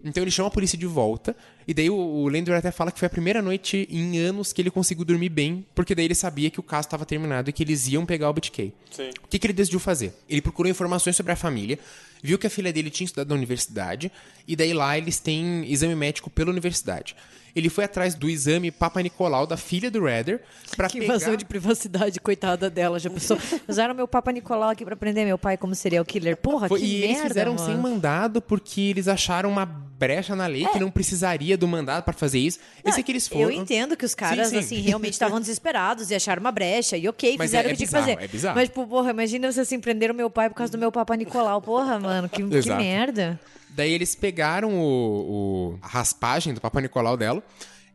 Então 0.03 0.23
ele 0.23 0.31
chama 0.31 0.47
a 0.47 0.51
polícia 0.51 0.77
de 0.77 0.85
volta, 0.85 1.35
e 1.67 1.73
daí 1.73 1.89
o, 1.89 1.95
o 1.95 2.29
Landry 2.29 2.53
até 2.53 2.71
fala 2.71 2.91
que 2.91 2.99
foi 2.99 3.07
a 3.07 3.09
primeira 3.09 3.41
noite 3.41 3.87
em 3.89 4.19
anos 4.19 4.53
que 4.53 4.61
ele 4.61 4.69
conseguiu 4.69 5.03
dormir 5.03 5.29
bem, 5.29 5.65
porque 5.73 5.95
daí 5.95 6.05
ele 6.05 6.15
sabia 6.15 6.49
que 6.49 6.59
o 6.59 6.63
caso 6.63 6.87
estava 6.87 7.05
terminado 7.05 7.49
e 7.49 7.53
que 7.53 7.63
eles 7.63 7.87
iam 7.87 8.05
pegar 8.05 8.29
o 8.29 8.33
BTK. 8.33 8.73
Sim. 8.91 9.09
O 9.23 9.27
que, 9.27 9.39
que 9.39 9.47
ele 9.47 9.53
decidiu 9.53 9.79
fazer? 9.79 10.13
Ele 10.29 10.41
procurou 10.41 10.69
informações 10.69 11.15
sobre 11.15 11.31
a 11.31 11.35
família, 11.35 11.79
viu 12.21 12.37
que 12.37 12.47
a 12.47 12.49
filha 12.49 12.71
dele 12.71 12.89
tinha 12.89 13.05
estudado 13.05 13.29
na 13.29 13.35
universidade, 13.35 14.11
e 14.47 14.55
daí 14.55 14.73
lá 14.73 14.97
eles 14.97 15.19
têm 15.19 15.65
exame 15.71 15.95
médico 15.95 16.29
pela 16.29 16.51
universidade. 16.51 17.15
Ele 17.57 17.69
foi 17.69 17.85
atrás 17.85 18.13
do 18.13 18.29
exame 18.29 18.69
Papa 18.71 19.01
Nicolau 19.01 19.47
da 19.47 19.57
filha 19.57 19.89
do 19.89 20.03
Redder 20.03 20.41
pra 20.75 20.87
Que 20.87 20.99
pegar... 20.99 21.15
invasão 21.15 21.35
de 21.35 21.43
privacidade, 21.45 22.19
coitada 22.19 22.69
dela. 22.69 22.99
Já 22.99 23.09
pensou? 23.09 23.37
Usaram 23.67 23.95
meu 23.95 24.07
Papa 24.07 24.31
Nicolau 24.31 24.69
aqui 24.69 24.85
pra 24.85 24.95
prender 24.95 25.25
meu 25.25 25.37
pai 25.37 25.57
como 25.57 25.73
serial 25.73 26.05
killer. 26.05 26.37
Porra, 26.37 26.67
Foi- 26.67 26.79
que 26.79 26.85
e 26.85 26.99
merda, 27.01 27.05
eles 27.13 27.21
fizeram 27.27 27.53
mano. 27.55 27.65
sem 27.65 27.75
mandado 27.77 28.41
porque 28.41 28.81
eles 28.81 29.07
acharam 29.07 29.49
uma 29.49 29.65
brecha 29.65 30.35
na 30.35 30.45
lei 30.45 30.65
que 30.67 30.79
não 30.79 30.91
precisaria 30.91 31.57
do 31.57 31.67
mandado 31.67 32.03
pra 32.03 32.13
fazer 32.13 32.37
isso. 32.39 32.59
Eu 32.85 32.91
sei 32.93 33.01
que 33.01 33.11
eles 33.11 33.27
foram. 33.27 33.45
Eu 33.45 33.51
entendo 33.51 33.97
que 33.97 34.05
os 34.05 34.13
caras, 34.13 34.49
Sim, 34.49 34.53
sim. 34.55 34.59
assim, 34.59 34.81
realmente 34.81 35.13
estavam 35.13 35.39
desesperados 35.39 36.11
e 36.11 36.15
acharam 36.15 36.39
uma 36.39 36.51
brecha. 36.51 36.95
E 36.95 37.07
ok, 37.07 37.35
Mas 37.39 37.47
fizeram 37.47 37.69
é- 37.69 37.73
o 37.73 37.75
que 37.75 37.83
é 37.83 37.87
tinha 37.87 37.87
que 37.87 37.93
bizarro, 38.05 38.13
fazer. 38.15 38.23
é 38.25 38.27
bizarro. 38.27 38.55
Mas, 38.55 38.69
tipo, 38.69 38.85
porra, 38.85 39.09
imagina 39.09 39.51
você 39.51 39.61
assim, 39.61 39.79
prenderam 39.79 40.13
meu 40.13 40.29
pai 40.29 40.49
por 40.49 40.55
causa 40.55 40.71
do 40.71 40.77
meu 40.77 40.91
Papa 40.91 41.15
Nicolau. 41.15 41.59
Porra, 41.61 41.99
mano, 41.99 42.29
que, 42.29 42.43
que 42.43 42.69
merda. 42.71 43.39
Daí 43.77 43.93
eles 43.93 44.15
pegaram 44.15 44.73
o, 44.79 45.73
o- 45.75 45.79
a 45.83 45.87
raspagem 45.87 46.51
do 46.51 46.59
Papa 46.59 46.81
Nicolau 46.81 47.15
dela 47.15 47.43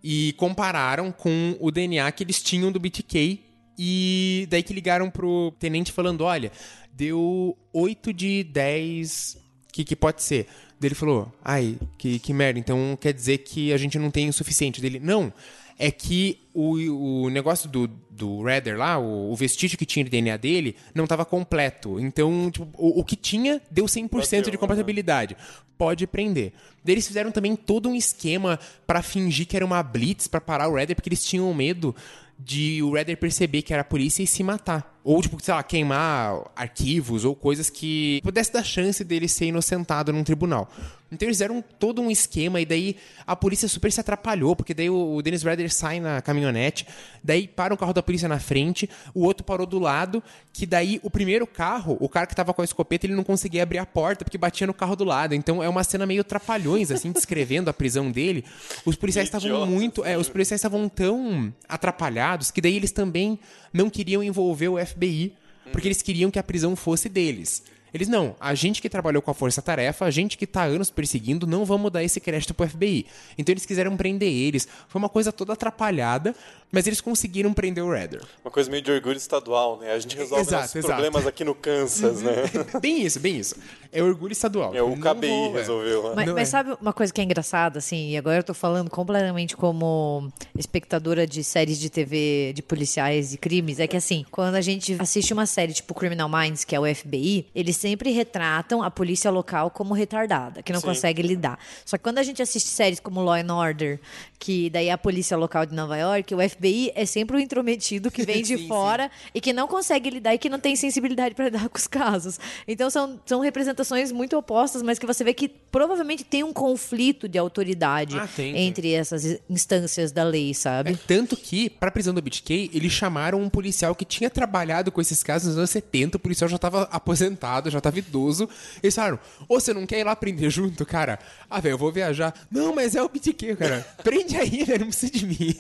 e 0.03 0.33
compararam 0.35 1.11
com 1.11 1.57
o 1.59 1.73
DNA 1.73 2.11
que 2.13 2.23
eles 2.23 2.41
tinham 2.41 2.71
do 2.71 2.79
BTK. 2.79 3.41
E 3.77 4.47
daí 4.49 4.63
que 4.63 4.73
ligaram 4.73 5.11
pro 5.11 5.53
tenente 5.59 5.91
falando: 5.91 6.21
olha, 6.23 6.53
deu 6.93 7.59
8 7.73 8.13
de 8.13 8.45
10. 8.45 9.39
Que, 9.73 9.85
que 9.85 9.97
pode 9.97 10.23
ser? 10.23 10.47
Daí 10.79 10.87
ele 10.89 10.95
falou: 10.95 11.33
ai, 11.43 11.77
que, 11.99 12.21
que 12.21 12.33
merda, 12.33 12.61
então 12.61 12.97
quer 13.01 13.13
dizer 13.13 13.39
que 13.39 13.73
a 13.73 13.77
gente 13.77 13.99
não 13.99 14.09
tem 14.11 14.29
o 14.29 14.33
suficiente. 14.33 14.81
Dele: 14.81 15.01
não. 15.01 15.33
É 15.79 15.91
que 15.91 16.41
o, 16.55 17.25
o 17.25 17.29
negócio 17.31 17.69
do, 17.69 17.87
do 18.11 18.43
Redder 18.43 18.77
lá, 18.77 18.99
o, 18.99 19.33
o 19.33 19.37
vestígio 19.37 19.79
que 19.79 19.87
tinha 19.87 20.05
de 20.05 20.11
DNA 20.11 20.37
dele, 20.37 20.77
não 20.95 21.05
estava 21.05 21.25
completo. 21.25 21.99
Então, 21.99 22.51
tipo, 22.51 22.69
o, 22.77 23.01
o 23.01 23.05
que 23.05 23.17
tinha 23.17 23.61
deu 23.71 23.87
100% 23.87 24.11
Bateu, 24.11 24.43
de 24.43 24.51
né? 24.53 24.57
compatibilidade. 24.57 25.37
Pode 25.77 26.07
prender. 26.07 26.53
Eles 26.87 27.07
fizeram 27.07 27.31
também 27.31 27.57
todo 27.57 27.89
um 27.89 27.95
esquema 27.95 28.59
pra 28.87 29.03
fingir 29.03 29.47
que 29.47 29.57
era 29.57 29.65
uma 29.65 29.83
blitz 29.83 30.27
pra 30.29 30.41
parar 30.41 30.69
o 30.69 30.75
Redder, 30.75 30.95
porque 30.95 31.09
eles 31.09 31.25
tinham 31.25 31.53
medo 31.53 31.95
de 32.39 32.83
o 32.83 32.93
Redder 32.93 33.17
perceber 33.17 33.63
que 33.63 33.73
era 33.73 33.83
a 33.83 33.85
polícia 33.85 34.23
e 34.23 34.27
se 34.27 34.43
matar. 34.43 34.92
Ou, 35.05 35.21
tipo, 35.21 35.43
sei 35.43 35.53
lá, 35.55 35.63
queimar 35.63 36.51
arquivos 36.55 37.25
ou 37.25 37.35
coisas 37.35 37.69
que 37.69 38.21
pudesse 38.23 38.53
dar 38.53 38.65
chance 38.65 39.03
dele 39.05 39.29
ser 39.29 39.47
inocentado 39.47 40.13
num 40.13 40.25
tribunal. 40.25 40.71
Então 41.11 41.29
eles 41.29 41.37
fizeram 41.37 41.63
todo 41.79 42.01
um 42.01 42.11
esquema 42.11 42.59
e 42.61 42.65
daí 42.65 42.97
a 43.27 43.37
polícia 43.37 43.69
super 43.69 43.93
se 43.93 44.01
atrapalhou, 44.01 44.57
porque 44.57 44.73
daí 44.73 44.89
o 44.89 45.03
o 45.13 45.23
Dennis 45.23 45.43
Redder 45.43 45.73
sai 45.73 46.01
na 46.01 46.21
caminhonete, 46.23 46.87
daí 47.23 47.47
para 47.47 47.75
um 47.75 47.77
carro 47.77 47.93
da 47.93 48.03
polícia 48.03 48.29
na 48.29 48.39
frente, 48.39 48.89
o 49.15 49.25
outro 49.25 49.45
parou 49.45 49.67
do 49.67 49.79
lado, 49.79 50.23
que 50.53 50.65
daí 50.65 51.01
o 51.03 51.11
primeiro 51.11 51.47
carro, 51.47 51.97
o 52.01 52.09
cara 52.09 52.27
que 52.27 52.35
tava 52.35 52.55
com 52.55 52.63
a 52.63 52.65
escopeta, 52.65 53.07
ele 53.07 53.15
não 53.15 53.25
conseguia 53.25 53.63
abrir 53.63 53.79
a 53.79 53.87
porta 53.87 54.25
porque 54.25 54.39
batia 54.39 54.67
no 54.67 54.75
carro 54.75 54.97
do 54.97 55.05
lado. 55.05 55.35
Então 55.35 55.63
é 55.63 55.69
uma 55.69 55.85
cena 55.85 56.07
meio 56.07 56.25
trapalhões, 56.25 56.91
assim, 56.91 57.11
descrevendo 57.13 57.69
a 57.69 57.73
prisão 57.73 58.11
dele. 58.11 58.45
Os 58.85 58.97
policiais 58.97 59.29
estavam 59.29 59.67
muito. 59.67 60.05
É, 60.05 60.17
os 60.17 60.29
policiais 60.29 60.59
estavam 60.59 60.89
tão 60.89 61.53
atrapalhados 61.69 62.51
que 62.51 62.61
daí 62.61 62.77
eles 62.77 62.93
também 62.93 63.39
não 63.73 63.91
queriam 63.91 64.23
envolver 64.23 64.69
o 64.69 64.85
FBI, 64.85 65.33
porque 65.71 65.89
eles 65.89 66.03
queriam 66.03 66.31
que 66.31 66.39
a 66.39 66.43
prisão 66.43 66.77
fosse 66.77 67.09
deles. 67.09 67.63
Eles 67.95 68.09
não, 68.09 68.35
a 68.41 68.55
gente 68.55 68.81
que 68.81 68.89
trabalhou 68.89 69.21
com 69.23 69.31
a 69.31 69.35
força-tarefa, 69.35 70.05
a 70.05 70.11
gente 70.11 70.39
que 70.39 70.47
tá 70.47 70.65
anos 70.65 70.91
perseguindo, 70.91 71.47
não 71.47 71.65
vamos 71.65 71.91
dar 71.93 72.03
esse 72.03 72.21
crédito 72.21 72.55
pro 72.55 72.67
FBI. 72.69 73.07
Então 73.37 73.53
eles 73.53 73.67
quiseram 73.67 73.97
prender 73.97 74.31
eles. 74.33 74.67
Foi 74.89 74.99
uma 74.99 75.09
coisa 75.09 75.31
toda 75.33 75.53
atrapalhada, 75.53 76.35
mas 76.71 76.87
eles 76.87 77.01
conseguiram 77.03 77.53
prender 77.53 77.85
o 77.85 77.93
Redder. 77.93 78.23
Uma 78.45 78.51
coisa 78.51 78.71
meio 78.71 78.83
de 78.83 78.91
orgulho 78.91 79.17
estadual, 79.19 79.79
né? 79.79 79.93
A 79.93 79.99
gente 79.99 80.17
resolve 80.17 80.41
Exato, 80.43 80.63
nossos 80.63 80.77
exato. 80.77 80.95
problemas 80.95 81.27
aqui 81.27 81.45
no 81.45 81.55
Kansas, 81.55 82.23
né? 82.23 82.33
bem 82.81 83.03
isso, 83.03 83.21
bem 83.21 83.37
isso. 83.39 83.57
É 83.93 84.03
orgulho 84.03 84.33
estadual. 84.33 84.75
É, 84.75 84.83
o 84.83 84.97
Não 84.97 85.15
KBI 85.15 85.29
vou- 85.29 85.51
é. 85.55 85.59
resolveu. 85.59 86.03
né? 86.05 86.13
Mas, 86.17 86.29
mas 86.33 86.49
é. 86.49 86.51
sabe 86.51 86.77
uma 86.81 86.95
coisa 86.95 87.13
que 87.13 87.21
é 87.21 87.25
engraçada, 87.25 87.79
assim, 87.79 88.11
e 88.13 88.17
agora 88.17 88.39
eu 88.39 88.43
tô 88.45 88.55
falando 88.55 88.89
completamente 88.89 89.55
como 89.55 90.33
espectadora 90.59 91.27
de 91.27 91.45
séries 91.45 91.79
de 91.79 91.91
TV 91.91 92.53
de 92.55 92.63
policiais 92.63 93.35
e 93.35 93.37
crimes, 93.37 93.79
é 93.79 93.87
que 93.87 93.97
assim, 93.97 94.25
quando 94.31 94.55
a 94.55 94.61
gente 94.63 94.97
assiste 94.99 95.33
uma 95.35 95.45
série 95.45 95.73
tipo 95.75 95.93
Criminal 95.95 96.29
Minds, 96.29 96.65
que 96.65 96.75
é 96.75 96.81
o 96.81 96.95
FBI, 96.95 97.47
eles 97.55 97.77
sempre 97.83 98.11
retratam 98.13 98.83
a 98.83 98.91
polícia 98.91 99.31
local 99.31 99.71
como 99.71 99.93
retardada, 99.93 100.63
que 100.63 100.73
não 100.73 100.81
Sim. 100.81 100.87
consegue 100.87 101.21
lidar. 101.21 101.59
Só 101.85 101.97
que 101.99 102.03
quando 102.05 102.19
a 102.19 102.23
gente 102.23 102.41
assiste 102.41 102.69
séries 102.69 103.01
como 103.01 103.21
Law 103.23 103.35
and 103.35 103.53
Order, 103.53 104.01
que 104.39 104.71
daí 104.71 104.87
é 104.89 104.93
a 104.93 104.99
polícia 104.99 105.37
local 105.37 105.67
de 105.67 105.75
Nova 105.75 105.97
York, 105.97 106.35
o 106.35 106.39
FBI 106.49 106.93
é 106.95 107.05
sempre 107.05 107.37
o 107.37 107.41
intrometido 107.41 108.11
que 108.11 108.23
vem 108.25 108.41
de 108.43 108.57
Sim, 108.57 108.59
sim. 108.59 108.69
fora 108.69 109.11
e 109.35 109.41
que 109.41 109.53
não 109.53 109.67
consegue 109.67 110.11
lidar 110.11 110.35
e 110.35 110.39
que 110.39 110.49
não 110.49 110.59
tem 110.61 110.77
sensibilidade 110.77 111.35
para 111.35 111.47
lidar 111.47 111.69
com 111.71 111.77
os 111.79 111.87
casos. 111.89 112.39
Então 112.69 112.89
são, 112.89 113.21
são 113.27 113.41
representações 113.41 114.13
muito 114.13 114.37
opostas, 114.37 114.83
mas 114.83 114.99
que 114.99 115.07
você 115.07 115.25
vê 115.25 115.35
que 115.35 115.49
provavelmente 115.49 116.23
tem 116.25 116.45
um 116.45 116.53
conflito 116.53 117.29
de 117.29 117.39
autoridade 117.39 118.17
Ah, 118.19 118.29
tem, 118.29 118.53
tem. 118.55 118.67
entre 118.69 118.93
essas 118.93 119.39
instâncias 119.51 120.13
da 120.13 120.23
lei, 120.23 120.55
sabe? 120.55 120.93
É, 120.93 120.97
tanto 121.07 121.37
que, 121.37 121.69
pra 121.69 121.91
prisão 121.91 122.15
do 122.15 122.23
BTK, 122.23 122.71
eles 122.73 122.93
chamaram 122.93 123.41
um 123.41 123.49
policial 123.49 123.95
que 123.95 124.05
tinha 124.05 124.31
trabalhado 124.31 124.93
com 124.93 125.01
esses 125.01 125.23
casos 125.23 125.49
nos 125.49 125.59
anos 125.59 125.71
70. 125.71 126.17
O 126.17 126.21
policial 126.21 126.49
já 126.49 126.59
tava 126.59 126.83
aposentado, 126.93 127.71
já 127.73 127.81
tava 127.81 127.99
idoso. 127.99 128.49
Eles 128.83 128.95
falaram: 128.95 129.19
Ô, 129.49 129.59
você 129.59 129.73
não 129.75 129.87
quer 129.87 129.99
ir 130.01 130.05
lá 130.05 130.15
prender 130.15 130.51
junto, 130.51 130.85
cara? 130.87 131.19
Ah, 131.51 131.61
velho, 131.61 131.75
eu 131.75 131.79
vou 131.79 131.91
viajar. 131.91 132.35
Não, 132.51 132.75
mas 132.75 132.95
é 132.95 133.03
o 133.03 133.09
BTK, 133.09 133.57
cara. 133.57 133.87
Prende 134.03 134.37
aí, 134.37 134.63
velho, 134.65 134.81
não 134.81 134.89
precisa 134.89 135.13
de 135.13 135.27
mim. 135.27 135.57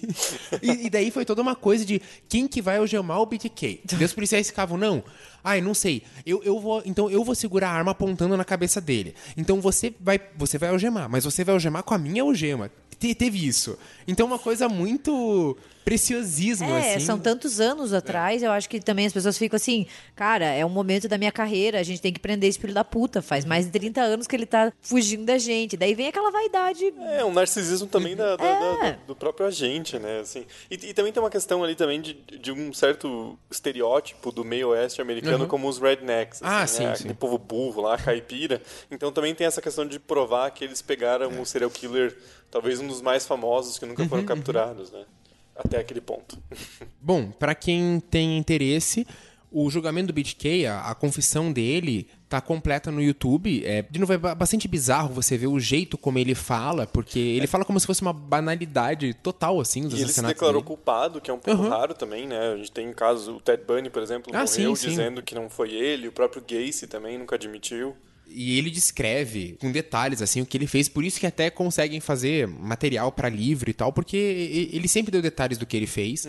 E, 0.62 0.86
e 0.86 0.90
daí 0.90 1.10
foi 1.10 1.24
toda 1.24 1.42
uma 1.42 1.54
coisa 1.56 1.84
de 1.84 2.00
quem 2.28 2.46
que 2.46 2.62
vai 2.62 2.76
algemar 2.78 3.20
o 3.20 3.26
BTK. 3.26 3.80
Daí 3.92 4.04
os 4.04 4.12
policiais 4.12 4.46
ficavam: 4.46 4.76
Não. 4.78 5.02
Ai, 5.44 5.60
não 5.60 5.74
sei. 5.74 6.02
Eu, 6.24 6.40
eu 6.44 6.60
vou, 6.60 6.82
então 6.86 7.10
eu 7.10 7.24
vou 7.24 7.34
segurar 7.34 7.70
a 7.70 7.72
arma 7.72 7.90
apontando 7.90 8.36
na 8.36 8.44
cabeça 8.44 8.80
dele. 8.80 9.12
Então 9.36 9.60
você 9.60 9.92
vai, 10.00 10.20
você 10.36 10.56
vai 10.56 10.68
algemar, 10.68 11.08
mas 11.08 11.24
você 11.24 11.42
vai 11.42 11.52
algemar 11.54 11.82
com 11.82 11.94
a 11.94 11.98
minha 11.98 12.22
algema. 12.22 12.70
Te- 12.96 13.12
teve 13.12 13.44
isso. 13.44 13.76
Então 14.06 14.24
uma 14.26 14.38
coisa 14.38 14.68
muito 14.68 15.56
preciosismo 15.84 16.68
É, 16.70 16.96
assim. 16.96 17.04
são 17.06 17.18
tantos 17.18 17.60
anos 17.60 17.92
atrás, 17.92 18.42
eu 18.42 18.50
acho 18.50 18.68
que 18.68 18.80
também 18.80 19.06
as 19.06 19.12
pessoas 19.12 19.36
ficam 19.38 19.56
assim, 19.56 19.86
cara, 20.14 20.46
é 20.46 20.64
um 20.64 20.68
momento 20.68 21.08
da 21.08 21.18
minha 21.18 21.32
carreira, 21.32 21.78
a 21.80 21.82
gente 21.82 22.00
tem 22.00 22.12
que 22.12 22.20
prender 22.20 22.48
esse 22.50 22.58
filho 22.58 22.74
da 22.74 22.84
puta. 22.84 23.20
Faz 23.22 23.44
mais 23.44 23.66
de 23.66 23.72
30 23.72 24.00
anos 24.00 24.26
que 24.26 24.34
ele 24.36 24.46
tá 24.46 24.72
fugindo 24.80 25.24
da 25.24 25.38
gente. 25.38 25.76
Daí 25.76 25.94
vem 25.94 26.08
aquela 26.08 26.30
vaidade. 26.30 26.92
É, 27.12 27.24
um 27.24 27.32
narcisismo 27.32 27.86
também 27.88 28.16
da, 28.16 28.36
da- 28.36 28.44
É. 28.44 28.92
da- 28.92 28.98
do 29.06 29.16
próprio 29.16 29.46
agente, 29.46 29.98
né? 29.98 30.20
Assim, 30.20 30.44
e, 30.70 30.74
e 30.74 30.94
também 30.94 31.12
tem 31.12 31.22
uma 31.22 31.30
questão 31.30 31.62
ali 31.62 31.74
também 31.74 32.00
de, 32.00 32.14
de 32.14 32.52
um 32.52 32.72
certo 32.72 33.38
estereótipo 33.50 34.30
do 34.32 34.44
meio 34.44 34.68
oeste 34.70 35.00
americano 35.00 35.46
como 35.46 35.68
os 35.68 35.78
rednecks. 35.78 36.40
Ah, 36.42 36.62
assim, 36.62 36.78
sim, 36.78 36.84
né? 36.84 36.94
sim. 36.94 37.00
Aquele 37.04 37.14
povo 37.14 37.38
burro 37.38 37.82
lá, 37.82 37.96
caipira. 37.98 38.60
Então 38.90 39.12
também 39.12 39.34
tem 39.34 39.46
essa 39.46 39.60
questão 39.62 39.86
de 39.86 39.98
provar 39.98 40.50
que 40.50 40.64
eles 40.64 40.80
pegaram 40.82 41.40
o 41.40 41.46
serial 41.46 41.70
killer, 41.70 42.16
talvez 42.50 42.80
um 42.80 42.86
dos 42.86 43.00
mais 43.00 43.26
famosos 43.26 43.78
que 43.78 43.86
nunca 43.86 44.06
foram 44.08 44.24
capturados, 44.24 44.90
né? 44.90 45.04
Até 45.56 45.78
aquele 45.78 46.00
ponto. 46.00 46.38
Bom, 47.00 47.30
pra 47.30 47.54
quem 47.54 48.00
tem 48.00 48.38
interesse, 48.38 49.06
o 49.50 49.68
julgamento 49.70 50.06
do 50.08 50.12
BitK, 50.12 50.66
a, 50.66 50.90
a 50.90 50.94
confissão 50.94 51.52
dele, 51.52 52.08
tá 52.28 52.40
completa 52.40 52.90
no 52.90 53.02
YouTube. 53.02 53.62
É, 53.66 53.82
de 53.82 54.00
novo, 54.00 54.12
é 54.14 54.16
ba- 54.18 54.34
bastante 54.34 54.66
bizarro 54.66 55.12
você 55.12 55.36
ver 55.36 55.48
o 55.48 55.60
jeito 55.60 55.98
como 55.98 56.18
ele 56.18 56.34
fala, 56.34 56.86
porque 56.86 57.18
ele 57.18 57.46
fala 57.46 57.64
como 57.64 57.78
se 57.78 57.86
fosse 57.86 58.00
uma 58.00 58.14
banalidade 58.14 59.12
total, 59.14 59.60
assim, 59.60 59.82
dos 59.82 59.98
E 59.98 60.02
ele 60.02 60.12
se 60.12 60.22
declarou 60.22 60.62
dele. 60.62 60.66
culpado, 60.68 61.20
que 61.20 61.30
é 61.30 61.34
um 61.34 61.38
pouco 61.38 61.62
raro 61.68 61.92
também, 61.92 62.26
né? 62.26 62.52
A 62.52 62.56
gente 62.56 62.72
tem 62.72 62.90
casos, 62.94 63.28
o 63.28 63.40
Ted 63.40 63.62
Bundy, 63.64 63.90
por 63.90 64.02
exemplo, 64.02 64.32
Ah, 64.34 64.44
morreu 64.44 64.74
sim, 64.74 64.82
sim. 64.84 64.88
dizendo 64.88 65.22
que 65.22 65.34
não 65.34 65.50
foi 65.50 65.70
ele, 65.72 66.08
o 66.08 66.12
próprio 66.12 66.42
Gacy 66.42 66.86
também 66.86 67.18
nunca 67.18 67.34
admitiu. 67.36 67.94
E 68.26 68.58
ele 68.58 68.70
descreve 68.70 69.56
com 69.60 69.70
detalhes 69.70 70.22
assim 70.22 70.40
o 70.40 70.46
que 70.46 70.56
ele 70.56 70.66
fez, 70.66 70.88
por 70.88 71.04
isso 71.04 71.20
que 71.20 71.26
até 71.26 71.50
conseguem 71.50 72.00
fazer 72.00 72.48
material 72.48 73.12
pra 73.12 73.28
livro 73.28 73.68
e 73.68 73.74
tal, 73.74 73.92
porque 73.92 74.16
ele 74.72 74.88
sempre 74.88 75.12
deu 75.12 75.20
detalhes 75.20 75.58
do 75.58 75.66
que 75.66 75.76
ele 75.76 75.86
fez. 75.86 76.26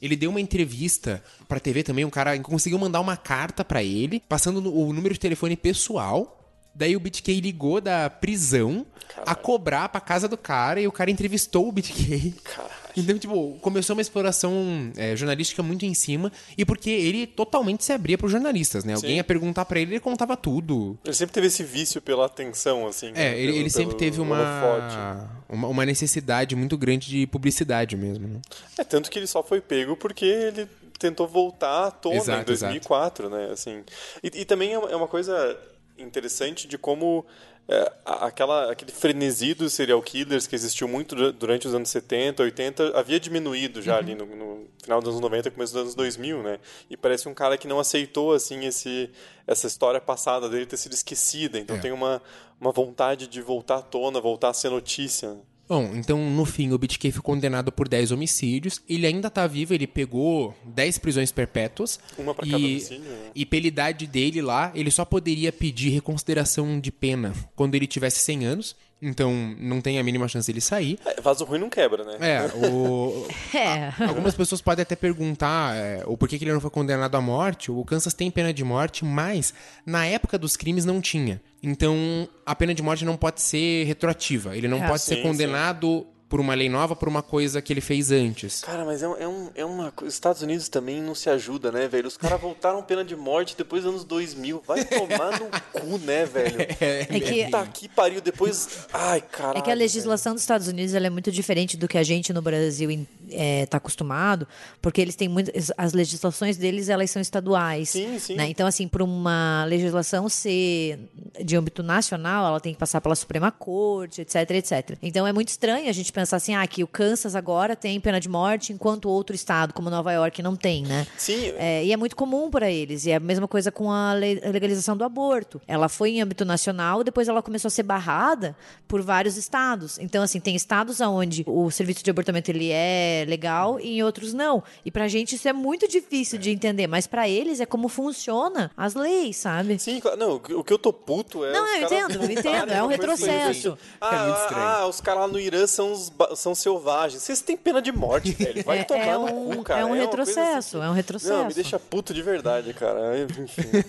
Ele 0.00 0.16
deu 0.16 0.30
uma 0.30 0.40
entrevista 0.40 1.22
pra 1.46 1.60
TV 1.60 1.82
também, 1.82 2.04
um 2.04 2.10
cara 2.10 2.38
conseguiu 2.38 2.78
mandar 2.78 3.00
uma 3.00 3.16
carta 3.16 3.64
pra 3.64 3.82
ele, 3.82 4.20
passando 4.28 4.74
o 4.74 4.92
número 4.92 5.14
de 5.14 5.20
telefone 5.20 5.56
pessoal. 5.56 6.40
Daí 6.74 6.96
o 6.96 7.00
BitK 7.00 7.40
ligou 7.40 7.80
da 7.80 8.10
prisão 8.10 8.84
a 9.24 9.34
cobrar 9.34 9.88
pra 9.90 10.00
casa 10.00 10.26
do 10.26 10.36
cara 10.36 10.80
e 10.80 10.86
o 10.88 10.92
cara 10.92 11.10
entrevistou 11.10 11.68
o 11.68 11.72
BitK. 11.72 12.34
Caralho. 12.42 12.83
Então, 12.96 13.18
tipo, 13.18 13.58
começou 13.60 13.94
uma 13.96 14.02
exploração 14.02 14.92
é, 14.96 15.16
jornalística 15.16 15.62
muito 15.62 15.84
em 15.84 15.94
cima 15.94 16.30
e 16.56 16.64
porque 16.64 16.90
ele 16.90 17.26
totalmente 17.26 17.84
se 17.84 17.92
abria 17.92 18.16
pros 18.16 18.30
jornalistas, 18.32 18.84
né? 18.84 18.94
Alguém 18.94 19.10
Sim. 19.10 19.16
ia 19.16 19.24
perguntar 19.24 19.64
pra 19.64 19.80
ele, 19.80 19.92
ele 19.94 20.00
contava 20.00 20.36
tudo. 20.36 20.98
Ele 21.04 21.14
sempre 21.14 21.32
teve 21.34 21.46
esse 21.48 21.62
vício 21.64 22.00
pela 22.00 22.26
atenção, 22.26 22.86
assim. 22.86 23.10
né? 23.12 23.32
É, 23.32 23.38
ele, 23.38 23.46
Pelo- 23.46 23.58
ele 23.58 23.70
sempre 23.70 23.96
teve 23.96 24.20
uma, 24.20 25.28
uma, 25.48 25.68
uma 25.68 25.86
necessidade 25.86 26.54
muito 26.56 26.76
grande 26.78 27.08
de 27.08 27.26
publicidade 27.26 27.96
mesmo, 27.96 28.26
né? 28.28 28.40
É, 28.78 28.84
tanto 28.84 29.10
que 29.10 29.18
ele 29.18 29.26
só 29.26 29.42
foi 29.42 29.60
pego 29.60 29.96
porque 29.96 30.24
ele 30.24 30.68
tentou 30.98 31.26
voltar 31.26 31.86
à 31.86 31.90
tona 31.90 32.16
Exato, 32.16 32.42
em 32.42 32.44
2004, 32.44 33.28
né? 33.28 33.50
Assim, 33.52 33.82
e, 34.22 34.40
e 34.40 34.44
também 34.44 34.72
é 34.72 34.78
uma 34.78 34.88
é 34.90 34.96
uma 34.96 35.08
coisa 35.08 35.58
interessante 35.98 36.66
de 36.68 36.76
como 36.78 37.24
é, 37.68 37.92
aquela, 38.04 38.70
aquele 38.70 38.92
frenesi 38.92 39.54
dos 39.54 39.72
serial 39.72 40.00
killers 40.02 40.46
que 40.46 40.54
existiu 40.54 40.86
muito 40.86 41.14
du- 41.14 41.32
durante 41.32 41.66
os 41.66 41.74
anos 41.74 41.88
70, 41.88 42.42
80, 42.42 42.98
havia 42.98 43.18
diminuído 43.18 43.80
já 43.80 43.96
ali 43.96 44.14
no, 44.14 44.26
no 44.26 44.66
final 44.82 45.00
dos 45.00 45.08
anos 45.10 45.20
90, 45.20 45.50
começo 45.50 45.72
dos 45.72 45.80
anos 45.82 45.94
2000, 45.94 46.42
né? 46.42 46.58
E 46.90 46.96
parece 46.96 47.26
um 47.28 47.32
cara 47.34 47.56
que 47.56 47.66
não 47.66 47.78
aceitou, 47.80 48.34
assim, 48.34 48.66
esse, 48.66 49.10
essa 49.46 49.66
história 49.66 50.00
passada 50.00 50.48
dele 50.48 50.66
ter 50.66 50.76
sido 50.76 50.92
esquecida. 50.92 51.58
Então 51.58 51.76
É. 51.76 51.78
tem 51.80 51.90
uma, 51.92 52.20
uma 52.60 52.70
vontade 52.70 53.26
de 53.26 53.40
voltar 53.40 53.76
à 53.76 53.82
tona, 53.82 54.20
voltar 54.20 54.50
a 54.50 54.54
ser 54.54 54.68
notícia. 54.70 55.34
Bom, 55.66 55.92
então 55.94 56.18
no 56.30 56.44
fim 56.44 56.72
o 56.72 56.78
BitK 56.78 57.10
foi 57.10 57.22
condenado 57.22 57.72
por 57.72 57.88
10 57.88 58.12
homicídios. 58.12 58.82
Ele 58.88 59.06
ainda 59.06 59.30
tá 59.30 59.46
vivo, 59.46 59.72
ele 59.72 59.86
pegou 59.86 60.54
10 60.64 60.98
prisões 60.98 61.32
perpétuas. 61.32 61.98
Uma 62.18 62.34
pra 62.34 62.46
e, 62.46 62.50
cada 62.50 62.64
homicídio, 62.64 63.10
né? 63.10 63.30
E 63.34 63.46
pela 63.46 63.66
idade 63.66 64.06
dele 64.06 64.42
lá, 64.42 64.70
ele 64.74 64.90
só 64.90 65.04
poderia 65.04 65.50
pedir 65.50 65.90
reconsideração 65.90 66.78
de 66.78 66.92
pena 66.92 67.32
quando 67.56 67.74
ele 67.74 67.86
tivesse 67.86 68.20
100 68.20 68.44
anos. 68.46 68.76
Então 69.02 69.34
não 69.58 69.82
tem 69.82 69.98
a 69.98 70.02
mínima 70.02 70.26
chance 70.28 70.46
dele 70.46 70.62
sair. 70.62 70.98
É, 71.04 71.20
vaso 71.20 71.44
ruim 71.44 71.58
não 71.58 71.68
quebra, 71.68 72.04
né? 72.04 72.16
É, 72.20 72.66
o, 72.66 73.26
É. 73.54 73.92
Algumas 74.06 74.34
pessoas 74.34 74.62
podem 74.62 74.82
até 74.82 74.96
perguntar 74.96 75.76
é, 75.76 76.02
o 76.06 76.16
porquê 76.16 76.38
que 76.38 76.44
ele 76.44 76.52
não 76.52 76.60
foi 76.60 76.70
condenado 76.70 77.14
à 77.14 77.20
morte. 77.20 77.70
O 77.70 77.84
Kansas 77.84 78.14
tem 78.14 78.30
pena 78.30 78.52
de 78.52 78.64
morte, 78.64 79.04
mas 79.04 79.52
na 79.84 80.06
época 80.06 80.38
dos 80.38 80.56
crimes 80.56 80.84
não 80.84 81.00
tinha. 81.00 81.40
Então 81.64 82.28
a 82.44 82.54
pena 82.54 82.74
de 82.74 82.82
morte 82.82 83.04
não 83.04 83.16
pode 83.16 83.40
ser 83.40 83.84
retroativa. 83.84 84.56
Ele 84.56 84.68
não 84.68 84.82
É. 84.82 84.88
pode 84.88 85.02
Sim, 85.02 85.14
ser 85.16 85.22
condenado 85.22 86.06
por 86.28 86.40
uma 86.40 86.54
lei 86.54 86.68
nova 86.68 86.96
por 86.96 87.06
uma 87.06 87.22
coisa 87.22 87.62
que 87.62 87.72
ele 87.72 87.80
fez 87.82 88.10
antes. 88.10 88.60
Cara, 88.62 88.84
mas 88.84 89.02
é, 89.04 89.08
um, 89.08 89.16
é, 89.16 89.28
um, 89.28 89.50
é 89.54 89.64
uma 89.64 89.92
coisa. 89.92 90.08
Os 90.08 90.14
Estados 90.14 90.42
Unidos 90.42 90.68
também 90.68 91.00
não 91.00 91.14
se 91.14 91.30
ajuda, 91.30 91.70
né, 91.70 91.86
velho? 91.86 92.08
Os 92.08 92.16
caras 92.16 92.40
voltaram 92.40 92.82
pena 92.82 93.04
de 93.04 93.14
morte 93.14 93.54
depois 93.56 93.84
dos 93.84 93.92
anos 93.92 94.04
2000. 94.04 94.62
Vai 94.66 94.84
tomar 94.84 95.38
no 95.38 95.48
cu, 95.80 95.98
né, 95.98 96.24
velho? 96.26 96.56
É 96.80 97.20
que, 97.20 97.44
Puta 97.44 97.66
que 97.72 97.88
pariu. 97.88 98.20
Depois. 98.20 98.86
Ai, 98.92 99.20
caralho. 99.20 99.58
é 99.58 99.60
que 99.62 99.70
a 99.70 99.74
legislação 99.74 100.32
dos 100.32 100.42
Estados 100.42 100.66
Unidos 100.66 100.92
ela 100.94 101.06
é 101.06 101.10
muito 101.10 101.30
diferente 101.30 101.76
do 101.76 101.86
que 101.86 101.96
a 101.98 102.02
gente 102.02 102.32
no 102.32 102.42
Brasil 102.42 102.90
está 103.28 103.78
acostumado, 103.78 104.46
porque 104.80 105.00
eles 105.00 105.16
têm 105.16 105.28
muitas. 105.28 105.72
As 105.76 105.92
legislações 105.92 106.56
deles 106.56 106.88
elas 106.88 107.10
são 107.10 107.20
estaduais. 107.20 107.90
Sim, 107.90 108.18
sim. 108.18 108.34
né? 108.34 108.48
Então, 108.48 108.66
assim, 108.66 108.88
para 108.88 109.02
uma 109.02 109.64
legislação 109.66 110.28
ser 110.28 110.98
de 111.42 111.56
âmbito 111.56 111.82
nacional, 111.82 112.46
ela 112.46 112.60
tem 112.60 112.72
que 112.72 112.78
passar 112.78 113.00
pela 113.00 113.14
Suprema 113.14 113.50
Corte, 113.50 114.20
etc, 114.20 114.50
etc. 114.50 114.98
Então 115.02 115.26
é 115.26 115.32
muito 115.32 115.48
estranho 115.48 115.88
a 115.88 115.92
gente 115.92 116.12
pensar 116.12 116.36
assim, 116.36 116.54
ah, 116.54 116.66
que 116.66 116.82
o 116.82 116.86
Kansas 116.86 117.34
agora 117.34 117.74
tem 117.74 117.98
pena 118.00 118.20
de 118.20 118.28
morte, 118.28 118.72
enquanto 118.72 119.08
outro 119.08 119.34
estado, 119.34 119.72
como 119.72 119.90
Nova 119.90 120.12
York, 120.12 120.42
não 120.42 120.56
tem, 120.56 120.84
né? 120.84 121.06
Sim, 121.16 121.52
É, 121.56 121.84
e 121.84 121.92
é 121.92 121.96
muito 121.96 122.16
comum 122.16 122.50
para 122.50 122.70
eles. 122.70 123.06
E 123.06 123.10
é 123.10 123.16
a 123.16 123.20
mesma 123.20 123.48
coisa 123.48 123.70
com 123.72 123.90
a 123.90 124.12
legalização 124.14 124.96
do 124.96 125.04
aborto. 125.04 125.60
Ela 125.66 125.88
foi 125.88 126.10
em 126.10 126.22
âmbito 126.22 126.44
nacional, 126.44 127.02
depois 127.02 127.28
ela 127.28 127.42
começou 127.42 127.68
a 127.68 127.70
ser 127.70 127.82
barrada 127.82 128.56
por 128.86 129.02
vários 129.02 129.36
estados. 129.36 129.98
Então, 129.98 130.22
assim, 130.22 130.40
tem 130.40 130.54
estados 130.54 131.00
onde 131.00 131.44
o 131.46 131.70
serviço 131.70 132.02
de 132.04 132.10
abortamento 132.10 132.50
ele 132.50 132.70
é 132.70 133.13
legal 133.26 133.78
e 133.78 133.98
em 133.98 134.02
outros 134.02 134.32
não. 134.32 134.62
E 134.82 134.90
pra 134.90 135.08
gente 135.08 135.34
isso 135.34 135.46
é 135.46 135.52
muito 135.52 135.86
difícil 135.86 136.38
de 136.38 136.50
entender, 136.50 136.86
mas 136.86 137.06
pra 137.06 137.28
eles 137.28 137.60
é 137.60 137.66
como 137.66 137.88
funciona 137.88 138.70
as 138.74 138.94
leis, 138.94 139.36
sabe? 139.36 139.78
Sim, 139.78 140.00
claro. 140.00 140.16
Não, 140.16 140.34
o 140.36 140.64
que 140.64 140.72
eu 140.72 140.78
tô 140.78 140.90
puto 140.92 141.44
é. 141.44 141.52
Não, 141.52 141.64
os 141.64 141.70
eu 141.82 141.88
cara- 141.88 141.94
entendo, 142.06 142.24
eu 142.24 142.30
entendo, 142.32 142.70
é 142.72 142.82
um 142.82 142.86
assim, 142.86 142.96
retrocesso. 142.96 143.78
Ah, 144.00 144.14
É 144.14 144.18
ah, 144.18 144.78
ah, 144.80 144.86
os 144.86 145.00
caras 145.02 145.20
lá 145.22 145.28
no 145.28 145.38
Irã 145.38 145.66
são, 145.66 145.92
os 145.92 146.08
ba- 146.08 146.34
são 146.34 146.54
selvagens. 146.54 147.22
Vocês 147.22 147.42
têm 147.42 147.56
pena 147.56 147.82
de 147.82 147.92
morte, 147.92 148.32
velho. 148.38 148.64
Vai 148.64 148.78
É- 148.78 148.84
tomar 148.84 149.04
é 149.06 149.12
no 149.18 149.24
um- 149.50 149.56
cu, 149.56 149.62
cara. 149.64 149.80
é 149.80 149.84
um 149.84 149.88
coisa 149.88 150.02
retrocesso, 150.04 150.78
assim 150.78 150.86
é 150.86 150.88
um 150.88 150.94
retrocesso. 150.94 151.32
Não, 151.34 151.46
me 151.46 151.52
deixa 151.54 151.78
puto 151.78 152.14
de 152.14 152.22
verdade, 152.22 152.72
cara. 152.72 153.18
Enfim. 153.20 153.84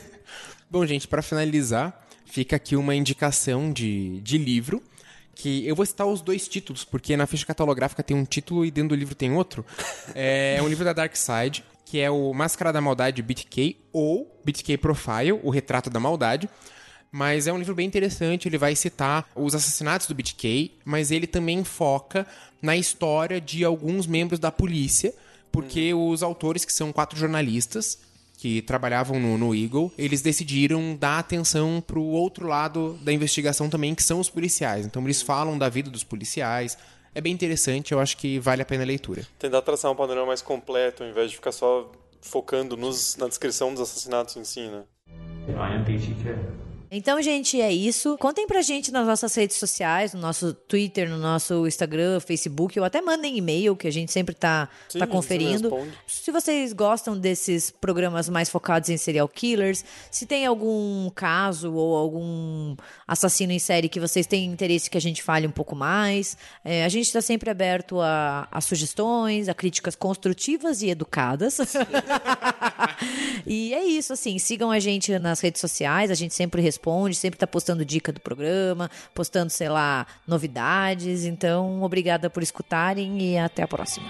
Bom, 0.70 0.86
gente, 0.86 1.08
pra 1.08 1.22
finalizar, 1.22 2.06
fica 2.26 2.56
aqui 2.56 2.76
uma 2.76 2.96
indicação 2.96 3.72
de, 3.72 4.20
de 4.22 4.38
livro. 4.38 4.82
Que 5.36 5.68
eu 5.68 5.76
vou 5.76 5.86
citar 5.86 6.08
os 6.08 6.22
dois 6.22 6.48
títulos, 6.48 6.84
porque 6.84 7.16
na 7.18 7.28
ficha 7.28 7.46
catalográfica 7.46 8.02
tem 8.02 8.16
um 8.16 8.26
título 8.26 8.66
e 8.66 8.72
dentro 8.72 8.90
do 8.90 8.96
livro 8.96 9.14
tem 9.14 9.34
outro. 9.34 9.66
É 10.16 10.62
um 10.62 10.68
livro 10.68 10.86
da 10.86 10.94
Dark 10.94 11.16
Side, 11.16 11.64
que 11.84 12.00
é 12.00 12.10
o 12.10 12.34
Máscara 12.34 12.72
da 12.72 12.80
Maldade 12.82 13.22
BTK 13.22 13.78
ou 13.92 14.40
BTK 14.44 14.78
Profile, 14.78 15.34
o 15.44 15.50
Retrato 15.50 15.90
da 15.90 16.00
Maldade. 16.00 16.50
Mas 17.12 17.48
é 17.48 17.54
um 17.54 17.58
livro 17.58 17.74
bem 17.74 17.88
interessante, 17.88 18.48
ele 18.48 18.58
vai 18.58 18.76
citar 18.76 19.30
os 19.36 19.56
assassinatos 19.56 20.08
do 20.08 20.16
BTK, 20.16 20.74
mas 20.84 21.12
ele 21.12 21.26
também 21.26 21.64
foca 21.64 22.28
na 22.62 22.76
história 22.76 23.40
de 23.40 23.64
alguns 23.64 24.06
membros 24.06 24.40
da 24.40 24.52
polícia, 24.52 25.14
porque 25.52 25.94
os 25.94 26.22
autores, 26.22 26.66
que 26.66 26.74
são 26.74 26.92
quatro 26.92 27.18
jornalistas, 27.18 28.00
que 28.38 28.62
trabalhavam 28.62 29.20
no, 29.20 29.38
no 29.38 29.56
Eagle, 29.56 29.92
eles 29.98 30.22
decidiram 30.22 30.96
dar 30.96 31.20
atenção 31.20 31.84
pro 31.86 32.02
outro 32.02 32.48
lado 32.48 32.94
da 33.02 33.12
investigação 33.12 33.70
também, 33.70 33.96
que 33.96 34.04
são 34.04 34.20
os 34.20 34.30
policiais. 34.30 34.86
Então 34.86 35.04
eles 35.04 35.22
falam 35.22 35.58
da 35.58 35.70
vida 35.70 35.90
dos 35.90 36.04
policiais. 36.04 36.78
É 37.14 37.22
bem 37.22 37.34
interessante, 37.34 37.92
eu 37.92 38.00
acho 38.00 38.18
que 38.18 38.40
vale 38.40 38.62
a 38.62 38.66
pena 38.66 38.84
a 38.84 38.86
leitura. 38.86 39.26
Tentar 39.40 39.62
traçar 39.62 39.92
um 39.92 39.96
panorama 39.96 40.28
mais 40.28 40.42
completo, 40.42 41.04
ao 41.04 41.10
invés 41.10 41.30
de 41.30 41.38
ficar 41.38 41.52
só 41.52 41.90
focando 42.22 42.76
nos, 42.76 43.16
na 43.16 43.28
descrição 43.28 43.72
dos 43.72 43.82
assassinatos 43.82 44.36
em 44.36 44.44
si, 44.44 44.68
né? 44.68 44.84
I 45.48 45.76
am 45.76 45.84
BTK. 45.84 46.65
Então, 46.92 47.22
gente, 47.22 47.60
é 47.60 47.72
isso. 47.72 48.18
Contem 48.18 48.48
pra 48.48 48.62
gente 48.62 48.92
nas 48.92 49.06
nossas 49.06 49.34
redes 49.36 49.58
sociais, 49.58 50.14
no 50.14 50.20
nosso 50.20 50.54
Twitter, 50.54 51.10
no 51.10 51.18
nosso 51.18 51.68
Instagram, 51.68 52.20
Facebook, 52.20 52.80
ou 52.80 52.86
até 52.86 53.02
mandem 53.02 53.38
e-mail, 53.38 53.76
que 53.76 53.88
a 53.88 53.92
gente 53.92 54.12
sempre 54.12 54.34
tá, 54.34 54.70
Sim, 54.88 55.00
tá 55.00 55.08
conferindo. 55.08 55.76
Se 56.08 56.32
vocês 56.32 56.74
gostam 56.74 57.18
desses 57.18 57.72
programas 57.72 58.30
mais 58.30 58.50
focados 58.50 58.90
em 58.90 58.98
serial 58.98 59.28
killers, 59.28 59.84
se 60.10 60.26
tem 60.26 60.46
algum 60.46 61.10
caso 61.10 61.74
ou 61.74 61.96
algum 61.96 62.76
assassino 63.08 63.52
em 63.52 63.60
série 63.60 63.90
que 63.90 64.00
vocês 64.00 64.26
têm 64.26 64.46
interesse 64.46 64.90
que 64.90 64.98
a 64.98 65.02
gente 65.02 65.22
fale 65.22 65.48
um 65.48 65.52
pouco 65.52 65.76
mais, 65.76 66.38
é, 66.64 66.86
a 66.86 66.90
gente 66.90 67.06
está 67.08 67.22
sempre 67.22 67.50
aberto 67.50 68.00
a, 68.00 68.48
a 68.52 68.62
sugestões, 68.62 69.50
a 69.50 69.54
críticas 69.54 69.96
construtivas 69.96 70.82
e 70.82 70.90
educadas. 70.90 71.58
e 73.46 73.74
é 73.74 73.84
isso, 73.84 74.14
assim, 74.14 74.38
sigam 74.40 74.72
a 74.72 74.80
gente 74.80 75.18
nas 75.20 75.40
redes 75.40 75.60
sociais, 75.60 76.12
a 76.12 76.16
gente 76.16 76.34
sempre 76.34 76.62
responde, 76.62 76.75
sempre 77.18 77.40
tá 77.40 77.48
postando 77.48 77.86
dica 77.86 78.12
do 78.12 78.20
programa, 78.20 78.90
postando, 79.14 79.50
sei 79.50 79.70
lá, 79.70 80.06
novidades. 80.28 81.26
Então, 81.26 81.84
obrigada 81.84 82.30
por 82.30 82.44
escutarem 82.44 83.22
e 83.22 83.38
até 83.38 83.64
a 83.64 83.68
próxima. 83.68 84.10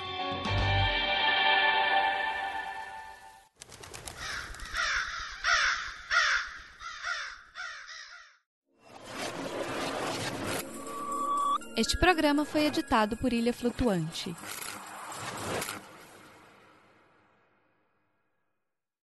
Este 11.77 11.97
programa 11.97 12.45
foi 12.45 12.67
editado 12.67 13.17
por 13.17 13.33
Ilha 13.33 13.51
Flutuante. 13.51 14.33